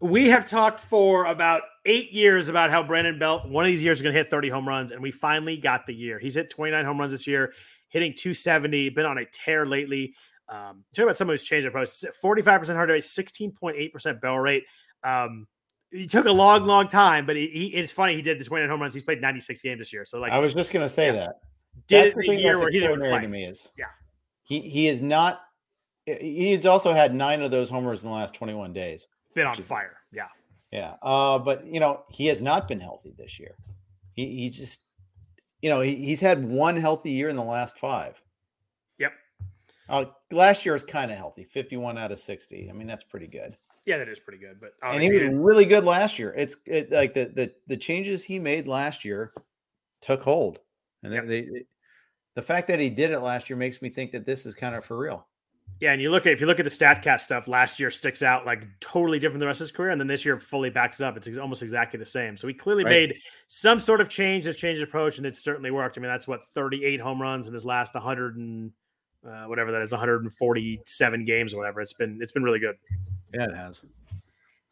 we 0.00 0.28
have 0.28 0.46
talked 0.46 0.80
for 0.80 1.24
about 1.24 1.62
eight 1.86 2.12
years 2.12 2.50
about 2.50 2.70
how 2.70 2.82
Brandon 2.82 3.18
Belt 3.18 3.48
one 3.48 3.64
of 3.64 3.68
these 3.68 3.82
years 3.82 3.98
is 3.98 4.02
going 4.02 4.14
to 4.14 4.18
hit 4.18 4.30
30 4.30 4.50
home 4.50 4.68
runs, 4.68 4.92
and 4.92 5.00
we 5.00 5.10
finally 5.10 5.56
got 5.56 5.86
the 5.86 5.94
year. 5.94 6.18
He's 6.18 6.34
hit 6.34 6.50
29 6.50 6.84
home 6.84 6.98
runs 6.98 7.12
this 7.12 7.26
year 7.26 7.54
hitting 7.88 8.12
270, 8.16 8.90
been 8.90 9.06
on 9.06 9.18
a 9.18 9.24
tear 9.26 9.66
lately. 9.66 10.14
Um, 10.48 10.84
talk 10.94 11.04
about 11.04 11.16
someone 11.16 11.34
who's 11.34 11.42
changed 11.42 11.64
their 11.64 11.72
post 11.72 12.04
45% 12.22 12.74
hard 12.74 12.90
rate, 12.90 13.02
16.8% 13.02 14.20
barrel 14.20 14.38
rate. 14.38 14.64
Um, 15.02 15.46
he 15.90 16.06
took 16.06 16.26
a 16.26 16.32
long, 16.32 16.64
long 16.66 16.88
time, 16.88 17.26
but 17.26 17.36
he, 17.36 17.46
he, 17.48 17.66
it's 17.74 17.92
funny. 17.92 18.14
He 18.14 18.22
did 18.22 18.38
this 18.38 18.50
winning 18.50 18.68
home 18.68 18.80
runs. 18.80 18.94
He's 18.94 19.02
played 19.02 19.20
96 19.20 19.62
games 19.62 19.78
this 19.78 19.92
year. 19.92 20.04
So, 20.04 20.18
like, 20.18 20.32
I 20.32 20.38
was 20.38 20.54
just 20.54 20.72
going 20.72 20.84
to 20.84 20.92
say 20.92 21.06
yeah. 21.06 21.12
that. 21.12 21.40
Did 21.86 22.14
that's 22.14 22.26
it 22.26 22.30
the 22.30 22.36
year 22.36 22.58
where 22.58 22.70
he 22.70 22.80
didn't 22.80 23.00
play. 23.00 23.20
To 23.20 23.28
me 23.28 23.44
is, 23.44 23.68
yeah. 23.78 23.86
He, 24.42 24.60
he 24.60 24.88
is 24.88 25.02
not, 25.02 25.40
he's 26.06 26.66
also 26.66 26.92
had 26.92 27.14
nine 27.14 27.42
of 27.42 27.50
those 27.50 27.68
homers 27.68 28.02
in 28.02 28.08
the 28.08 28.14
last 28.14 28.34
21 28.34 28.72
days. 28.72 29.06
Been 29.34 29.46
on 29.46 29.60
fire. 29.62 29.96
Yeah. 30.12 30.28
Yeah. 30.72 30.94
Uh, 31.02 31.38
but, 31.38 31.66
you 31.66 31.80
know, 31.80 32.04
he 32.10 32.26
has 32.26 32.40
not 32.40 32.68
been 32.68 32.80
healthy 32.80 33.14
this 33.16 33.38
year. 33.38 33.56
He, 34.14 34.26
he 34.36 34.50
just, 34.50 34.82
you 35.66 35.70
know, 35.70 35.80
he, 35.80 35.96
he's 35.96 36.20
had 36.20 36.48
one 36.48 36.76
healthy 36.76 37.10
year 37.10 37.28
in 37.28 37.34
the 37.34 37.42
last 37.42 37.76
five. 37.76 38.22
Yep. 39.00 39.12
Uh, 39.88 40.04
last 40.30 40.64
year 40.64 40.74
was 40.74 40.84
kind 40.84 41.10
of 41.10 41.16
healthy, 41.16 41.42
51 41.42 41.98
out 41.98 42.12
of 42.12 42.20
60. 42.20 42.70
I 42.70 42.72
mean, 42.72 42.86
that's 42.86 43.02
pretty 43.02 43.26
good. 43.26 43.56
Yeah, 43.84 43.98
that 43.98 44.08
is 44.08 44.20
pretty 44.20 44.38
good. 44.38 44.60
But 44.60 44.74
and 44.84 45.02
he 45.02 45.12
was 45.12 45.24
really 45.24 45.64
good 45.64 45.82
last 45.82 46.20
year. 46.20 46.32
It's 46.36 46.54
it, 46.66 46.92
like 46.92 47.14
the, 47.14 47.32
the 47.34 47.52
the 47.66 47.76
changes 47.76 48.22
he 48.22 48.38
made 48.38 48.68
last 48.68 49.04
year 49.04 49.32
took 50.02 50.22
hold, 50.22 50.60
and 51.02 51.12
yep. 51.12 51.26
they, 51.26 51.40
they, 51.42 51.66
the 52.36 52.42
fact 52.42 52.68
that 52.68 52.78
he 52.78 52.88
did 52.88 53.10
it 53.10 53.18
last 53.18 53.50
year 53.50 53.56
makes 53.56 53.82
me 53.82 53.90
think 53.90 54.12
that 54.12 54.24
this 54.24 54.46
is 54.46 54.54
kind 54.54 54.76
of 54.76 54.84
for 54.84 54.96
real. 54.96 55.26
Yeah, 55.80 55.92
and 55.92 56.00
you 56.00 56.10
look 56.10 56.24
at 56.24 56.32
if 56.32 56.40
you 56.40 56.46
look 56.46 56.58
at 56.58 56.64
the 56.64 56.70
Statcast 56.70 57.20
stuff, 57.20 57.48
last 57.48 57.78
year 57.78 57.90
sticks 57.90 58.22
out 58.22 58.46
like 58.46 58.64
totally 58.80 59.18
different 59.18 59.34
than 59.34 59.40
the 59.40 59.46
rest 59.46 59.60
of 59.60 59.66
his 59.66 59.72
career, 59.72 59.90
and 59.90 60.00
then 60.00 60.08
this 60.08 60.24
year 60.24 60.38
fully 60.38 60.70
backs 60.70 61.00
it 61.00 61.04
up. 61.04 61.18
It's 61.18 61.36
almost 61.36 61.62
exactly 61.62 61.98
the 61.98 62.06
same. 62.06 62.36
So 62.36 62.48
he 62.48 62.54
clearly 62.54 62.82
right. 62.82 62.90
made 62.90 63.18
some 63.48 63.78
sort 63.78 64.00
of 64.00 64.08
change, 64.08 64.44
has 64.44 64.56
changed 64.56 64.82
approach, 64.82 65.18
and 65.18 65.26
it 65.26 65.36
certainly 65.36 65.70
worked. 65.70 65.98
I 65.98 66.00
mean, 66.00 66.10
that's 66.10 66.26
what 66.26 66.46
38 66.46 66.98
home 66.98 67.20
runs 67.20 67.46
in 67.46 67.52
his 67.52 67.66
last 67.66 67.92
100 67.92 68.36
and 68.36 68.72
uh, 69.26 69.44
whatever 69.44 69.70
that 69.72 69.82
is, 69.82 69.92
147 69.92 71.24
games 71.26 71.52
or 71.52 71.58
whatever. 71.58 71.82
It's 71.82 71.92
been 71.92 72.20
it's 72.22 72.32
been 72.32 72.42
really 72.42 72.60
good. 72.60 72.76
Yeah, 73.34 73.44
it 73.50 73.56
has. 73.56 73.82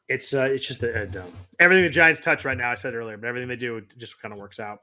It's 0.08 0.32
uh, 0.32 0.48
it's 0.50 0.66
just 0.66 0.82
a, 0.82 1.02
a, 1.02 1.24
everything 1.60 1.84
the 1.84 1.90
Giants 1.90 2.20
touch 2.20 2.46
right 2.46 2.56
now. 2.56 2.70
I 2.70 2.76
said 2.76 2.94
earlier, 2.94 3.18
but 3.18 3.26
everything 3.26 3.48
they 3.48 3.56
do 3.56 3.82
just 3.98 4.20
kind 4.22 4.32
of 4.32 4.40
works 4.40 4.58
out. 4.58 4.80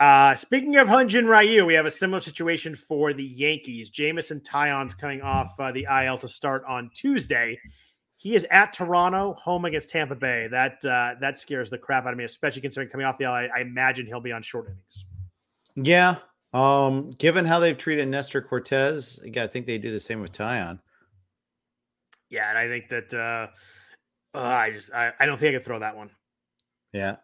Uh, 0.00 0.34
speaking 0.34 0.76
of 0.76 0.88
Hyun-Jin 0.88 1.26
Ryu, 1.26 1.64
we 1.64 1.74
have 1.74 1.86
a 1.86 1.90
similar 1.90 2.20
situation 2.20 2.74
for 2.74 3.12
the 3.12 3.24
Yankees. 3.24 3.90
Jameson 3.90 4.40
Taillon's 4.40 4.94
coming 4.94 5.22
off 5.22 5.54
uh, 5.60 5.70
the 5.70 5.86
IL 6.02 6.18
to 6.18 6.28
start 6.28 6.64
on 6.68 6.90
Tuesday. 6.94 7.58
He 8.16 8.34
is 8.34 8.44
at 8.50 8.72
Toronto, 8.72 9.34
home 9.34 9.66
against 9.66 9.90
Tampa 9.90 10.14
Bay. 10.14 10.48
That 10.50 10.84
uh, 10.84 11.14
that 11.20 11.38
scares 11.38 11.70
the 11.70 11.78
crap 11.78 12.06
out 12.06 12.12
of 12.12 12.18
me, 12.18 12.24
especially 12.24 12.62
considering 12.62 12.90
coming 12.90 13.06
off 13.06 13.18
the 13.18 13.24
IL. 13.24 13.32
I, 13.32 13.48
I 13.54 13.60
imagine 13.60 14.06
he'll 14.06 14.20
be 14.20 14.32
on 14.32 14.42
short 14.42 14.66
innings. 14.66 15.04
Yeah. 15.76 16.16
Um, 16.54 17.10
given 17.18 17.44
how 17.44 17.58
they've 17.58 17.76
treated 17.76 18.08
Nestor 18.08 18.40
Cortes, 18.40 19.18
yeah, 19.24 19.44
I 19.44 19.46
think 19.46 19.66
they 19.66 19.76
do 19.76 19.90
the 19.90 20.00
same 20.00 20.20
with 20.20 20.32
Taillon. 20.32 20.78
Yeah, 22.30 22.48
and 22.48 22.58
I 22.58 22.66
think 22.68 22.88
that 22.88 23.12
uh, 23.12 23.48
uh, 24.36 24.40
I 24.40 24.70
just 24.70 24.92
I, 24.92 25.12
I 25.20 25.26
don't 25.26 25.38
think 25.38 25.54
I 25.54 25.58
could 25.58 25.64
throw 25.64 25.80
that 25.80 25.96
one. 25.96 26.10
Yeah. 26.92 27.16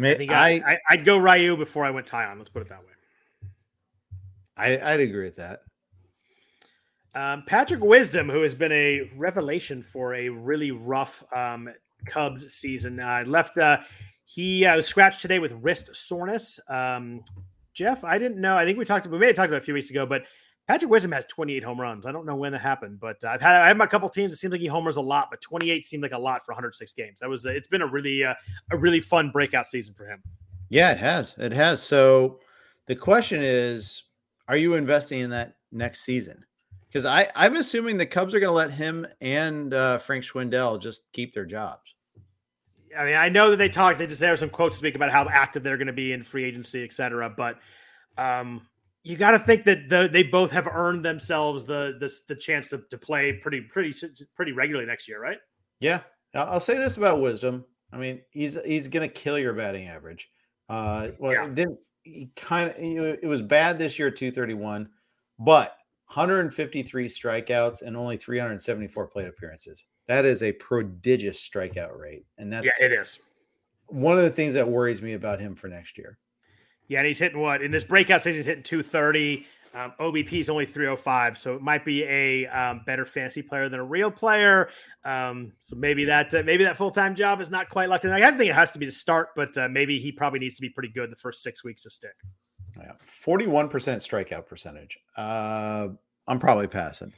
May, 0.00 0.12
I 0.12 0.16
think 0.16 0.32
I, 0.32 0.78
would 0.90 1.04
go 1.04 1.18
Ryu 1.18 1.56
before 1.56 1.84
I 1.84 1.90
went 1.90 2.06
Taillon. 2.06 2.38
Let's 2.38 2.48
put 2.48 2.62
it 2.62 2.68
that 2.68 2.80
way. 2.80 3.48
I, 4.56 4.92
I'd 4.92 5.00
agree 5.00 5.24
with 5.24 5.36
that. 5.36 5.60
Um, 7.14 7.42
Patrick 7.46 7.82
Wisdom, 7.82 8.28
who 8.28 8.42
has 8.42 8.54
been 8.54 8.72
a 8.72 9.10
revelation 9.16 9.82
for 9.82 10.14
a 10.14 10.28
really 10.28 10.70
rough 10.70 11.24
um, 11.34 11.68
Cubs 12.06 12.54
season, 12.54 13.00
uh, 13.00 13.24
left. 13.26 13.58
Uh, 13.58 13.78
he 14.24 14.64
uh, 14.64 14.76
was 14.76 14.86
scratched 14.86 15.20
today 15.20 15.40
with 15.40 15.52
wrist 15.60 15.94
soreness. 15.94 16.60
Um, 16.68 17.22
Jeff, 17.74 18.04
I 18.04 18.18
didn't 18.18 18.40
know. 18.40 18.56
I 18.56 18.64
think 18.64 18.78
we 18.78 18.84
talked. 18.84 19.06
We 19.06 19.18
may 19.18 19.28
have 19.28 19.36
talked 19.36 19.48
about 19.48 19.62
a 19.62 19.64
few 19.64 19.74
weeks 19.74 19.90
ago, 19.90 20.06
but 20.06 20.22
Patrick 20.70 20.88
Wisdom 20.88 21.10
has 21.10 21.26
28 21.26 21.64
home 21.64 21.80
runs. 21.80 22.06
I 22.06 22.12
don't 22.12 22.24
know 22.24 22.36
when 22.36 22.52
that 22.52 22.60
happened, 22.60 23.00
but 23.00 23.24
I've 23.24 23.40
had 23.40 23.56
I 23.56 23.66
have 23.66 23.76
my 23.76 23.86
couple 23.86 24.08
teams. 24.08 24.32
It 24.32 24.36
seems 24.36 24.52
like 24.52 24.60
he 24.60 24.68
homers 24.68 24.98
a 24.98 25.00
lot, 25.00 25.26
but 25.28 25.40
28 25.40 25.84
seemed 25.84 26.04
like 26.04 26.12
a 26.12 26.18
lot 26.18 26.46
for 26.46 26.52
106 26.52 26.92
games. 26.92 27.18
That 27.18 27.28
was 27.28 27.44
it's 27.44 27.66
been 27.66 27.82
a 27.82 27.88
really 27.88 28.22
uh, 28.22 28.34
a 28.70 28.76
really 28.76 29.00
fun 29.00 29.32
breakout 29.32 29.66
season 29.66 29.94
for 29.94 30.06
him. 30.06 30.22
Yeah, 30.68 30.92
it 30.92 30.98
has. 30.98 31.34
It 31.38 31.50
has. 31.50 31.82
So 31.82 32.38
the 32.86 32.94
question 32.94 33.42
is, 33.42 34.04
are 34.46 34.56
you 34.56 34.74
investing 34.74 35.18
in 35.18 35.30
that 35.30 35.56
next 35.72 36.02
season? 36.02 36.44
Because 36.86 37.04
I 37.04 37.26
I'm 37.34 37.56
assuming 37.56 37.96
the 37.96 38.06
Cubs 38.06 38.32
are 38.36 38.38
going 38.38 38.50
to 38.50 38.54
let 38.54 38.70
him 38.70 39.08
and 39.20 39.74
uh, 39.74 39.98
Frank 39.98 40.22
Schwindel 40.22 40.80
just 40.80 41.02
keep 41.12 41.34
their 41.34 41.46
jobs. 41.46 41.96
I 42.96 43.06
mean, 43.06 43.16
I 43.16 43.28
know 43.28 43.50
that 43.50 43.56
they 43.56 43.68
talked. 43.68 43.98
They 43.98 44.06
just 44.06 44.20
there 44.20 44.30
were 44.30 44.36
some 44.36 44.50
quotes 44.50 44.76
to 44.76 44.78
speak 44.78 44.94
about 44.94 45.10
how 45.10 45.28
active 45.28 45.64
they're 45.64 45.78
going 45.78 45.88
to 45.88 45.92
be 45.92 46.12
in 46.12 46.22
free 46.22 46.44
agency, 46.44 46.84
et 46.84 46.92
cetera. 46.92 47.28
But 47.28 47.58
um, 48.16 48.68
you 49.02 49.16
got 49.16 49.32
to 49.32 49.38
think 49.38 49.64
that 49.64 49.88
the, 49.88 50.08
they 50.10 50.22
both 50.22 50.50
have 50.50 50.66
earned 50.66 51.04
themselves 51.04 51.64
the 51.64 51.96
the, 51.98 52.10
the 52.28 52.36
chance 52.36 52.68
to, 52.68 52.82
to 52.90 52.98
play 52.98 53.32
pretty 53.32 53.60
pretty 53.60 53.94
pretty 54.34 54.52
regularly 54.52 54.86
next 54.86 55.08
year, 55.08 55.20
right? 55.20 55.38
Yeah, 55.80 56.00
I'll 56.34 56.60
say 56.60 56.76
this 56.76 56.96
about 56.96 57.20
Wisdom. 57.20 57.64
I 57.92 57.98
mean, 57.98 58.20
he's 58.30 58.58
he's 58.64 58.88
going 58.88 59.08
to 59.08 59.12
kill 59.12 59.38
your 59.38 59.52
batting 59.52 59.88
average. 59.88 60.28
Uh, 60.68 61.08
well, 61.18 61.32
yeah. 61.32 61.48
then 61.50 61.78
he 62.02 62.30
kind 62.36 62.70
of 62.70 62.78
you 62.78 63.00
know, 63.00 63.16
it 63.20 63.26
was 63.26 63.42
bad 63.42 63.78
this 63.78 63.98
year, 63.98 64.10
two 64.10 64.30
thirty 64.30 64.54
one, 64.54 64.88
but 65.38 65.76
153 66.06 67.08
strikeouts 67.08 67.82
and 67.82 67.96
only 67.96 68.16
374 68.16 69.06
plate 69.06 69.28
appearances. 69.28 69.84
That 70.08 70.24
is 70.24 70.42
a 70.42 70.50
prodigious 70.50 71.48
strikeout 71.48 71.96
rate, 72.00 72.24
and 72.36 72.52
that's 72.52 72.66
yeah, 72.66 72.86
it 72.86 72.92
is 72.92 73.20
one 73.90 74.16
of 74.16 74.24
the 74.24 74.30
things 74.30 74.54
that 74.54 74.68
worries 74.68 75.02
me 75.02 75.14
about 75.14 75.40
him 75.40 75.54
for 75.54 75.68
next 75.68 75.98
year. 75.98 76.18
Yeah, 76.90 76.98
and 76.98 77.06
he's 77.06 77.20
hitting 77.20 77.38
what 77.38 77.62
in 77.62 77.70
this 77.70 77.84
breakout 77.84 78.20
season? 78.22 78.40
He's 78.40 78.46
hitting 78.46 78.64
230. 78.64 79.46
Um, 79.72 79.92
OBP 80.00 80.32
is 80.40 80.50
only 80.50 80.66
305, 80.66 81.38
so 81.38 81.54
it 81.54 81.62
might 81.62 81.84
be 81.84 82.02
a 82.02 82.48
um, 82.48 82.80
better 82.84 83.04
fantasy 83.04 83.42
player 83.42 83.68
than 83.68 83.78
a 83.78 83.84
real 83.84 84.10
player. 84.10 84.70
Um, 85.04 85.52
so 85.60 85.76
maybe 85.76 86.04
that 86.06 86.34
uh, 86.34 86.42
maybe 86.44 86.64
that 86.64 86.76
full 86.76 86.90
time 86.90 87.14
job 87.14 87.40
is 87.40 87.48
not 87.48 87.68
quite 87.68 87.88
locked 87.88 88.04
in. 88.06 88.10
I 88.10 88.18
don't 88.18 88.36
think 88.36 88.50
it 88.50 88.56
has 88.56 88.72
to 88.72 88.80
be 88.80 88.86
to 88.86 88.92
start, 88.92 89.28
but 89.36 89.56
uh, 89.56 89.68
maybe 89.68 90.00
he 90.00 90.10
probably 90.10 90.40
needs 90.40 90.56
to 90.56 90.62
be 90.62 90.68
pretty 90.68 90.88
good 90.88 91.12
the 91.12 91.16
first 91.16 91.44
six 91.44 91.62
weeks 91.62 91.84
to 91.84 91.90
stick. 91.90 92.16
Yeah, 92.76 92.92
forty-one 93.06 93.68
percent 93.68 94.02
strikeout 94.02 94.48
percentage. 94.48 94.98
Uh, 95.16 95.90
I'm 96.26 96.40
probably 96.40 96.66
passing. 96.66 97.12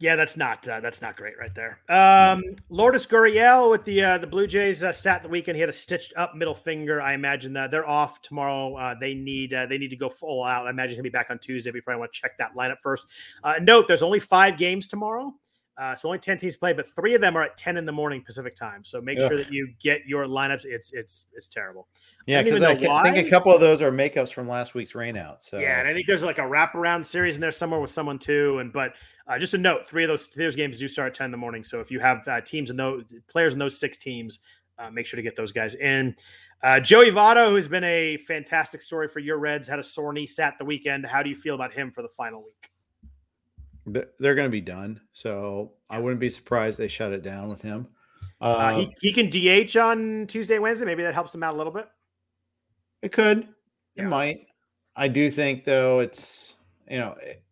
Yeah, 0.00 0.16
that's 0.16 0.38
not 0.38 0.66
uh, 0.66 0.80
that's 0.80 1.02
not 1.02 1.14
great 1.14 1.34
right 1.38 1.54
there. 1.54 1.78
Um, 1.90 2.42
Lourdes 2.70 3.06
Gurriel 3.06 3.70
with 3.70 3.84
the 3.84 4.02
uh, 4.02 4.18
the 4.18 4.26
Blue 4.26 4.46
Jays 4.46 4.82
uh, 4.82 4.94
sat 4.94 5.22
the 5.22 5.28
weekend. 5.28 5.56
He 5.56 5.60
had 5.60 5.68
a 5.68 5.74
stitched 5.74 6.14
up 6.16 6.34
middle 6.34 6.54
finger. 6.54 7.02
I 7.02 7.12
imagine 7.12 7.52
that 7.52 7.70
they're 7.70 7.86
off 7.86 8.22
tomorrow. 8.22 8.74
Uh, 8.76 8.94
they 8.98 9.12
need 9.12 9.52
uh, 9.52 9.66
they 9.66 9.76
need 9.76 9.90
to 9.90 9.96
go 9.96 10.08
full 10.08 10.42
out. 10.42 10.66
I 10.66 10.70
imagine 10.70 10.94
he'll 10.94 11.02
be 11.02 11.10
back 11.10 11.26
on 11.28 11.38
Tuesday. 11.38 11.70
We 11.70 11.82
probably 11.82 12.00
want 12.00 12.14
to 12.14 12.18
check 12.18 12.38
that 12.38 12.54
lineup 12.56 12.78
first. 12.82 13.08
Uh, 13.44 13.56
note: 13.60 13.86
there's 13.86 14.02
only 14.02 14.20
five 14.20 14.56
games 14.56 14.88
tomorrow. 14.88 15.34
Uh, 15.78 15.94
so 15.94 16.08
only 16.08 16.18
10 16.18 16.36
teams 16.36 16.56
play, 16.56 16.72
but 16.72 16.86
three 16.86 17.14
of 17.14 17.22
them 17.22 17.36
are 17.36 17.42
at 17.42 17.56
10 17.56 17.78
in 17.78 17.86
the 17.86 17.92
morning 17.92 18.22
Pacific 18.22 18.54
time. 18.54 18.84
So 18.84 19.00
make 19.00 19.18
Ugh. 19.18 19.28
sure 19.28 19.38
that 19.38 19.50
you 19.50 19.72
get 19.80 20.00
your 20.06 20.26
lineups. 20.26 20.64
It's 20.64 20.92
it's 20.92 21.26
it's 21.32 21.48
terrible. 21.48 21.88
Yeah, 22.26 22.42
because 22.42 22.62
I, 22.62 22.72
I 22.72 23.02
think 23.02 23.26
a 23.26 23.30
couple 23.30 23.54
of 23.54 23.60
those 23.60 23.80
are 23.80 23.90
makeups 23.90 24.32
from 24.32 24.46
last 24.46 24.74
week's 24.74 24.92
rainout. 24.92 25.36
So 25.40 25.58
yeah, 25.58 25.80
and 25.80 25.88
I 25.88 25.94
think 25.94 26.06
there's 26.06 26.22
like 26.22 26.38
a 26.38 26.42
wraparound 26.42 27.06
series 27.06 27.34
in 27.34 27.40
there 27.40 27.50
somewhere 27.50 27.80
with 27.80 27.90
someone 27.90 28.18
too. 28.18 28.58
And 28.58 28.72
but 28.72 28.92
uh, 29.26 29.38
just 29.38 29.54
a 29.54 29.58
note: 29.58 29.86
three 29.86 30.04
of 30.04 30.08
those 30.08 30.28
those 30.30 30.54
games 30.54 30.78
do 30.78 30.86
start 30.86 31.08
at 31.08 31.14
10 31.14 31.26
in 31.26 31.30
the 31.30 31.38
morning. 31.38 31.64
So 31.64 31.80
if 31.80 31.90
you 31.90 31.98
have 32.00 32.26
uh, 32.28 32.40
teams 32.42 32.68
and 32.68 32.78
those 32.78 33.04
players 33.28 33.54
in 33.54 33.58
those 33.58 33.80
six 33.80 33.96
teams, 33.96 34.40
uh, 34.78 34.90
make 34.90 35.06
sure 35.06 35.16
to 35.16 35.22
get 35.22 35.36
those 35.36 35.52
guys 35.52 35.74
in. 35.76 36.14
Uh, 36.62 36.78
Joey 36.78 37.10
Votto, 37.10 37.48
who's 37.48 37.68
been 37.68 37.84
a 37.84 38.18
fantastic 38.18 38.82
story 38.82 39.08
for 39.08 39.20
your 39.20 39.38
Reds, 39.38 39.66
had 39.66 39.78
a 39.78 39.84
sore 39.84 40.12
knee 40.12 40.26
sat 40.26 40.58
the 40.58 40.64
weekend. 40.64 41.06
How 41.06 41.22
do 41.22 41.30
you 41.30 41.36
feel 41.36 41.54
about 41.54 41.72
him 41.72 41.90
for 41.90 42.02
the 42.02 42.08
final 42.08 42.42
week? 42.42 42.69
They're 43.86 44.34
going 44.34 44.46
to 44.46 44.50
be 44.50 44.60
done. 44.60 45.00
So 45.12 45.72
I 45.88 45.98
wouldn't 45.98 46.20
be 46.20 46.30
surprised 46.30 46.78
they 46.78 46.88
shut 46.88 47.12
it 47.12 47.22
down 47.22 47.48
with 47.48 47.62
him. 47.62 47.88
Uh, 48.40 48.44
uh, 48.44 48.76
he, 48.78 48.96
he 49.00 49.12
can 49.12 49.28
DH 49.28 49.76
on 49.76 50.26
Tuesday, 50.26 50.58
Wednesday. 50.58 50.86
Maybe 50.86 51.02
that 51.02 51.14
helps 51.14 51.34
him 51.34 51.42
out 51.42 51.54
a 51.54 51.56
little 51.56 51.72
bit. 51.72 51.88
It 53.02 53.12
could. 53.12 53.48
Yeah. 53.94 54.04
It 54.04 54.08
might. 54.08 54.46
I 54.96 55.08
do 55.08 55.30
think 55.30 55.64
though 55.64 56.00
it's 56.00 56.54
you 56.88 56.98
know, 56.98 57.14
it, 57.22 57.42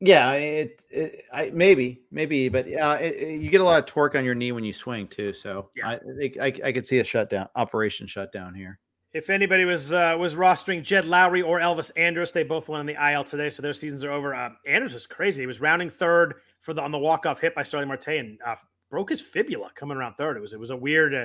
yeah, 0.00 0.32
it, 0.32 0.82
it 0.90 1.24
I 1.32 1.50
maybe 1.52 2.02
maybe, 2.10 2.48
but 2.48 2.68
yeah, 2.68 2.94
it, 2.94 3.40
you 3.40 3.50
get 3.50 3.60
a 3.60 3.64
lot 3.64 3.78
of 3.78 3.86
torque 3.86 4.14
on 4.14 4.24
your 4.24 4.34
knee 4.34 4.52
when 4.52 4.64
you 4.64 4.72
swing 4.72 5.08
too. 5.08 5.32
So 5.32 5.70
yeah. 5.74 5.88
I 5.88 5.98
think 6.18 6.38
I, 6.40 6.46
I 6.64 6.72
could 6.72 6.86
see 6.86 6.98
a 6.98 7.04
shutdown 7.04 7.48
operation 7.56 8.06
shutdown 8.06 8.54
here 8.54 8.78
if 9.16 9.30
anybody 9.30 9.64
was 9.64 9.94
uh, 9.94 10.14
was 10.18 10.34
rostering 10.34 10.82
Jed 10.82 11.04
Lowrie 11.06 11.42
or 11.42 11.58
Elvis 11.58 11.90
Andrus, 11.96 12.32
they 12.32 12.42
both 12.42 12.68
went 12.68 12.80
on 12.80 12.86
the 12.86 13.12
IL 13.12 13.24
today, 13.24 13.48
so 13.48 13.62
their 13.62 13.72
seasons 13.72 14.04
are 14.04 14.12
over. 14.12 14.34
Uh, 14.34 14.50
Andrus 14.66 14.92
was 14.92 15.06
crazy; 15.06 15.42
he 15.42 15.46
was 15.46 15.58
rounding 15.58 15.88
third 15.88 16.34
for 16.60 16.74
the 16.74 16.82
on 16.82 16.90
the 16.90 16.98
walk 16.98 17.24
off 17.24 17.40
hit 17.40 17.54
by 17.54 17.62
Starling 17.62 17.88
Marte 17.88 18.08
and 18.08 18.38
uh, 18.44 18.56
broke 18.90 19.08
his 19.08 19.22
fibula 19.22 19.70
coming 19.74 19.96
around 19.96 20.14
third. 20.14 20.36
It 20.36 20.40
was 20.40 20.52
it 20.52 20.60
was 20.60 20.70
a 20.70 20.76
weird, 20.76 21.14
uh, 21.14 21.24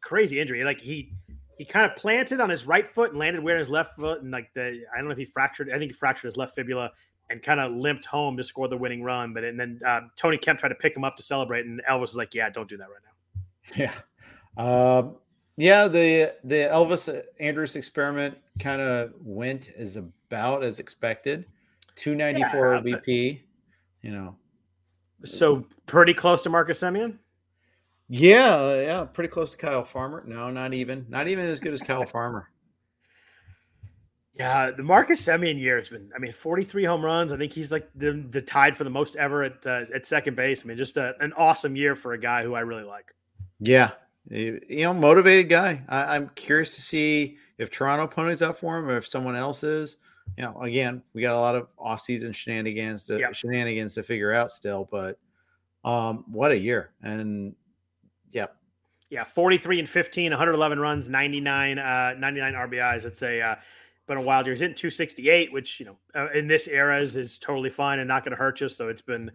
crazy 0.00 0.40
injury. 0.40 0.64
Like 0.64 0.80
he 0.80 1.12
he 1.58 1.64
kind 1.64 1.88
of 1.88 1.96
planted 1.96 2.40
on 2.40 2.50
his 2.50 2.66
right 2.66 2.86
foot 2.86 3.10
and 3.10 3.20
landed 3.20 3.42
weird 3.42 3.56
on 3.56 3.60
his 3.60 3.70
left 3.70 3.94
foot, 3.94 4.22
and 4.22 4.32
like 4.32 4.52
the 4.54 4.82
I 4.92 4.96
don't 4.96 5.06
know 5.06 5.12
if 5.12 5.18
he 5.18 5.24
fractured. 5.24 5.70
I 5.70 5.78
think 5.78 5.92
he 5.92 5.96
fractured 5.96 6.28
his 6.28 6.36
left 6.36 6.56
fibula 6.56 6.90
and 7.30 7.40
kind 7.40 7.60
of 7.60 7.70
limped 7.70 8.04
home 8.04 8.36
to 8.36 8.42
score 8.42 8.66
the 8.66 8.76
winning 8.76 9.04
run. 9.04 9.32
But 9.32 9.44
and 9.44 9.60
then 9.60 9.78
uh, 9.86 10.00
Tony 10.16 10.38
Kemp 10.38 10.58
tried 10.58 10.70
to 10.70 10.74
pick 10.74 10.96
him 10.96 11.04
up 11.04 11.14
to 11.16 11.22
celebrate, 11.22 11.66
and 11.66 11.80
Elvis 11.88 12.00
was 12.00 12.16
like, 12.16 12.34
"Yeah, 12.34 12.50
don't 12.50 12.68
do 12.68 12.78
that 12.78 12.88
right 12.88 13.00
now." 13.04 13.42
Yeah. 13.76 13.94
Uh, 14.56 15.12
yeah, 15.62 15.86
the 15.86 16.34
the 16.42 16.56
Elvis 16.56 17.22
Andrus 17.38 17.76
experiment 17.76 18.36
kind 18.58 18.82
of 18.82 19.12
went 19.20 19.70
as 19.78 19.94
about 19.94 20.64
as 20.64 20.80
expected. 20.80 21.44
294 21.94 22.74
yeah, 22.74 22.80
BP, 22.80 23.40
you 24.00 24.10
know. 24.10 24.34
So 25.24 25.64
pretty 25.86 26.14
close 26.14 26.42
to 26.42 26.50
Marcus 26.50 26.80
Semien? 26.80 27.16
Yeah, 28.08 28.80
yeah, 28.80 29.04
pretty 29.04 29.28
close 29.28 29.52
to 29.52 29.56
Kyle 29.56 29.84
Farmer. 29.84 30.24
No, 30.26 30.50
not 30.50 30.74
even. 30.74 31.06
Not 31.08 31.28
even 31.28 31.46
as 31.46 31.60
good 31.60 31.72
as 31.72 31.80
Kyle 31.80 32.06
Farmer. 32.06 32.48
Yeah, 34.34 34.72
the 34.72 34.82
Marcus 34.82 35.24
Semien 35.24 35.60
year 35.60 35.78
has 35.78 35.90
been. 35.90 36.10
I 36.16 36.18
mean, 36.18 36.32
forty-three 36.32 36.84
home 36.84 37.04
runs. 37.04 37.32
I 37.32 37.36
think 37.36 37.52
he's 37.52 37.70
like 37.70 37.88
the, 37.94 38.26
the 38.30 38.40
tied 38.40 38.76
for 38.76 38.82
the 38.82 38.90
most 38.90 39.14
ever 39.14 39.44
at 39.44 39.64
uh, 39.64 39.84
at 39.94 40.06
second 40.06 40.34
base. 40.34 40.64
I 40.64 40.66
mean, 40.66 40.76
just 40.76 40.96
a, 40.96 41.14
an 41.20 41.32
awesome 41.34 41.76
year 41.76 41.94
for 41.94 42.14
a 42.14 42.18
guy 42.18 42.42
who 42.42 42.54
I 42.54 42.60
really 42.60 42.82
like. 42.82 43.14
Yeah, 43.60 43.92
you 44.28 44.60
know, 44.70 44.94
motivated 44.94 45.48
guy. 45.48 45.82
I, 45.88 46.16
am 46.16 46.30
curious 46.34 46.74
to 46.76 46.82
see 46.82 47.36
if 47.58 47.70
Toronto 47.70 48.06
ponies 48.06 48.42
up 48.42 48.58
for 48.58 48.78
him 48.78 48.88
or 48.88 48.96
if 48.96 49.06
someone 49.06 49.36
else 49.36 49.62
is. 49.62 49.96
You 50.36 50.44
know, 50.44 50.62
again, 50.62 51.02
we 51.12 51.20
got 51.20 51.34
a 51.34 51.40
lot 51.40 51.54
of 51.54 51.68
off-season 51.78 52.32
shenanigans 52.32 53.04
to 53.06 53.18
yep. 53.18 53.34
shenanigans 53.34 53.94
to 53.94 54.02
figure 54.02 54.32
out 54.32 54.52
still, 54.52 54.88
but 54.90 55.18
um, 55.84 56.24
what 56.28 56.52
a 56.52 56.58
year! 56.58 56.92
And 57.02 57.54
yeah, 58.30 58.46
yeah, 59.10 59.24
43 59.24 59.80
and 59.80 59.88
15, 59.88 60.30
111 60.30 60.80
runs, 60.80 61.08
99, 61.08 61.78
uh, 61.78 62.14
99 62.18 62.54
RBIs. 62.54 63.04
It's 63.04 63.22
a 63.22 63.42
uh, 63.42 63.54
been 64.06 64.18
a 64.18 64.22
wild 64.22 64.46
year. 64.46 64.52
He's 64.52 64.60
hitting 64.60 64.74
268, 64.74 65.52
which 65.52 65.80
you 65.80 65.86
know 65.86 65.96
uh, 66.14 66.30
in 66.32 66.46
this 66.46 66.68
era 66.68 67.00
is, 67.00 67.16
is 67.16 67.38
totally 67.38 67.70
fine 67.70 67.98
and 67.98 68.08
not 68.08 68.24
going 68.24 68.32
to 68.32 68.36
hurt 68.36 68.60
you. 68.60 68.68
So 68.68 68.88
it's 68.88 69.02
been 69.02 69.30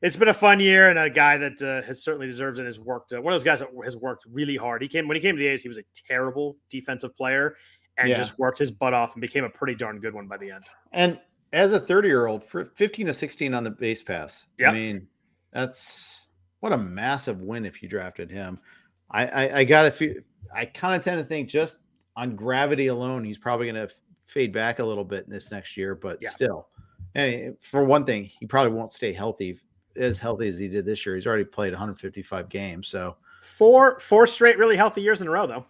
it's 0.00 0.16
been 0.16 0.28
a 0.28 0.34
fun 0.34 0.60
year 0.60 0.88
and 0.88 0.98
a 0.98 1.10
guy 1.10 1.36
that 1.38 1.62
uh, 1.62 1.86
has 1.86 2.02
certainly 2.02 2.26
deserves 2.26 2.58
and 2.58 2.66
has 2.66 2.78
worked. 2.78 3.12
Uh, 3.12 3.20
one 3.20 3.32
of 3.32 3.34
those 3.34 3.44
guys 3.44 3.60
that 3.60 3.68
has 3.84 3.96
worked 3.96 4.24
really 4.30 4.56
hard. 4.56 4.82
He 4.82 4.88
came 4.88 5.08
when 5.08 5.16
he 5.16 5.20
came 5.20 5.36
to 5.36 5.40
the 5.40 5.48
A's, 5.48 5.62
he 5.62 5.68
was 5.68 5.78
a 5.78 5.84
terrible 6.08 6.56
defensive 6.70 7.16
player 7.16 7.56
and 7.98 8.08
yeah. 8.08 8.16
just 8.16 8.38
worked 8.38 8.58
his 8.58 8.70
butt 8.70 8.94
off 8.94 9.14
and 9.14 9.20
became 9.20 9.44
a 9.44 9.50
pretty 9.50 9.74
darn 9.74 10.00
good 10.00 10.14
one 10.14 10.26
by 10.26 10.36
the 10.38 10.50
end. 10.50 10.64
And 10.92 11.18
as 11.52 11.72
a 11.72 11.80
30 11.80 12.08
year 12.08 12.26
old, 12.26 12.44
for 12.44 12.64
15 12.64 13.06
to 13.06 13.14
16 13.14 13.52
on 13.54 13.64
the 13.64 13.70
base 13.70 14.02
pass. 14.02 14.46
I 14.66 14.72
mean 14.72 15.06
that's 15.52 16.28
what 16.60 16.72
a 16.72 16.78
massive 16.78 17.40
win 17.40 17.66
if 17.66 17.82
you 17.82 17.88
drafted 17.88 18.30
him. 18.30 18.60
I 19.10 19.26
I, 19.26 19.58
I 19.58 19.64
got 19.64 19.86
a 19.86 19.90
few. 19.90 20.22
I 20.54 20.66
kind 20.66 20.94
of 20.94 21.02
tend 21.02 21.18
to 21.18 21.24
think 21.24 21.48
just 21.48 21.78
on 22.16 22.36
gravity 22.36 22.88
alone, 22.88 23.24
he's 23.24 23.38
probably 23.38 23.70
going 23.70 23.88
to 23.88 23.94
fade 24.32 24.52
back 24.52 24.78
a 24.78 24.84
little 24.84 25.04
bit 25.04 25.24
in 25.24 25.30
this 25.30 25.50
next 25.50 25.76
year, 25.76 25.94
but 25.94 26.18
yeah. 26.20 26.30
still, 26.30 26.68
hey, 27.14 27.52
for 27.60 27.84
one 27.84 28.04
thing, 28.04 28.24
he 28.24 28.46
probably 28.46 28.72
won't 28.72 28.92
stay 28.92 29.12
healthy 29.12 29.58
as 29.96 30.18
healthy 30.18 30.48
as 30.48 30.58
he 30.58 30.68
did 30.68 30.86
this 30.86 31.04
year. 31.04 31.14
He's 31.14 31.26
already 31.26 31.44
played 31.44 31.72
155 31.72 32.48
games, 32.48 32.88
so 32.88 33.16
four 33.42 33.98
four 33.98 34.26
straight 34.26 34.58
really 34.58 34.76
healthy 34.76 35.02
years 35.02 35.20
in 35.20 35.28
a 35.28 35.30
row, 35.30 35.46
though. 35.46 35.66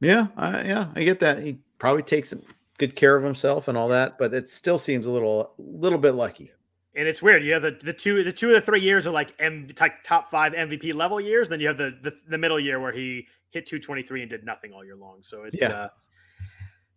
Yeah, 0.00 0.28
I, 0.36 0.62
yeah, 0.62 0.88
I 0.94 1.04
get 1.04 1.20
that. 1.20 1.42
He 1.42 1.58
probably 1.78 2.02
takes 2.02 2.32
good 2.78 2.96
care 2.96 3.16
of 3.16 3.22
himself 3.22 3.68
and 3.68 3.78
all 3.78 3.88
that, 3.88 4.18
but 4.18 4.34
it 4.34 4.48
still 4.48 4.78
seems 4.78 5.06
a 5.06 5.10
little 5.10 5.52
little 5.58 5.98
bit 5.98 6.14
lucky. 6.14 6.50
And 6.96 7.08
it's 7.08 7.20
weird. 7.20 7.42
You 7.44 7.54
have 7.54 7.62
the, 7.62 7.72
the 7.82 7.92
two 7.92 8.22
the 8.22 8.32
two 8.32 8.48
of 8.48 8.54
the 8.54 8.60
three 8.60 8.80
years 8.80 9.06
are 9.06 9.10
like 9.10 9.34
M, 9.38 9.68
top 10.04 10.30
five 10.30 10.52
MVP 10.52 10.94
level 10.94 11.20
years. 11.20 11.48
Then 11.48 11.60
you 11.60 11.68
have 11.68 11.78
the, 11.78 11.96
the 12.02 12.14
the 12.28 12.38
middle 12.38 12.58
year 12.58 12.80
where 12.80 12.92
he 12.92 13.26
hit 13.50 13.66
223 13.66 14.22
and 14.22 14.30
did 14.30 14.44
nothing 14.44 14.72
all 14.72 14.84
year 14.84 14.96
long. 14.96 15.18
So 15.22 15.44
it's 15.44 15.60
yeah. 15.60 15.68
Uh, 15.68 15.88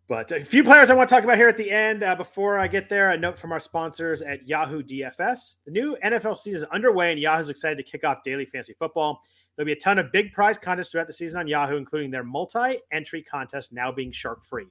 but 0.08 0.32
a 0.32 0.44
few 0.44 0.64
players 0.64 0.90
I 0.90 0.94
want 0.94 1.10
to 1.10 1.16
talk 1.16 1.26
about 1.26 1.38
here 1.38 1.50
at 1.50 1.58
the 1.58 1.70
end. 1.70 2.02
Uh, 2.02 2.16
before 2.16 2.58
I 2.58 2.68
get 2.68 2.88
there, 2.88 3.10
a 3.10 3.18
note 3.18 3.38
from 3.38 3.52
our 3.52 3.60
sponsors 3.60 4.22
at 4.22 4.48
Yahoo 4.48 4.82
DFS. 4.82 5.58
The 5.66 5.72
new 5.72 5.98
NFL 6.04 6.38
season 6.38 6.64
is 6.64 6.64
underway, 6.72 7.12
and 7.12 7.20
Yahoo's 7.20 7.50
excited 7.50 7.76
to 7.76 7.84
kick 7.84 8.06
off 8.06 8.24
daily 8.24 8.46
fantasy 8.46 8.74
football. 8.80 9.22
There'll 9.56 9.66
be 9.66 9.74
a 9.74 9.76
ton 9.76 10.00
of 10.00 10.12
big 10.14 10.32
prize 10.32 10.58
contests 10.58 10.92
throughout 10.92 11.08
the 11.08 11.14
season 11.14 11.40
on 11.40 11.48
Yahoo, 11.48 11.76
including 11.76 12.10
their 12.10 12.24
multi 12.24 12.78
entry 12.92 13.22
contest 13.22 13.74
now 13.74 13.92
being 13.92 14.12
shark 14.12 14.46
free. 14.46 14.68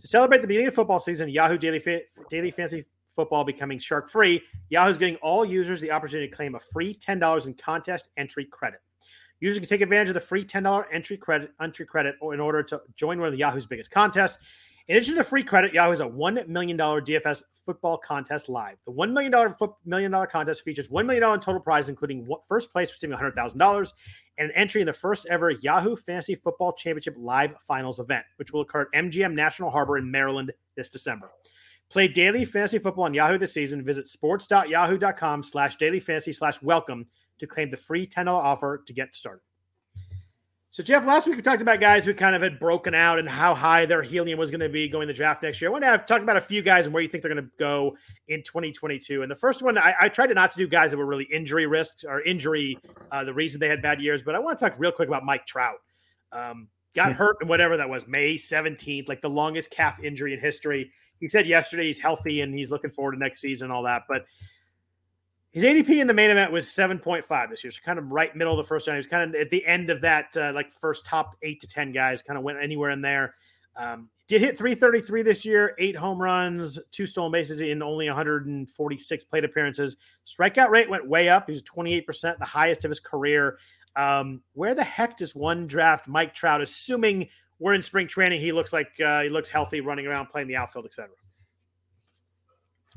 To 0.00 0.06
celebrate 0.06 0.42
the 0.42 0.46
beginning 0.46 0.68
of 0.68 0.74
football 0.74 0.98
season, 0.98 1.30
Yahoo 1.30 1.56
Daily, 1.56 1.82
daily 2.28 2.50
Fantasy 2.50 2.84
Football 3.14 3.44
becoming 3.44 3.78
shark 3.78 4.10
free, 4.10 4.42
Yahoo's 4.68 4.98
giving 4.98 5.16
all 5.16 5.44
users 5.44 5.80
the 5.80 5.90
opportunity 5.90 6.28
to 6.28 6.36
claim 6.36 6.56
a 6.56 6.60
free 6.60 6.94
$10 6.94 7.46
in 7.46 7.54
contest 7.54 8.08
entry 8.16 8.44
credit. 8.44 8.80
Users 9.40 9.60
can 9.60 9.68
take 9.68 9.80
advantage 9.80 10.08
of 10.08 10.14
the 10.14 10.20
free 10.20 10.44
$10 10.44 10.84
entry 10.92 11.16
credit 11.16 11.52
entry 11.60 11.86
credit 11.86 12.16
in 12.22 12.40
order 12.40 12.62
to 12.62 12.80
join 12.96 13.18
one 13.18 13.28
of 13.28 13.32
the 13.32 13.38
Yahoo's 13.38 13.66
biggest 13.66 13.90
contests. 13.90 14.38
In 14.86 14.96
addition 14.96 15.14
to 15.14 15.18
the 15.18 15.24
free 15.24 15.42
credit, 15.42 15.72
Yahoo 15.72 15.90
has 15.90 16.00
a 16.00 16.04
$1 16.04 16.46
million 16.46 16.76
DFS 16.76 17.42
football 17.64 17.96
contest 17.96 18.50
live. 18.50 18.76
The 18.84 18.92
$1 18.92 19.12
million, 19.12 19.54
million 19.86 20.26
contest 20.30 20.62
features 20.62 20.88
$1 20.88 21.06
million 21.06 21.22
total 21.40 21.60
prize, 21.60 21.88
including 21.88 22.28
first 22.46 22.70
place 22.70 22.90
receiving 22.92 23.16
$100,000 23.16 23.92
and 24.36 24.50
an 24.50 24.54
entry 24.54 24.82
in 24.82 24.86
the 24.86 24.92
first 24.92 25.26
ever 25.30 25.50
Yahoo 25.50 25.96
Fantasy 25.96 26.34
Football 26.34 26.74
Championship 26.74 27.14
live 27.16 27.54
finals 27.66 27.98
event, 27.98 28.24
which 28.36 28.52
will 28.52 28.60
occur 28.60 28.82
at 28.82 29.04
MGM 29.04 29.32
National 29.32 29.70
Harbor 29.70 29.96
in 29.96 30.10
Maryland 30.10 30.52
this 30.76 30.90
December. 30.90 31.30
Play 31.90 32.08
daily 32.08 32.44
fantasy 32.44 32.78
football 32.78 33.04
on 33.04 33.14
Yahoo 33.14 33.38
this 33.38 33.54
season. 33.54 33.84
Visit 33.84 34.06
sports.yahoo.com 34.06 35.42
slash 35.42 35.76
daily 35.76 36.00
fantasy 36.00 36.32
slash 36.32 36.60
welcome 36.60 37.06
to 37.38 37.46
claim 37.46 37.70
the 37.70 37.76
free 37.78 38.06
$10 38.06 38.26
offer 38.28 38.82
to 38.86 38.92
get 38.92 39.16
started. 39.16 39.40
So, 40.74 40.82
Jeff, 40.82 41.06
last 41.06 41.28
week 41.28 41.36
we 41.36 41.42
talked 41.42 41.62
about 41.62 41.78
guys 41.78 42.04
who 42.04 42.12
kind 42.12 42.34
of 42.34 42.42
had 42.42 42.58
broken 42.58 42.96
out 42.96 43.20
and 43.20 43.28
how 43.28 43.54
high 43.54 43.86
their 43.86 44.02
helium 44.02 44.40
was 44.40 44.50
going 44.50 44.58
to 44.58 44.68
be 44.68 44.88
going 44.88 45.06
the 45.06 45.14
draft 45.14 45.40
next 45.40 45.60
year. 45.60 45.70
I 45.70 45.72
want 45.72 45.84
to 45.84 45.98
talk 45.98 46.20
about 46.20 46.36
a 46.36 46.40
few 46.40 46.62
guys 46.62 46.86
and 46.86 46.92
where 46.92 47.00
you 47.00 47.08
think 47.08 47.22
they're 47.22 47.32
going 47.32 47.44
to 47.44 47.50
go 47.60 47.96
in 48.26 48.42
2022. 48.42 49.22
And 49.22 49.30
the 49.30 49.36
first 49.36 49.62
one, 49.62 49.78
I, 49.78 49.94
I 50.00 50.08
tried 50.08 50.26
to 50.26 50.34
not 50.34 50.50
to 50.50 50.58
do 50.58 50.66
guys 50.66 50.90
that 50.90 50.96
were 50.96 51.06
really 51.06 51.28
injury 51.32 51.66
risks 51.66 52.02
or 52.02 52.22
injury, 52.22 52.76
uh, 53.12 53.22
the 53.22 53.32
reason 53.32 53.60
they 53.60 53.68
had 53.68 53.82
bad 53.82 54.00
years, 54.00 54.20
but 54.20 54.34
I 54.34 54.40
want 54.40 54.58
to 54.58 54.64
talk 54.64 54.74
real 54.76 54.90
quick 54.90 55.06
about 55.06 55.24
Mike 55.24 55.46
Trout. 55.46 55.76
Um, 56.32 56.66
got 56.92 57.12
hurt 57.12 57.36
and 57.40 57.48
whatever 57.48 57.76
that 57.76 57.88
was, 57.88 58.08
May 58.08 58.34
17th, 58.34 59.08
like 59.08 59.22
the 59.22 59.30
longest 59.30 59.70
calf 59.70 60.02
injury 60.02 60.34
in 60.34 60.40
history. 60.40 60.90
He 61.20 61.28
said 61.28 61.46
yesterday 61.46 61.86
he's 61.86 62.00
healthy 62.00 62.40
and 62.40 62.52
he's 62.52 62.72
looking 62.72 62.90
forward 62.90 63.12
to 63.12 63.18
next 63.18 63.40
season, 63.40 63.66
and 63.66 63.72
all 63.72 63.84
that. 63.84 64.02
But 64.08 64.24
his 65.54 65.62
ADP 65.62 66.00
in 66.00 66.08
the 66.08 66.14
main 66.14 66.30
event 66.30 66.50
was 66.50 66.66
7.5 66.66 67.48
this 67.48 67.62
year. 67.62 67.70
So 67.70 67.78
kind 67.84 67.96
of 67.96 68.10
right 68.10 68.34
middle 68.34 68.52
of 68.52 68.56
the 68.56 68.66
first 68.66 68.88
round. 68.88 68.96
He 68.96 68.98
was 68.98 69.06
kind 69.06 69.32
of 69.32 69.40
at 69.40 69.50
the 69.50 69.64
end 69.64 69.88
of 69.88 70.00
that, 70.00 70.36
uh, 70.36 70.50
like 70.52 70.72
first 70.72 71.06
top 71.06 71.36
eight 71.42 71.60
to 71.60 71.68
10 71.68 71.92
guys, 71.92 72.22
kind 72.22 72.36
of 72.36 72.42
went 72.42 72.58
anywhere 72.60 72.90
in 72.90 73.00
there. 73.00 73.36
Um, 73.76 74.10
did 74.26 74.40
hit 74.40 74.58
333 74.58 75.22
this 75.22 75.44
year, 75.44 75.76
eight 75.78 75.94
home 75.94 76.20
runs, 76.20 76.80
two 76.90 77.06
stolen 77.06 77.30
bases 77.30 77.60
in 77.60 77.84
only 77.84 78.08
146 78.08 79.24
plate 79.24 79.44
appearances. 79.44 79.96
Strikeout 80.26 80.70
rate 80.70 80.90
went 80.90 81.08
way 81.08 81.28
up. 81.28 81.48
He's 81.48 81.62
28%, 81.62 82.38
the 82.40 82.44
highest 82.44 82.84
of 82.84 82.90
his 82.90 82.98
career. 82.98 83.58
Um, 83.94 84.42
where 84.54 84.74
the 84.74 84.82
heck 84.82 85.18
does 85.18 85.36
one 85.36 85.68
draft 85.68 86.08
Mike 86.08 86.34
Trout, 86.34 86.62
assuming 86.62 87.28
we're 87.60 87.74
in 87.74 87.82
spring 87.82 88.08
training? 88.08 88.40
He 88.40 88.50
looks 88.50 88.72
like 88.72 88.88
uh, 88.98 89.22
he 89.22 89.28
looks 89.28 89.50
healthy, 89.50 89.80
running 89.80 90.08
around, 90.08 90.30
playing 90.30 90.48
the 90.48 90.56
outfield, 90.56 90.86
etc. 90.86 91.10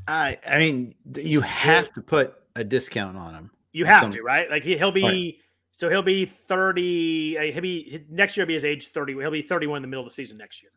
I 0.07 0.39
I 0.47 0.57
mean, 0.57 0.95
you 1.15 1.41
have 1.41 1.93
to 1.93 2.01
put 2.01 2.35
a 2.57 2.63
discount 2.63 3.17
on 3.17 3.33
him. 3.33 3.51
You 3.71 3.85
have 3.85 4.03
Some, 4.03 4.11
to, 4.13 4.21
right? 4.21 4.49
Like 4.49 4.63
he, 4.63 4.75
will 4.75 4.91
be. 4.91 5.03
Right. 5.03 5.35
So 5.77 5.89
he'll 5.89 6.01
be 6.01 6.25
30. 6.25 7.37
Uh, 7.37 7.41
he'll 7.53 7.61
be 7.61 8.03
next 8.09 8.35
year. 8.35 8.43
He'll 8.45 8.47
be 8.47 8.53
his 8.55 8.65
age 8.65 8.89
30. 8.89 9.13
He'll 9.13 9.31
be 9.31 9.43
31 9.43 9.77
in 9.77 9.81
the 9.83 9.87
middle 9.87 10.03
of 10.03 10.09
the 10.09 10.13
season 10.13 10.37
next 10.37 10.63
year. 10.63 10.71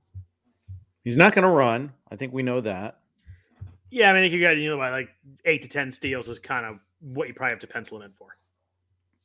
He's 1.03 1.17
not 1.17 1.35
going 1.35 1.45
to 1.45 1.49
run. 1.49 1.93
I 2.11 2.17
think 2.17 2.35
we 2.35 2.43
know 2.43 2.61
that. 2.61 2.99
Yeah, 3.91 4.11
I 4.11 4.13
mean, 4.13 4.21
I 4.21 4.25
think 4.25 4.35
you 4.35 4.41
got 4.41 4.57
you 4.57 4.71
know 4.71 4.77
by 4.77 4.91
like 4.91 5.09
eight 5.47 5.63
to 5.63 5.69
ten 5.69 5.91
steals 5.91 6.29
is 6.29 6.39
kind 6.39 6.65
of 6.65 6.79
what 7.01 7.27
you 7.27 7.35
probably 7.35 7.53
have 7.53 7.61
to 7.61 7.67
pencil 7.67 7.97
him 7.97 8.05
in 8.05 8.13
for. 8.13 8.37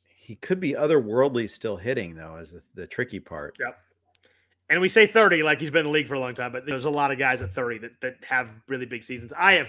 He 0.02 0.34
could 0.36 0.58
be 0.58 0.72
otherworldly 0.72 1.48
still 1.48 1.76
hitting 1.76 2.16
though, 2.16 2.36
is 2.36 2.50
the, 2.50 2.62
the 2.74 2.86
tricky 2.86 3.20
part. 3.20 3.56
Yep. 3.60 3.78
And 4.68 4.80
we 4.80 4.88
say 4.88 5.06
30 5.06 5.44
like 5.44 5.60
he's 5.60 5.70
been 5.70 5.80
in 5.80 5.86
the 5.86 5.92
league 5.92 6.08
for 6.08 6.14
a 6.14 6.20
long 6.20 6.34
time, 6.34 6.50
but 6.50 6.66
there's 6.66 6.86
a 6.86 6.90
lot 6.90 7.12
of 7.12 7.18
guys 7.18 7.42
at 7.42 7.52
30 7.52 7.78
that, 7.78 8.00
that 8.00 8.16
have 8.28 8.50
really 8.66 8.86
big 8.86 9.04
seasons. 9.04 9.32
I 9.36 9.52
have 9.52 9.68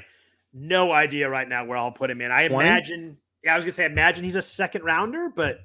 no 0.57 0.91
idea 0.91 1.29
right 1.29 1.47
now 1.47 1.65
where 1.65 1.77
I'll 1.77 1.91
put 1.91 2.09
him 2.09 2.21
in. 2.21 2.31
I 2.31 2.47
20? 2.47 2.67
imagine, 2.67 3.17
yeah, 3.43 3.53
I 3.53 3.57
was 3.57 3.65
gonna 3.65 3.73
say, 3.73 3.85
imagine 3.85 4.23
he's 4.23 4.35
a 4.35 4.41
second 4.41 4.83
rounder, 4.83 5.31
but 5.33 5.59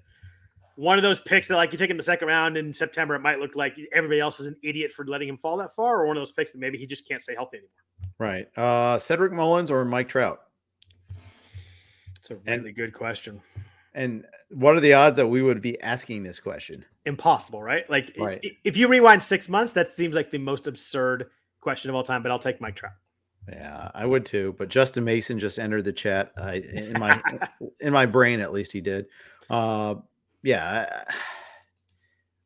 one 0.77 0.99
of 0.99 1.03
those 1.03 1.21
picks 1.21 1.49
that 1.49 1.57
like 1.57 1.73
you 1.73 1.79
take 1.79 1.91
him 1.91 1.97
the 1.97 2.03
second 2.03 2.29
round 2.29 2.57
in 2.57 2.73
September, 2.73 3.15
it 3.15 3.21
might 3.21 3.39
look 3.39 3.57
like 3.57 3.77
everybody 3.93 4.21
else 4.21 4.41
is 4.41 4.47
an 4.47 4.57
idiot 4.63 4.93
for 4.93 5.05
letting 5.07 5.29
him 5.29 5.37
fall 5.37 5.57
that 5.59 5.75
far, 5.75 6.01
or 6.01 6.07
one 6.07 6.17
of 6.17 6.21
those 6.21 6.33
picks 6.33 6.53
that 6.53 6.59
maybe 6.59 6.79
he 6.79 6.87
just 6.87 7.07
can't 7.09 7.23
stay 7.23 7.35
healthy 7.35 7.59
anymore. 7.59 7.71
Right. 8.19 8.59
Uh 8.59 8.99
Cedric 8.99 9.33
Mullins 9.33 9.71
or 9.71 9.85
Mike 9.85 10.09
Trout? 10.09 10.41
It's 12.19 12.31
a 12.31 12.37
really 12.37 12.69
and, 12.69 12.77
good 12.77 12.93
question. 12.93 13.43
And 13.95 14.25
what 14.51 14.77
are 14.77 14.81
the 14.81 14.95
odds 14.95 15.17
that 15.17 15.27
we 15.27 15.43
would 15.43 15.61
be 15.61 15.81
asking 15.83 16.23
this 16.23 16.41
question? 16.41 16.85
Impossible, 17.05 17.63
right? 17.63 17.89
Like 17.91 18.15
right. 18.19 18.43
if 18.65 18.77
you 18.77 18.89
rewind 18.89 19.23
six 19.23 19.49
months, 19.49 19.73
that 19.73 19.93
seems 19.93 20.15
like 20.15 20.31
the 20.31 20.39
most 20.39 20.67
absurd 20.67 21.27
question 21.61 21.91
of 21.91 21.97
all 21.97 22.03
time, 22.03 22.23
but 22.23 22.31
I'll 22.31 22.39
take 22.39 22.61
Mike 22.61 22.77
Trout. 22.77 22.93
Yeah, 23.49 23.91
I 23.95 24.07
would 24.07 24.25
too. 24.25 24.55
But 24.59 24.69
Justin 24.69 25.05
Mason 25.05 25.39
just 25.39 25.59
entered 25.59 25.85
the 25.85 25.93
chat. 25.93 26.33
I, 26.37 26.55
in 26.75 26.99
my 26.99 27.21
in 27.81 27.93
my 27.93 28.07
brain, 28.07 28.41
at 28.41 28.53
least 28.53 28.73
he 28.73 28.81
did. 28.81 29.07
Uh, 29.51 29.97
yeah, 30.43 31.05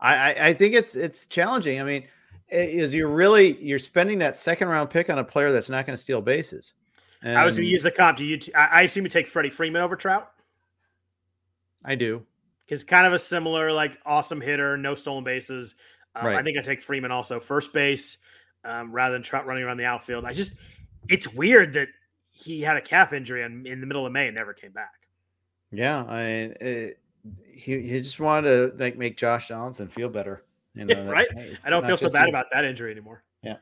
I, 0.00 0.48
I 0.48 0.54
think 0.54 0.74
it's 0.74 0.94
it's 0.94 1.26
challenging. 1.26 1.80
I 1.80 1.84
mean, 1.84 2.04
is 2.48 2.94
you're 2.94 3.08
really 3.08 3.62
you're 3.62 3.78
spending 3.78 4.18
that 4.18 4.36
second 4.36 4.68
round 4.68 4.90
pick 4.90 5.10
on 5.10 5.18
a 5.18 5.24
player 5.24 5.52
that's 5.52 5.68
not 5.68 5.86
going 5.86 5.96
to 5.96 6.02
steal 6.02 6.20
bases. 6.20 6.72
And 7.22 7.36
I 7.36 7.44
was 7.44 7.56
going 7.56 7.66
to 7.66 7.72
use 7.72 7.82
the 7.82 7.90
comp. 7.90 8.18
Do 8.18 8.24
you? 8.24 8.36
T- 8.36 8.54
I 8.54 8.82
assume 8.82 9.04
you 9.04 9.10
take 9.10 9.26
Freddie 9.26 9.50
Freeman 9.50 9.82
over 9.82 9.96
Trout. 9.96 10.30
I 11.84 11.94
do 11.94 12.22
because 12.66 12.84
kind 12.84 13.06
of 13.06 13.12
a 13.12 13.18
similar 13.18 13.72
like 13.72 13.98
awesome 14.04 14.40
hitter, 14.40 14.76
no 14.76 14.94
stolen 14.94 15.24
bases. 15.24 15.74
Um, 16.14 16.26
right. 16.26 16.36
I 16.36 16.42
think 16.42 16.58
I 16.58 16.62
take 16.62 16.82
Freeman 16.82 17.10
also 17.10 17.40
first 17.40 17.72
base 17.72 18.18
um, 18.64 18.92
rather 18.92 19.14
than 19.14 19.22
Trout 19.22 19.46
running 19.46 19.64
around 19.64 19.76
the 19.76 19.84
outfield. 19.84 20.24
I 20.24 20.32
just 20.32 20.56
it's 21.08 21.32
weird 21.32 21.72
that 21.74 21.88
he 22.30 22.60
had 22.60 22.76
a 22.76 22.80
calf 22.80 23.12
injury 23.12 23.42
in, 23.42 23.66
in 23.66 23.80
the 23.80 23.86
middle 23.86 24.06
of 24.06 24.12
May 24.12 24.26
and 24.26 24.36
never 24.36 24.52
came 24.52 24.72
back. 24.72 25.08
Yeah, 25.72 26.04
I 26.08 26.20
it, 26.20 27.00
he 27.52 27.80
he 27.80 28.00
just 28.00 28.20
wanted 28.20 28.48
to 28.48 28.82
like 28.82 28.96
make 28.96 29.16
Josh 29.16 29.48
Donaldson 29.48 29.88
feel 29.88 30.08
better. 30.08 30.44
You 30.74 30.84
know, 30.84 31.04
that, 31.04 31.10
right? 31.10 31.28
Hey, 31.32 31.58
I 31.64 31.70
don't 31.70 31.84
feel 31.84 31.96
so 31.96 32.10
bad 32.10 32.28
about 32.28 32.46
that 32.52 32.64
injury 32.64 32.92
anymore. 32.92 33.24
Yeah. 33.42 33.56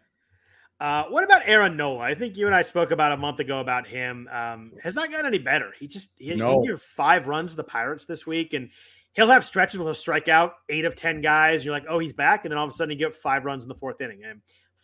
Uh, 0.81 1.05
what 1.05 1.23
about 1.23 1.43
Aaron 1.47 1.77
Nola? 1.77 2.01
I 2.01 2.15
think 2.15 2.37
you 2.37 2.47
and 2.47 2.55
I 2.55 2.63
spoke 2.63 2.91
about 2.91 3.13
a 3.13 3.17
month 3.17 3.39
ago 3.39 3.61
about 3.61 3.87
him. 3.87 4.29
Um, 4.33 4.73
has 4.83 4.97
not 4.97 5.11
gotten 5.11 5.27
any 5.27 5.39
better. 5.39 5.73
He 5.79 5.87
just 5.87 6.11
he, 6.19 6.35
no. 6.35 6.63
he 6.63 6.75
five 6.77 7.29
runs 7.29 7.53
to 7.53 7.57
the 7.57 7.65
Pirates 7.65 8.05
this 8.05 8.27
week, 8.27 8.53
and 8.53 8.71
he'll 9.13 9.29
have 9.29 9.45
stretches 9.45 9.79
where 9.79 9.87
he'll 9.87 9.95
strike 9.95 10.29
out 10.29 10.55
eight 10.69 10.85
of 10.85 10.97
ten 10.97 11.21
guys. 11.21 11.65
You're 11.65 11.73
like, 11.73 11.87
oh, 11.89 12.01
he's 12.01 12.13
back, 12.13 12.45
and 12.45 12.51
then 12.51 12.59
all 12.59 12.67
of 12.67 12.73
a 12.73 12.75
sudden 12.75 12.91
he 12.91 12.97
get 12.97 13.15
five 13.15 13.45
runs 13.45 13.63
in 13.63 13.69
the 13.69 13.77
fourth 13.77 14.01
inning. 14.01 14.25
And 14.25 14.41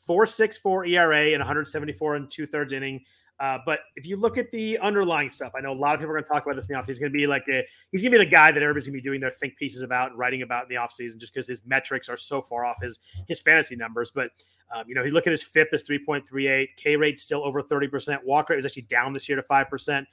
four 0.07 0.27
six 0.27 0.59
four 0.59 0.85
ERA 0.85 1.33
and 1.33 1.41
174 1.41 2.17
and 2.17 2.31
two 2.31 2.47
thirds 2.47 2.73
inning. 2.73 3.05
Uh, 3.39 3.59
but 3.65 3.81
if 3.97 4.07
you 4.07 4.17
look 4.17 4.37
at 4.37 4.51
the 4.51 4.79
underlying 4.81 5.31
stuff, 5.31 5.53
I 5.57 5.63
know 5.63 5.73
a 5.73 5.75
lot 5.75 5.95
of 5.95 6.01
people 6.01 6.11
are 6.11 6.17
going 6.17 6.25
to 6.25 6.29
talk 6.29 6.45
about 6.45 6.57
this 6.57 6.69
in 6.69 6.75
the 6.75 6.81
offseason. 6.81 6.89
He's 6.89 6.99
going 6.99 7.13
to 7.13 7.19
be 7.19 7.27
like 7.27 7.45
a, 7.51 7.65
he's 7.91 8.03
going 8.03 8.13
to 8.13 8.19
be 8.19 8.25
the 8.25 8.31
guy 8.31 8.53
that 8.53 8.63
everybody's 8.63 8.87
going 8.87 8.99
to 8.99 9.03
be 9.03 9.03
doing 9.03 9.19
their 9.19 9.31
think 9.31 9.57
pieces 9.57 9.83
about 9.83 10.11
and 10.11 10.19
writing 10.19 10.43
about 10.43 10.65
in 10.65 10.69
the 10.69 10.75
offseason 10.75 11.17
just 11.17 11.33
because 11.33 11.49
his 11.49 11.65
metrics 11.65 12.11
are 12.11 12.19
so 12.19 12.43
far 12.43 12.67
off 12.67 12.83
his 12.83 12.99
his 13.29 13.41
fantasy 13.41 13.77
numbers. 13.77 14.11
But 14.11 14.31
um, 14.75 14.85
you 14.87 14.95
know, 14.95 15.03
he 15.03 15.11
look 15.11 15.27
at 15.27 15.31
his 15.31 15.43
FIP 15.43 15.69
is 15.73 15.83
3.38, 15.83 16.69
K 16.77 16.97
rate 16.97 17.19
still 17.19 17.43
over 17.43 17.63
30%. 17.63 18.23
Walk 18.25 18.51
rate 18.51 18.59
is 18.59 18.67
actually 18.67 18.83
down 18.83 19.13
this 19.13 19.29
year 19.29 19.37
to 19.37 19.43
5%. 19.43 20.07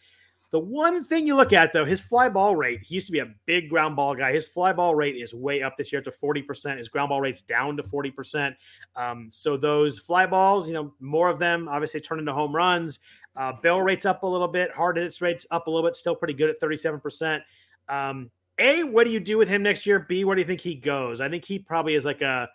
The 0.50 0.60
one 0.60 1.04
thing 1.04 1.28
you 1.28 1.36
look 1.36 1.52
at 1.52 1.74
though, 1.74 1.84
his 1.84 2.00
fly 2.00 2.30
ball 2.30 2.56
rate, 2.56 2.80
he 2.82 2.96
used 2.96 3.08
to 3.08 3.12
be 3.12 3.20
a 3.20 3.34
big 3.46 3.70
ground 3.70 3.96
ball 3.96 4.16
guy. 4.16 4.32
His 4.32 4.48
fly 4.48 4.72
ball 4.72 4.96
rate 4.96 5.16
is 5.16 5.34
way 5.34 5.62
up 5.62 5.76
this 5.76 5.92
year 5.92 6.02
to 6.02 6.12
40%. 6.12 6.78
His 6.78 6.88
ground 6.88 7.10
ball 7.10 7.20
rate's 7.20 7.42
down 7.42 7.76
to 7.78 7.84
40%. 7.84 8.56
Um, 8.96 9.28
so 9.30 9.58
those 9.58 10.00
fly 10.00 10.26
balls, 10.26 10.68
you 10.68 10.74
know, 10.74 10.94
more 11.02 11.30
of 11.30 11.40
them 11.40 11.68
obviously 11.68 12.00
turn 12.00 12.20
into 12.20 12.34
home 12.34 12.56
runs. 12.56 13.00
Uh, 13.36 13.54
barrel 13.62 13.82
rate's 13.82 14.06
up 14.06 14.24
a 14.24 14.28
little 14.28 14.48
bit, 14.48 14.72
hard 14.72 14.98
hits 14.98 15.22
rates 15.22 15.46
up 15.52 15.68
a 15.68 15.70
little 15.70 15.88
bit, 15.88 15.96
still 15.96 16.16
pretty 16.16 16.34
good 16.34 16.50
at 16.50 16.60
37%. 16.62 17.42
Um, 17.90 18.32
a, 18.58 18.84
what 18.84 19.06
do 19.06 19.12
you 19.12 19.20
do 19.20 19.38
with 19.38 19.48
him 19.48 19.62
next 19.62 19.86
year? 19.86 20.00
B, 20.00 20.24
where 20.24 20.36
do 20.36 20.42
you 20.42 20.48
think 20.48 20.62
he 20.62 20.76
goes? 20.76 21.22
I 21.22 21.30
think 21.30 21.46
he 21.46 21.60
probably 21.60 21.94
is 21.94 22.06
like 22.06 22.22
a 22.22 22.50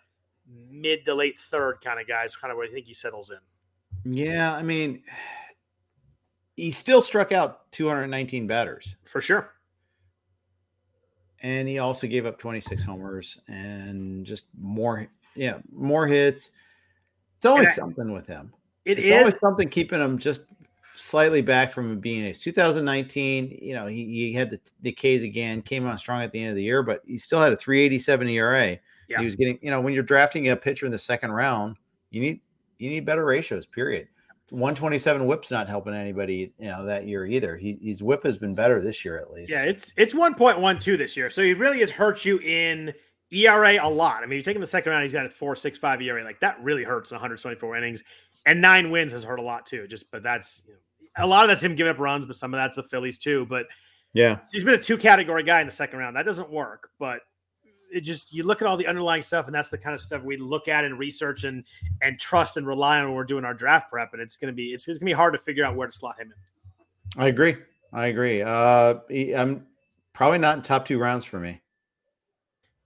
mid 0.69 1.05
to 1.05 1.15
late 1.15 1.39
third 1.39 1.77
kind 1.83 1.99
of 1.99 2.07
guy. 2.07 2.23
Is 2.25 2.35
kind 2.35 2.51
of 2.51 2.57
where 2.57 2.67
I 2.67 2.71
think 2.71 2.85
he 2.85 2.93
settles 2.93 3.31
in. 3.31 3.37
Yeah, 4.13 4.53
I 4.53 4.63
mean, 4.63 5.03
he 6.55 6.71
still 6.71 7.01
struck 7.01 7.31
out 7.31 7.71
219 7.71 8.47
batters 8.47 8.95
for 9.03 9.21
sure. 9.21 9.53
And 11.41 11.67
he 11.67 11.79
also 11.79 12.07
gave 12.07 12.25
up 12.25 12.39
26 12.39 12.83
homers 12.83 13.39
and 13.47 14.25
just 14.25 14.45
more, 14.57 15.07
yeah, 15.35 15.57
more 15.71 16.07
hits. 16.07 16.51
It's 17.37 17.45
always 17.45 17.67
I, 17.69 17.73
something 17.73 18.13
with 18.13 18.27
him. 18.27 18.53
It 18.85 18.99
it's 18.99 19.07
is. 19.07 19.11
always 19.11 19.39
something 19.41 19.67
keeping 19.67 19.99
him 19.99 20.17
just 20.17 20.45
slightly 20.95 21.41
back 21.41 21.73
from 21.73 21.99
being 21.99 22.23
ace. 22.23 22.39
2019, 22.39 23.59
you 23.61 23.73
know, 23.73 23.87
he, 23.87 24.05
he 24.05 24.33
had 24.33 24.51
the, 24.51 24.59
the 24.81 24.91
K's 24.91 25.23
again, 25.23 25.61
came 25.61 25.85
on 25.85 25.97
strong 25.97 26.21
at 26.21 26.31
the 26.31 26.39
end 26.39 26.51
of 26.51 26.55
the 26.55 26.63
year, 26.63 26.83
but 26.83 27.01
he 27.05 27.17
still 27.17 27.41
had 27.41 27.51
a 27.51 27.57
387 27.57 28.29
ERA. 28.29 28.77
Yeah. 29.09 29.19
He 29.19 29.25
was 29.25 29.35
getting, 29.35 29.59
you 29.61 29.69
know, 29.69 29.81
when 29.81 29.93
you're 29.93 30.03
drafting 30.03 30.47
a 30.47 30.55
pitcher 30.55 30.85
in 30.85 30.91
the 30.91 30.99
second 30.99 31.31
round, 31.31 31.75
you 32.11 32.21
need 32.21 32.39
you 32.77 32.89
need 32.89 33.05
better 33.05 33.25
ratios, 33.25 33.65
period. 33.65 34.07
127 34.53 35.25
whip's 35.25 35.49
not 35.49 35.67
helping 35.67 35.95
anybody, 35.95 36.53
you 36.59 36.69
know, 36.69 36.85
that 36.85 37.07
year 37.07 37.25
either. 37.25 37.57
He, 37.57 37.79
his 37.81 38.03
whip 38.03 38.21
has 38.21 38.37
been 38.37 38.53
better 38.53 38.79
this 38.79 39.03
year 39.03 39.17
at 39.17 39.31
least. 39.31 39.49
Yeah, 39.49 39.63
it's 39.63 39.93
it's 39.97 40.13
1.12 40.13 40.97
this 40.97 41.17
year. 41.17 41.31
So 41.31 41.41
he 41.41 41.55
really 41.55 41.79
has 41.79 41.89
hurt 41.89 42.23
you 42.23 42.37
in 42.37 42.93
ERA 43.31 43.83
a 43.83 43.89
lot. 43.89 44.21
I 44.21 44.27
mean, 44.27 44.37
you 44.37 44.43
take 44.43 44.55
him 44.55 44.61
the 44.61 44.67
second 44.67 44.91
round, 44.91 45.01
he's 45.01 45.11
got 45.11 45.25
a 45.25 45.29
4.65 45.29 46.03
ERA. 46.03 46.23
Like 46.23 46.39
that 46.41 46.63
really 46.63 46.83
hurts 46.83 47.11
124 47.11 47.77
innings. 47.77 48.03
And 48.45 48.61
nine 48.61 48.91
wins 48.91 49.11
has 49.13 49.23
hurt 49.23 49.39
a 49.39 49.41
lot 49.41 49.65
too. 49.65 49.87
Just 49.87 50.11
but 50.11 50.21
that's 50.21 50.61
you 50.67 50.73
know, 50.73 51.25
a 51.25 51.27
lot 51.27 51.43
of 51.43 51.49
that's 51.49 51.63
him 51.63 51.73
giving 51.73 51.89
up 51.89 51.97
runs, 51.97 52.27
but 52.27 52.35
some 52.35 52.53
of 52.53 52.59
that's 52.59 52.75
the 52.75 52.83
Phillies 52.83 53.17
too. 53.17 53.47
But 53.47 53.65
yeah, 54.13 54.39
he's 54.51 54.63
been 54.63 54.75
a 54.75 54.77
two 54.77 54.99
category 54.99 55.41
guy 55.41 55.61
in 55.61 55.65
the 55.65 55.71
second 55.71 55.97
round. 55.97 56.15
That 56.15 56.25
doesn't 56.25 56.51
work, 56.51 56.91
but 56.99 57.21
it 57.93 58.01
just 58.01 58.33
you 58.33 58.43
look 58.43 58.61
at 58.61 58.67
all 58.67 58.77
the 58.77 58.87
underlying 58.87 59.21
stuff, 59.21 59.45
and 59.45 59.55
that's 59.55 59.69
the 59.69 59.77
kind 59.77 59.93
of 59.93 60.01
stuff 60.01 60.23
we 60.23 60.37
look 60.37 60.67
at 60.67 60.85
and 60.85 60.97
research 60.97 61.43
and 61.43 61.63
and 62.01 62.19
trust 62.19 62.57
and 62.57 62.65
rely 62.65 62.99
on 62.99 63.05
when 63.05 63.15
we're 63.15 63.23
doing 63.23 63.45
our 63.45 63.53
draft 63.53 63.91
prep. 63.91 64.13
And 64.13 64.21
it's 64.21 64.37
gonna 64.37 64.53
be 64.53 64.73
it's, 64.73 64.87
it's 64.87 64.99
gonna 64.99 65.09
be 65.09 65.13
hard 65.13 65.33
to 65.33 65.39
figure 65.39 65.65
out 65.65 65.75
where 65.75 65.87
to 65.87 65.93
slot 65.93 66.19
him 66.19 66.31
in. 66.31 67.21
I 67.21 67.27
agree. 67.27 67.57
I 67.91 68.07
agree. 68.07 68.41
Uh, 68.41 68.95
I'm 69.37 69.67
probably 70.13 70.39
not 70.39 70.57
in 70.57 70.63
top 70.63 70.85
two 70.85 70.97
rounds 70.97 71.25
for 71.25 71.39
me. 71.39 71.61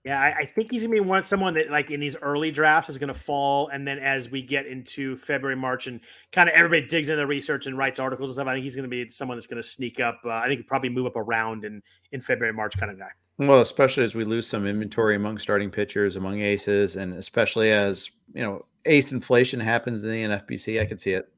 Yeah, 0.04 0.20
I, 0.20 0.38
I, 0.38 0.44
think 0.46 0.70
he's 0.70 0.82
gonna 0.82 0.94
be 0.94 1.00
one 1.00 1.24
someone 1.24 1.54
that 1.54 1.70
like 1.70 1.90
in 1.90 2.00
these 2.00 2.16
early 2.16 2.50
drafts 2.50 2.88
is 2.88 2.98
gonna 2.98 3.12
fall, 3.12 3.68
and 3.68 3.86
then 3.86 3.98
as 3.98 4.30
we 4.30 4.42
get 4.42 4.66
into 4.66 5.16
February, 5.18 5.56
March, 5.56 5.86
and 5.86 6.00
kind 6.32 6.48
of 6.48 6.54
everybody 6.54 6.86
digs 6.86 7.08
into 7.08 7.16
the 7.16 7.26
research 7.26 7.66
and 7.66 7.76
writes 7.76 7.98
articles 7.98 8.30
and 8.30 8.34
stuff, 8.36 8.46
I 8.46 8.54
think 8.54 8.64
he's 8.64 8.76
gonna 8.76 8.88
be 8.88 9.08
someone 9.08 9.36
that's 9.36 9.46
gonna 9.46 9.62
sneak 9.62 10.00
up. 10.00 10.20
Uh, 10.24 10.30
I 10.30 10.46
think 10.46 10.66
probably 10.66 10.88
move 10.88 11.06
up 11.06 11.16
around 11.16 11.64
in 11.64 11.82
in 12.12 12.20
February, 12.20 12.54
March 12.54 12.78
kind 12.78 12.92
of 12.92 12.98
guy. 12.98 13.10
Well, 13.38 13.60
especially 13.60 14.02
as 14.02 14.16
we 14.16 14.24
lose 14.24 14.48
some 14.48 14.66
inventory 14.66 15.14
among 15.14 15.38
starting 15.38 15.70
pitchers, 15.70 16.16
among 16.16 16.40
aces, 16.40 16.96
and 16.96 17.14
especially 17.14 17.70
as 17.70 18.10
you 18.34 18.42
know, 18.42 18.64
ace 18.84 19.12
inflation 19.12 19.60
happens 19.60 20.02
in 20.02 20.10
the 20.10 20.24
NFBC, 20.24 20.80
I 20.80 20.86
could 20.86 21.00
see 21.00 21.12
it. 21.12 21.30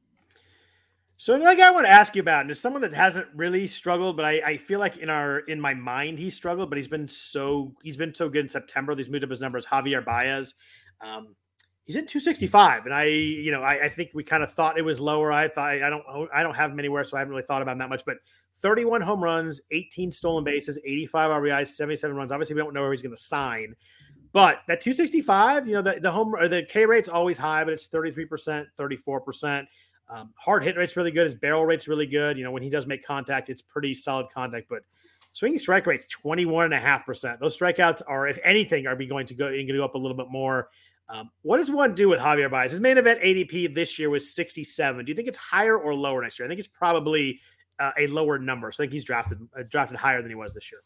So 1.17 1.35
another 1.35 1.55
guy 1.55 1.67
I 1.67 1.71
want 1.71 1.85
to 1.85 1.91
ask 1.91 2.15
you 2.15 2.21
about, 2.21 2.41
and 2.41 2.49
is 2.49 2.59
someone 2.59 2.81
that 2.81 2.93
hasn't 2.93 3.27
really 3.35 3.67
struggled, 3.67 4.17
but 4.17 4.25
I, 4.25 4.41
I, 4.43 4.57
feel 4.57 4.79
like 4.79 4.97
in 4.97 5.07
our 5.07 5.39
in 5.41 5.61
my 5.61 5.75
mind 5.75 6.17
he 6.17 6.31
struggled, 6.31 6.71
but 6.71 6.77
he's 6.77 6.87
been 6.87 7.07
so 7.07 7.75
he's 7.83 7.95
been 7.95 8.15
so 8.15 8.27
good 8.27 8.45
in 8.45 8.49
September. 8.49 8.95
These 8.95 9.07
moved 9.07 9.23
up 9.23 9.29
his 9.29 9.39
numbers. 9.39 9.67
Javier 9.67 10.03
Baez, 10.03 10.55
um, 10.99 11.35
he's 11.85 11.95
at 11.95 12.07
265, 12.07 12.85
and 12.85 12.93
I 12.95 13.03
you 13.03 13.51
know 13.51 13.61
I, 13.61 13.85
I 13.85 13.89
think 13.89 14.09
we 14.15 14.23
kind 14.23 14.41
of 14.41 14.51
thought 14.51 14.79
it 14.79 14.81
was 14.81 14.99
lower. 14.99 15.31
I 15.31 15.47
thought 15.47 15.69
I 15.69 15.91
don't 15.91 16.03
I 16.33 16.41
don't 16.41 16.55
have 16.55 16.71
him 16.71 16.79
anywhere, 16.79 17.03
so 17.03 17.17
I 17.17 17.19
haven't 17.19 17.35
really 17.35 17.45
thought 17.45 17.61
about 17.61 17.73
him 17.73 17.77
that 17.77 17.89
much. 17.89 18.03
But 18.03 18.17
31 18.61 19.01
home 19.01 19.23
runs, 19.23 19.61
18 19.71 20.11
stolen 20.11 20.43
bases, 20.43 20.79
85 20.85 21.31
RBIs, 21.41 21.67
77 21.69 22.15
runs. 22.15 22.31
Obviously, 22.31 22.55
we 22.55 22.61
don't 22.61 22.73
know 22.73 22.81
where 22.81 22.91
he's 22.91 23.01
going 23.01 23.15
to 23.15 23.21
sign. 23.21 23.75
But 24.33 24.59
that 24.67 24.79
265, 24.79 25.67
you 25.67 25.73
know, 25.73 25.81
the, 25.81 25.99
the 25.99 26.11
home 26.11 26.33
or 26.33 26.47
the 26.47 26.63
K 26.63 26.85
rate's 26.85 27.09
always 27.09 27.37
high, 27.37 27.63
but 27.63 27.73
it's 27.73 27.87
33%, 27.87 28.65
34%. 28.79 29.65
Um, 30.09 30.33
hard 30.35 30.63
hit 30.63 30.77
rate's 30.77 30.95
really 30.95 31.11
good. 31.11 31.23
His 31.23 31.35
barrel 31.35 31.65
rate's 31.65 31.87
really 31.87 32.05
good. 32.05 32.37
You 32.37 32.43
know, 32.43 32.51
when 32.51 32.63
he 32.63 32.69
does 32.69 32.87
make 32.87 33.05
contact, 33.05 33.49
it's 33.49 33.61
pretty 33.61 33.93
solid 33.93 34.27
contact. 34.33 34.67
But 34.69 34.83
swinging 35.31 35.57
strike 35.57 35.85
rate's 35.85 36.07
21.5%. 36.23 37.39
Those 37.39 37.57
strikeouts 37.57 38.01
are, 38.07 38.27
if 38.27 38.37
anything, 38.43 38.87
are 38.87 38.95
be 38.95 39.05
going 39.05 39.25
to 39.27 39.33
go, 39.33 39.49
going 39.49 39.67
to 39.67 39.73
go 39.73 39.85
up 39.85 39.95
a 39.95 39.97
little 39.97 40.17
bit 40.17 40.29
more. 40.29 40.69
Um, 41.09 41.29
what 41.41 41.57
does 41.57 41.69
one 41.69 41.93
do 41.93 42.07
with 42.07 42.19
Javier 42.21 42.49
Baez? 42.49 42.71
His 42.71 42.79
main 42.79 42.97
event 42.97 43.21
ADP 43.21 43.75
this 43.75 43.99
year 43.99 44.09
was 44.09 44.33
67. 44.33 45.03
Do 45.03 45.09
you 45.09 45.15
think 45.15 45.27
it's 45.27 45.37
higher 45.37 45.77
or 45.77 45.93
lower 45.93 46.21
next 46.21 46.39
year? 46.39 46.45
I 46.45 46.49
think 46.49 46.59
it's 46.59 46.69
probably 46.69 47.39
uh, 47.81 47.91
a 47.97 48.07
lower 48.07 48.37
number. 48.37 48.71
So 48.71 48.83
I 48.83 48.85
think 48.85 48.93
he's 48.93 49.03
drafted 49.03 49.39
uh, 49.57 49.63
drafted 49.67 49.97
higher 49.97 50.21
than 50.21 50.29
he 50.29 50.35
was 50.35 50.53
this 50.53 50.71
year. 50.71 50.81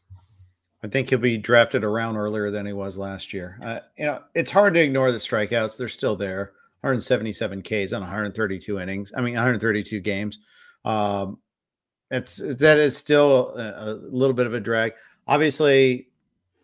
I 0.84 0.88
think 0.88 1.10
he'll 1.10 1.20
be 1.20 1.38
drafted 1.38 1.84
around 1.84 2.16
earlier 2.16 2.52
than 2.52 2.66
he 2.66 2.74
was 2.74 2.98
last 2.98 3.34
year. 3.34 3.60
Uh, 3.64 3.80
you 3.98 4.06
know, 4.06 4.22
it's 4.36 4.52
hard 4.52 4.74
to 4.76 4.80
ignore 4.80 5.12
the 5.12 5.18
strikeouts; 5.18 5.78
they're 5.78 5.90
still 5.90 6.16
there. 6.16 6.54
177 6.82 7.64
Ks 7.64 7.94
on 7.94 8.02
132 8.02 8.80
innings. 8.80 9.12
I 9.18 9.22
mean, 9.22 9.34
132 9.34 10.00
games. 10.02 10.40
Um, 10.84 11.40
it's 12.12 12.36
that 12.38 12.78
is 12.78 12.96
still 12.96 13.56
a, 13.58 13.92
a, 13.92 13.94
little 13.94 14.36
bit 14.36 14.46
of 14.46 14.54
a 14.54 14.60
drag. 14.60 14.94
Obviously, 15.28 16.10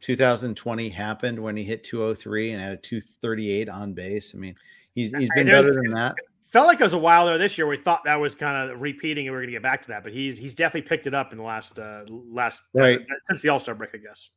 2020 0.01 0.89
happened 0.89 1.39
when 1.39 1.57
he 1.57 1.63
hit 1.63 1.83
203 1.83 2.51
and 2.51 2.61
had 2.61 2.73
a 2.73 2.77
238 2.77 3.69
on 3.69 3.93
base. 3.93 4.33
I 4.35 4.37
mean, 4.37 4.55
he's 4.93 5.11
he's 5.15 5.29
been 5.35 5.47
better 5.47 5.73
than 5.73 5.89
that. 5.91 6.15
Felt 6.51 6.67
like 6.67 6.81
it 6.81 6.83
was 6.83 6.93
a 6.93 6.97
while 6.97 7.25
there 7.25 7.37
this 7.37 7.57
year. 7.57 7.65
We 7.65 7.77
thought 7.77 8.03
that 8.03 8.19
was 8.19 8.35
kind 8.35 8.69
of 8.69 8.81
repeating, 8.81 9.25
and 9.25 9.33
we 9.33 9.37
are 9.37 9.41
going 9.41 9.47
to 9.47 9.53
get 9.53 9.63
back 9.63 9.81
to 9.83 9.87
that. 9.87 10.03
But 10.03 10.11
he's 10.11 10.37
he's 10.37 10.53
definitely 10.53 10.87
picked 10.87 11.07
it 11.07 11.13
up 11.13 11.31
in 11.31 11.37
the 11.37 11.45
last 11.45 11.79
uh, 11.79 12.03
last 12.09 12.63
right. 12.73 12.99
Uh, 12.99 13.13
since 13.27 13.41
the 13.41 13.47
All 13.49 13.57
Star 13.57 13.73
break, 13.73 13.91
I 13.93 13.99
guess. 13.99 14.29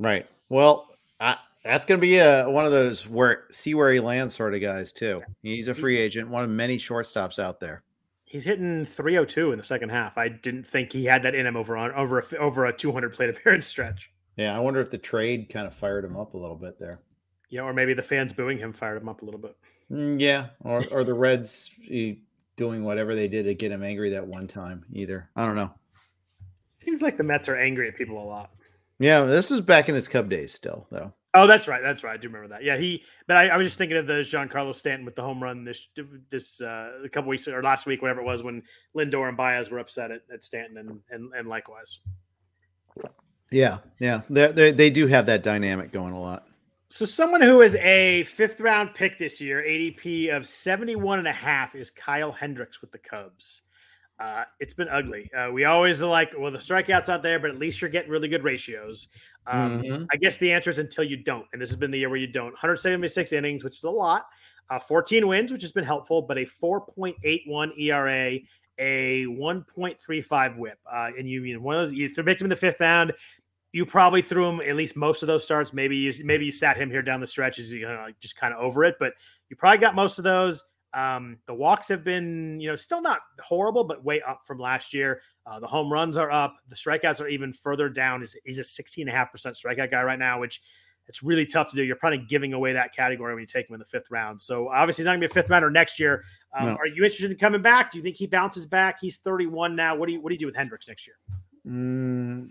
Right. 0.00 0.26
Well, 0.48 0.88
I, 1.20 1.36
that's 1.64 1.86
going 1.86 2.00
to 2.00 2.02
be 2.02 2.18
a, 2.18 2.50
one 2.50 2.64
of 2.64 2.72
those 2.72 3.06
where 3.06 3.44
see 3.52 3.74
where 3.74 3.92
he 3.92 4.00
lands 4.00 4.34
sort 4.34 4.52
of 4.52 4.60
guys 4.60 4.92
too. 4.92 5.22
He's 5.42 5.68
a 5.68 5.74
free 5.74 5.94
he's, 5.94 6.06
agent, 6.06 6.28
one 6.28 6.42
of 6.42 6.50
many 6.50 6.76
shortstops 6.76 7.38
out 7.38 7.60
there. 7.60 7.84
He's 8.24 8.44
hitting 8.44 8.84
302 8.84 9.52
in 9.52 9.58
the 9.58 9.64
second 9.64 9.90
half. 9.90 10.18
I 10.18 10.28
didn't 10.28 10.66
think 10.66 10.92
he 10.92 11.04
had 11.04 11.22
that 11.22 11.36
in 11.36 11.46
him 11.46 11.56
over 11.56 11.76
on 11.76 11.92
over 11.92 12.18
a, 12.18 12.36
over 12.38 12.66
a 12.66 12.72
200 12.76 13.12
plate 13.12 13.30
appearance 13.36 13.68
stretch. 13.68 14.10
Yeah, 14.36 14.56
I 14.56 14.60
wonder 14.60 14.80
if 14.80 14.90
the 14.90 14.98
trade 14.98 15.50
kind 15.52 15.68
of 15.68 15.74
fired 15.74 16.04
him 16.04 16.16
up 16.16 16.34
a 16.34 16.36
little 16.36 16.56
bit 16.56 16.80
there. 16.80 17.00
Yeah, 17.48 17.62
or 17.62 17.72
maybe 17.72 17.94
the 17.94 18.02
fans 18.02 18.32
booing 18.32 18.58
him 18.58 18.72
fired 18.72 19.00
him 19.00 19.08
up 19.08 19.22
a 19.22 19.24
little 19.24 19.40
bit. 19.40 19.56
Mm, 19.90 20.20
yeah, 20.20 20.48
or 20.60 20.84
or 20.90 21.04
the 21.04 21.14
Reds 21.14 21.70
doing 22.56 22.84
whatever 22.84 23.14
they 23.14 23.28
did 23.28 23.44
to 23.44 23.54
get 23.54 23.72
him 23.72 23.82
angry 23.82 24.10
that 24.10 24.26
one 24.26 24.46
time. 24.46 24.84
Either 24.92 25.28
I 25.34 25.46
don't 25.46 25.56
know. 25.56 25.72
Seems 26.78 27.02
like 27.02 27.16
the 27.16 27.24
Mets 27.24 27.48
are 27.48 27.56
angry 27.56 27.88
at 27.88 27.96
people 27.96 28.22
a 28.22 28.24
lot. 28.24 28.50
Yeah, 28.98 29.22
this 29.22 29.50
is 29.50 29.60
back 29.60 29.88
in 29.88 29.94
his 29.94 30.08
Cub 30.08 30.28
days 30.28 30.52
still, 30.52 30.86
though. 30.90 31.12
Oh, 31.32 31.46
that's 31.46 31.68
right. 31.68 31.80
That's 31.82 32.02
right. 32.02 32.14
I 32.14 32.16
do 32.16 32.28
remember 32.28 32.48
that. 32.48 32.64
Yeah, 32.64 32.76
he. 32.76 33.02
But 33.26 33.36
I, 33.36 33.48
I 33.48 33.56
was 33.56 33.66
just 33.66 33.78
thinking 33.78 33.96
of 33.96 34.06
the 34.06 34.14
Giancarlo 34.14 34.74
Stanton 34.74 35.04
with 35.04 35.14
the 35.14 35.22
home 35.22 35.42
run 35.42 35.64
this 35.64 35.88
this 36.28 36.60
uh, 36.60 36.98
a 37.04 37.08
couple 37.08 37.30
weeks 37.30 37.46
or 37.46 37.62
last 37.62 37.86
week, 37.86 38.02
whatever 38.02 38.20
it 38.20 38.24
was, 38.24 38.42
when 38.42 38.62
Lindor 38.96 39.28
and 39.28 39.36
Baez 39.36 39.70
were 39.70 39.78
upset 39.78 40.10
at, 40.10 40.22
at 40.32 40.42
Stanton 40.44 40.78
and, 40.78 41.00
and 41.10 41.32
and 41.34 41.48
likewise. 41.48 42.00
Yeah, 43.50 43.78
yeah, 43.98 44.22
they 44.28 44.72
they 44.72 44.90
do 44.90 45.06
have 45.06 45.26
that 45.26 45.42
dynamic 45.42 45.92
going 45.92 46.12
a 46.12 46.20
lot. 46.20 46.46
So 46.92 47.04
someone 47.04 47.40
who 47.40 47.60
is 47.60 47.76
a 47.76 48.24
fifth 48.24 48.60
round 48.60 48.94
pick 48.94 49.16
this 49.16 49.40
year, 49.40 49.62
ADP 49.62 50.34
of 50.34 50.44
71 50.44 51.20
and 51.20 51.28
a 51.28 51.32
half, 51.32 51.76
is 51.76 51.88
Kyle 51.88 52.32
Hendricks 52.32 52.80
with 52.80 52.90
the 52.90 52.98
Cubs. 52.98 53.62
Uh, 54.18 54.42
it's 54.58 54.74
been 54.74 54.88
ugly. 54.88 55.30
Uh, 55.32 55.52
we 55.52 55.64
always 55.64 56.02
are 56.02 56.10
like, 56.10 56.34
well, 56.36 56.50
the 56.50 56.58
strikeouts 56.58 57.08
out 57.08 57.22
there, 57.22 57.38
but 57.38 57.48
at 57.48 57.58
least 57.58 57.80
you're 57.80 57.88
getting 57.88 58.10
really 58.10 58.26
good 58.26 58.42
ratios. 58.42 59.06
Um, 59.46 59.82
mm-hmm. 59.82 60.04
I 60.10 60.16
guess 60.16 60.38
the 60.38 60.50
answer 60.50 60.68
is 60.68 60.80
until 60.80 61.04
you 61.04 61.16
don't. 61.16 61.46
And 61.52 61.62
this 61.62 61.70
has 61.70 61.78
been 61.78 61.92
the 61.92 61.98
year 61.98 62.08
where 62.08 62.18
you 62.18 62.26
don't. 62.26 62.52
176 62.52 63.32
innings, 63.32 63.62
which 63.62 63.78
is 63.78 63.84
a 63.84 63.90
lot. 63.90 64.26
Uh, 64.68 64.80
14 64.80 65.28
wins, 65.28 65.52
which 65.52 65.62
has 65.62 65.72
been 65.72 65.84
helpful, 65.84 66.22
but 66.22 66.38
a 66.38 66.44
4.81 66.44 67.70
ERA, 67.78 68.40
a 68.78 69.26
1.35 69.26 70.58
WHIP. 70.58 70.78
Uh, 70.90 71.10
and 71.16 71.28
you, 71.28 71.44
you 71.44 71.54
know, 71.54 71.60
one 71.60 71.76
of 71.76 71.86
those 71.86 71.92
you 71.92 72.08
threw 72.08 72.24
him 72.24 72.36
in 72.40 72.48
the 72.48 72.56
fifth 72.56 72.80
round. 72.80 73.12
You 73.72 73.86
probably 73.86 74.22
threw 74.22 74.48
him 74.48 74.60
at 74.60 74.76
least 74.76 74.96
most 74.96 75.22
of 75.22 75.26
those 75.26 75.44
starts. 75.44 75.72
Maybe 75.72 75.96
you 75.96 76.12
maybe 76.24 76.44
you 76.44 76.52
sat 76.52 76.76
him 76.76 76.90
here 76.90 77.02
down 77.02 77.20
the 77.20 77.26
stretch 77.26 77.58
as 77.58 77.72
you 77.72 77.82
know, 77.82 78.08
just 78.20 78.36
kind 78.36 78.52
of 78.52 78.60
over 78.60 78.84
it, 78.84 78.96
but 78.98 79.12
you 79.48 79.56
probably 79.56 79.78
got 79.78 79.94
most 79.94 80.18
of 80.18 80.24
those. 80.24 80.64
Um, 80.92 81.38
the 81.46 81.54
walks 81.54 81.86
have 81.88 82.02
been, 82.02 82.58
you 82.60 82.68
know, 82.68 82.74
still 82.74 83.00
not 83.00 83.20
horrible, 83.40 83.84
but 83.84 84.04
way 84.04 84.20
up 84.22 84.42
from 84.44 84.58
last 84.58 84.92
year. 84.92 85.20
Uh, 85.46 85.60
the 85.60 85.66
home 85.66 85.92
runs 85.92 86.18
are 86.18 86.30
up. 86.30 86.56
The 86.68 86.74
strikeouts 86.74 87.20
are 87.20 87.28
even 87.28 87.52
further 87.52 87.88
down. 87.88 88.20
He's, 88.20 88.36
he's 88.44 88.58
a 88.58 88.62
16.5% 88.62 89.28
strikeout 89.32 89.90
guy 89.90 90.02
right 90.02 90.18
now, 90.18 90.40
which 90.40 90.60
it's 91.06 91.22
really 91.22 91.46
tough 91.46 91.70
to 91.70 91.76
do. 91.76 91.82
You're 91.82 91.96
probably 91.96 92.18
giving 92.18 92.52
away 92.52 92.72
that 92.72 92.94
category 92.94 93.34
when 93.34 93.40
you 93.40 93.46
take 93.46 93.68
him 93.68 93.74
in 93.74 93.80
the 93.80 93.86
fifth 93.86 94.10
round. 94.10 94.40
So 94.40 94.68
obviously 94.68 95.02
he's 95.02 95.06
not 95.06 95.12
going 95.12 95.22
to 95.22 95.28
be 95.28 95.30
a 95.30 95.34
fifth 95.34 95.50
rounder 95.50 95.70
next 95.70 95.98
year. 95.98 96.24
Um, 96.58 96.66
no. 96.66 96.72
Are 96.74 96.86
you 96.86 97.04
interested 97.04 97.30
in 97.30 97.36
coming 97.36 97.62
back? 97.62 97.90
Do 97.90 97.98
you 97.98 98.04
think 98.04 98.16
he 98.16 98.26
bounces 98.26 98.66
back? 98.66 98.98
He's 99.00 99.18
31 99.18 99.74
now. 99.76 99.96
What 99.96 100.06
do 100.06 100.12
you 100.12 100.20
what 100.20 100.30
do 100.30 100.34
you 100.34 100.38
do 100.38 100.46
with 100.46 100.56
Hendricks 100.56 100.88
next 100.88 101.06
year? 101.06 101.16
Mm, 101.66 102.50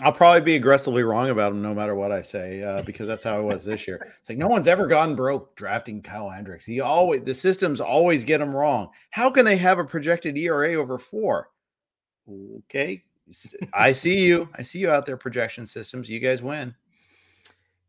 I'll 0.00 0.12
probably 0.12 0.40
be 0.40 0.56
aggressively 0.56 1.02
wrong 1.02 1.30
about 1.30 1.52
him 1.52 1.60
no 1.60 1.74
matter 1.74 1.94
what 1.94 2.12
I 2.12 2.22
say, 2.22 2.62
uh, 2.62 2.82
because 2.86 3.08
that's 3.08 3.24
how 3.24 3.40
it 3.40 3.44
was 3.44 3.64
this 3.64 3.86
year. 3.86 4.14
It's 4.20 4.28
like 4.28 4.38
no 4.38 4.48
one's 4.48 4.68
ever 4.68 4.86
gone 4.86 5.16
broke 5.16 5.56
drafting 5.56 6.02
Kyle 6.02 6.28
Hendricks. 6.28 6.64
He 6.64 6.80
always 6.80 7.22
the 7.24 7.34
systems 7.34 7.80
always 7.80 8.24
get 8.24 8.40
him 8.40 8.54
wrong. 8.54 8.90
How 9.10 9.30
can 9.30 9.44
they 9.44 9.56
have 9.56 9.78
a 9.78 9.84
projected 9.84 10.36
ERA 10.36 10.74
over 10.74 10.98
four? 10.98 11.50
Okay, 12.58 13.02
I 13.74 13.92
see 13.94 14.20
you. 14.20 14.48
I 14.54 14.62
see 14.62 14.78
you 14.78 14.90
out 14.90 15.06
there. 15.06 15.16
Projection 15.16 15.66
systems. 15.66 16.08
You 16.08 16.20
guys 16.20 16.42
win. 16.42 16.74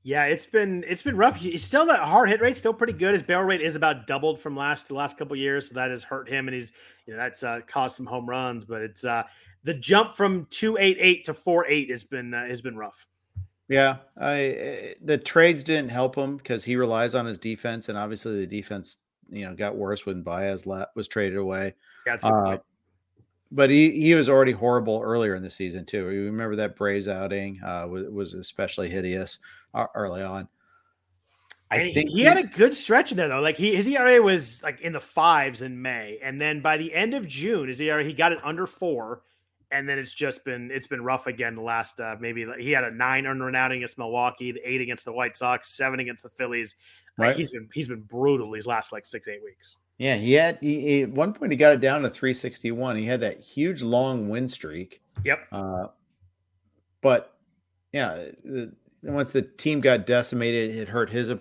Yeah, 0.04 0.24
it's 0.24 0.46
been 0.46 0.86
it's 0.88 1.02
been 1.02 1.18
rough. 1.18 1.36
He's 1.36 1.64
still 1.64 1.86
that 1.88 2.00
hard 2.00 2.30
hit 2.30 2.42
rate 2.42 2.56
still 2.56 2.74
pretty 2.74 2.94
good. 2.94 3.14
His 3.14 3.22
barrel 3.22 3.44
rate 3.44 3.62
is 3.62 3.76
about 3.76 4.08
doubled 4.08 4.40
from 4.40 4.56
last 4.56 4.88
to 4.88 4.94
the 4.94 4.98
last 4.98 5.18
couple 5.18 5.36
years, 5.36 5.68
so 5.68 5.76
that 5.76 5.92
has 5.92 6.04
hurt 6.04 6.30
him, 6.30 6.48
and 6.48 6.56
he's 6.56 6.72
you 7.06 7.14
know 7.14 7.20
that's 7.20 7.44
uh, 7.44 7.60
caused 7.68 7.98
some 7.98 8.06
home 8.06 8.28
runs. 8.28 8.64
But 8.64 8.82
it's 8.82 9.04
uh, 9.04 9.24
the 9.64 9.74
jump 9.74 10.14
from 10.14 10.48
two 10.50 10.78
eight 10.78 10.98
eight 11.00 11.24
to 11.26 11.34
four 11.34 11.66
eight 11.68 11.90
has 11.90 12.04
been 12.04 12.34
uh, 12.34 12.46
has 12.46 12.62
been 12.62 12.78
rough. 12.78 13.08
Yeah, 13.68 13.98
I 14.18 14.34
eh, 14.34 14.94
the 15.02 15.18
trades 15.18 15.64
didn't 15.64 15.92
help 15.92 16.16
him 16.16 16.38
because 16.38 16.64
he 16.64 16.76
relies 16.76 17.16
on 17.16 17.26
his 17.26 17.40
defense, 17.40 17.90
and 17.90 17.98
obviously 17.98 18.40
the 18.40 18.48
defense 18.48 18.98
you 19.30 19.46
know 19.46 19.56
got 19.56 19.76
worse 19.76 20.06
when 20.06 20.24
Baez 20.24 20.66
was 20.66 21.08
traded 21.08 21.38
away. 21.38 21.76
Yeah, 22.08 22.18
uh, 22.24 22.58
but 23.52 23.70
he, 23.70 23.92
he 23.92 24.14
was 24.16 24.30
already 24.30 24.52
horrible 24.52 25.02
earlier 25.04 25.36
in 25.36 25.44
the 25.44 25.50
season 25.50 25.86
too. 25.86 26.10
You 26.12 26.26
remember 26.26 26.56
that 26.58 26.76
Braves 26.76 27.08
outing 27.08 27.60
uh, 27.64 27.88
was, 27.88 28.08
was 28.10 28.34
especially 28.34 28.90
hideous 28.90 29.40
uh, 29.74 29.86
early 29.96 30.22
on. 30.22 30.48
I 31.72 31.92
think 31.92 32.10
he, 32.10 32.18
he, 32.18 32.22
had 32.24 32.38
a 32.40 32.44
good 32.44 32.74
stretch 32.74 33.12
in 33.12 33.18
there 33.18 33.28
though. 33.28 33.42
Like 33.42 33.58
he 33.58 33.76
his 33.76 33.88
ERA 33.88 34.20
was 34.22 34.64
like 34.64 34.82
in 34.82 34.92
the 34.94 35.00
fives 35.00 35.62
in 35.62 35.80
May, 35.80 36.18
and 36.24 36.42
then 36.42 36.62
by 36.62 36.78
the 36.78 36.94
end 36.94 37.14
of 37.14 37.28
June, 37.28 37.68
his 37.68 37.80
ERA 37.80 38.04
he 38.04 38.14
got 38.14 38.32
it 38.32 38.40
under 38.44 38.66
four, 38.66 39.22
and 39.72 39.88
then 39.88 40.00
it's 40.00 40.14
just 40.14 40.44
been 40.44 40.72
it's 40.72 40.88
been 40.88 41.04
rough 41.04 41.28
again. 41.28 41.56
The 41.56 41.62
last 41.62 42.00
uh, 42.00 42.16
maybe 42.20 42.46
he 42.60 42.72
had 42.72 42.84
a 42.84 42.92
nine 42.92 43.26
earned 43.26 43.44
run 43.44 43.56
outing 43.56 43.78
against 43.78 43.98
Milwaukee, 43.98 44.52
the 44.52 44.62
eight 44.68 44.82
against 44.82 45.06
the 45.06 45.14
White 45.14 45.36
Sox, 45.36 45.76
seven 45.76 46.00
against 46.00 46.24
the 46.24 46.30
Phillies. 46.30 46.76
Right. 47.18 47.28
Like 47.28 47.38
he's 47.38 47.52
been 47.52 47.70
he's 47.74 47.88
been 47.88 48.02
brutal 48.02 48.52
these 48.52 48.68
last 48.68 48.92
like 48.92 49.06
six 49.06 49.28
eight 49.28 49.44
weeks. 49.44 49.76
Yeah, 49.98 50.16
he 50.16 50.34
had 50.34 50.58
he, 50.62 50.80
he, 50.80 51.02
at 51.04 51.12
one 51.12 51.34
point 51.34 51.52
he 51.52 51.58
got 51.58 51.74
it 51.74 51.82
down 51.82 52.02
to 52.04 52.10
361. 52.10 52.96
He 52.96 53.06
had 53.06 53.20
that 53.20 53.42
huge 53.42 53.82
long 53.82 54.30
win 54.30 54.48
streak. 54.48 55.02
Yep. 55.26 55.40
Uh, 55.52 55.88
but 57.02 57.36
yeah, 57.92 58.28
the, 58.44 58.74
once 59.04 59.32
the 59.32 59.42
team 59.42 59.82
got 59.82 60.06
decimated, 60.06 60.76
it 60.76 60.88
hurt 60.88 61.10
his 61.10 61.34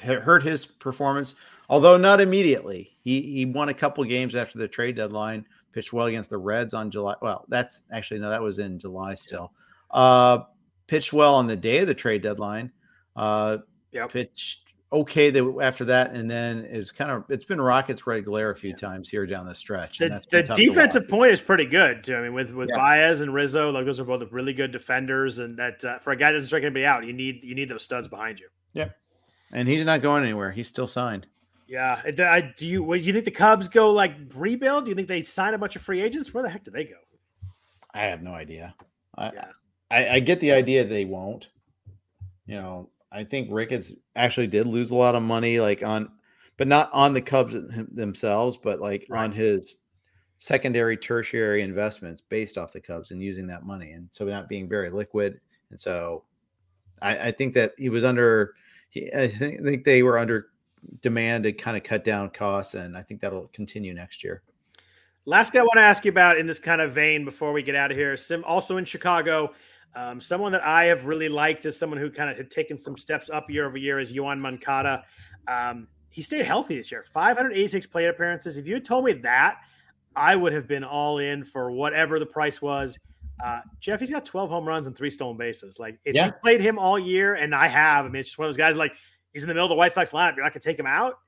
hurt 0.00 0.42
his 0.42 0.64
performance. 0.64 1.34
Although 1.68 1.96
not 1.96 2.20
immediately, 2.20 2.96
he 3.02 3.20
he 3.20 3.44
won 3.44 3.68
a 3.68 3.74
couple 3.74 4.04
games 4.04 4.34
after 4.34 4.58
the 4.58 4.68
trade 4.68 4.96
deadline. 4.96 5.44
Pitched 5.76 5.92
well 5.92 6.06
against 6.06 6.30
the 6.30 6.38
Reds 6.38 6.72
on 6.72 6.90
July. 6.90 7.16
Well, 7.20 7.44
that's 7.48 7.82
actually 7.92 8.18
no, 8.18 8.30
that 8.30 8.40
was 8.40 8.58
in 8.58 8.78
July 8.78 9.12
still. 9.12 9.52
Uh, 9.90 10.38
pitched 10.86 11.12
well 11.12 11.34
on 11.34 11.46
the 11.46 11.54
day 11.54 11.80
of 11.80 11.86
the 11.86 11.92
trade 11.92 12.22
deadline. 12.22 12.72
Uh, 13.14 13.58
yeah. 13.92 14.06
Pitched 14.06 14.60
okay 14.90 15.28
the, 15.28 15.58
after 15.60 15.84
that, 15.84 16.12
and 16.12 16.30
then 16.30 16.66
it's 16.70 16.90
kind 16.90 17.10
of 17.10 17.24
it's 17.28 17.44
been 17.44 17.60
Rockets 17.60 18.06
red 18.06 18.24
glare 18.24 18.48
a 18.48 18.56
few 18.56 18.70
yeah. 18.70 18.76
times 18.76 19.10
here 19.10 19.26
down 19.26 19.44
the 19.44 19.54
stretch. 19.54 19.98
The, 19.98 20.18
the 20.30 20.44
defensive 20.44 21.10
point 21.10 21.30
is 21.30 21.42
pretty 21.42 21.66
good 21.66 22.02
too. 22.02 22.16
I 22.16 22.22
mean, 22.22 22.32
with 22.32 22.52
with 22.52 22.70
yeah. 22.70 22.76
Baez 22.78 23.20
and 23.20 23.34
Rizzo, 23.34 23.70
like 23.70 23.84
those 23.84 24.00
are 24.00 24.04
both 24.04 24.22
really 24.32 24.54
good 24.54 24.72
defenders, 24.72 25.40
and 25.40 25.58
that 25.58 25.84
uh, 25.84 25.98
for 25.98 26.12
a 26.12 26.16
guy 26.16 26.28
that 26.28 26.36
doesn't 26.36 26.46
strike 26.46 26.62
anybody 26.62 26.86
out, 26.86 27.04
you 27.04 27.12
need 27.12 27.44
you 27.44 27.54
need 27.54 27.68
those 27.68 27.82
studs 27.82 28.08
behind 28.08 28.40
you. 28.40 28.48
Yep, 28.72 28.96
and 29.52 29.68
he's 29.68 29.84
not 29.84 30.00
going 30.00 30.22
anywhere. 30.22 30.52
He's 30.52 30.68
still 30.68 30.86
signed. 30.86 31.26
Yeah. 31.66 32.00
I, 32.04 32.22
uh, 32.22 32.40
do 32.56 32.68
you 32.68 32.84
do 32.86 33.02
you 33.02 33.12
think 33.12 33.24
the 33.24 33.30
Cubs 33.30 33.68
go 33.68 33.90
like 33.90 34.14
rebuild? 34.34 34.84
Do 34.84 34.90
you 34.90 34.94
think 34.94 35.08
they 35.08 35.22
sign 35.22 35.54
a 35.54 35.58
bunch 35.58 35.76
of 35.76 35.82
free 35.82 36.00
agents? 36.00 36.32
Where 36.32 36.42
the 36.42 36.48
heck 36.48 36.64
do 36.64 36.70
they 36.70 36.84
go? 36.84 36.96
I 37.94 38.04
have 38.04 38.22
no 38.22 38.32
idea. 38.32 38.74
I, 39.16 39.32
yeah. 39.32 39.48
I, 39.90 40.08
I 40.08 40.20
get 40.20 40.40
the 40.40 40.52
idea 40.52 40.84
they 40.84 41.04
won't. 41.04 41.48
You 42.46 42.56
know, 42.56 42.90
I 43.10 43.24
think 43.24 43.48
Ricketts 43.50 43.94
actually 44.14 44.46
did 44.46 44.66
lose 44.66 44.90
a 44.90 44.94
lot 44.94 45.14
of 45.14 45.22
money, 45.22 45.58
like 45.58 45.82
on, 45.82 46.10
but 46.56 46.68
not 46.68 46.90
on 46.92 47.14
the 47.14 47.22
Cubs 47.22 47.54
themselves, 47.92 48.56
but 48.56 48.80
like 48.80 49.06
right. 49.08 49.24
on 49.24 49.32
his 49.32 49.78
secondary, 50.38 50.96
tertiary 50.96 51.62
investments 51.62 52.22
based 52.28 52.58
off 52.58 52.72
the 52.72 52.80
Cubs 52.80 53.10
and 53.10 53.22
using 53.22 53.46
that 53.46 53.64
money, 53.64 53.92
and 53.92 54.08
so 54.12 54.24
not 54.26 54.48
being 54.48 54.68
very 54.68 54.90
liquid. 54.90 55.40
And 55.70 55.80
so, 55.80 56.24
I, 57.02 57.28
I 57.28 57.30
think 57.32 57.54
that 57.54 57.72
he 57.78 57.88
was 57.88 58.04
under. 58.04 58.54
He, 58.90 59.12
I 59.12 59.28
think, 59.28 59.60
I 59.60 59.64
think 59.64 59.84
they 59.84 60.02
were 60.02 60.18
under 60.18 60.48
demand 61.00 61.44
to 61.44 61.52
kind 61.52 61.76
of 61.76 61.82
cut 61.82 62.04
down 62.04 62.30
costs, 62.30 62.74
and 62.74 62.96
I 62.96 63.02
think 63.02 63.20
that'll 63.20 63.48
continue 63.52 63.94
next 63.94 64.24
year. 64.24 64.42
Last 65.26 65.52
guy 65.52 65.60
I 65.60 65.62
want 65.62 65.74
to 65.74 65.82
ask 65.82 66.04
you 66.04 66.10
about 66.10 66.38
in 66.38 66.46
this 66.46 66.60
kind 66.60 66.80
of 66.80 66.92
vein 66.92 67.24
before 67.24 67.52
we 67.52 67.62
get 67.62 67.74
out 67.74 67.90
of 67.90 67.96
here, 67.96 68.16
Sim, 68.16 68.44
also 68.44 68.76
in 68.76 68.84
Chicago, 68.84 69.52
um, 69.96 70.20
someone 70.20 70.52
that 70.52 70.64
I 70.64 70.84
have 70.84 71.06
really 71.06 71.28
liked 71.28 71.64
is 71.64 71.76
someone 71.76 71.98
who 71.98 72.10
kind 72.10 72.30
of 72.30 72.36
had 72.36 72.50
taken 72.50 72.78
some 72.78 72.96
steps 72.96 73.30
up 73.30 73.50
year 73.50 73.66
over 73.66 73.78
year 73.78 73.98
is 73.98 74.12
Yoan 74.12 74.38
Moncada. 74.38 75.04
Um, 75.48 75.88
he 76.10 76.22
stayed 76.22 76.44
healthy 76.44 76.76
this 76.76 76.92
year, 76.92 77.02
586 77.02 77.86
plate 77.86 78.06
appearances. 78.06 78.56
If 78.56 78.66
you 78.66 78.74
had 78.74 78.84
told 78.84 79.04
me 79.04 79.14
that, 79.14 79.56
I 80.14 80.36
would 80.36 80.52
have 80.52 80.68
been 80.68 80.84
all 80.84 81.18
in 81.18 81.44
for 81.44 81.70
whatever 81.70 82.18
the 82.18 82.26
price 82.26 82.60
was. 82.62 82.98
Uh, 83.44 83.60
Jeff, 83.80 84.00
he's 84.00 84.10
got 84.10 84.24
12 84.24 84.48
home 84.48 84.66
runs 84.66 84.86
and 84.86 84.96
three 84.96 85.10
stolen 85.10 85.36
bases. 85.36 85.78
Like, 85.78 85.98
if 86.04 86.14
yeah. 86.14 86.26
you 86.26 86.32
played 86.42 86.60
him 86.60 86.78
all 86.78 86.98
year, 86.98 87.34
and 87.34 87.54
I 87.54 87.66
have, 87.66 88.06
I 88.06 88.08
mean, 88.08 88.20
it's 88.20 88.30
just 88.30 88.38
one 88.38 88.46
of 88.46 88.48
those 88.50 88.56
guys 88.56 88.76
like 88.76 88.92
he's 89.36 89.42
in 89.42 89.48
the 89.48 89.54
middle 89.54 89.66
of 89.66 89.68
the 89.68 89.76
White 89.76 89.92
Sox 89.92 90.12
lineup. 90.12 90.34
You're 90.34 90.46
not 90.46 90.54
going 90.54 90.60
to 90.62 90.66
take 90.66 90.78
him 90.78 90.86
out. 90.86 91.18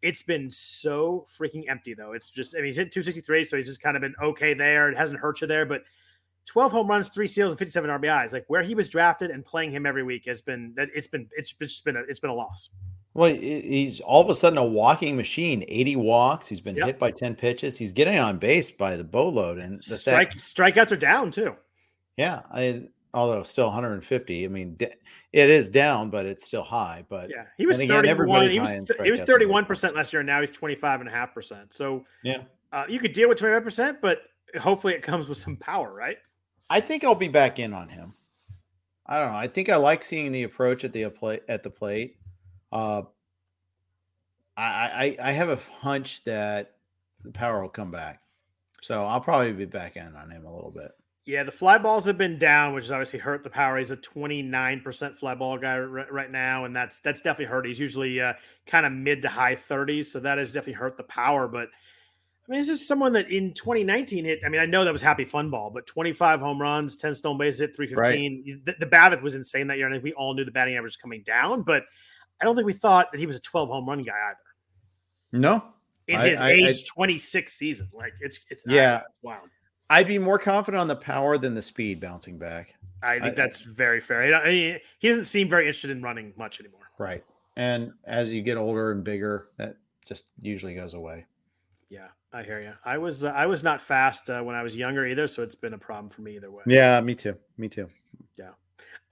It's 0.00 0.22
been 0.22 0.48
so 0.48 1.26
freaking 1.28 1.68
empty, 1.68 1.94
though. 1.94 2.12
It's 2.12 2.30
just, 2.30 2.54
I 2.54 2.58
mean, 2.58 2.66
he's 2.66 2.76
hit 2.76 2.92
263, 2.92 3.42
so 3.42 3.56
he's 3.56 3.66
just 3.66 3.82
kind 3.82 3.96
of 3.96 4.02
been 4.02 4.14
okay 4.22 4.54
there. 4.54 4.88
It 4.88 4.96
hasn't 4.96 5.18
hurt 5.18 5.40
you 5.40 5.48
there, 5.48 5.66
but 5.66 5.82
12 6.44 6.70
home 6.70 6.86
runs, 6.86 7.08
three 7.08 7.26
steals, 7.26 7.50
and 7.50 7.58
57 7.58 7.90
RBIs. 7.90 8.32
Like 8.32 8.44
where 8.46 8.62
he 8.62 8.76
was 8.76 8.88
drafted 8.88 9.32
and 9.32 9.44
playing 9.44 9.72
him 9.72 9.84
every 9.84 10.04
week 10.04 10.26
has 10.26 10.40
been 10.40 10.74
that 10.76 10.90
it's 10.94 11.08
been 11.08 11.28
it's 11.32 11.52
just 11.52 11.84
been 11.84 11.96
a, 11.96 12.02
it's 12.02 12.20
been 12.20 12.30
a 12.30 12.34
loss. 12.34 12.70
Well, 13.14 13.34
he's 13.34 14.00
all 14.00 14.22
of 14.22 14.30
a 14.30 14.34
sudden 14.36 14.58
a 14.58 14.64
walking 14.64 15.16
machine. 15.16 15.64
80 15.66 15.96
walks. 15.96 16.46
He's 16.46 16.60
been 16.60 16.76
yep. 16.76 16.86
hit 16.86 16.98
by 17.00 17.10
10 17.10 17.34
pitches. 17.34 17.76
He's 17.76 17.90
getting 17.90 18.16
on 18.16 18.38
base 18.38 18.70
by 18.70 18.96
the 18.96 19.02
boatload, 19.02 19.58
and 19.58 19.82
the 19.82 19.96
strike 19.96 20.34
strikeouts 20.34 20.92
are 20.92 20.96
down 20.96 21.32
too. 21.32 21.56
Yeah, 22.16 22.42
I 22.52 22.90
although 23.14 23.42
still 23.42 23.66
150. 23.66 24.44
I 24.44 24.48
mean, 24.48 24.76
it 24.80 25.50
is 25.50 25.70
down, 25.70 26.10
but 26.10 26.26
it's 26.26 26.44
still 26.44 26.62
high. 26.62 27.04
But 27.08 27.30
yeah, 27.30 27.44
he 27.56 27.66
was 27.66 27.80
again, 27.80 28.04
31. 28.04 28.50
He 28.50 28.60
was 28.60 28.72
he 29.02 29.10
was 29.10 29.20
31 29.22 29.64
percent 29.64 29.94
last 29.94 30.12
year, 30.12 30.20
and 30.20 30.26
now 30.26 30.40
he's 30.40 30.50
25 30.50 31.00
and 31.00 31.08
a 31.08 31.12
half 31.12 31.34
percent. 31.34 31.72
So 31.72 32.04
yeah, 32.22 32.42
uh, 32.72 32.84
you 32.88 32.98
could 32.98 33.12
deal 33.12 33.28
with 33.28 33.38
25 33.38 33.64
percent, 33.64 33.98
but 34.00 34.22
hopefully 34.60 34.94
it 34.94 35.02
comes 35.02 35.28
with 35.28 35.38
some 35.38 35.56
power, 35.56 35.94
right? 35.94 36.18
I 36.68 36.80
think 36.80 37.04
I'll 37.04 37.14
be 37.14 37.28
back 37.28 37.58
in 37.58 37.72
on 37.72 37.88
him. 37.88 38.14
I 39.06 39.18
don't 39.18 39.32
know. 39.32 39.38
I 39.38 39.48
think 39.48 39.68
I 39.68 39.76
like 39.76 40.02
seeing 40.02 40.32
the 40.32 40.42
approach 40.42 40.84
at 40.84 40.92
the 40.92 41.08
plate 41.08 41.42
at 41.48 41.62
the 41.62 41.70
plate. 41.70 42.16
Uh, 42.72 43.02
I, 44.56 45.16
I 45.20 45.28
I 45.28 45.32
have 45.32 45.48
a 45.48 45.58
hunch 45.80 46.24
that 46.24 46.72
the 47.22 47.30
power 47.30 47.62
will 47.62 47.68
come 47.68 47.90
back, 47.90 48.20
so 48.82 49.04
I'll 49.04 49.20
probably 49.20 49.52
be 49.52 49.64
back 49.64 49.96
in 49.96 50.14
on 50.16 50.30
him 50.30 50.44
a 50.44 50.54
little 50.54 50.72
bit. 50.72 50.90
Yeah, 51.26 51.42
the 51.42 51.50
fly 51.50 51.76
balls 51.76 52.04
have 52.04 52.16
been 52.16 52.38
down, 52.38 52.72
which 52.72 52.84
has 52.84 52.92
obviously 52.92 53.18
hurt 53.18 53.42
the 53.42 53.50
power. 53.50 53.76
He's 53.78 53.90
a 53.90 53.96
29% 53.96 55.16
fly 55.16 55.34
ball 55.34 55.58
guy 55.58 55.76
right, 55.76 56.10
right 56.12 56.30
now, 56.30 56.66
and 56.66 56.74
that's 56.74 57.00
that's 57.00 57.20
definitely 57.20 57.46
hurt. 57.46 57.66
He's 57.66 57.80
usually 57.80 58.20
uh, 58.20 58.34
kind 58.66 58.86
of 58.86 58.92
mid 58.92 59.22
to 59.22 59.28
high 59.28 59.56
30s, 59.56 60.06
so 60.06 60.20
that 60.20 60.38
has 60.38 60.52
definitely 60.52 60.74
hurt 60.74 60.96
the 60.96 61.02
power. 61.02 61.48
But 61.48 61.68
I 62.48 62.52
mean, 62.52 62.60
this 62.60 62.68
is 62.68 62.86
someone 62.86 63.12
that 63.14 63.28
in 63.28 63.52
2019 63.54 64.24
hit. 64.24 64.38
I 64.46 64.48
mean, 64.48 64.60
I 64.60 64.66
know 64.66 64.84
that 64.84 64.92
was 64.92 65.02
happy 65.02 65.24
fun 65.24 65.50
ball, 65.50 65.68
but 65.68 65.84
25 65.88 66.38
home 66.38 66.62
runs, 66.62 66.94
10 66.94 67.16
stone 67.16 67.38
bases, 67.38 67.58
hit 67.58 67.74
315. 67.74 68.44
Right. 68.46 68.64
The, 68.64 68.86
the 68.86 68.90
BABIP 68.90 69.20
was 69.20 69.34
insane 69.34 69.66
that 69.66 69.78
year. 69.78 69.88
I 69.88 69.92
think 69.92 70.04
we 70.04 70.12
all 70.12 70.32
knew 70.32 70.44
the 70.44 70.52
batting 70.52 70.76
average 70.76 70.90
was 70.90 70.96
coming 70.96 71.24
down, 71.24 71.62
but 71.62 71.82
I 72.40 72.44
don't 72.44 72.54
think 72.54 72.66
we 72.66 72.72
thought 72.72 73.10
that 73.10 73.18
he 73.18 73.26
was 73.26 73.34
a 73.34 73.40
12 73.40 73.68
home 73.68 73.88
run 73.88 74.02
guy 74.04 74.12
either. 74.12 75.42
No, 75.42 75.64
in 76.06 76.20
his 76.20 76.40
I, 76.40 76.50
age 76.52 76.84
I, 76.86 76.94
26 76.94 77.52
season, 77.52 77.88
like 77.92 78.12
it's 78.20 78.38
it's 78.48 78.62
yeah, 78.64 79.00
wild. 79.22 79.48
I'd 79.88 80.08
be 80.08 80.18
more 80.18 80.38
confident 80.38 80.80
on 80.80 80.88
the 80.88 80.96
power 80.96 81.38
than 81.38 81.54
the 81.54 81.62
speed 81.62 82.00
bouncing 82.00 82.38
back. 82.38 82.74
I 83.02 83.20
think 83.20 83.36
that's 83.36 83.60
very 83.60 84.00
fair. 84.00 84.34
I 84.34 84.46
mean, 84.48 84.80
he 84.98 85.08
doesn't 85.08 85.26
seem 85.26 85.48
very 85.48 85.66
interested 85.66 85.90
in 85.90 86.02
running 86.02 86.32
much 86.36 86.60
anymore. 86.60 86.80
Right, 86.98 87.24
and 87.56 87.92
as 88.04 88.32
you 88.32 88.42
get 88.42 88.56
older 88.56 88.90
and 88.90 89.04
bigger, 89.04 89.48
that 89.58 89.76
just 90.06 90.24
usually 90.40 90.74
goes 90.74 90.94
away. 90.94 91.26
Yeah, 91.88 92.08
I 92.32 92.42
hear 92.42 92.60
you. 92.60 92.72
I 92.84 92.98
was 92.98 93.24
uh, 93.24 93.28
I 93.28 93.46
was 93.46 93.62
not 93.62 93.80
fast 93.80 94.28
uh, 94.30 94.42
when 94.42 94.56
I 94.56 94.62
was 94.62 94.74
younger 94.74 95.06
either, 95.06 95.28
so 95.28 95.42
it's 95.42 95.54
been 95.54 95.74
a 95.74 95.78
problem 95.78 96.10
for 96.10 96.22
me 96.22 96.36
either 96.36 96.50
way. 96.50 96.64
Yeah, 96.66 97.00
me 97.00 97.14
too. 97.14 97.36
Me 97.58 97.68
too. 97.68 97.88
Yeah. 98.38 98.50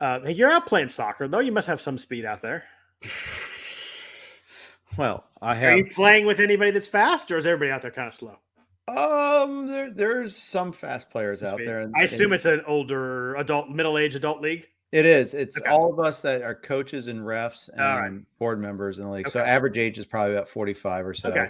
Uh, 0.01 0.21
hey, 0.21 0.33
you're 0.33 0.51
out 0.51 0.67
playing 0.67 0.89
soccer 0.89 1.29
though. 1.29 1.39
You 1.39 1.53
must 1.53 1.69
have 1.69 1.81
some 1.81 1.99
speed 1.99 2.25
out 2.25 2.43
there. 2.43 2.65
well, 4.97 5.25
I 5.41 5.55
have. 5.55 5.73
Are 5.73 5.77
you 5.77 5.87
playing 5.87 6.27
with 6.27 6.41
anybody 6.41 6.73
that's 6.73 6.89
fast, 6.89 7.31
or 7.31 7.37
is 7.37 7.47
everybody 7.47 7.71
out 7.71 7.83
there 7.83 7.91
kind 7.91 8.09
of 8.09 8.15
slow? 8.15 8.39
Um, 8.87 9.67
there 9.67 9.91
there's 9.91 10.37
some 10.37 10.73
fast 10.73 11.11
players 11.11 11.43
out 11.43 11.59
there. 11.59 11.81
And, 11.81 11.95
I 11.97 12.03
assume 12.03 12.27
and, 12.27 12.35
it's 12.35 12.45
an 12.45 12.63
older 12.67 13.35
adult, 13.37 13.71
middle 13.71 13.99
age 13.99 14.15
adult 14.15 14.41
league. 14.41 14.69
It 14.93 15.07
is. 15.07 15.35
It's 15.35 15.59
okay. 15.59 15.69
all 15.69 15.93
of 15.93 15.99
us 15.99 16.21
that 16.21 16.43
are 16.43 16.55
coaches 16.55 17.09
and 17.09 17.21
refs 17.21 17.69
and 17.69 17.81
right. 17.81 18.39
board 18.39 18.61
members 18.61 18.99
in 18.99 19.07
the 19.07 19.11
league. 19.11 19.27
Okay. 19.27 19.33
So 19.33 19.41
average 19.41 19.77
age 19.77 19.99
is 19.99 20.07
probably 20.07 20.37
about 20.37 20.49
45 20.49 21.07
or 21.07 21.15
so. 21.15 21.31
Okay. 21.31 21.49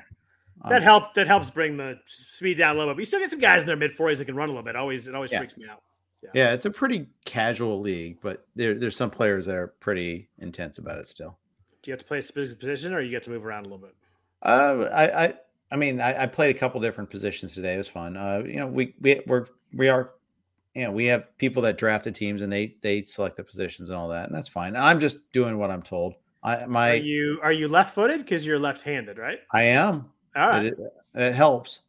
That 0.69 0.77
um, 0.77 0.83
helps. 0.83 1.09
That 1.15 1.27
helps 1.27 1.51
bring 1.51 1.77
the 1.77 1.99
speed 2.07 2.57
down 2.57 2.77
a 2.77 2.79
little 2.79 2.93
bit. 2.93 2.97
But 2.97 3.01
you 3.01 3.07
still 3.07 3.21
get 3.21 3.31
some 3.31 3.41
guys 3.41 3.61
in 3.61 3.67
their 3.67 3.77
mid 3.77 3.93
forties 3.93 4.19
that 4.19 4.25
can 4.25 4.37
run 4.37 4.49
a 4.49 4.53
little 4.53 4.65
bit. 4.65 4.77
Always, 4.77 5.09
it 5.09 5.15
always 5.15 5.33
yeah. 5.33 5.39
freaks 5.39 5.57
me 5.59 5.67
out. 5.71 5.83
Yeah. 6.23 6.31
yeah. 6.33 6.53
it's 6.55 6.65
a 6.65 6.71
pretty 6.71 7.07
casual 7.27 7.81
league, 7.81 8.19
but 8.23 8.47
there, 8.57 8.79
there's 8.79 8.97
some 8.97 9.11
players 9.11 9.45
that 9.47 9.57
are 9.57 9.75
pretty 9.81 10.29
intense 10.39 10.79
about 10.79 10.99
it 10.99 11.07
still. 11.07 11.37
Do 11.83 11.91
you 11.91 11.93
have 11.93 12.01
to 12.01 12.07
play 12.07 12.19
a 12.19 12.23
specific 12.23 12.61
position, 12.61 12.95
or 12.95 13.03
you 13.03 13.11
get 13.11 13.25
to 13.25 13.31
move 13.31 13.45
around 13.45 13.67
a 13.67 13.69
little 13.69 13.79
bit? 13.79 13.95
Uh, 14.43 14.89
I, 14.91 15.25
I, 15.25 15.35
I 15.75 15.77
mean, 15.77 16.01
I, 16.01 16.23
I 16.23 16.27
played 16.27 16.55
a 16.55 16.59
couple 16.59 16.81
different 16.81 17.11
positions 17.11 17.53
today. 17.53 17.75
It 17.75 17.79
was 17.79 17.89
fun. 17.89 18.17
Uh, 18.17 18.45
you 18.47 18.59
know, 18.61 18.69
we 18.69 18.95
we 19.01 19.21
we're 19.27 19.47
we 19.73 19.89
are, 19.89 20.13
you 20.73 20.85
know, 20.85 20.93
we 20.93 21.07
have 21.07 21.37
people 21.37 21.63
that 21.63 21.79
draft 21.79 22.05
the 22.05 22.13
teams 22.13 22.43
and 22.43 22.53
they 22.53 22.77
they 22.81 23.03
select 23.03 23.37
the 23.37 23.43
positions 23.43 23.91
and 23.91 23.99
all 23.99 24.09
that, 24.11 24.29
and 24.29 24.35
that's 24.35 24.49
fine. 24.49 24.77
I'm 24.77 25.01
just 25.01 25.33
doing 25.33 25.59
what 25.59 25.73
I'm 25.73 25.83
told. 25.83 26.15
I 26.45 26.67
my 26.67 26.93
are 26.93 26.95
you 26.95 27.41
are 27.43 27.51
you 27.53 27.67
left 27.67 27.93
footed 27.93 28.19
because 28.19 28.47
you're 28.47 28.57
left 28.57 28.83
handed, 28.83 29.19
right? 29.19 29.41
I 29.53 29.63
am. 29.63 30.13
All 30.37 30.49
right. 30.49 30.67
It, 30.67 30.79
it 31.17 31.35
helps. 31.35 31.81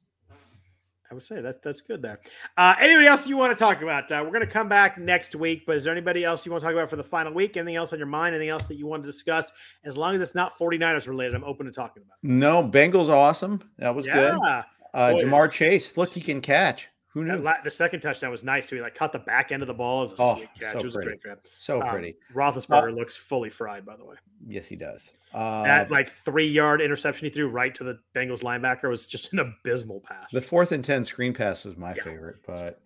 I 1.10 1.14
would 1.14 1.24
say 1.24 1.40
that 1.40 1.62
that's 1.62 1.82
good 1.82 2.02
there. 2.02 2.20
Uh, 2.58 2.74
anybody 2.80 3.08
else 3.08 3.28
you 3.28 3.38
want 3.38 3.56
to 3.56 3.64
talk 3.64 3.82
about? 3.84 4.12
Uh, 4.12 4.22
we're 4.24 4.32
going 4.32 4.42
to 4.42 4.48
come 4.48 4.68
back 4.68 4.98
next 4.98 5.36
week, 5.36 5.64
but 5.68 5.76
is 5.76 5.84
there 5.84 5.94
anybody 5.94 6.24
else 6.24 6.46
you 6.46 6.52
want 6.52 6.62
to 6.62 6.66
talk 6.66 6.74
about 6.74 6.90
for 6.90 6.96
the 6.96 7.04
final 7.04 7.32
week? 7.32 7.58
Anything 7.58 7.76
else 7.76 7.94
on 7.94 8.00
your 8.00 8.08
mind? 8.08 8.34
Anything 8.34 8.50
else 8.50 8.66
that 8.66 8.76
you 8.76 8.88
want 8.88 9.04
to 9.04 9.08
discuss? 9.08 9.52
As 9.84 9.98
long 9.98 10.16
as 10.16 10.22
it's 10.22 10.34
not 10.34 10.58
49ers 10.58 11.08
related, 11.08 11.36
I'm 11.36 11.44
open 11.44 11.68
to 11.68 11.72
talking 11.72 12.02
about. 12.04 12.18
It. 12.24 12.28
No, 12.28 12.64
Bengals 12.64 13.10
awesome. 13.10 13.62
That 13.78 13.94
was 13.94 14.08
yeah. 14.08 14.14
good. 14.14 14.64
Uh, 14.96 15.14
Ja'Marr 15.14 15.52
Chase, 15.52 15.96
look, 15.98 16.10
he 16.10 16.22
can 16.22 16.42
catch. 16.42 16.90
Who 17.16 17.24
knew? 17.24 17.38
La- 17.38 17.62
the 17.64 17.72
second 17.72 18.02
touchdown 18.02 18.30
was 18.30 18.44
nice 18.44 18.66
too. 18.66 18.76
He 18.76 18.82
like 18.82 18.94
caught 18.94 19.14
the 19.14 19.20
back 19.20 19.54
end 19.54 19.64
of 19.64 19.68
the 19.68 19.74
ball. 19.74 20.04
It 20.04 20.12
was 20.12 20.20
a 20.20 20.24
oh, 20.24 20.36
sweet 20.36 20.50
catch. 20.60 20.74
So 20.74 20.80
it 20.80 20.84
was 20.84 20.96
pretty. 20.96 21.08
a 21.08 21.12
great 21.12 21.22
grab. 21.22 21.40
So 21.58 21.82
um, 21.82 21.90
pretty. 21.90 22.18
Roethlisberger 22.34 22.92
uh, 22.92 22.94
looks 22.94 23.16
fully 23.16 23.50
fried, 23.50 23.86
by 23.86 23.96
the 23.96 24.04
way. 24.04 24.16
Yes, 24.46 24.68
he 24.68 24.76
does. 24.76 25.14
Uh, 25.34 25.64
that 25.64 25.90
like 25.90 26.10
three 26.10 26.46
yard 26.46 26.82
interception 26.82 27.26
he 27.26 27.32
threw 27.32 27.48
right 27.48 27.74
to 27.74 27.86
the 27.86 28.00
Bengals 28.14 28.44
linebacker 28.44 28.90
was 28.90 29.08
just 29.08 29.32
an 29.32 29.40
abysmal 29.40 30.02
pass. 30.02 30.30
The 30.34 30.42
fourth 30.42 30.74
and 30.74 30.84
ten 30.84 31.06
screen 31.06 31.34
pass 31.34 31.64
was 31.64 31.78
my 31.78 31.96
yeah. 31.96 32.04
favorite, 32.04 32.36
but 32.46 32.82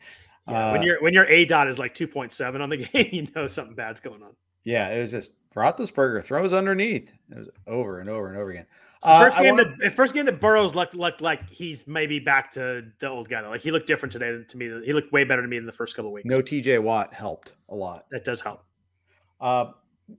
yeah, 0.47 0.73
when 0.73 0.81
uh, 0.81 0.85
your 0.85 1.01
when 1.01 1.13
your 1.15 1.25
aDOT 1.25 1.67
is 1.67 1.79
like 1.79 1.95
two 1.95 2.07
point 2.07 2.31
seven 2.31 2.61
on 2.61 2.69
the 2.69 2.77
game, 2.93 3.09
you 3.11 3.27
know 3.35 3.47
something 3.47 3.73
bad's 3.73 3.99
going 3.99 4.21
on. 4.21 4.35
Yeah, 4.63 4.89
it 4.89 5.01
was 5.01 5.09
just 5.09 5.33
Roethlisberger 5.55 6.23
throws 6.23 6.53
underneath. 6.53 7.09
It 7.31 7.37
was 7.39 7.49
over 7.65 7.99
and 7.99 8.11
over 8.11 8.27
and 8.27 8.37
over 8.37 8.51
again. 8.51 8.67
Uh, 9.01 9.19
first 9.21 9.37
game 9.37 9.55
want... 9.55 9.79
that 9.79 9.93
first 9.93 10.13
game 10.13 10.25
that 10.25 10.41
Burrow's 10.41 10.75
looked 10.75 10.93
looked 10.93 11.21
like 11.21 11.49
he's 11.49 11.87
maybe 11.87 12.19
back 12.19 12.51
to 12.51 12.85
the 12.99 13.07
old 13.07 13.29
guy. 13.29 13.47
Like 13.47 13.61
he 13.61 13.71
looked 13.71 13.87
different 13.87 14.11
today 14.11 14.31
than 14.31 14.45
to 14.47 14.57
me. 14.57 14.85
He 14.85 14.93
looked 14.93 15.11
way 15.11 15.23
better 15.23 15.41
to 15.41 15.47
me 15.47 15.57
in 15.57 15.65
the 15.65 15.71
first 15.71 15.95
couple 15.95 16.11
weeks. 16.11 16.25
No 16.25 16.41
TJ 16.41 16.81
Watt 16.81 17.13
helped 17.13 17.53
a 17.69 17.75
lot. 17.75 18.05
That 18.11 18.23
does 18.23 18.41
help. 18.41 18.63
Uh, 19.39 19.71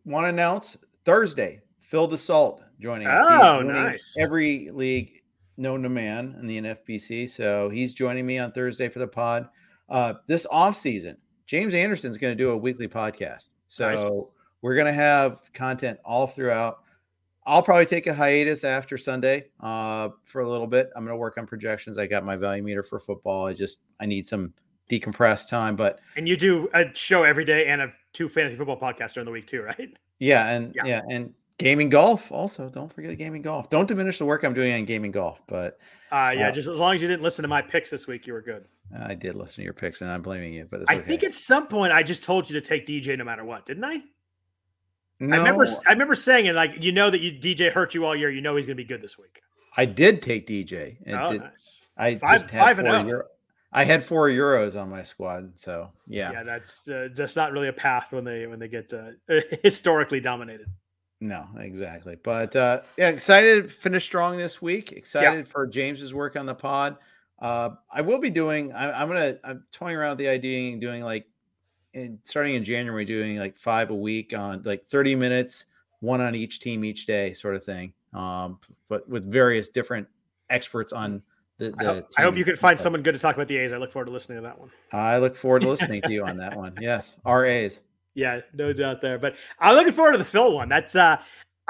Want 0.05 0.25
to 0.25 0.29
announce 0.29 0.77
Thursday 1.05 1.61
Phil 1.81 2.09
Dussault 2.09 2.61
joining 2.81 3.09
us. 3.09 3.27
Oh, 3.29 3.61
nice! 3.61 4.17
Every 4.19 4.71
league 4.73 5.23
known 5.57 5.83
to 5.83 5.89
man 5.89 6.37
in 6.39 6.47
the 6.47 6.61
NFBC, 6.61 7.29
so 7.29 7.69
he's 7.69 7.93
joining 7.93 8.25
me 8.25 8.39
on 8.39 8.53
Thursday 8.53 8.89
for 8.89 9.01
the 9.01 9.07
pod. 9.07 9.49
Uh, 9.89 10.15
this 10.27 10.47
off 10.51 10.77
season, 10.77 11.17
James 11.47 11.75
Anderson's 11.75 12.19
going 12.19 12.37
to 12.37 12.43
do 12.43 12.51
a 12.51 12.57
weekly 12.57 12.87
podcast, 12.87 13.51
so 13.69 13.89
nice. 13.89 14.05
we're 14.63 14.75
going 14.75 14.87
to 14.87 14.93
have 14.93 15.41
content 15.53 15.99
all 16.05 16.27
throughout. 16.27 16.79
I'll 17.47 17.63
probably 17.63 17.87
take 17.87 18.07
a 18.07 18.15
hiatus 18.15 18.65
after 18.65 18.99
Sunday 18.99 19.47
uh, 19.61 20.11
for 20.25 20.43
a 20.43 20.49
little 20.49 20.67
bit. 20.67 20.91
I'm 20.95 21.05
going 21.05 21.15
to 21.15 21.19
work 21.19 21.39
on 21.39 21.47
projections. 21.47 21.99
I 21.99 22.07
got 22.07 22.25
my 22.25 22.37
value 22.37 22.63
meter 22.63 22.83
for 22.83 23.01
football. 23.01 23.47
I 23.47 23.55
just 23.55 23.81
I 23.99 24.07
need 24.07 24.29
some 24.29 24.53
decompressed 24.91 25.49
time. 25.49 25.77
But 25.77 26.01
and 26.17 26.29
you 26.29 26.37
do 26.37 26.69
a 26.75 26.95
show 26.95 27.25
every 27.25 27.45
day 27.45 27.67
and 27.67 27.81
a 27.81 27.93
two 28.13 28.29
fantasy 28.29 28.57
football 28.57 28.79
podcasts 28.79 29.15
during 29.15 29.25
the 29.27 29.33
week 29.33 29.47
too, 29.47 29.63
right? 29.79 29.97
Yeah, 30.19 30.49
and 30.49 30.75
yeah, 30.75 30.85
yeah 30.85 31.01
and 31.11 31.33
Gaming 31.61 31.91
golf, 31.91 32.33
also. 32.33 32.71
Don't 32.71 32.91
forget 32.91 33.19
gaming 33.19 33.43
golf. 33.43 33.69
Don't 33.69 33.87
diminish 33.87 34.17
the 34.17 34.25
work 34.25 34.45
I'm 34.45 34.55
doing 34.55 34.73
on 34.73 34.87
gaming 34.87 35.11
golf, 35.11 35.43
but 35.47 35.79
uh, 36.11 36.33
yeah, 36.35 36.49
uh, 36.49 36.53
just 36.53 36.69
as 36.69 36.79
long 36.79 36.95
as 36.95 37.03
you 37.03 37.09
didn't 37.09 37.23
listen 37.23 37.43
to 37.43 37.49
my 37.49 37.61
picks 37.61 37.91
this 37.91 38.07
week, 38.07 38.27
you 38.27 38.33
were 38.33 38.41
good. 38.41 38.65
I 38.99 39.15
did 39.15 39.35
listen 39.35 39.57
to 39.57 39.63
your 39.65 39.75
picks, 39.75 40.01
and 40.01 40.11
I'm 40.11 40.23
blaming 40.23 40.55
you. 40.55 40.67
But 40.71 40.89
I 40.89 40.97
okay. 40.97 41.07
think 41.07 41.23
at 41.23 41.35
some 41.35 41.67
point 41.67 41.93
I 41.93 42.03
just 42.03 42.25
told 42.25 42.49
you 42.49 42.59
to 42.59 42.67
take 42.67 42.87
DJ 42.87 43.19
no 43.19 43.25
matter 43.25 43.45
what, 43.45 43.67
didn't 43.67 43.85
I? 43.85 44.01
No. 45.21 45.37
I 45.37 45.39
remember. 45.39 45.67
I 45.87 45.93
remember 45.93 46.15
saying 46.15 46.47
it 46.47 46.55
like 46.55 46.83
you 46.83 46.93
know 46.93 47.11
that 47.11 47.21
you 47.21 47.33
DJ 47.33 47.71
hurt 47.71 47.95
you 47.95 48.05
all 48.07 48.17
year. 48.17 48.31
You 48.31 48.41
know 48.41 48.57
he's 48.57 48.67
going 48.67 48.77
to 48.77 48.83
be 48.83 48.89
good 48.89 49.03
this 49.03 49.19
week. 49.19 49.43
I 49.77 49.85
did 49.85 50.23
take 50.23 50.47
DJ. 50.47 50.97
oh, 51.09 51.33
did, 51.33 51.43
nice. 51.43 51.85
I 51.97 52.15
five, 52.17 52.41
just 52.41 52.51
had 52.51 52.63
five 52.63 52.79
and 52.79 52.89
oh. 52.89 53.07
Euro, 53.07 53.25
I 53.73 53.85
had 53.85 54.05
four 54.05 54.29
euros 54.29 54.81
on 54.81 54.89
my 54.91 55.03
squad, 55.03 55.53
so 55.57 55.91
yeah. 56.07 56.33
Yeah, 56.33 56.43
that's 56.43 56.89
uh, 56.89 57.09
just 57.15 57.37
not 57.37 57.53
really 57.53 57.69
a 57.69 57.73
path 57.73 58.13
when 58.13 58.25
they 58.25 58.47
when 58.47 58.59
they 58.59 58.69
get 58.69 58.93
uh, 58.93 59.11
historically 59.63 60.21
dominated. 60.21 60.67
No, 61.21 61.47
exactly. 61.59 62.17
But 62.23 62.57
uh, 62.57 62.81
yeah, 62.97 63.11
excited 63.11 63.65
to 63.65 63.69
finish 63.69 64.05
strong 64.05 64.39
this 64.39 64.63
week. 64.63 64.93
Excited 64.93 65.47
yeah. 65.47 65.53
for 65.53 65.67
James's 65.67 66.15
work 66.15 66.35
on 66.35 66.47
the 66.47 66.55
pod. 66.55 66.97
Uh, 67.39 67.71
I 67.93 68.01
will 68.01 68.19
be 68.19 68.31
doing. 68.31 68.73
I, 68.73 69.03
am 69.03 69.09
gonna. 69.09 69.37
I'm 69.45 69.65
toying 69.71 69.97
around 69.97 70.13
with 70.13 70.19
the 70.19 70.29
idea 70.29 70.75
of 70.75 70.81
doing 70.81 71.03
like, 71.03 71.27
in 71.95 72.19
starting 72.25 72.55
in 72.55 72.65
January, 72.65 73.05
doing 73.05 73.37
like 73.37 73.57
five 73.57 73.91
a 73.91 73.95
week 73.95 74.33
on 74.37 74.63
like 74.65 74.87
30 74.87 75.15
minutes, 75.15 75.67
one 76.01 76.21
on 76.21 76.35
each 76.35 76.61
team 76.61 76.85
each 76.85 77.07
day, 77.07 77.33
sort 77.33 77.55
of 77.55 77.65
thing. 77.65 77.93
Um, 78.13 78.59
but 78.89 79.09
with 79.09 79.31
various 79.31 79.69
different 79.69 80.09
experts 80.49 80.93
on 80.93 81.23
the. 81.59 81.71
the 81.71 81.77
I, 81.79 81.85
hope, 81.85 82.09
I 82.19 82.23
hope 82.23 82.37
you 82.37 82.45
can 82.45 82.57
find 82.57 82.79
someone 82.79 83.03
good 83.03 83.13
to 83.13 83.19
talk 83.19 83.37
about 83.37 83.49
the 83.49 83.57
A's. 83.59 83.73
I 83.73 83.77
look 83.77 83.93
forward 83.93 84.07
to 84.07 84.13
listening 84.13 84.39
to 84.39 84.43
that 84.43 84.59
one. 84.59 84.71
I 84.93 85.19
look 85.19 85.37
forward 85.37 85.63
to 85.63 85.69
listening 85.71 86.03
to 86.03 86.13
you 86.13 86.25
on 86.25 86.37
that 86.39 86.57
one. 86.57 86.77
Yes, 86.81 87.17
our 87.25 87.45
A's. 87.45 87.81
Yeah, 88.15 88.41
no 88.55 88.73
doubt 88.73 89.01
there. 89.01 89.19
But 89.19 89.37
I'm 89.59 89.77
looking 89.77 89.93
forward 89.93 90.13
to 90.13 90.19
the 90.19 90.25
Phil 90.25 90.53
one. 90.53 90.69
That's 90.69 90.97
uh 90.97 91.19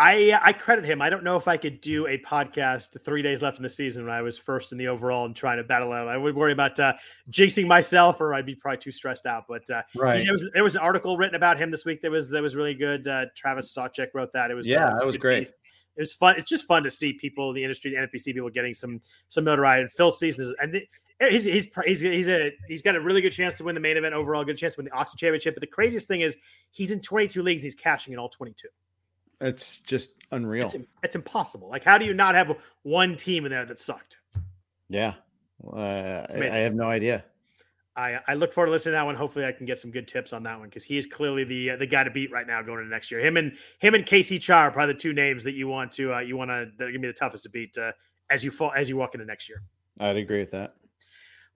I 0.00 0.40
I 0.42 0.54
credit 0.54 0.86
him. 0.86 1.02
I 1.02 1.10
don't 1.10 1.22
know 1.22 1.36
if 1.36 1.46
I 1.46 1.58
could 1.58 1.82
do 1.82 2.06
a 2.06 2.16
podcast 2.16 2.98
three 3.04 3.20
days 3.20 3.42
left 3.42 3.58
in 3.58 3.62
the 3.62 3.68
season 3.68 4.06
when 4.06 4.14
I 4.14 4.22
was 4.22 4.38
first 4.38 4.72
in 4.72 4.78
the 4.78 4.88
overall 4.88 5.26
and 5.26 5.36
trying 5.36 5.58
to 5.58 5.62
battle 5.62 5.92
out. 5.92 6.08
I 6.08 6.16
would 6.16 6.34
worry 6.34 6.52
about 6.52 6.80
uh, 6.80 6.94
jinxing 7.30 7.66
myself, 7.66 8.18
or 8.18 8.32
I'd 8.32 8.46
be 8.46 8.54
probably 8.54 8.78
too 8.78 8.92
stressed 8.92 9.26
out. 9.26 9.44
But 9.46 9.68
uh, 9.68 9.82
right, 9.94 10.24
there 10.24 10.32
was 10.32 10.46
there 10.54 10.64
was 10.64 10.74
an 10.74 10.80
article 10.80 11.18
written 11.18 11.34
about 11.34 11.60
him 11.60 11.70
this 11.70 11.84
week 11.84 12.00
that 12.00 12.10
was 12.10 12.30
that 12.30 12.40
was 12.42 12.56
really 12.56 12.72
good. 12.72 13.06
Uh, 13.06 13.26
Travis 13.36 13.74
Sawchik 13.76 14.08
wrote 14.14 14.32
that. 14.32 14.50
It 14.50 14.54
was 14.54 14.66
yeah, 14.66 14.86
uh, 14.86 14.96
that 14.96 15.06
was 15.06 15.18
great. 15.18 15.40
Piece. 15.40 15.54
It 15.96 16.00
was 16.00 16.14
fun. 16.14 16.36
It's 16.38 16.48
just 16.48 16.66
fun 16.66 16.82
to 16.84 16.90
see 16.90 17.12
people 17.12 17.50
in 17.50 17.56
the 17.56 17.62
industry, 17.62 17.90
the 17.90 17.98
NFBC 17.98 18.32
people 18.32 18.48
getting 18.48 18.72
some 18.72 19.02
some 19.28 19.44
notoriety. 19.44 19.82
And 19.82 19.92
Phil's 19.92 20.18
season 20.18 20.54
and 20.62 20.72
the, 20.72 20.88
he's 21.28 21.44
he's 21.44 21.66
he's 21.84 22.00
he's 22.00 22.28
a 22.30 22.52
he's 22.68 22.80
got 22.80 22.96
a 22.96 23.00
really 23.02 23.20
good 23.20 23.32
chance 23.32 23.58
to 23.58 23.64
win 23.64 23.74
the 23.74 23.82
main 23.82 23.98
event 23.98 24.14
overall, 24.14 24.44
good 24.44 24.56
chance 24.56 24.76
to 24.76 24.78
win 24.78 24.86
the 24.86 24.96
Oxygen 24.96 25.18
Championship. 25.26 25.56
But 25.56 25.60
the 25.60 25.66
craziest 25.66 26.08
thing 26.08 26.22
is 26.22 26.38
he's 26.70 26.90
in 26.90 27.00
22 27.00 27.42
leagues, 27.42 27.62
he's 27.62 27.74
cashing 27.74 28.14
in 28.14 28.18
all 28.18 28.30
22. 28.30 28.66
It's 29.40 29.78
just 29.78 30.12
unreal. 30.30 30.66
It's, 30.66 30.76
it's, 31.02 31.14
impossible. 31.14 31.68
Like, 31.68 31.82
how 31.82 31.98
do 31.98 32.04
you 32.04 32.14
not 32.14 32.34
have 32.34 32.56
one 32.82 33.16
team 33.16 33.46
in 33.46 33.50
there 33.50 33.64
that 33.64 33.78
sucked? 33.78 34.18
Yeah, 34.88 35.14
uh, 35.66 35.76
I, 35.76 36.48
I 36.50 36.56
have 36.58 36.74
no 36.74 36.84
idea. 36.84 37.24
I, 37.96 38.18
I 38.28 38.34
look 38.34 38.52
forward 38.52 38.66
to 38.66 38.72
listening 38.72 38.92
to 38.92 38.96
that 38.96 39.06
one. 39.06 39.16
Hopefully, 39.16 39.44
I 39.44 39.52
can 39.52 39.66
get 39.66 39.78
some 39.78 39.90
good 39.90 40.06
tips 40.06 40.32
on 40.32 40.42
that 40.44 40.58
one 40.58 40.68
because 40.68 40.84
he 40.84 40.96
is 40.96 41.06
clearly 41.06 41.44
the 41.44 41.70
uh, 41.70 41.76
the 41.76 41.86
guy 41.86 42.04
to 42.04 42.10
beat 42.10 42.30
right 42.30 42.46
now 42.46 42.62
going 42.62 42.78
into 42.78 42.90
next 42.90 43.10
year. 43.10 43.20
Him 43.20 43.36
and 43.36 43.52
him 43.78 43.94
and 43.94 44.06
Casey 44.06 44.38
Char 44.38 44.68
are 44.68 44.70
probably 44.70 44.94
the 44.94 45.00
two 45.00 45.12
names 45.12 45.42
that 45.44 45.54
you 45.54 45.68
want 45.68 45.92
to 45.92 46.14
uh, 46.14 46.20
you 46.20 46.36
want 46.36 46.50
to 46.50 46.70
that 46.78 46.84
are 46.84 46.90
gonna 46.90 47.00
be 47.00 47.08
the 47.08 47.12
toughest 47.12 47.42
to 47.44 47.50
beat 47.50 47.76
uh, 47.76 47.92
as 48.30 48.44
you 48.44 48.50
fall 48.50 48.72
as 48.76 48.88
you 48.88 48.96
walk 48.96 49.14
into 49.14 49.26
next 49.26 49.48
year. 49.48 49.62
I'd 49.98 50.16
agree 50.16 50.40
with 50.40 50.52
that. 50.52 50.74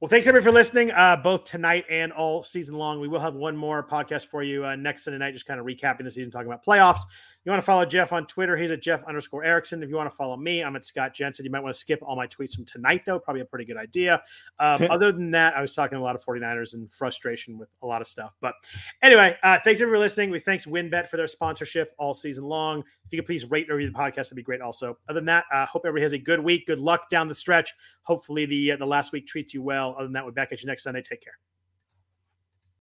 Well, 0.00 0.08
thanks 0.08 0.26
everybody 0.26 0.44
for 0.44 0.52
listening, 0.52 0.90
uh, 0.90 1.16
both 1.16 1.44
tonight 1.44 1.84
and 1.88 2.12
all 2.12 2.42
season 2.42 2.74
long. 2.74 3.00
We 3.00 3.08
will 3.08 3.20
have 3.20 3.34
one 3.34 3.56
more 3.56 3.86
podcast 3.86 4.26
for 4.26 4.42
you 4.42 4.66
uh, 4.66 4.76
next 4.76 5.04
Sunday 5.04 5.18
night, 5.18 5.32
just 5.32 5.46
kind 5.46 5.58
of 5.58 5.64
recapping 5.64 6.02
the 6.02 6.10
season, 6.10 6.30
talking 6.30 6.48
about 6.48 6.62
playoffs. 6.64 7.02
You 7.44 7.50
want 7.50 7.60
to 7.60 7.66
follow 7.66 7.84
Jeff 7.84 8.10
on 8.14 8.26
Twitter? 8.26 8.56
He's 8.56 8.70
at 8.70 8.80
Jeff 8.80 9.04
underscore 9.04 9.44
Erickson. 9.44 9.82
If 9.82 9.90
you 9.90 9.96
want 9.96 10.08
to 10.08 10.16
follow 10.16 10.34
me, 10.34 10.62
I'm 10.62 10.76
at 10.76 10.86
Scott 10.86 11.14
Jenstad. 11.14 11.44
You 11.44 11.50
might 11.50 11.62
want 11.62 11.74
to 11.74 11.78
skip 11.78 12.00
all 12.02 12.16
my 12.16 12.26
tweets 12.26 12.54
from 12.54 12.64
tonight, 12.64 13.02
though. 13.04 13.18
Probably 13.18 13.42
a 13.42 13.44
pretty 13.44 13.66
good 13.66 13.76
idea. 13.76 14.22
Um, 14.58 14.86
other 14.90 15.12
than 15.12 15.30
that, 15.32 15.54
I 15.54 15.60
was 15.60 15.74
talking 15.74 15.98
a 15.98 16.02
lot 16.02 16.16
of 16.16 16.24
49ers 16.24 16.72
and 16.72 16.90
frustration 16.90 17.58
with 17.58 17.68
a 17.82 17.86
lot 17.86 18.00
of 18.00 18.06
stuff. 18.06 18.34
But 18.40 18.54
anyway, 19.02 19.36
uh, 19.42 19.58
thanks 19.62 19.82
everyone 19.82 19.98
for 19.98 20.04
listening. 20.04 20.30
We 20.30 20.40
thanks 20.40 20.64
WynnBET 20.64 21.10
for 21.10 21.18
their 21.18 21.26
sponsorship 21.26 21.92
all 21.98 22.14
season 22.14 22.44
long. 22.44 22.78
If 23.04 23.12
you 23.12 23.18
could 23.18 23.26
please 23.26 23.44
rate 23.50 23.68
or 23.68 23.76
review 23.76 23.92
the 23.92 23.98
podcast, 23.98 24.14
that'd 24.14 24.36
be 24.36 24.42
great. 24.42 24.62
Also, 24.62 24.96
other 25.10 25.20
than 25.20 25.26
that, 25.26 25.44
uh, 25.52 25.66
hope 25.66 25.82
everybody 25.84 26.04
has 26.04 26.14
a 26.14 26.18
good 26.18 26.40
week. 26.40 26.66
Good 26.66 26.80
luck 26.80 27.10
down 27.10 27.28
the 27.28 27.34
stretch. 27.34 27.74
Hopefully, 28.04 28.46
the 28.46 28.72
uh, 28.72 28.76
the 28.76 28.86
last 28.86 29.12
week 29.12 29.26
treats 29.26 29.52
you 29.52 29.62
well. 29.62 29.94
Other 29.98 30.04
than 30.04 30.14
that, 30.14 30.24
we'll 30.24 30.32
be 30.32 30.36
back 30.36 30.50
at 30.52 30.62
you 30.62 30.66
next 30.66 30.84
Sunday. 30.84 31.02
Take 31.02 31.22
care. 31.22 31.38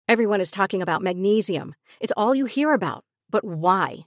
Everyone 0.06 0.42
is 0.42 0.50
talking 0.50 0.82
about 0.82 1.00
magnesium. 1.00 1.74
It's 1.98 2.12
all 2.14 2.34
you 2.34 2.44
hear 2.44 2.74
about. 2.74 3.06
But 3.30 3.44
why? 3.44 4.06